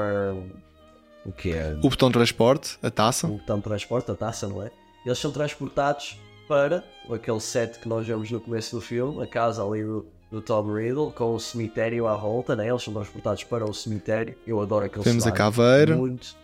O 1.25 1.31
que 1.33 1.51
é? 1.51 1.77
O 1.83 1.89
botão 1.89 2.07
de 2.09 2.13
transporte, 2.13 2.77
a 2.81 2.89
taça. 2.89 3.27
o 3.27 3.31
botão 3.37 3.57
de 3.57 3.63
transporte, 3.63 4.09
a 4.11 4.15
taça, 4.15 4.47
não 4.47 4.63
é? 4.63 4.71
Eles 5.05 5.19
são 5.19 5.29
transportados 5.31 6.17
para 6.49 6.83
aquele 7.13 7.39
set 7.39 7.77
que 7.77 7.87
nós 7.87 8.07
vemos 8.07 8.31
no 8.31 8.41
começo 8.41 8.75
do 8.75 8.81
filme, 8.81 9.21
a 9.23 9.27
casa 9.27 9.63
ali 9.63 9.83
do, 9.83 10.07
do 10.31 10.41
Tom 10.41 10.73
Riddle, 10.73 11.11
com 11.11 11.35
o 11.35 11.39
cemitério 11.39 12.07
à 12.07 12.15
volta, 12.15 12.55
né? 12.55 12.67
Eles 12.67 12.81
são 12.81 12.91
transportados 12.91 13.43
para 13.43 13.63
o 13.63 13.73
cemitério. 13.73 14.35
Eu 14.47 14.59
adoro 14.59 14.85
aquele 14.85 15.03
Temos 15.03 15.27
a 15.27 15.31
caveira. 15.31 15.95
Muito. 15.95 16.35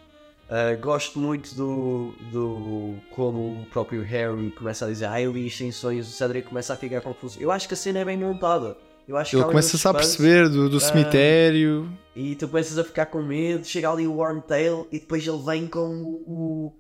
Uh, 0.46 0.80
gosto 0.80 1.18
muito 1.18 1.56
do, 1.56 2.14
do 2.32 2.96
como 3.16 3.64
o 3.64 3.66
próprio 3.72 4.04
Harry 4.04 4.52
começa 4.52 4.86
a 4.86 4.88
dizer 4.90 5.08
ah, 5.08 5.20
eu 5.20 5.32
li 5.32 5.50
sonhos, 5.50 6.08
o 6.08 6.12
Cedric 6.12 6.48
começa 6.48 6.74
a 6.74 6.78
ficar 6.78 7.02
confuso. 7.02 7.42
Eu 7.42 7.52
acho 7.52 7.68
que 7.68 7.74
a 7.74 7.78
cena 7.78 8.00
é 8.00 8.06
bem 8.06 8.16
montada. 8.16 8.78
Eu 9.08 9.18
acho 9.18 9.32
que 9.32 9.38
Ele 9.38 9.44
começa-se 9.44 9.88
a 9.88 9.94
perceber 9.94 10.48
do, 10.50 10.70
do 10.70 10.78
Ah, 10.78 10.80
cemitério. 10.80 11.90
E 12.16 12.36
tu 12.36 12.48
começas 12.48 12.78
a 12.78 12.84
ficar 12.84 13.08
com 13.08 13.24
medo, 13.24 13.66
chega 13.66 13.90
ali 13.90 14.08
o 14.08 14.14
Wormtail 14.14 14.88
e 14.92 15.00
depois 15.00 15.26
ele 15.28 15.42
vem 15.44 15.68
com 15.68 16.22
o, 16.28 16.74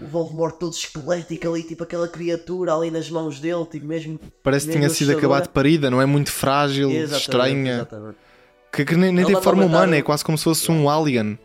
o 0.00 0.06
Voldemort 0.06 0.56
todo 0.58 0.72
esquelético 0.72 1.48
ali, 1.48 1.62
tipo 1.62 1.82
aquela 1.82 2.08
criatura 2.08 2.74
ali 2.74 2.90
nas 2.90 3.10
mãos 3.10 3.38
dele, 3.40 3.64
tipo 3.70 3.86
mesmo. 3.86 4.18
Parece 4.42 4.66
que 4.66 4.72
tinha 4.72 4.88
sido 4.88 5.12
acabado 5.12 5.44
de 5.44 5.50
parida, 5.50 5.90
não 5.90 6.00
é 6.00 6.06
muito 6.06 6.30
frágil, 6.30 6.90
Exatamente, 6.90 7.20
estranha. 7.20 7.74
exatamente. 7.74 8.16
Que, 8.72 8.84
que 8.84 8.96
nem, 8.96 9.12
nem 9.12 9.24
Ele 9.24 9.34
tem 9.34 9.42
forma 9.42 9.64
humana, 9.64 9.96
é 9.96 10.02
quase 10.02 10.24
como 10.24 10.38
se 10.38 10.44
fosse 10.44 10.70
um 10.70 10.88
alien. 10.88 11.38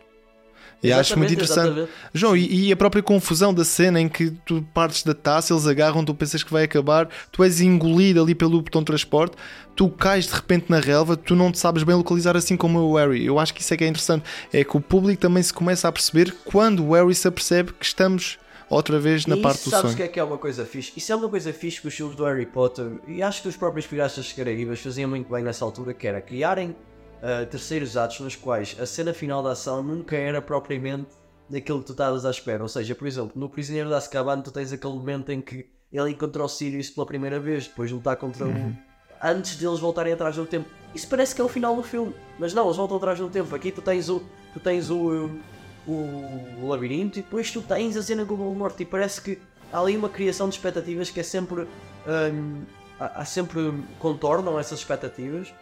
E 0.82 0.92
acho 0.92 1.16
muito 1.18 1.32
interessante. 1.32 1.66
exatamente. 1.66 1.90
João, 2.12 2.36
e, 2.36 2.68
e 2.68 2.72
a 2.72 2.76
própria 2.76 3.02
confusão 3.02 3.52
da 3.52 3.64
cena 3.64 4.00
em 4.00 4.08
que 4.08 4.30
tu 4.44 4.64
partes 4.74 5.02
da 5.02 5.14
taça, 5.14 5.52
eles 5.52 5.66
agarram, 5.66 6.04
tu 6.04 6.14
pensas 6.14 6.42
que 6.42 6.52
vai 6.52 6.64
acabar, 6.64 7.08
tu 7.32 7.42
és 7.42 7.60
engolido 7.60 8.22
ali 8.22 8.34
pelo 8.34 8.60
botão 8.60 8.82
de 8.82 8.86
transporte, 8.86 9.36
tu 9.74 9.88
cais 9.88 10.26
de 10.26 10.34
repente 10.34 10.66
na 10.68 10.78
relva, 10.78 11.16
tu 11.16 11.34
não 11.34 11.50
te 11.50 11.58
sabes 11.58 11.82
bem 11.82 11.96
localizar 11.96 12.36
assim 12.36 12.56
como 12.56 12.78
o 12.78 12.96
Harry. 12.96 13.24
Eu 13.24 13.38
acho 13.38 13.54
que 13.54 13.60
isso 13.62 13.72
é 13.72 13.76
que 13.76 13.84
é 13.84 13.88
interessante. 13.88 14.24
É 14.52 14.62
que 14.62 14.76
o 14.76 14.80
público 14.80 15.20
também 15.20 15.42
se 15.42 15.52
começa 15.52 15.88
a 15.88 15.92
perceber 15.92 16.34
quando 16.44 16.84
o 16.84 16.92
Harry 16.92 17.14
se 17.14 17.26
apercebe 17.26 17.72
que 17.72 17.84
estamos 17.84 18.38
outra 18.68 18.98
vez 18.98 19.26
na 19.26 19.36
e 19.36 19.42
parte 19.42 19.64
do 19.64 19.70
sabes 19.70 19.78
o 19.78 19.88
sonho. 19.88 19.96
que 19.96 20.02
é 20.02 20.08
que 20.08 20.20
é 20.20 20.24
uma 20.24 20.38
coisa 20.38 20.64
fixe? 20.64 20.92
Isso 20.96 21.12
é 21.12 21.16
uma 21.16 21.28
coisa 21.28 21.52
fixe 21.52 21.80
que 21.80 21.88
os 21.88 21.94
filmes 21.94 22.16
do 22.16 22.24
Harry 22.24 22.46
Potter 22.46 22.92
e 23.06 23.22
acho 23.22 23.42
que 23.42 23.48
os 23.48 23.56
próprios 23.56 23.86
Piratas 23.86 24.32
Caraíbas 24.32 24.80
faziam 24.80 25.08
muito 25.10 25.30
bem 25.32 25.42
nessa 25.42 25.64
altura, 25.64 25.94
que 25.94 26.06
era 26.06 26.20
criarem 26.20 26.74
ah, 27.22 27.46
terceiros 27.46 27.96
atos 27.96 28.20
nos 28.20 28.36
quais 28.36 28.76
a 28.78 28.86
cena 28.86 29.12
final 29.14 29.42
da 29.42 29.52
ação 29.52 29.82
nunca 29.82 30.16
era 30.16 30.40
propriamente 30.42 31.08
daquilo 31.48 31.80
que 31.80 31.86
tu 31.86 31.92
estavas 31.92 32.24
à 32.24 32.30
espera. 32.30 32.62
Ou 32.62 32.68
seja, 32.68 32.94
por 32.94 33.06
exemplo, 33.06 33.32
no 33.34 33.48
Prisioneiro 33.48 33.88
da 33.88 33.96
Azkaban 33.96 34.40
tu 34.40 34.50
tens 34.50 34.72
aquele 34.72 34.94
momento 34.94 35.30
em 35.30 35.40
que 35.40 35.66
ele 35.92 36.10
encontra 36.10 36.44
o 36.44 36.48
Sirius 36.48 36.90
pela 36.90 37.06
primeira 37.06 37.38
vez, 37.40 37.66
depois 37.68 37.88
de 37.88 37.94
lutar 37.94 38.16
contra 38.16 38.44
Uhum. 38.44 38.70
o... 38.70 38.86
Antes 39.22 39.56
deles 39.56 39.80
voltarem 39.80 40.12
atrás 40.12 40.36
no 40.36 40.44
tempo. 40.44 40.68
Isso 40.94 41.08
parece 41.08 41.34
que 41.34 41.40
é 41.40 41.44
o 41.44 41.48
final 41.48 41.74
do 41.74 41.82
filme. 41.82 42.14
Mas 42.38 42.52
não, 42.52 42.64
eles 42.66 42.76
voltam 42.76 42.98
atrás 42.98 43.18
no 43.18 43.30
tempo. 43.30 43.54
Aqui 43.54 43.72
tu 43.72 43.80
tens 43.80 44.10
o... 44.10 44.20
Tu 44.52 44.60
tens 44.60 44.90
o... 44.90 45.30
O, 45.86 46.66
labirinto 46.68 47.18
e 47.18 47.22
depois 47.22 47.50
tu 47.50 47.62
tens 47.62 47.96
a 47.96 48.02
cena 48.02 48.24
com 48.24 48.34
o 48.34 48.36
Voldemort 48.36 48.74
e 48.80 48.84
parece 48.84 49.20
que 49.20 49.38
há 49.72 49.78
ali 49.80 49.96
uma 49.96 50.08
criação 50.08 50.48
de 50.48 50.56
expectativas 50.56 51.10
que 51.10 51.20
é 51.20 51.22
sempre... 51.22 51.62
hum, 52.06 52.62
há, 52.98 53.20
há 53.20 53.24
sempre 53.24 53.72
contornam 53.98 54.58
essas 54.58 54.80
expectativas. 54.80 55.52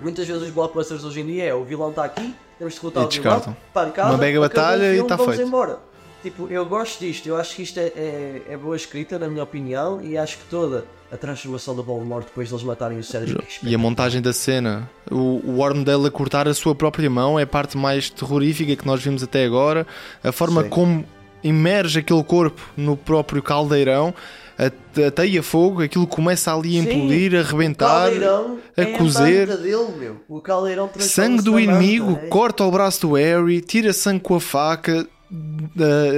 Muitas 0.00 0.26
vezes 0.26 0.42
os 0.42 0.50
blockbusters 0.50 1.04
hoje 1.04 1.20
em 1.20 1.26
dia 1.26 1.44
é 1.44 1.54
o 1.54 1.64
vilão 1.64 1.90
está 1.90 2.04
aqui, 2.04 2.34
temos 2.58 2.74
de 2.74 2.80
derrotar 2.80 3.02
E 3.04 3.06
o 3.06 3.08
vilão, 3.10 3.56
pancada, 3.72 4.08
Uma 4.10 4.18
mega 4.18 4.40
batalha 4.40 4.90
e 4.90 4.94
filme, 4.94 5.08
tá 5.08 5.16
vamos 5.16 5.36
feito. 5.36 5.48
embora. 5.48 5.78
Tipo, 6.22 6.46
eu 6.48 6.64
gosto 6.64 7.00
disto, 7.00 7.26
eu 7.26 7.36
acho 7.36 7.56
que 7.56 7.62
isto 7.62 7.78
é, 7.80 7.92
é, 7.96 8.42
é 8.50 8.56
boa 8.56 8.76
escrita, 8.76 9.18
na 9.18 9.28
minha 9.28 9.42
opinião, 9.42 10.00
e 10.00 10.16
acho 10.16 10.38
que 10.38 10.44
toda 10.44 10.84
a 11.10 11.16
transformação 11.16 11.74
do 11.74 11.82
Voldemort 11.82 12.24
depois 12.24 12.48
deles 12.48 12.64
matarem 12.64 12.98
o 12.98 13.04
Cedric 13.04 13.38
é 13.42 13.68
E 13.68 13.74
a 13.74 13.78
montagem 13.78 14.22
da 14.22 14.32
cena, 14.32 14.88
o, 15.10 15.40
o 15.44 15.56
Wormdale 15.58 16.06
a 16.06 16.10
cortar 16.10 16.46
a 16.46 16.54
sua 16.54 16.74
própria 16.74 17.10
mão 17.10 17.38
é 17.38 17.42
a 17.42 17.46
parte 17.46 17.76
mais 17.76 18.08
terrorífica 18.08 18.76
que 18.76 18.86
nós 18.86 19.02
vimos 19.02 19.22
até 19.22 19.44
agora. 19.44 19.86
A 20.22 20.30
forma 20.30 20.62
Sim. 20.62 20.68
como 20.68 21.04
emerge 21.42 21.98
aquele 21.98 22.22
corpo 22.22 22.62
no 22.76 22.96
próprio 22.96 23.42
caldeirão, 23.42 24.14
a, 24.56 24.66
a 25.06 25.10
teia 25.10 25.42
fogo, 25.42 25.82
aquilo 25.82 26.06
começa 26.06 26.54
ali 26.54 26.78
a 26.78 26.82
Sim. 26.82 26.88
implodir, 26.88 27.34
a 27.34 27.74
caldeirão 27.74 28.58
a 28.76 28.82
é 28.82 28.86
cozer. 28.96 29.50
a 29.50 29.56
dele, 29.56 29.92
meu. 29.98 30.16
O 30.28 30.40
caldeirão 30.40 30.88
transforma-se 30.88 31.14
Sangue 31.14 31.42
do 31.42 31.52
na 31.52 31.60
manta, 31.60 31.84
inimigo, 31.84 32.12
né? 32.12 32.28
corta 32.28 32.64
o 32.64 32.70
braço 32.70 33.00
do 33.06 33.14
Harry, 33.14 33.60
tira 33.60 33.92
sangue 33.92 34.20
com 34.20 34.36
a 34.36 34.40
faca, 34.40 35.06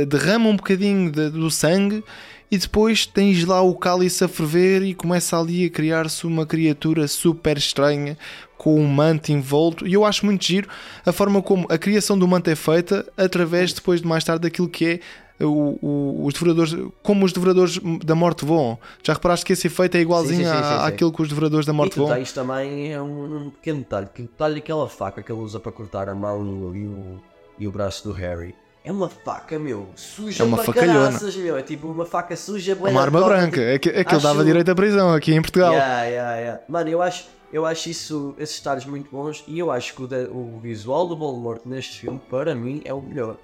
derrama 0.07 0.49
um 0.49 0.57
bocadinho 0.57 1.11
de- 1.11 1.31
do 1.31 1.51
sangue 1.51 2.03
e 2.51 2.59
depois 2.59 3.07
tens 3.07 3.45
lá 3.45 3.61
o 3.63 3.75
cálice 3.75 4.23
a 4.25 4.29
ferver 4.29 4.83
e 4.83 4.95
começa 4.95 5.39
ali 5.39 5.65
a 5.67 5.71
criar-se 5.71 6.27
uma 6.27 6.45
criatura 6.47 7.09
super 7.09 7.57
estranha 7.57 8.17
com 8.57 8.79
um 8.81 8.87
manto 8.87 9.33
envolto. 9.33 9.87
E 9.87 9.93
eu 9.95 10.05
acho 10.05 10.25
muito 10.25 10.45
giro 10.45 10.69
a 11.05 11.13
forma 11.13 11.43
como 11.43 11.67
a 11.69 11.77
criação 11.79 12.19
do 12.19 12.27
manto 12.29 12.49
é 12.51 12.55
feita 12.57 13.07
através 13.17 13.73
depois 13.73 14.01
de 14.01 14.07
mais 14.07 14.25
tarde 14.25 14.43
daquilo 14.43 14.69
que 14.69 14.85
é. 14.87 15.01
o- 15.41 15.77
o- 15.83 16.27
os 16.27 16.33
devoradores, 16.33 16.77
como 17.03 17.25
os 17.27 17.33
devoradores 17.33 17.81
da 18.05 18.15
morte 18.15 18.45
voam. 18.45 18.79
Já 19.03 19.15
reparaste 19.15 19.45
que 19.45 19.53
esse 19.53 19.67
efeito 19.67 19.97
é 19.97 20.01
igualzinho 20.01 20.45
Sim, 20.45 20.45
sim, 20.45 20.51
sim, 20.53 20.57
à- 20.59 20.63
sim, 20.63 20.79
sim. 20.79 20.87
àquilo 20.87 21.13
que 21.13 21.23
os 21.23 21.29
devoradores 21.29 21.67
da 21.67 21.73
morte 21.73 21.97
voam? 21.99 22.15
tens 22.15 22.31
também 22.33 22.93
é 22.93 23.03
um, 23.03 23.47
um 23.47 23.51
pequeno 23.51 23.81
detalhe, 23.81 24.07
que 24.15 24.23
o 24.23 24.27
detalhe 24.27 24.55
daquela 24.55 24.89
faca 24.89 25.25
que 25.25 25.33
ele 25.33 25.41
usa 25.41 25.59
para 25.59 25.73
cortar 25.73 26.09
a 26.09 26.15
mão 26.15 26.73
e 26.73 26.87
o, 26.87 27.21
e 27.59 27.67
o 27.67 27.73
braço 27.73 28.05
do 28.07 28.13
Harry. 28.15 28.55
É 28.85 28.93
uma 28.93 29.09
faca, 29.09 29.59
meu, 29.59 29.89
suja 29.97 30.43
É 30.43 30.47
uma 30.47 30.59
facalhona. 30.59 31.07
caraças, 31.07 31.35
meu. 31.37 31.57
É 31.57 31.63
tipo 31.63 31.89
uma 31.89 32.05
faca 32.05 32.37
suja, 32.37 32.75
bué 32.75 32.91
Uma 32.91 33.01
arma 33.01 33.23
branca. 33.23 33.51
tipo, 33.57 33.61
É 33.61 33.79
que- 33.79 33.89
Aquilo 33.89 34.21
dava 34.21 34.37
acho- 34.41 34.45
direito 34.45 34.71
à 34.71 34.75
prisão 34.75 35.15
aqui 35.15 35.33
em 35.33 35.41
Portugal. 35.41 35.73
Yeah, 35.73 36.03
yeah, 36.05 36.37
yeah. 36.37 36.61
Mano, 36.69 36.91
eu 36.91 37.01
acho, 37.01 37.25
eu 37.51 37.65
acho 37.65 37.89
isso, 37.89 38.35
esses 38.39 38.59
detalhes 38.59 38.85
muito 38.85 39.11
bons 39.11 39.43
e 39.49 39.59
eu 39.59 39.71
acho 39.71 39.95
que 39.95 40.03
o, 40.03 40.07
de- 40.07 40.29
o 40.31 40.59
visual 40.63 41.09
do 41.09 41.17
Voldemort 41.17 41.63
neste 41.65 42.01
filme, 42.01 42.21
para 42.29 42.55
mim, 42.55 42.83
é 42.85 42.93
o 42.93 43.01
melhor. 43.01 43.37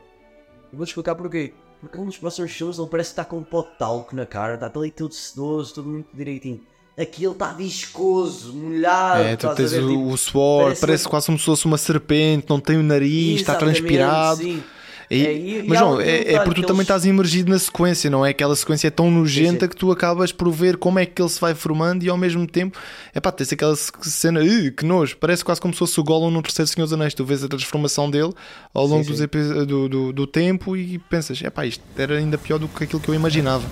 E 0.70 0.76
vou-te 0.76 0.90
explicar 0.90 1.14
porquê. 1.14 1.54
Porque 1.80 1.96
um 1.98 2.04
dos 2.04 2.18
próximos 2.18 2.52
filmes 2.52 2.78
ele 2.78 2.88
parece 2.88 3.08
que 3.08 3.12
está 3.14 3.24
com 3.24 3.38
um 3.38 3.42
pó 3.42 3.62
de 3.62 3.78
talco 3.78 4.14
na 4.14 4.26
cara, 4.26 4.54
está 4.56 4.70
ali 4.78 4.90
tudo 4.90 5.14
sedoso, 5.14 5.72
tudo 5.72 5.88
muito 5.88 6.08
direitinho. 6.14 6.60
Aqui 6.98 7.24
ele 7.24 7.32
está 7.32 7.54
viscoso, 7.54 8.52
molhado. 8.52 9.22
É, 9.22 9.36
tu 9.36 9.48
tens 9.54 9.72
ver, 9.72 9.82
o, 9.84 9.88
tipo, 9.88 10.06
o 10.12 10.18
suor, 10.18 10.62
parece, 10.64 10.80
parece 10.82 11.08
quase 11.08 11.26
como 11.26 11.38
se 11.38 11.44
fosse 11.46 11.64
uma 11.64 11.78
serpente, 11.78 12.44
não 12.50 12.60
tem 12.60 12.76
o 12.76 12.82
nariz, 12.82 13.40
está 13.40 13.54
transpirado. 13.54 14.42
sim. 14.42 14.62
E- 15.10 15.26
É, 15.26 15.32
e- 15.32 15.64
mas 15.66 15.78
João, 15.78 16.00
é, 16.00 16.34
é 16.34 16.38
porque 16.40 16.60
tu 16.62 16.66
também 16.68 16.82
estás 16.82 17.04
imergido 17.04 17.50
na 17.50 17.58
sequência, 17.58 18.08
não 18.08 18.24
é? 18.24 18.30
Aquela 18.30 18.54
sequência 18.54 18.86
é 18.86 18.90
tão 18.90 19.10
nojenta 19.10 19.66
que 19.66 19.74
tu 19.74 19.90
acabas 19.90 20.30
por 20.30 20.48
ver 20.52 20.76
como 20.76 21.00
é 21.00 21.04
que 21.06 21.20
ele 21.20 21.28
se 21.28 21.40
vai 21.40 21.52
formando 21.52 22.04
e 22.04 22.08
ao 22.08 22.16
mesmo 22.16 22.46
tempo, 22.46 22.78
é 23.12 23.18
pá, 23.18 23.32
tens 23.32 23.52
aquela 23.52 23.74
cena, 23.74 24.40
"Ih, 24.42 24.70
que 24.70 24.84
nojo, 24.84 25.16
parece 25.16 25.44
quase 25.44 25.60
como 25.60 25.74
se 25.74 25.78
fosse 25.80 25.98
o 25.98 26.04
Gollum 26.04 26.30
no 26.30 26.40
terceiro 26.42 26.68
Senhor 26.70 26.86
dos 26.86 26.92
Anéis. 26.92 27.12
Tu 27.12 27.24
vês 27.24 27.42
a 27.42 27.48
transformação 27.48 28.08
dele 28.08 28.32
ao 28.72 28.86
longo 28.86 29.02
Sim, 29.04 29.16
sim. 29.16 29.66
do, 29.66 29.88
do, 29.88 30.12
do 30.12 30.26
tempo 30.28 30.76
e 30.76 30.98
pensas, 30.98 31.42
é 31.42 31.50
pá, 31.50 31.66
isto 31.66 31.82
era 31.98 32.16
ainda 32.16 32.38
pior 32.38 32.58
do 32.58 32.68
que 32.68 32.84
aquilo 32.84 33.00
que 33.00 33.08
eu 33.08 33.14
imaginava. 33.14 33.64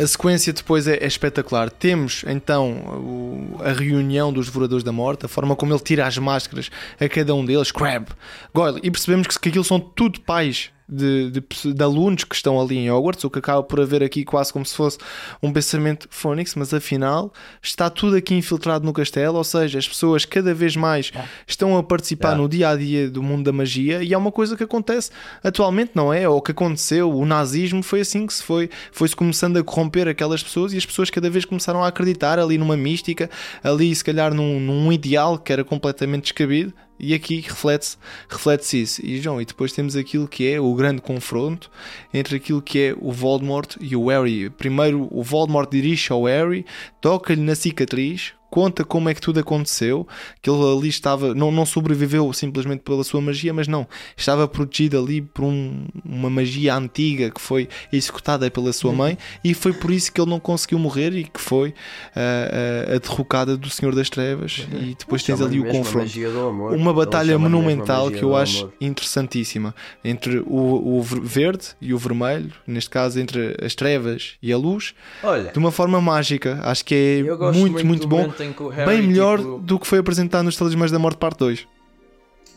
A 0.00 0.06
sequência 0.06 0.52
depois 0.52 0.86
é, 0.86 0.94
é 0.96 1.06
espetacular. 1.06 1.70
Temos 1.70 2.24
então 2.26 2.70
o- 2.72 3.60
a 3.62 3.72
reunião 3.72 4.32
dos 4.32 4.46
Devoradores 4.46 4.84
da 4.84 4.92
Morte, 4.92 5.26
a 5.26 5.28
forma 5.28 5.56
como 5.56 5.72
ele 5.72 5.80
tira 5.82 6.06
as 6.06 6.16
máscaras 6.18 6.70
a 7.00 7.08
cada 7.08 7.34
um 7.34 7.44
deles, 7.44 7.72
Crab, 7.72 8.06
Goyle, 8.54 8.80
e 8.82 8.90
percebemos 8.90 9.26
que, 9.26 9.38
que 9.40 9.48
aquilo 9.48 9.64
são 9.64 9.80
tudo 9.80 10.20
pais 10.20 10.70
de, 10.88 11.30
de, 11.30 11.74
de 11.74 11.82
alunos 11.82 12.24
que 12.24 12.34
estão 12.34 12.60
ali 12.60 12.78
em 12.78 12.90
Hogwarts, 12.90 13.24
o 13.24 13.30
que 13.30 13.38
acaba 13.38 13.62
por 13.62 13.80
haver 13.80 14.02
aqui 14.02 14.24
quase 14.24 14.52
como 14.52 14.64
se 14.64 14.74
fosse 14.74 14.98
um 15.42 15.52
pensamento 15.52 16.08
Phonics, 16.10 16.54
mas 16.54 16.72
afinal 16.72 17.32
está 17.62 17.90
tudo 17.90 18.16
aqui 18.16 18.34
infiltrado 18.34 18.86
no 18.86 18.92
castelo, 18.92 19.36
ou 19.36 19.44
seja, 19.44 19.78
as 19.78 19.86
pessoas 19.86 20.24
cada 20.24 20.54
vez 20.54 20.76
mais 20.76 21.12
estão 21.46 21.76
a 21.76 21.82
participar 21.82 22.36
no 22.36 22.48
dia 22.48 22.70
a 22.70 22.76
dia 22.76 23.10
do 23.10 23.22
mundo 23.22 23.44
da 23.44 23.52
magia 23.52 24.02
e 24.02 24.14
é 24.14 24.18
uma 24.18 24.32
coisa 24.32 24.56
que 24.56 24.64
acontece 24.64 25.10
atualmente, 25.42 25.92
não 25.94 26.12
é? 26.12 26.28
Ou 26.28 26.40
que 26.40 26.52
aconteceu, 26.52 27.12
o 27.12 27.26
nazismo 27.26 27.82
foi 27.82 28.00
assim 28.00 28.26
que 28.26 28.32
se 28.32 28.42
foi, 28.42 28.70
foi-se 28.90 29.14
começando 29.14 29.58
a 29.58 29.64
corromper 29.64 30.08
aquelas 30.08 30.42
pessoas 30.42 30.72
e 30.72 30.78
as 30.78 30.86
pessoas 30.86 31.10
cada 31.10 31.28
vez 31.28 31.44
começaram 31.44 31.84
a 31.84 31.88
acreditar 31.88 32.38
ali 32.38 32.56
numa 32.56 32.76
mística, 32.76 33.28
ali 33.62 33.94
se 33.94 34.04
calhar 34.04 34.32
num, 34.32 34.58
num 34.58 34.90
ideal 34.92 35.38
que 35.38 35.52
era 35.52 35.64
completamente 35.64 36.22
descabido. 36.22 36.72
E 36.98 37.14
aqui 37.14 37.40
reflete-se 37.40 37.96
reflete 38.28 38.82
isso. 38.82 39.04
E 39.04 39.20
João, 39.20 39.40
e 39.40 39.44
depois 39.44 39.72
temos 39.72 39.96
aquilo 39.96 40.26
que 40.26 40.50
é 40.50 40.60
o 40.60 40.74
grande 40.74 41.00
confronto 41.00 41.70
entre 42.12 42.36
aquilo 42.36 42.60
que 42.60 42.78
é 42.78 42.94
o 42.98 43.12
Voldemort 43.12 43.76
e 43.80 43.94
o 43.94 44.08
Harry. 44.08 44.50
Primeiro 44.50 45.08
o 45.10 45.22
Voldemort 45.22 45.70
dirige 45.70 46.12
ao 46.12 46.24
Harry, 46.24 46.64
toca-lhe 47.00 47.40
na 47.40 47.54
cicatriz, 47.54 48.32
conta 48.50 48.84
como 48.84 49.08
é 49.08 49.14
que 49.14 49.20
tudo 49.20 49.40
aconteceu, 49.40 50.06
que 50.42 50.48
ele 50.50 50.62
ali 50.62 50.88
estava, 50.88 51.34
não, 51.34 51.50
não 51.50 51.66
sobreviveu 51.66 52.32
simplesmente 52.32 52.80
pela 52.80 53.04
sua 53.04 53.20
magia, 53.20 53.52
mas 53.52 53.68
não, 53.68 53.86
estava 54.16 54.46
protegido 54.48 54.98
ali 54.98 55.20
por 55.22 55.44
um- 55.44 55.86
uma 56.04 56.30
magia 56.30 56.74
antiga 56.74 57.30
que 57.30 57.40
foi 57.40 57.68
executada 57.92 58.50
pela 58.50 58.72
sua 58.72 58.92
mãe 58.92 59.18
e 59.44 59.54
foi 59.54 59.72
por 59.72 59.90
isso 59.90 60.12
que 60.12 60.20
ele 60.20 60.30
não 60.30 60.40
conseguiu 60.40 60.78
morrer 60.78 61.12
e 61.14 61.24
que 61.24 61.40
foi 61.40 61.74
ah, 62.16 62.86
ah, 62.90 62.94
a 62.96 62.98
derrocada 62.98 63.56
do 63.56 63.68
Senhor 63.70 63.94
das 63.94 64.08
Trevas 64.10 64.66
e 64.72 64.94
depois 64.98 65.22
tens 65.22 65.40
ali 65.40 65.60
o 65.60 65.64
confronto 65.66 66.08
amor. 66.48 66.74
uma 66.74 66.92
batalha 66.94 67.38
monumental 67.38 68.10
que 68.10 68.22
eu 68.22 68.34
acho 68.36 68.60
amor. 68.64 68.72
interessantíssima 68.80 69.74
entre 70.04 70.38
o, 70.40 70.96
o 70.98 71.02
ver- 71.02 71.20
verde 71.20 71.66
e 71.80 71.92
o 71.94 71.98
vermelho, 71.98 72.50
neste 72.66 72.90
caso 72.90 73.18
entre 73.20 73.56
as 73.62 73.74
trevas 73.74 74.34
e 74.42 74.52
a 74.52 74.56
luz, 74.56 74.94
Olha, 75.22 75.50
de 75.52 75.58
uma 75.58 75.70
forma 75.70 76.00
mágica. 76.00 76.60
Acho 76.62 76.84
que 76.84 76.94
é 76.94 77.22
muito, 77.22 77.58
muito 77.72 77.86
muito, 77.86 78.08
bom. 78.08 78.28
Momento 78.38 78.42
em 78.42 78.52
que 78.52 78.62
o 78.62 78.68
Harry, 78.68 78.90
Bem 78.98 79.02
melhor 79.08 79.38
tipo- 79.38 79.58
do 79.58 79.78
que 79.78 79.86
foi 79.86 79.98
apresentado 79.98 80.44
nos 80.44 80.56
Talismãs 80.56 80.90
da 80.90 80.98
Morte, 80.98 81.16
parte 81.18 81.38
2. 81.38 81.66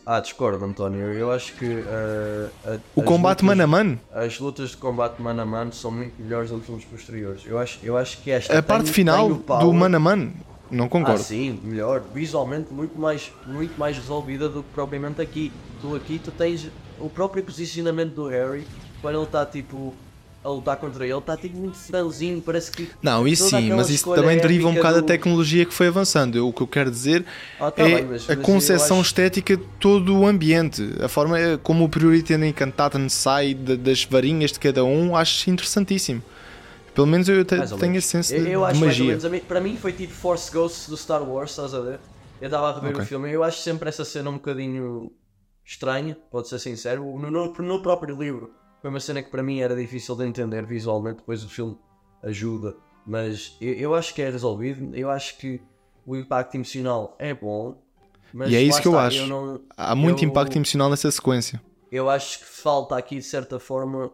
ah, 0.06 0.20
discordo, 0.20 0.64
António. 0.64 1.12
Eu 1.12 1.30
acho 1.32 1.52
que 1.54 1.64
uh, 1.66 2.50
a- 2.66 2.78
O 2.94 3.02
combate 3.02 3.42
lutas- 3.42 3.46
mano 3.46 3.62
a 3.62 3.66
mano, 3.66 4.00
As 4.12 4.38
lutas 4.38 4.70
de 4.70 4.76
combate 4.76 5.20
mano 5.20 5.42
a 5.42 5.46
mano 5.46 5.72
são 5.72 5.90
muito 5.90 6.12
melhores 6.20 6.50
do 6.50 6.58
que 6.60 6.66
filmes 6.66 6.84
posteriores. 6.84 7.42
Eu 7.46 7.58
acho, 7.58 7.78
eu 7.82 7.96
acho 7.96 8.18
que 8.22 8.30
esta. 8.30 8.58
a 8.58 8.62
parte 8.62 8.84
tem- 8.86 8.92
final 8.94 9.30
o 9.30 9.38
power- 9.38 9.64
do 9.64 9.72
mano 9.72 9.96
a 9.96 10.00
mano, 10.00 10.32
não 10.70 10.86
Ah, 10.86 10.88
concordo. 10.88 11.22
sim, 11.22 11.60
melhor. 11.62 12.02
Visualmente 12.14 12.72
muito 12.72 12.98
mais, 12.98 13.30
muito 13.46 13.78
mais 13.78 13.96
resolvida 13.96 14.48
do 14.48 14.62
que 14.62 14.68
propriamente 14.74 15.20
aqui. 15.20 15.52
Tu 15.80 15.94
aqui 15.96 16.20
tu 16.22 16.30
tens 16.30 16.68
o 16.98 17.08
próprio 17.08 17.42
posicionamento 17.42 18.14
do 18.14 18.28
Harry 18.28 18.64
quando 19.00 19.16
ele 19.16 19.24
está 19.24 19.44
tipo 19.44 19.94
a 20.44 20.48
lutar 20.48 20.76
contra 20.76 21.06
ele, 21.06 21.16
está 21.16 21.36
tipo 21.36 21.56
muito 21.56 21.76
franzinho, 21.78 22.42
parece 22.42 22.72
que. 22.72 22.88
Não, 23.00 23.28
isso 23.28 23.48
sim, 23.48 23.70
mas 23.72 23.88
isso 23.90 24.12
também 24.14 24.38
deriva 24.38 24.66
um 24.68 24.74
bocado 24.74 24.96
da 24.96 25.00
do- 25.02 25.06
tecnologia 25.06 25.64
que 25.64 25.72
foi 25.72 25.86
avançando. 25.86 26.36
Eu- 26.36 26.48
o 26.48 26.52
que 26.52 26.62
eu 26.62 26.66
quero 26.66 26.90
dizer 26.90 27.24
Ah, 27.60 27.70
tá 27.70 27.82
é 27.82 27.94
bem, 27.94 28.04
mas- 28.06 28.28
a 28.28 28.34
mas 28.36 28.44
concepção 28.44 28.98
acho- 28.98 29.06
estética 29.08 29.56
de 29.56 29.62
todo 29.78 30.18
o 30.18 30.26
ambiente, 30.26 30.82
a 31.00 31.08
forma 31.08 31.38
é 31.38 31.56
como 31.56 31.84
o 31.84 31.88
Priority 31.88 32.34
and 32.34 32.46
Encantaten 32.46 33.08
sai 33.08 33.54
da- 33.54 33.76
das 33.76 34.04
varinhas 34.04 34.50
de 34.52 34.58
cada 34.58 34.84
um, 34.84 35.14
acho 35.16 35.48
interessantíssimo. 35.48 36.22
Pelo 36.94 37.06
menos 37.06 37.28
eu 37.28 37.44
te- 37.44 37.56
tenho 37.78 38.02
senso 38.02 38.34
Eu, 38.34 38.44
de, 38.44 38.50
eu 38.50 38.60
de 38.60 38.66
acho 38.66 38.80
ou 38.80 38.86
magia. 38.86 39.06
menos. 39.06 39.24
a 39.24 39.30
Para 39.46 39.60
mim 39.60 39.76
foi 39.80 39.92
tipo 39.92 40.12
Force 40.12 40.52
Ghosts 40.52 40.88
do 40.88 40.96
Star 40.96 41.22
Wars, 41.22 41.50
estás 41.52 41.72
a 41.72 41.80
ver? 41.80 42.00
Eu 42.40 42.46
estava 42.46 42.68
a 42.68 42.74
rever 42.74 42.90
Ok. 42.90 43.02
o 43.02 43.06
filme 43.06 43.30
e 43.30 43.32
eu 43.32 43.44
acho 43.44 43.60
sempre 43.62 43.88
essa 43.88 44.04
cena 44.04 44.28
um 44.28 44.34
bocadinho 44.34 45.10
estranha, 45.64 46.18
pode 46.30 46.48
ser 46.48 46.58
sincero. 46.58 47.04
No, 47.18 47.30
no- 47.30 47.52
no 47.52 47.80
próprio 47.80 48.14
livro 48.18 48.50
foi 48.82 48.90
uma 48.90 49.00
cena 49.00 49.22
que 49.22 49.30
para 49.30 49.42
mim 49.42 49.60
era 49.60 49.74
difícil 49.74 50.14
de 50.16 50.26
entender 50.26 50.66
visualmente, 50.66 51.16
depois 51.18 51.42
o 51.44 51.48
filme 51.48 51.78
ajuda. 52.22 52.76
Mas 53.06 53.56
eu, 53.60 53.72
eu 53.74 53.94
acho 53.94 54.12
que 54.14 54.20
é 54.20 54.28
resolvido, 54.30 54.94
eu 54.94 55.10
acho 55.10 55.38
que 55.38 55.60
o 56.06 56.14
impacto 56.16 56.54
emocional 56.56 57.16
é 57.18 57.32
bom. 57.32 57.80
Mas 58.34 58.50
E 58.50 58.56
é 58.56 58.62
isso 58.62 58.80
que 58.82 58.88
eu 58.88 58.92
está, 58.92 59.06
acho. 59.06 59.26
não- 59.26 59.60
Há 59.76 59.94
muito 59.94 60.22
eu- 60.24 60.28
impacto 60.28 60.56
emocional 60.56 60.90
nessa 60.90 61.10
sequência. 61.10 61.60
Eu 61.90 62.08
acho 62.10 62.38
que 62.40 62.44
falta 62.46 62.96
aqui, 62.96 63.16
de 63.16 63.22
certa 63.22 63.58
forma, 63.60 64.10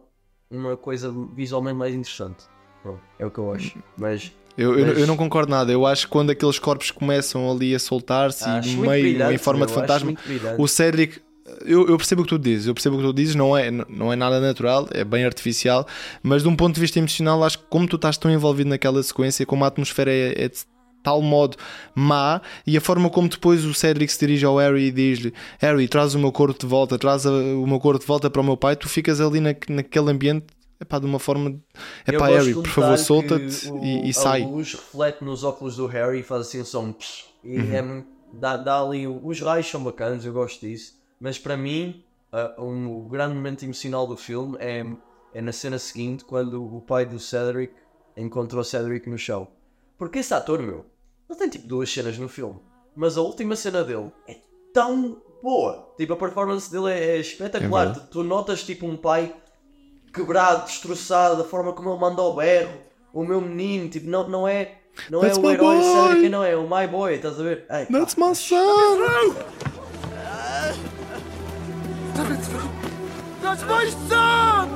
uma 0.51 0.75
coisa 0.75 1.13
visualmente 1.33 1.77
mais 1.77 1.93
interessante. 1.95 2.43
Pronto, 2.83 3.01
é 3.17 3.25
o 3.25 3.31
que 3.31 3.39
eu 3.39 3.51
acho. 3.53 3.77
Mas 3.97 4.31
Eu, 4.57 4.77
eu, 4.77 4.87
Mas- 4.87 4.97
eu 4.97 5.07
não 5.07 5.15
concordo 5.15 5.49
nada. 5.49 5.71
Eu 5.71 5.85
acho 5.85 6.05
que 6.05 6.11
quando 6.11 6.31
aqueles 6.31 6.59
corpos 6.59 6.91
começam 6.91 7.49
ali 7.49 7.73
a 7.73 7.79
soltar-se 7.79 8.43
e 8.65 8.75
meio 8.75 9.31
em 9.31 9.37
forma 9.37 9.65
de 9.65 9.71
fantasma, 9.71 10.13
o 10.57 10.67
Cedric. 10.67 11.21
Eu, 11.65 11.87
eu 11.87 11.97
percebo 11.97 12.21
o 12.21 12.25
que 12.25 12.29
tu 12.29 12.39
dizes, 12.39 12.67
eu 12.67 12.73
percebo 12.73 12.95
o 12.95 12.99
que 12.99 13.05
tu 13.05 13.13
dizes, 13.13 13.35
não 13.35 13.55
é, 13.57 13.69
não 13.71 14.11
é 14.11 14.15
nada 14.15 14.39
natural, 14.39 14.87
é 14.91 15.03
bem 15.03 15.23
artificial, 15.25 15.85
mas 16.23 16.43
de 16.43 16.47
um 16.49 16.55
ponto 16.55 16.75
de 16.75 16.81
vista 16.81 16.99
emocional, 16.99 17.43
acho 17.43 17.59
que 17.59 17.65
como 17.69 17.87
tu 17.87 17.95
estás 17.95 18.17
tão 18.17 18.31
envolvido 18.31 18.69
naquela 18.69 19.01
sequência, 19.03 19.45
como 19.45 19.63
a 19.63 19.67
atmosfera 19.67 20.11
é, 20.11 20.43
é 20.45 20.47
de 20.49 20.59
tal 21.03 21.21
modo 21.21 21.55
má, 21.95 22.41
e 22.67 22.75
a 22.77 22.81
forma 22.81 23.09
como 23.09 23.29
depois 23.29 23.63
o 23.65 23.73
Cedric 23.73 24.11
se 24.11 24.19
dirige 24.19 24.45
ao 24.45 24.57
Harry 24.57 24.85
e 24.87 24.91
diz-lhe: 24.91 25.33
Harry, 25.59 25.87
traz 25.87 26.13
o 26.15 26.19
meu 26.19 26.31
corpo 26.31 26.59
de 26.59 26.65
volta, 26.65 26.97
traz 26.97 27.25
a- 27.25 27.31
o 27.31 27.65
meu 27.65 27.79
corpo 27.79 27.99
de 27.99 28.05
volta 28.05 28.29
para 28.29 28.41
o 28.41 28.43
meu 28.43 28.57
pai, 28.57 28.75
tu 28.75 28.89
ficas 28.89 29.21
ali 29.21 29.39
na, 29.39 29.55
naquele 29.69 30.11
ambiente. 30.11 30.47
Epá, 30.81 30.97
de 30.97 31.05
uma 31.05 31.19
forma. 31.19 31.59
Epá, 32.07 32.27
Harry, 32.27 32.53
por 32.53 32.65
favor, 32.67 32.97
solta-te 32.97 33.69
e, 33.83 34.07
e 34.07 34.09
a 34.11 34.13
sai. 34.13 34.43
luz 34.43 34.73
reflete 34.75 35.23
nos 35.25 35.43
óculos 35.43 35.75
do 35.75 35.85
Harry 35.87 36.19
e 36.19 36.23
faz 36.23 36.41
assim 36.47 36.61
um 36.61 36.65
som. 36.65 36.95
E 37.43 37.57
Uhum. 37.59 37.73
é 37.73 38.03
dá, 38.33 38.55
dá 38.55 38.81
ali. 38.81 39.05
Os 39.05 39.41
raios 39.41 39.67
são 39.69 39.83
bacanas, 39.83 40.23
eu 40.25 40.31
gosto 40.31 40.61
disso. 40.65 40.93
Mas 41.19 41.37
para 41.37 41.57
mim, 41.57 42.03
ah, 42.31 42.55
um, 42.57 43.05
o 43.05 43.09
grande 43.09 43.35
momento 43.35 43.63
emocional 43.63 44.07
do 44.07 44.15
filme 44.15 44.57
é, 44.59 44.85
é 45.33 45.41
na 45.41 45.51
cena 45.51 45.77
seguinte, 45.79 46.23
quando 46.23 46.63
o 46.63 46.81
pai 46.81 47.05
do 47.05 47.19
Cedric 47.19 47.73
encontrou 48.15 48.63
Cedric 48.63 49.09
no 49.09 49.17
chão. 49.17 49.47
Porque 49.97 50.19
esse 50.19 50.33
ator, 50.33 50.61
meu, 50.61 50.85
ele 51.29 51.39
tem 51.39 51.49
tipo 51.49 51.67
duas 51.67 51.91
cenas 51.91 52.17
no 52.17 52.29
filme. 52.29 52.59
Mas 52.95 53.17
a 53.17 53.21
última 53.21 53.55
cena 53.55 53.83
dele 53.83 54.11
é 54.27 54.37
tão 54.73 55.21
boa. 55.41 55.93
Tipo, 55.97 56.13
a 56.13 56.17
performance 56.17 56.71
dele 56.71 56.91
é, 56.91 57.17
é 57.17 57.19
espetacular. 57.19 57.85
verdade. 57.85 58.07
tu, 58.07 58.19
tu 58.19 58.23
notas 58.23 58.63
tipo 58.63 58.85
um 58.85 58.97
pai 58.97 59.35
quebrado, 60.13 60.65
destroçado, 60.65 61.37
da 61.37 61.43
forma 61.43 61.73
como 61.73 61.89
ele 61.91 61.99
manda 61.99 62.21
o 62.21 62.33
berro. 62.35 62.73
O 63.13 63.23
meu 63.23 63.41
menino, 63.41 63.89
tipo, 63.89 64.09
não, 64.09 64.27
não 64.27 64.47
é. 64.47 64.75
Não 65.09 65.21
That's 65.21 65.37
é 65.37 65.41
o 65.41 65.49
herói 65.49 65.77
boy! 65.77 65.93
sério 65.93 66.21
que 66.21 66.29
não 66.29 66.43
é, 66.43 66.55
o 66.55 66.63
my 66.63 66.87
boy, 66.87 67.13
estás 67.15 67.39
a 67.39 67.43
ver? 67.43 67.65
Ai, 67.69 67.85
That's 67.85 68.15
my 68.15 68.35
son! 68.35 69.78
That's 73.49 73.63
my 73.63 73.89
son! 74.07 74.69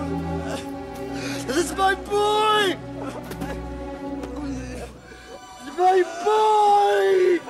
This 1.46 1.58
is 1.58 1.72
my 1.74 1.94
boy! 1.94 2.76
My 5.78 6.04
boy! 6.26 7.42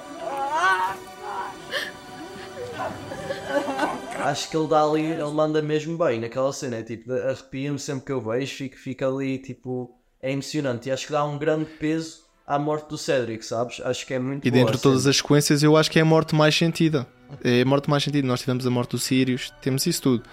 Acho 4.20 4.50
que 4.50 4.58
ele 4.58 4.68
dá 4.68 4.84
ali, 4.84 5.02
ele 5.02 5.24
manda 5.32 5.62
mesmo 5.62 5.98
bem 5.98 6.20
naquela 6.20 6.52
cena, 6.52 6.76
é 6.78 6.84
tipo, 6.84 7.14
arrepia-me 7.14 7.80
sempre 7.80 8.06
que 8.08 8.12
eu 8.12 8.20
vejo, 8.20 8.56
fico, 8.56 8.76
fica 8.76 9.08
ali, 9.08 9.38
tipo, 9.38 9.98
é 10.22 10.30
emocionante. 10.30 10.90
E 10.90 10.92
acho 10.92 11.06
que 11.06 11.14
dá 11.14 11.24
um 11.24 11.38
grande 11.38 11.70
peso 11.80 12.24
à 12.46 12.60
morte 12.60 12.90
do 12.90 12.98
Cedric, 12.98 13.46
sabes? 13.46 13.80
Acho 13.86 14.06
que 14.06 14.14
é 14.14 14.20
muito 14.20 14.46
E 14.46 14.52
boa, 14.52 14.60
dentro 14.60 14.76
de 14.76 14.84
todas 14.84 15.08
as 15.08 15.16
sequências, 15.16 15.64
eu 15.64 15.78
acho 15.78 15.90
que 15.90 16.00
é 16.00 16.02
a 16.02 16.06
morte 16.06 16.36
mais 16.36 16.54
sentida. 16.54 17.08
É 17.42 17.62
a 17.62 17.66
morte 17.66 17.90
mais 17.90 18.04
sentida. 18.04 18.28
Nós 18.28 18.42
tivemos 18.42 18.68
a 18.68 18.70
morte 18.70 18.92
do 18.92 19.00
Sirius, 19.00 19.54
temos 19.62 19.86
isso 19.86 20.02
tudo. 20.02 20.24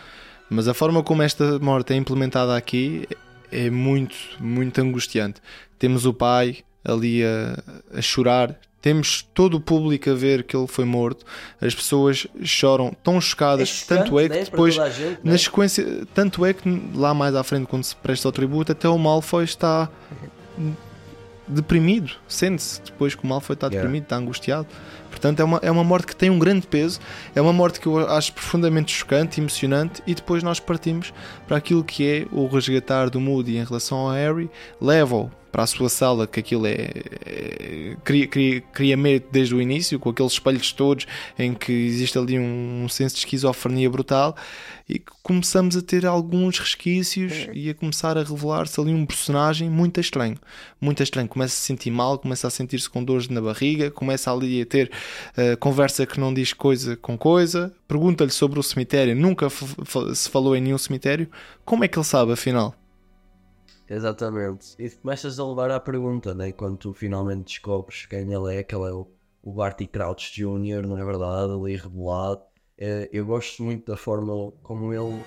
Mas 0.51 0.67
a 0.67 0.75
forma 0.75 1.03
como 1.03 1.23
esta 1.23 1.59
morte 1.61 1.93
é 1.93 1.97
implementada 1.97 2.57
aqui 2.57 3.07
é 3.53 3.71
muito, 3.71 4.17
muito 4.41 4.81
angustiante. 4.81 5.41
Temos 5.79 6.05
o 6.05 6.13
pai 6.13 6.59
ali 6.85 7.23
a, 7.25 7.63
a 7.97 8.03
chorar. 8.03 8.59
Temos 8.83 9.23
todo 9.35 9.59
o 9.59 9.61
público 9.61 10.09
a 10.11 10.15
ver 10.15 10.43
que 10.43 10.57
ele 10.57 10.67
foi 10.67 10.85
morto. 10.85 11.25
As 11.61 11.75
pessoas 11.75 12.27
choram 12.43 12.93
tão 13.05 13.21
chocadas. 13.21 13.85
É 13.89 13.95
tanto 13.95 14.19
é 14.19 14.29
que 14.29 14.35
né, 14.35 14.45
depois, 14.45 14.75
gente, 14.75 15.21
na 15.23 15.33
né? 15.33 15.39
sequência, 15.39 16.07
tanto 16.15 16.45
é 16.45 16.53
que 16.53 16.91
lá 16.95 17.13
mais 17.13 17.35
à 17.35 17.45
frente, 17.45 17.67
quando 17.67 17.85
se 17.85 17.95
presta 17.95 18.27
ao 18.27 18.33
tributo, 18.33 18.73
até 18.73 18.89
o 18.89 18.99
Malfoy 18.99 19.45
está 19.45 19.89
deprimido. 21.47 22.13
Sente-se 22.27 22.81
depois 22.83 23.15
que 23.15 23.23
o 23.23 23.27
Malfoy 23.27 23.55
está 23.55 23.67
Yeah. 23.67 23.83
deprimido, 23.83 24.05
está 24.05 24.17
angustiado. 24.17 24.67
Portanto, 25.11 25.41
é 25.41 25.45
uma, 25.45 25.59
é 25.63 25.71
uma 25.71 25.85
morte 25.85 26.07
que 26.07 26.17
tem 26.17 26.31
um 26.31 26.39
grande 26.39 26.67
peso. 26.67 27.01
É 27.35 27.41
uma 27.41 27.53
morte 27.53 27.81
que 27.81 27.87
eu 27.87 27.99
acho 28.09 28.33
profundamente 28.33 28.93
chocante, 28.93 29.41
emocionante. 29.41 30.03
E 30.07 30.15
depois 30.15 30.43
nós 30.43 30.61
partimos 30.61 31.13
para 31.47 31.57
aquilo 31.57 31.85
que 31.85 32.07
é 32.07 32.27
o 32.33 32.47
resgatar 32.47 33.11
do 33.11 33.21
Moody 33.21 33.57
em 33.57 33.65
relação 33.65 33.99
ao 33.99 34.13
Harry. 34.13 34.51
Leva-o 34.81 35.31
para 35.51 35.65
a 35.65 35.67
sua 35.67 35.89
sala, 35.89 36.27
que 36.27 36.41
aquilo 36.41 36.67
é. 36.67 36.91
é 37.27 37.97
cria, 38.05 38.27
cria, 38.27 38.61
cria 38.61 38.97
medo 38.97 39.27
desde 39.31 39.55
o 39.55 39.61
início, 39.61 39.99
com 39.99 40.11
aqueles 40.11 40.33
espelhos 40.33 40.73
todos 40.73 41.07
em 41.39 41.55
que 41.55 41.73
existe 41.73 42.17
ali 42.19 42.39
um, 42.39 42.85
um 42.85 42.89
senso 42.89 43.17
de 43.17 43.21
esquizofrenia 43.21 43.91
brutal. 43.91 44.37
E 44.89 45.01
começamos 45.23 45.77
a 45.77 45.83
ter 45.83 46.05
alguns 46.05 46.59
resquícios 46.59 47.49
e 47.53 47.71
a 47.71 47.75
começar 47.75 48.19
a 48.19 48.23
revelar-se 48.23 48.81
ali 48.81 48.93
um 48.93 49.07
personagem 49.07 49.71
muito 49.71 50.01
estranho. 50.01 50.37
Muito 50.81 51.03
estranho. 51.03 51.29
Começa 51.29 51.55
a 51.55 51.57
se 51.57 51.67
sentir 51.67 51.91
mal, 51.91 52.19
começa 52.19 52.47
a 52.47 52.51
sentir-se 52.51 52.91
com 52.91 53.03
dores 53.05 53.29
na 53.29 53.41
barriga, 53.41 53.91
começa 53.91 54.33
ali 54.33 54.63
a 54.63 54.67
ter 54.67 54.91
eh, 55.37 55.57
conversa 55.57 56.07
que 56.07 56.19
não 56.19 56.33
diz 56.33 56.53
coisa 56.53 56.97
com 56.97 57.17
coisa. 57.17 57.75
Pergunta-lhe 57.87 58.31
sobre 58.31 58.59
o 58.59 58.63
cemitério, 58.63 59.15
nunca 59.15 59.49
se 60.15 60.29
falou 60.29 60.57
em 60.57 60.61
nenhum 60.61 60.79
cemitério. 60.79 61.29
Como 61.65 61.85
é 61.85 61.89
que 61.89 61.99
ele 61.99 62.05
sabe, 62.05 62.33
afinal? 62.33 62.75
Exatamente. 63.89 64.75
E 64.79 64.89
começas 64.91 65.39
a 65.41 65.47
levar 65.47 65.71
à 65.71 65.81
pergunta, 65.81 66.33
né? 66.33 66.53
Quando 66.53 66.77
tu 66.77 66.93
finalmente 66.95 67.45
descobres 67.45 68.07
quem 68.07 68.33
ele 68.33 68.57
é, 68.57 68.63
que 68.63 68.75
ele 68.75 68.89
é 68.89 68.93
o, 68.93 69.09
o 69.43 69.53
Barty 69.53 69.87
Crouch 69.87 70.33
Jr., 70.33 70.87
não 70.87 70.97
é 70.97 71.05
verdade? 71.05 71.53
Ali 71.53 71.77
revelado. 71.77 72.43
Eh, 72.79 73.09
eu 73.13 73.27
gosto 73.27 73.63
muito 73.63 73.91
da 73.91 73.97
forma 73.97 74.53
como 74.63 74.95
ele 74.95 75.21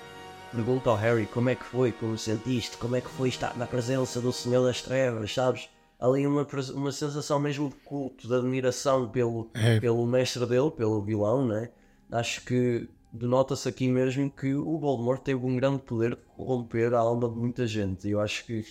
pergunta 0.50 0.88
ao 0.88 0.96
Harry 0.96 1.26
como 1.26 1.50
é 1.50 1.54
que 1.54 1.64
foi, 1.64 1.92
como 1.92 2.16
sentiste, 2.16 2.76
como 2.78 2.96
é 2.96 3.00
que 3.00 3.08
foi 3.08 3.28
estar 3.28 3.56
na 3.56 3.66
presença 3.66 4.20
do 4.20 4.32
Senhor 4.32 4.64
das 4.64 4.80
Trevas, 4.80 5.34
sabes? 5.34 5.68
Ali 6.04 6.26
uma, 6.26 6.46
uma 6.74 6.92
sensação 6.92 7.38
mesmo 7.40 7.68
de 7.70 7.74
culto, 7.76 8.28
de 8.28 8.34
admiração 8.34 9.08
pelo, 9.08 9.48
É. 9.54 9.80
pelo 9.80 10.06
mestre 10.06 10.44
dele, 10.46 10.70
pelo 10.70 11.00
vilão, 11.00 11.46
né? 11.46 11.70
Acho 12.12 12.44
que 12.44 12.88
denota-se 13.12 13.68
aqui 13.68 13.88
mesmo 13.88 14.30
que 14.30 14.54
o 14.54 14.78
Voldemort 14.78 15.22
teve 15.22 15.44
um 15.46 15.56
grande 15.56 15.78
poder 15.80 16.10
de 16.10 16.16
corromper 16.36 16.92
a 16.92 16.98
alma 16.98 17.28
de 17.28 17.36
muita 17.36 17.66
gente. 17.66 18.06
E 18.06 18.10
eu 18.10 18.20
acho 18.20 18.44
que 18.44 18.64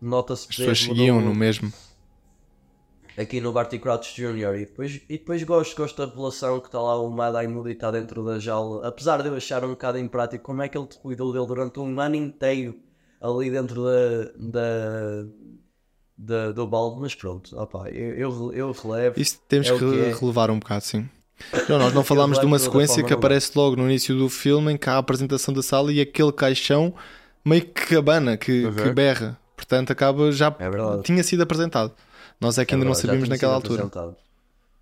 nota-se 0.00 0.46
As 0.50 0.56
pessoas 0.56 0.78
seguiam 0.80 1.20
no- 1.20 1.34
mesmo. 1.34 1.72
aqui 3.16 3.40
no 3.40 3.52
Barty 3.52 3.78
Crouch 3.78 4.14
Jr. 4.14 4.54
E 4.56 4.66
depois, 4.66 4.96
e 5.08 5.18
depois 5.18 5.42
gosto, 5.44 5.76
gosto 5.76 5.96
da 5.96 6.06
revelação 6.06 6.60
que 6.60 6.66
está 6.66 6.80
lá 6.80 7.00
o 7.00 7.08
Mad 7.10 7.34
Eye 7.36 7.48
Moody 7.48 7.72
está 7.72 7.90
dentro 7.90 8.24
da 8.24 8.38
jaula. 8.38 8.86
Apesar 8.86 9.22
de 9.22 9.28
eu 9.28 9.36
achar 9.36 9.64
um 9.64 9.70
bocado 9.70 9.98
imprático, 9.98 10.44
como 10.44 10.60
é 10.62 10.68
que 10.68 10.76
ele 10.76 10.86
te 10.88 10.98
cuidou 10.98 11.32
dele 11.32 11.46
durante 11.46 11.78
um 11.80 11.98
ano 12.00 12.16
inteiro 12.16 12.76
ali 13.20 13.50
dentro 13.50 13.84
da, 13.84 14.32
da, 14.36 15.26
da- 16.16 16.52
do 16.52 16.66
balde, 16.66 17.00
mas 17.00 17.14
pronto, 17.14 17.56
opá, 17.58 17.88
eu, 17.90 18.14
eu, 18.14 18.52
eu 18.52 18.72
relevo. 18.72 19.20
Isso 19.20 19.40
temos 19.48 19.68
é 19.68 19.72
que 19.72 19.78
que 19.78 20.00
é. 20.00 20.14
relevar 20.14 20.50
um 20.50 20.58
bocado, 20.58 20.84
sim. 20.84 21.08
Não, 21.68 21.78
nós 21.78 21.92
não 21.92 22.04
falámos 22.04 22.38
de 22.38 22.46
uma 22.46 22.58
sequência 22.58 23.02
que 23.02 23.12
aparece 23.12 23.50
logo 23.56 23.74
no 23.76 23.84
início 23.84 24.16
do 24.16 24.28
filme 24.28 24.72
em 24.72 24.76
que 24.76 24.88
há 24.88 24.94
a 24.94 24.98
apresentação 24.98 25.52
da 25.52 25.62
sala 25.62 25.92
e 25.92 26.00
aquele 26.00 26.30
caixão 26.32 26.94
meio 27.44 27.62
que 27.66 27.86
cabana, 27.94 28.36
que, 28.36 28.64
Uhum. 28.66 28.72
que 28.74 28.90
berra. 28.92 29.36
Portanto, 29.56 29.90
acaba 29.90 30.30
já. 30.30 30.54
É. 30.58 31.02
Tinha 31.02 31.22
sido 31.24 31.42
apresentado. 31.42 31.92
Nós 32.40 32.56
é 32.58 32.64
que 32.64 32.72
É 32.72 32.76
ainda 32.76 32.86
não 32.86 32.94
sabíamos 32.94 33.24
tinha 33.24 33.34
naquela 33.34 33.56
sido 33.56 33.64
altura. 33.72 33.82
apresentado. 33.86 34.16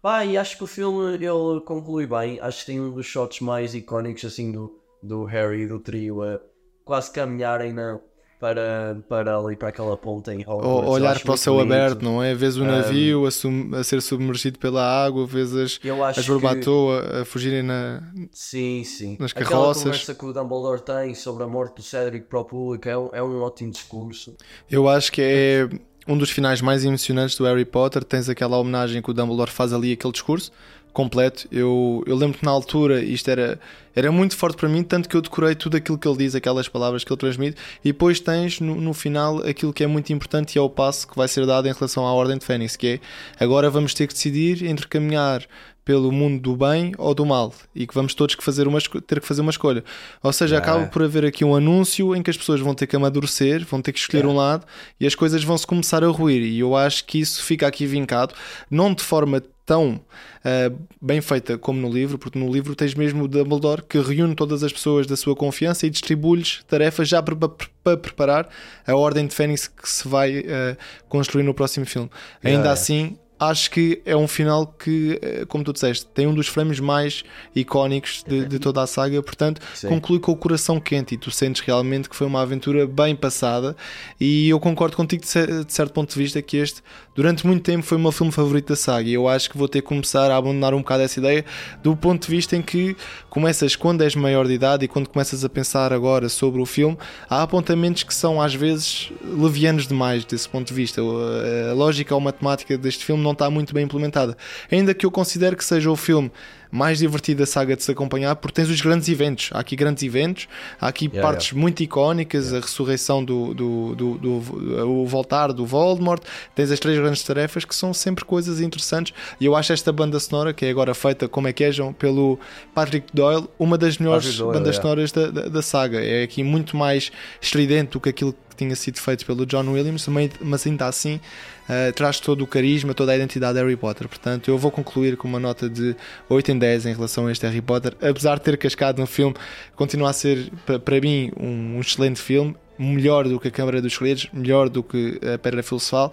Pá, 0.03 0.25
e 0.25 0.37
acho 0.37 0.57
que 0.59 0.65
o 0.65 0.67
filme 0.67 1.15
ele 1.15 1.61
conclui 1.65 2.07
bem. 2.07 2.39
Acho 2.41 2.61
que 2.61 2.67
tem 2.67 2.81
um 2.81 2.91
dos 2.91 3.07
shots 3.07 3.41
mais 3.41 3.75
icónicos 3.75 4.25
assim 4.25 4.51
do, 4.53 4.79
do 5.03 5.25
Harry 5.25 5.63
e 5.63 5.67
do 5.67 5.79
trio 5.79 6.23
a 6.23 6.41
quase 6.85 7.11
caminharem 7.13 7.73
na, 7.73 7.99
para, 8.43 9.01
para 9.09 9.39
ali 9.39 9.55
para 9.55 9.69
aquela 9.69 9.97
ponta 9.97 10.35
em 10.35 10.41
Hogwarts. 10.41 10.91
Olhar 10.91 11.21
para 11.21 11.33
o 11.33 11.37
céu 11.37 11.55
bonito. 11.55 11.73
aberto, 11.73 12.03
não 12.03 12.21
é? 12.21 12.35
Vês 12.35 12.57
o 12.57 12.65
navio 12.65 13.25
a, 13.25 13.31
sum- 13.31 13.71
a 13.73 13.85
ser 13.85 14.03
submergido 14.03 14.59
pela 14.59 14.83
água, 14.83 15.25
vês 15.25 15.55
as, 15.55 15.63
as 15.63 15.79
que- 15.79 15.89
Barbatoa 16.33 17.21
a 17.21 17.25
fugirem 17.25 17.63
na. 17.63 18.03
Sim, 18.33 18.83
sim. 18.83 19.17
nas 19.21 19.31
Aquela 19.31 19.49
carroças. 19.49 19.85
conversa 19.85 20.15
que 20.17 20.25
o 20.25 20.33
Dumbledore 20.33 20.81
tem 20.83 21.15
sobre 21.15 21.45
a 21.45 21.47
morte 21.47 21.77
do 21.77 21.83
Cedric 21.83 22.27
para 22.27 22.41
o 22.41 22.45
público 22.45 22.89
é 22.89 22.99
um, 22.99 23.11
é 23.13 23.23
um 23.23 23.41
ótimo 23.43 23.71
discurso. 23.71 24.35
Eu 24.69 24.89
acho 24.89 25.13
que 25.13 25.23
é 25.23 25.69
um 26.09 26.19
dos 26.19 26.31
finais 26.31 26.61
mais 26.61 26.85
emocionantes 26.85 27.37
do 27.37 27.45
Harry 27.45 27.65
Potter. 27.65 28.03
Tens 28.03 28.29
aquela 28.29 28.59
homenagem 28.59 29.01
que 29.01 29.09
o 29.09 29.15
Dumbledore 29.15 29.53
faz 29.53 29.73
ali, 29.73 29.93
aquele 29.93 30.13
discurso 30.13 30.51
completo. 30.93 31.49
Eu, 31.51 32.03
eu 32.07 32.17
lembro 32.17 32.39
que 32.39 32.45
na 32.45 32.51
altura 32.51 33.03
isto 33.03 33.29
era, 33.31 33.59
era 33.95 34.13
muito 34.13 34.37
forte 34.37 34.57
para 34.57 34.69
mim, 34.69 34.83
tanto 34.83 35.09
que 35.09 35.17
eu 35.17 35.21
decorei 35.21 35.55
tudo 35.55 35.77
aquilo 35.77 35.99
que 35.99 36.07
ele 36.07 36.19
diz, 36.19 36.35
aquelas 36.35 36.69
palavras 36.69 37.05
que 37.05 37.13
ele 37.13 37.19
transmite, 37.19 37.57
e 37.85 37.93
depois 37.93 38.21
tens 38.21 38.61
no, 38.61 38.75
no 38.75 38.95
final 38.95 39.39
aquilo 39.47 39.73
que 39.73 39.83
é 39.83 39.87
muito 39.87 40.13
importante 40.13 40.57
e 40.57 40.59
é 40.59 40.63
o 40.63 40.71
passo 40.71 41.09
que 41.09 41.17
vai 41.17 41.29
ser 41.29 41.47
dado 41.47 41.69
em 41.69 41.73
relação 41.73 42.07
à 42.07 42.13
Ordem 42.13 42.39
de 42.39 42.45
Fênix, 42.45 42.77
que 42.77 42.87
é 42.87 43.45
agora 43.45 43.71
vamos 43.71 43.95
ter 43.95 44.07
que 44.07 44.15
decidir 44.15 44.65
entre 44.65 44.87
caminhar 44.87 45.47
pelo 45.85 46.13
mundo 46.13 46.41
do 46.41 46.57
bem 46.57 46.93
ou 46.97 47.15
do 47.15 47.27
mal 47.27 47.53
e 47.75 47.87
que 47.87 47.95
vamos 47.95 48.15
todos 48.15 48.35
que 48.35 48.45
fazer 48.45 48.69
uma, 48.69 48.81
ter 48.81 49.21
que 49.21 49.27
fazer 49.27 49.41
uma 49.41 49.51
escolha. 49.51 49.83
Ou 50.23 50.33
seja, 50.33 50.59
acaba 50.59 50.87
por 50.87 51.03
haver 51.03 51.25
aqui 51.25 51.45
um 51.45 51.55
anúncio 51.55 52.15
em 52.15 52.23
que 52.23 52.31
as 52.31 52.37
pessoas 52.37 52.61
vão 52.61 52.75
ter 52.75 52.87
que 52.87 52.95
amadurecer, 52.95 53.65
vão 53.65 53.83
ter 53.83 53.93
que 53.93 53.99
escolher 53.99 54.27
um 54.27 54.37
lado 54.37 54.65
e 55.01 55.07
as 55.07 55.15
coisas 55.15 55.43
vão 55.43 55.59
se 55.59 55.67
começar 55.67 56.05
a 56.05 56.09
ruir. 56.09 56.43
E 56.43 56.61
eu 56.61 56.77
acho 56.77 57.05
que 57.05 57.19
isso 57.19 57.43
fica 57.43 57.67
aqui 57.67 57.85
vincado, 57.87 58.35
não 58.71 58.95
de 58.95 59.03
forma 59.03 59.43
tão 59.65 60.01
ah, 60.45 60.73
bem 61.01 61.21
feita 61.21 61.57
como 61.57 61.81
no 61.81 61.93
livro, 61.93 62.19
porque 62.19 62.39
no 62.39 62.53
livro 62.53 62.75
tens 62.75 62.95
mesmo 62.95 63.25
o 63.25 63.29
Dumbledore 63.29 63.83
que 63.83 63.99
reúne 63.99 64.35
todas 64.35 64.63
as 64.63 64.73
pessoas 64.73 65.07
da 65.07 65.17
sua 65.17 65.35
confiança 65.37 65.87
e 65.87 65.91
distribui-lhes 65.91 66.63
tarefas 66.67 67.09
já 67.09 67.23
para, 67.23 67.37
para- 67.37 67.69
para 67.83 67.97
preparar 67.97 68.49
a 68.87 68.95
Ordem 68.95 69.27
de 69.27 69.35
Fênix 69.35 69.67
que 69.69 69.89
se 69.89 70.07
vai 70.07 70.45
ah, 70.47 70.77
construir 71.09 71.43
no 71.43 71.55
próximo 71.55 71.87
filme. 71.87 72.11
Ainda 72.43 72.59
yeah. 72.59 72.73
assim, 72.73 73.17
acho 73.43 73.71
que 73.71 74.01
é 74.05 74.17
um 74.17 74.29
final 74.29 74.67
que, 74.67 75.19
eh, 75.21 75.45
como 75.49 75.65
tu 75.65 75.73
disseste, 75.73 76.07
tem 76.07 76.27
um 76.29 76.35
dos 76.35 76.47
frames 76.47 76.79
mais 76.79 77.25
icónicos 77.55 78.23
de, 78.27 78.47
de 78.47 78.59
toda 78.61 78.81
a 78.83 78.87
saga, 78.87 79.21
portanto, 79.21 79.61
Sim. 79.75 79.89
conclui 79.89 80.21
com 80.21 80.31
o 80.31 80.37
coração 80.37 80.79
quente 80.79 81.15
e 81.15 81.19
tu 81.19 81.31
sentes 81.31 81.61
realmente 81.61 82.09
que 82.09 82.15
foi 82.15 82.27
uma 82.27 82.41
aventura 82.41 82.87
bem 82.87 83.17
passada. 83.17 83.77
E 84.21 84.49
eu 84.49 84.61
concordo 84.61 84.97
contigo 84.97 85.25
de, 85.25 85.65
de 85.65 85.73
certo 85.73 85.93
ponto 85.93 86.13
de 86.13 86.19
vista 86.19 86.41
que 86.41 86.57
este, 86.57 86.83
durante 87.15 87.47
muito 87.47 87.63
tempo, 87.63 87.85
foi 87.85 87.99
o 87.99 88.01
meu 88.01 88.13
filme 88.13 88.33
favorito 88.33 88.69
da 88.69 88.77
saga. 88.77 89.09
E 89.09 89.15
eu 89.15 89.29
acho 89.29 89.51
que 89.51 89.59
vou 89.59 89.69
ter 89.69 89.83
que 89.83 89.89
começar 89.89 90.31
a 90.31 90.37
abandonar 90.37 90.75
um 90.75 90.79
bocado 90.79 91.03
essa 91.03 91.19
ideia 91.19 91.45
do 91.83 91.97
ponto 91.97 92.27
de 92.27 92.31
vista 92.31 92.57
em 92.57 92.63
que 92.63 92.97
começas 93.29 93.77
quando 93.77 94.03
és 94.03 94.15
maior 94.15 94.47
de 94.47 94.53
idade 94.53 94.85
e 94.85 94.89
quando 94.89 95.09
começas 95.09 95.45
a 95.45 95.49
pensar 95.49 95.93
agora 95.93 96.29
sobre 96.29 96.61
o 96.61 96.67
filme, 96.67 96.97
há 97.29 97.43
apontamentos 97.43 98.03
que 98.03 98.15
são 98.15 98.41
às 98.41 98.55
vezes 98.55 99.11
levianos 99.23 99.87
demais 99.87 100.25
desse 100.25 100.49
ponto 100.49 100.69
de 100.69 100.75
vista. 100.75 101.01
A 101.01 101.73
a 101.73 101.75
lógica 101.75 102.15
ou 102.15 102.21
matemática 102.21 102.77
deste 102.79 103.05
filme 103.05 103.23
não 103.23 103.33
está 103.33 103.51
muito 103.51 103.75
bem 103.75 103.85
implementada. 103.85 104.37
Ainda 104.71 104.95
que 104.95 105.05
eu 105.05 105.11
considere 105.11 105.57
que 105.57 105.65
seja 105.65 105.91
o 105.91 105.97
filme 105.97 106.31
mais 106.73 107.01
divertido 107.01 107.41
da 107.41 107.47
saga 107.47 107.77
de 107.77 107.83
se 107.83 107.93
acompanhar, 107.93 108.35
porque 108.37 108.55
tens 108.55 108.71
os 108.71 108.81
grandes 108.81 109.07
eventos. 109.11 109.51
Há 109.53 109.61
aqui 109.61 109.77
grandes 109.77 110.03
eventos, 110.03 110.49
há 110.81 110.89
aqui 110.89 111.05
Yeah, 111.05 111.21
partes 111.21 111.53
muito 111.53 111.83
icónicas, 111.83 112.55
a 112.55 112.61
ressurreição 112.61 113.23
do, 113.23 113.53
do, 113.53 113.95
do, 113.95 114.15
do- 114.19 114.89
o 114.89 115.07
voltar 115.07 115.53
do 115.53 115.67
Voldemort, 115.67 116.23
tens 116.55 116.71
as 116.71 116.81
três 116.81 116.99
grandes 116.99 117.23
tarefas 117.23 117.67
que 117.67 117.75
são 117.75 117.93
sempre 117.93 118.25
coisas 118.25 118.59
interessantes. 118.59 119.13
E 119.39 119.45
eu 119.45 119.55
acho 119.55 119.71
esta 119.73 119.93
banda 119.93 120.19
sonora, 120.19 120.55
que 120.55 120.65
é 120.65 120.71
agora 120.71 120.95
feita, 120.95 121.29
como 121.29 121.47
é 121.47 121.53
que 121.53 121.63
é, 121.63 121.71
pelo 121.99 122.39
Patrick 122.75 123.07
Doyle, 123.13 123.47
uma 123.59 123.77
das 123.77 123.99
melhores 123.99 124.35
Doyle, 124.39 124.59
bandas 124.59 124.77
yeah. 124.77 124.83
sonoras 124.83 125.13
da, 125.13 125.31
da, 125.31 125.49
da 125.49 125.61
saga. 125.63 126.03
É 126.03 126.23
aqui 126.23 126.43
muito 126.43 126.75
mais 126.75 127.13
estridente 127.41 127.91
do 127.93 128.01
que 128.01 128.09
aquilo 128.09 128.33
que 128.33 128.57
tinha 128.57 128.75
sido 128.75 128.99
feito 128.99 129.27
pelo 129.27 129.45
John 129.45 129.69
Williams, 129.71 130.07
mas 130.41 130.67
ainda 130.67 130.87
assim 130.87 131.21
eh, 131.69 131.93
traz 131.93 132.19
todo 132.21 132.43
o 132.43 132.47
carisma, 132.47 132.93
toda 132.95 133.13
a 133.13 133.17
identidade 133.17 133.55
de 133.55 133.61
Harry 133.61 133.77
Potter. 133.77 134.09
Portanto, 134.09 134.49
eu 134.51 134.59
vou 134.59 134.71
concluir 134.71 135.17
com 135.17 135.27
uma 135.29 135.39
nota 135.41 135.69
de 135.69 135.95
8 136.29 136.53
em 136.53 136.59
10 136.59 136.87
em 136.87 136.95
relação 136.95 137.27
a 137.27 137.33
este 137.33 137.47
Harry 137.47 137.61
Potter. 137.63 137.95
Apesar 138.01 138.37
de 138.37 138.43
ter 138.43 138.57
cascado 138.59 139.01
no 139.01 139.07
filme, 139.07 139.35
continua 139.77 140.11
a 140.11 140.13
ser, 140.13 140.51
pa- 140.67 140.79
para 140.79 141.01
mim, 141.01 141.31
um, 141.39 141.77
um 141.77 141.81
excelente 141.81 142.21
filme. 142.21 142.55
Melhor 142.79 143.29
do 143.29 143.39
que 143.39 143.49
a 143.49 143.51
Câmara 143.51 143.81
dos 143.83 143.93
Segredos, 143.95 144.29
melhor 144.33 144.69
do 144.69 144.83
que 144.83 145.21
a 145.35 145.39
Pedra 145.39 145.63
Filosofal. 145.63 146.13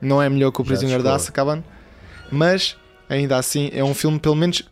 Não 0.00 0.22
é 0.22 0.28
melhor 0.30 0.52
que 0.52 0.60
o 0.60 0.64
Prisioneiro 0.64 1.02
de. 1.02 1.08
Azkaban, 1.16 1.62
mas 2.30 2.76
ainda 3.08 3.36
assim 3.36 3.68
é 3.74 3.82
um 3.82 3.92
filme, 3.94 4.18
pelo 4.18 4.36
menos 4.36 4.62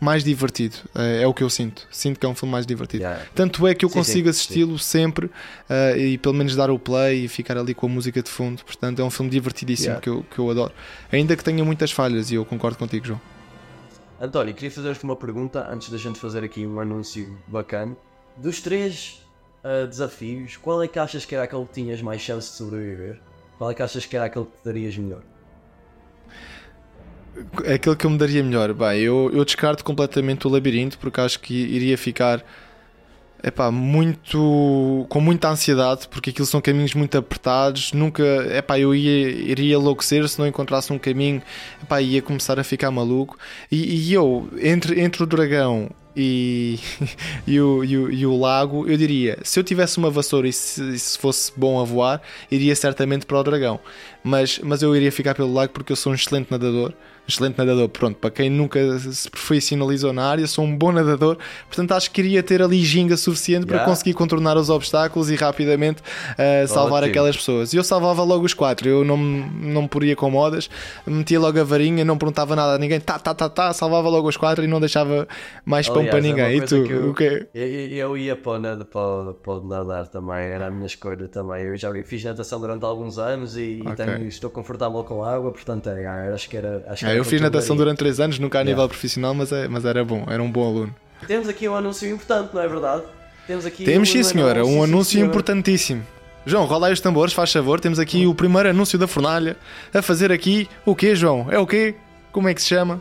mais 0.00 0.22
divertido. 0.22 0.76
É, 0.94 1.22
é 1.22 1.26
o 1.26 1.32
que 1.32 1.42
eu 1.42 1.50
sinto. 1.50 1.86
Sinto 1.90 2.20
que 2.20 2.26
é 2.26 2.28
um 2.28 2.34
filme 2.34 2.52
mais 2.52 2.66
divertido. 2.66 3.02
Yeah. 3.02 3.24
Tanto 3.34 3.66
é 3.66 3.74
que 3.74 3.84
eu 3.84 3.88
Sim, 3.88 3.94
consigo 3.94 4.28
assisti-lo 4.28 4.78
sempre 4.78 5.30
eh, 5.68 5.98
e 5.98 6.18
pelo 6.18 6.34
menos 6.34 6.54
dar 6.54 6.70
o 6.70 6.78
play 6.78 7.24
e 7.24 7.28
ficar 7.28 7.56
ali 7.56 7.74
com 7.74 7.86
a 7.86 7.88
música 7.88 8.22
de 8.22 8.30
fundo. 8.30 8.62
Portanto, 8.64 9.00
é 9.00 9.04
um 9.04 9.10
filme 9.10 9.30
divertidíssimo 9.30 9.86
Yeah. 9.86 10.02
que, 10.02 10.08
eu, 10.08 10.24
que 10.30 10.38
eu 10.38 10.50
adoro. 10.50 10.72
Ainda 11.12 11.36
que 11.36 11.44
tenha 11.44 11.64
muitas 11.64 11.92
falhas, 11.92 12.30
e 12.30 12.34
eu 12.34 12.44
concordo 12.44 12.76
contigo, 12.76 13.06
João. 13.06 13.20
António, 14.20 14.54
queria 14.54 14.70
fazer-te 14.70 15.04
uma 15.04 15.16
pergunta 15.16 15.66
antes 15.70 15.90
da 15.90 15.98
gente 15.98 16.18
fazer 16.18 16.42
aqui 16.42 16.66
um 16.66 16.80
anúncio 16.80 17.38
bacana. 17.46 17.96
Dos 18.36 18.60
três 18.60 19.22
ah, 19.66 19.84
desafios, 19.84 20.56
qual 20.56 20.80
é 20.80 20.86
que 20.86 20.96
achas 20.96 21.24
que 21.24 21.34
era 21.34 21.42
aquele 21.42 21.64
que 21.64 21.72
tinhas 21.72 22.00
mais 22.00 22.20
chance 22.20 22.50
de 22.50 22.56
sobreviver? 22.56 23.20
Qual 23.58 23.68
é 23.68 23.74
que 23.74 23.82
achas 23.82 24.06
que 24.06 24.16
era 24.16 24.26
aquele 24.26 24.44
que 24.44 24.52
te 24.52 24.64
darias 24.64 24.96
melhor? 24.96 25.22
É 27.64 27.74
aquele 27.74 27.96
que 27.96 28.06
eu 28.06 28.10
me 28.10 28.18
daria 28.18 28.42
melhor. 28.42 28.72
Bem, 28.72 29.00
eu, 29.00 29.30
eu 29.32 29.44
descarto 29.44 29.84
completamente 29.84 30.46
o 30.46 30.50
labirinto 30.50 30.98
porque 30.98 31.20
acho 31.20 31.40
que 31.40 31.54
iria 31.54 31.96
ficar 31.98 32.44
epá, 33.42 33.70
muito 33.70 35.06
com 35.08 35.20
muita 35.20 35.48
ansiedade 35.48 36.08
porque 36.08 36.30
aquilo 36.30 36.46
são 36.46 36.60
caminhos 36.60 36.94
muito 36.94 37.16
apertados. 37.16 37.92
Nunca, 37.92 38.22
epá, 38.56 38.78
eu 38.78 38.94
ia, 38.94 39.28
iria 39.28 39.76
enlouquecer 39.76 40.28
se 40.28 40.38
não 40.38 40.46
encontrasse 40.46 40.92
um 40.92 40.98
caminho, 40.98 41.42
epá, 41.82 42.00
ia 42.00 42.22
começar 42.22 42.58
a 42.58 42.64
ficar 42.64 42.90
maluco. 42.90 43.38
E, 43.70 44.08
e 44.08 44.12
eu, 44.12 44.48
entre, 44.60 45.00
entre 45.00 45.22
o 45.22 45.26
dragão 45.26 45.90
e, 46.16 46.78
e, 47.46 47.60
o, 47.60 47.84
e, 47.84 47.98
o, 47.98 48.10
e 48.10 48.26
o 48.26 48.36
lago, 48.38 48.88
eu 48.88 48.96
diria: 48.96 49.38
se 49.42 49.60
eu 49.60 49.64
tivesse 49.64 49.98
uma 49.98 50.10
vassoura 50.10 50.48
e 50.48 50.52
se, 50.52 50.98
se 50.98 51.18
fosse 51.18 51.52
bom 51.56 51.80
a 51.80 51.84
voar, 51.84 52.22
iria 52.50 52.74
certamente 52.74 53.26
para 53.26 53.38
o 53.38 53.42
dragão. 53.44 53.78
Mas, 54.24 54.58
mas 54.60 54.82
eu 54.82 54.96
iria 54.96 55.12
ficar 55.12 55.34
pelo 55.34 55.52
lago 55.52 55.72
porque 55.72 55.92
eu 55.92 55.96
sou 55.96 56.12
um 56.12 56.14
excelente 56.14 56.50
nadador. 56.50 56.92
Excelente 57.28 57.58
nadador, 57.58 57.88
pronto, 57.88 58.16
para 58.18 58.30
quem 58.30 58.48
nunca 58.48 58.78
se 59.00 59.28
profissionalizou 59.28 60.12
na 60.12 60.24
área, 60.28 60.46
sou 60.46 60.64
um 60.64 60.76
bom 60.76 60.92
nadador, 60.92 61.36
portanto 61.66 61.92
acho 61.92 62.10
que 62.12 62.20
iria 62.20 62.40
ter 62.42 62.62
ali 62.62 62.82
ginga 62.84 63.16
suficiente 63.16 63.66
para 63.66 63.76
Yeah. 63.76 63.90
conseguir 63.92 64.14
contornar 64.14 64.56
os 64.56 64.70
obstáculos 64.70 65.28
e 65.30 65.34
rapidamente 65.34 66.00
uh, 66.02 66.68
salvar 66.68 67.02
Ótimo. 67.02 67.10
aquelas 67.10 67.36
pessoas. 67.36 67.72
E 67.72 67.76
eu 67.76 67.82
salvava 67.84 68.22
logo 68.22 68.44
os 68.44 68.54
quatro, 68.54 68.88
eu 68.88 69.04
não, 69.04 69.16
me- 69.16 69.44
não 69.72 69.82
me 69.82 69.88
poria 69.88 70.14
com 70.14 70.30
modas, 70.30 70.70
metia 71.06 71.40
logo 71.40 71.58
a 71.60 71.64
varinha, 71.64 72.04
não 72.04 72.16
perguntava 72.16 72.54
nada 72.54 72.74
a 72.74 72.78
ninguém, 72.78 73.00
tá, 73.00 73.18
tá, 73.18 73.34
tá, 73.34 73.48
tá, 73.48 73.72
salvava 73.72 74.08
logo 74.08 74.28
os 74.28 74.36
quatro 74.36 74.62
e 74.64 74.68
não 74.68 74.78
deixava 74.78 75.26
mais 75.64 75.88
pão 75.88 75.98
Aliás, 75.98 76.10
para 76.10 76.18
é 76.18 76.22
ninguém. 76.30 76.56
E 76.56 76.58
coisa 76.58 76.76
tu, 76.84 76.92
eu- 76.92 77.10
o 77.10 77.14
quê? 77.14 77.46
Eu, 77.52 77.66
eu- 77.90 78.16
ia 78.16 78.36
para 78.36 78.52
o, 78.52 78.58
nada, 78.60 78.84
para, 78.84 79.32
para 79.34 79.52
o 79.52 79.66
nadar 79.66 80.06
também, 80.06 80.36
era 80.46 80.68
a 80.68 80.70
minha 80.70 80.86
escolha 80.86 81.26
também. 81.28 81.64
Eu 81.64 81.76
já 81.76 81.92
fiz 82.04 82.22
natação 82.24 82.60
durante 82.60 82.84
alguns 82.84 83.18
anos 83.18 83.56
e, 83.56 83.80
e 83.80 83.82
Ok. 83.82 83.96
tenho- 83.96 84.28
estou 84.28 84.48
confortável 84.48 85.02
com 85.04 85.22
a 85.24 85.34
água, 85.34 85.50
portanto 85.50 85.88
é, 85.90 86.06
acho 86.32 86.48
que 86.48 86.56
era. 86.56 86.84
Acho 86.88 87.04
que 87.04 87.10
É, 87.10 87.14
era 87.14 87.15
eu 87.18 87.24
fiz 87.24 87.40
natação 87.40 87.76
durante 87.76 87.98
três 87.98 88.20
anos, 88.20 88.38
nunca 88.38 88.58
a 88.58 88.62
nível 88.64 88.76
Yeah. 88.78 88.88
profissional, 88.88 89.34
mas, 89.34 89.52
é, 89.52 89.68
mas 89.68 89.84
era 89.84 90.04
bom, 90.04 90.24
era 90.28 90.42
um 90.42 90.50
bom 90.50 90.66
aluno. 90.66 90.94
Temos 91.26 91.48
aqui 91.48 91.68
um 91.68 91.74
anúncio 91.74 92.08
importante, 92.08 92.50
não 92.54 92.60
é 92.62 92.68
verdade? 92.68 93.02
Temos 93.46 93.64
aqui 93.66 93.84
Temos 93.84 94.10
sim, 94.10 94.22
senhora, 94.22 94.64
um 94.64 94.72
sim, 94.72 94.82
anúncio 94.84 95.12
senhora. 95.12 95.30
importantíssimo. 95.30 96.02
João, 96.44 96.64
rola 96.64 96.86
aí 96.88 96.92
os 96.92 97.00
tambores, 97.00 97.32
faz 97.32 97.52
favor. 97.52 97.80
Temos 97.80 97.98
aqui 97.98 98.26
o 98.26 98.34
primeiro 98.34 98.68
anúncio 98.68 98.98
da 98.98 99.06
fornalha 99.08 99.56
a 99.92 100.00
fazer 100.02 100.30
aqui 100.30 100.68
o 100.84 100.94
quê, 100.94 101.14
João? 101.16 101.46
É 101.50 101.58
o 101.58 101.66
quê? 101.66 101.94
Como 102.30 102.48
é 102.48 102.54
que 102.54 102.60
se 102.62 102.68
chama? 102.68 103.00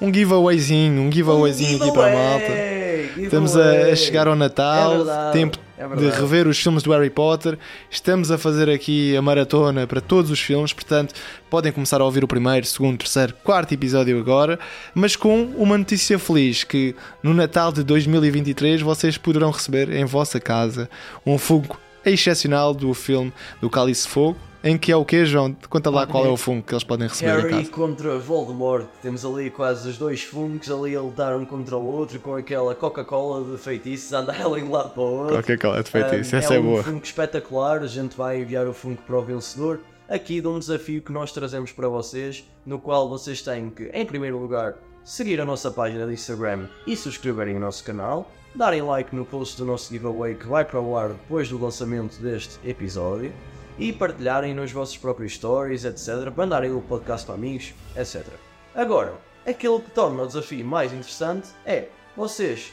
Um 0.00 0.12
giveawayzinho, 0.12 1.02
um 1.02 1.12
giveawayzinho 1.12 1.76
aqui 1.82 1.92
para 1.92 2.06
a 2.06 2.14
malta. 2.14 2.46
Giveaway, 2.46 3.24
Estamos 3.24 3.56
a, 3.56 3.72
giveaway. 3.72 3.96
chegar 3.96 4.26
ao 4.28 4.34
É 4.34 4.36
Natal, 4.36 4.96
verdade, 4.96 5.32
tempo 5.32 5.58
é 5.76 5.86
de 5.96 6.08
rever 6.08 6.46
os 6.46 6.58
filmes 6.58 6.82
do 6.82 6.90
Harry 6.92 7.10
Potter. 7.10 7.58
Estamos 7.90 8.30
a 8.30 8.38
fazer 8.38 8.70
aqui 8.70 9.14
a 9.16 9.20
maratona 9.20 9.86
para 9.86 10.00
todos 10.00 10.30
os 10.30 10.40
filmes, 10.40 10.72
portanto, 10.72 11.14
podem 11.50 11.70
começar 11.70 12.00
a 12.00 12.04
ouvir 12.04 12.24
o 12.24 12.28
primeiro, 12.28 12.64
segundo, 12.66 12.98
terceiro, 12.98 13.34
quarto 13.44 13.74
episódio 13.74 14.18
agora, 14.18 14.58
mas 14.94 15.16
com 15.16 15.42
uma 15.56 15.76
notícia 15.76 16.18
feliz 16.18 16.64
que 16.64 16.94
no 17.22 17.34
Natal 17.34 17.70
de 17.72 17.82
2023 17.82 18.80
vocês 18.80 19.18
poderão 19.18 19.50
receber 19.50 19.90
em 19.92 20.04
vossa 20.04 20.40
casa 20.40 20.88
um 21.26 21.36
Funko 21.36 21.78
excepcional 22.04 22.72
do 22.72 22.94
filme 22.94 23.30
do 23.60 23.68
Cálice 23.68 24.08
Fogo, 24.08 24.38
em 24.62 24.76
que 24.76 24.92
é 24.92 24.96
o 24.96 25.04
quê, 25.04 25.24
João? 25.24 25.56
Conta 25.68 25.88
lá 25.90 26.06
qual 26.06 26.26
é 26.26 26.28
o 26.28 26.36
Funko 26.36 26.68
que 26.68 26.74
eles 26.74 26.84
podem 26.84 27.08
receber 27.08 27.48
Harry 27.48 27.66
contra 27.66 28.18
Voldemort. 28.18 28.86
Temos 29.00 29.24
ali 29.24 29.50
quase 29.50 29.88
os 29.88 29.96
dois 29.96 30.22
fungos 30.22 30.70
ali 30.70 30.94
a 30.94 31.00
lutar 31.00 31.34
um 31.36 31.44
contra 31.44 31.76
o 31.76 31.84
outro 31.84 32.20
com 32.20 32.34
aquela 32.34 32.74
Coca-Cola 32.74 33.50
de 33.50 33.62
feitiços 33.62 34.12
a 34.12 34.18
andar 34.20 34.40
ali 34.40 34.60
de 34.60 34.68
um 34.68 34.70
lado 34.70 34.90
para 34.90 35.02
o 35.02 35.30
outro. 35.30 35.58
Coisa 35.58 35.82
de 35.82 35.90
feitiço, 35.90 36.34
Um, 36.34 36.38
essa 36.38 36.54
é, 36.54 36.58
um 36.58 36.62
boa. 36.62 36.82
funko 36.82 37.04
espetacular, 37.04 37.82
a 37.82 37.86
gente 37.86 38.16
vai 38.16 38.40
enviar 38.40 38.66
o 38.66 38.74
funko 38.74 39.02
para 39.02 39.16
o 39.18 39.22
vencedor. 39.22 39.80
Aqui 40.08 40.40
de 40.40 40.48
um 40.48 40.58
desafio 40.58 41.00
que 41.00 41.12
nós 41.12 41.32
trazemos 41.32 41.72
para 41.72 41.88
vocês, 41.88 42.44
no 42.66 42.78
qual 42.78 43.08
vocês 43.08 43.40
têm 43.42 43.70
que, 43.70 43.84
em 43.94 44.04
primeiro 44.04 44.38
lugar, 44.38 44.74
seguir 45.04 45.40
a 45.40 45.44
nossa 45.44 45.70
página 45.70 46.06
de 46.06 46.12
Instagram 46.12 46.66
e 46.86 46.96
subscreverem 46.96 47.56
o 47.56 47.60
nosso 47.60 47.82
canal, 47.84 48.30
darem 48.54 48.82
like 48.82 49.14
no 49.14 49.24
post 49.24 49.56
do 49.56 49.64
nosso 49.64 49.90
giveaway 49.90 50.34
que 50.34 50.46
vai 50.46 50.64
para 50.64 50.80
o 50.80 50.96
ar 50.96 51.10
depois 51.10 51.48
do 51.48 51.62
lançamento 51.62 52.20
deste 52.20 52.58
episódio 52.68 53.32
e 53.80 53.92
partilharem 53.92 54.54
nos 54.54 54.70
vossos 54.70 54.96
próprios 54.96 55.34
stories, 55.34 55.84
etc. 55.84 56.32
Mandarem 56.36 56.70
o 56.72 56.80
podcast 56.82 57.26
para 57.26 57.34
amigos, 57.34 57.74
etc. 57.96 58.24
Agora, 58.74 59.14
aquilo 59.46 59.80
que 59.80 59.90
torna 59.90 60.22
o 60.22 60.26
desafio 60.26 60.64
mais 60.64 60.92
interessante 60.92 61.48
é 61.66 61.88
vocês 62.16 62.72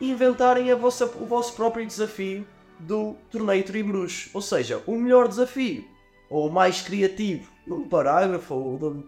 inventarem 0.00 0.74
vossa- 0.74 1.06
o 1.06 1.24
vosso 1.26 1.54
próprio 1.54 1.86
desafio 1.86 2.46
do 2.78 3.14
torneio 3.30 3.62
Tribruxo. 3.64 4.30
Ou 4.34 4.42
seja, 4.42 4.82
o 4.86 4.96
melhor 4.96 5.28
desafio, 5.28 5.84
ou 6.28 6.48
o 6.48 6.52
mais 6.52 6.80
criativo, 6.82 7.48
num 7.66 7.88
parágrafo, 7.88 8.54
ou 8.54 9.04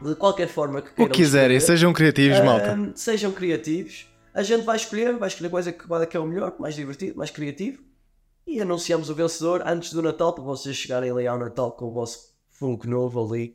de, 0.00 0.08
de 0.10 0.14
qualquer 0.14 0.46
forma 0.48 0.80
que 0.80 0.90
O 0.90 0.94
queiram 0.94 1.10
que 1.12 1.16
quiserem, 1.22 1.56
escrever. 1.56 1.78
sejam 1.78 1.92
criativos, 1.92 2.40
malta. 2.40 2.72
Ahm, 2.72 2.92
sejam 2.94 3.32
criativos. 3.32 4.06
A 4.32 4.42
gente 4.42 4.64
vai 4.64 4.76
escolher, 4.76 5.16
vai 5.16 5.26
escolher 5.28 5.48
quais 5.50 5.66
é 5.66 5.72
que, 5.72 5.84
qual 5.86 6.00
é 6.00 6.06
que 6.06 6.16
é 6.16 6.20
o 6.20 6.26
melhor, 6.26 6.54
mais 6.60 6.76
divertido, 6.76 7.16
mais 7.18 7.30
criativo. 7.30 7.82
E 8.50 8.62
anunciamos 8.62 9.10
o 9.10 9.14
vencedor 9.14 9.62
antes 9.66 9.92
do 9.92 10.00
Natal, 10.00 10.32
para 10.32 10.42
vocês 10.42 10.74
chegarem 10.74 11.10
ali 11.10 11.26
ao 11.26 11.38
Natal 11.38 11.70
com 11.72 11.84
o 11.84 11.92
vosso 11.92 12.34
Funko 12.48 12.88
novo 12.88 13.22
ali. 13.22 13.54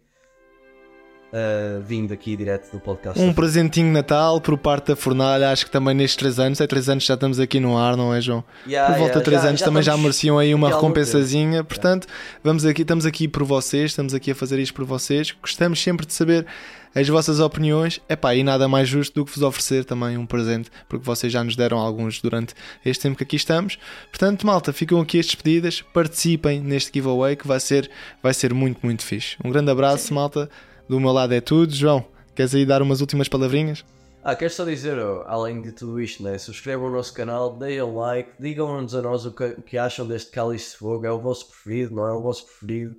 Ah, 1.33 1.81
vindo 1.83 2.13
aqui 2.13 2.35
direto 2.35 2.71
do 2.71 2.79
podcast. 2.79 3.19
Um 3.19 3.33
presentinho 3.33 3.87
de 3.87 3.93
Natal 3.93 4.39
por 4.39 4.55
parte 4.55 4.89
da 4.89 4.95
Fornalha, 4.95 5.49
acho 5.49 5.65
que 5.65 5.71
também 5.71 5.95
nestes 5.95 6.15
3 6.17 6.39
anos, 6.39 6.61
é 6.61 6.67
3 6.67 6.89
anos 6.89 7.03
já 7.05 7.15
estamos 7.15 7.39
aqui 7.39 7.59
no 7.59 7.75
ar, 7.75 7.97
não 7.97 8.13
é, 8.13 8.21
João? 8.21 8.43
Yeah, 8.67 8.93
por 8.93 8.99
volta 8.99 9.13
yeah, 9.13 9.19
de 9.19 9.25
3 9.25 9.41
já- 9.41 9.47
anos 9.47 9.59
já 9.59 9.65
também 9.65 9.81
já 9.81 9.97
mereciam 9.97 10.37
aí 10.37 10.53
uma 10.53 10.69
recompensazinha. 10.69 11.63
Portanto, 11.63 12.07
vamos 12.43 12.63
aqui, 12.65 12.83
estamos 12.83 13.05
aqui 13.07 13.27
por 13.27 13.43
vocês, 13.43 13.91
estamos 13.91 14.13
aqui 14.13 14.29
a 14.29 14.35
fazer 14.35 14.59
isto 14.59 14.75
por 14.75 14.85
vocês. 14.85 15.33
Gostamos 15.41 15.81
sempre 15.81 16.05
de 16.05 16.13
saber 16.13 16.45
as 16.93 17.07
vossas 17.09 17.39
opiniões. 17.39 17.99
Epá, 18.07 18.35
e 18.35 18.43
nada 18.43 18.67
mais 18.67 18.87
justo 18.87 19.15
do 19.15 19.25
que 19.25 19.31
vos 19.33 19.41
oferecer 19.41 19.85
também 19.85 20.15
um 20.17 20.27
presente, 20.27 20.69
porque 20.87 21.03
vocês 21.03 21.33
já 21.33 21.43
nos 21.43 21.55
deram 21.55 21.79
alguns 21.79 22.21
durante 22.21 22.53
este 22.85 23.01
tempo 23.01 23.17
que 23.17 23.23
aqui 23.23 23.35
estamos. 23.37 23.79
Portanto, 24.11 24.45
malta, 24.45 24.71
ficam 24.71 25.01
aqui 25.01 25.19
as 25.19 25.25
despedidas, 25.25 25.81
participem 25.81 26.61
neste 26.61 26.91
giveaway 26.93 27.35
que 27.35 27.47
vai 27.47 27.59
ser, 27.59 27.89
vai 28.21 28.35
ser 28.35 28.53
muito, 28.53 28.79
muito 28.83 29.03
fixe. 29.03 29.35
Um 29.43 29.49
grande 29.49 29.71
abraço, 29.71 30.13
malta. 30.13 30.47
Do 30.93 30.99
meu 30.99 31.11
lado 31.11 31.33
é 31.33 31.41
tudo. 31.41 31.73
João, 31.73 32.05
queres 32.35 32.53
aí 32.53 32.67
dar 32.67 32.79
umas 32.83 33.01
últimas 33.01 33.27
palavrinhas? 33.27 33.83
Ah, 34.23 34.35
quero 34.35 34.53
só 34.53 34.63
dizer, 34.63 34.95
oh, 34.99 35.23
além 35.25 35.59
de 35.59 35.71
tudo 35.71 35.99
isto, 35.99 36.21
né? 36.21 36.37
subscrevam 36.37 36.85
o 36.87 36.91
nosso 36.91 37.11
canal, 37.15 37.55
deem 37.57 37.81
um 37.81 37.97
like, 37.97 38.29
digam-nos 38.39 38.93
a 38.93 39.01
nós 39.01 39.25
o 39.25 39.31
que, 39.31 39.43
o 39.43 39.61
que 39.63 39.75
acham 39.75 40.05
deste 40.05 40.29
Cálice 40.29 40.73
de 40.73 40.77
Fogo, 40.77 41.03
é 41.03 41.11
o 41.11 41.19
vosso 41.19 41.47
preferido, 41.47 41.95
não 41.95 42.05
é 42.07 42.13
o 42.13 42.21
vosso 42.21 42.45
preferido? 42.45 42.95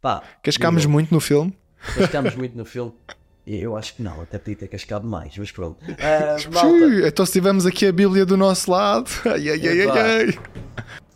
Pá, 0.00 0.22
Cascámos 0.40 0.86
muito 0.86 1.12
no 1.12 1.18
filme. 1.18 1.52
cascámos 1.96 2.36
muito 2.36 2.56
no 2.56 2.64
filme. 2.64 2.92
E 3.44 3.60
Eu 3.60 3.76
acho 3.76 3.96
que 3.96 4.04
não, 4.04 4.20
até 4.20 4.38
podia 4.38 4.54
ter 4.54 4.68
cascado 4.68 5.04
mais, 5.04 5.36
mas 5.36 5.50
pronto. 5.50 5.78
Ah, 5.98 6.36
malta, 6.48 7.08
Então 7.08 7.26
se 7.26 7.32
tivermos 7.32 7.66
aqui 7.66 7.86
a 7.88 7.92
Bíblia 7.92 8.24
do 8.24 8.36
nosso 8.36 8.70
lado. 8.70 9.10
Ai, 9.26 9.48
ai, 9.50 9.68
ai, 9.68 9.80
Epá. 9.80 9.94
ai, 10.00 10.26
ai. 10.28 10.38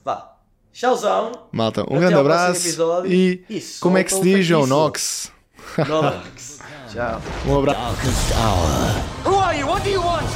vá. 0.04 0.36
Tchauzão. 0.72 1.30
Malta, 1.52 1.82
um 1.88 2.00
grande 2.00 2.14
abraço. 2.14 2.66
episódio. 2.66 3.12
E 3.12 3.44
E 3.48 3.62
como 3.80 3.96
é 3.96 4.02
que 4.02 4.12
se 4.12 4.20
diz, 4.20 4.44
João? 4.44 4.66
Nox. 4.66 5.32
Nox. 5.78 6.58
Tchau. 6.92 7.20
Um. 7.48 7.64
Darkest 7.66 8.34
hour. 8.36 9.02
Who 9.24 9.34
are 9.34 9.54
you? 9.54 9.66
What 9.66 9.84
do 9.84 9.90
you 9.90 10.00
want? 10.00 10.26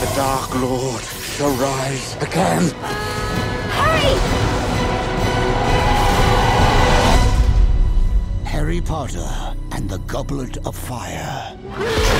The 0.00 0.12
Dark 0.16 0.54
Lord 0.60 1.02
shall 1.02 1.50
rise 1.56 2.16
again. 2.16 2.72
Harry 8.44 8.80
Potter 8.80 9.54
and 9.72 9.88
the 9.88 9.98
Goblet 10.06 10.56
of 10.66 10.74
Fire. 10.74 11.58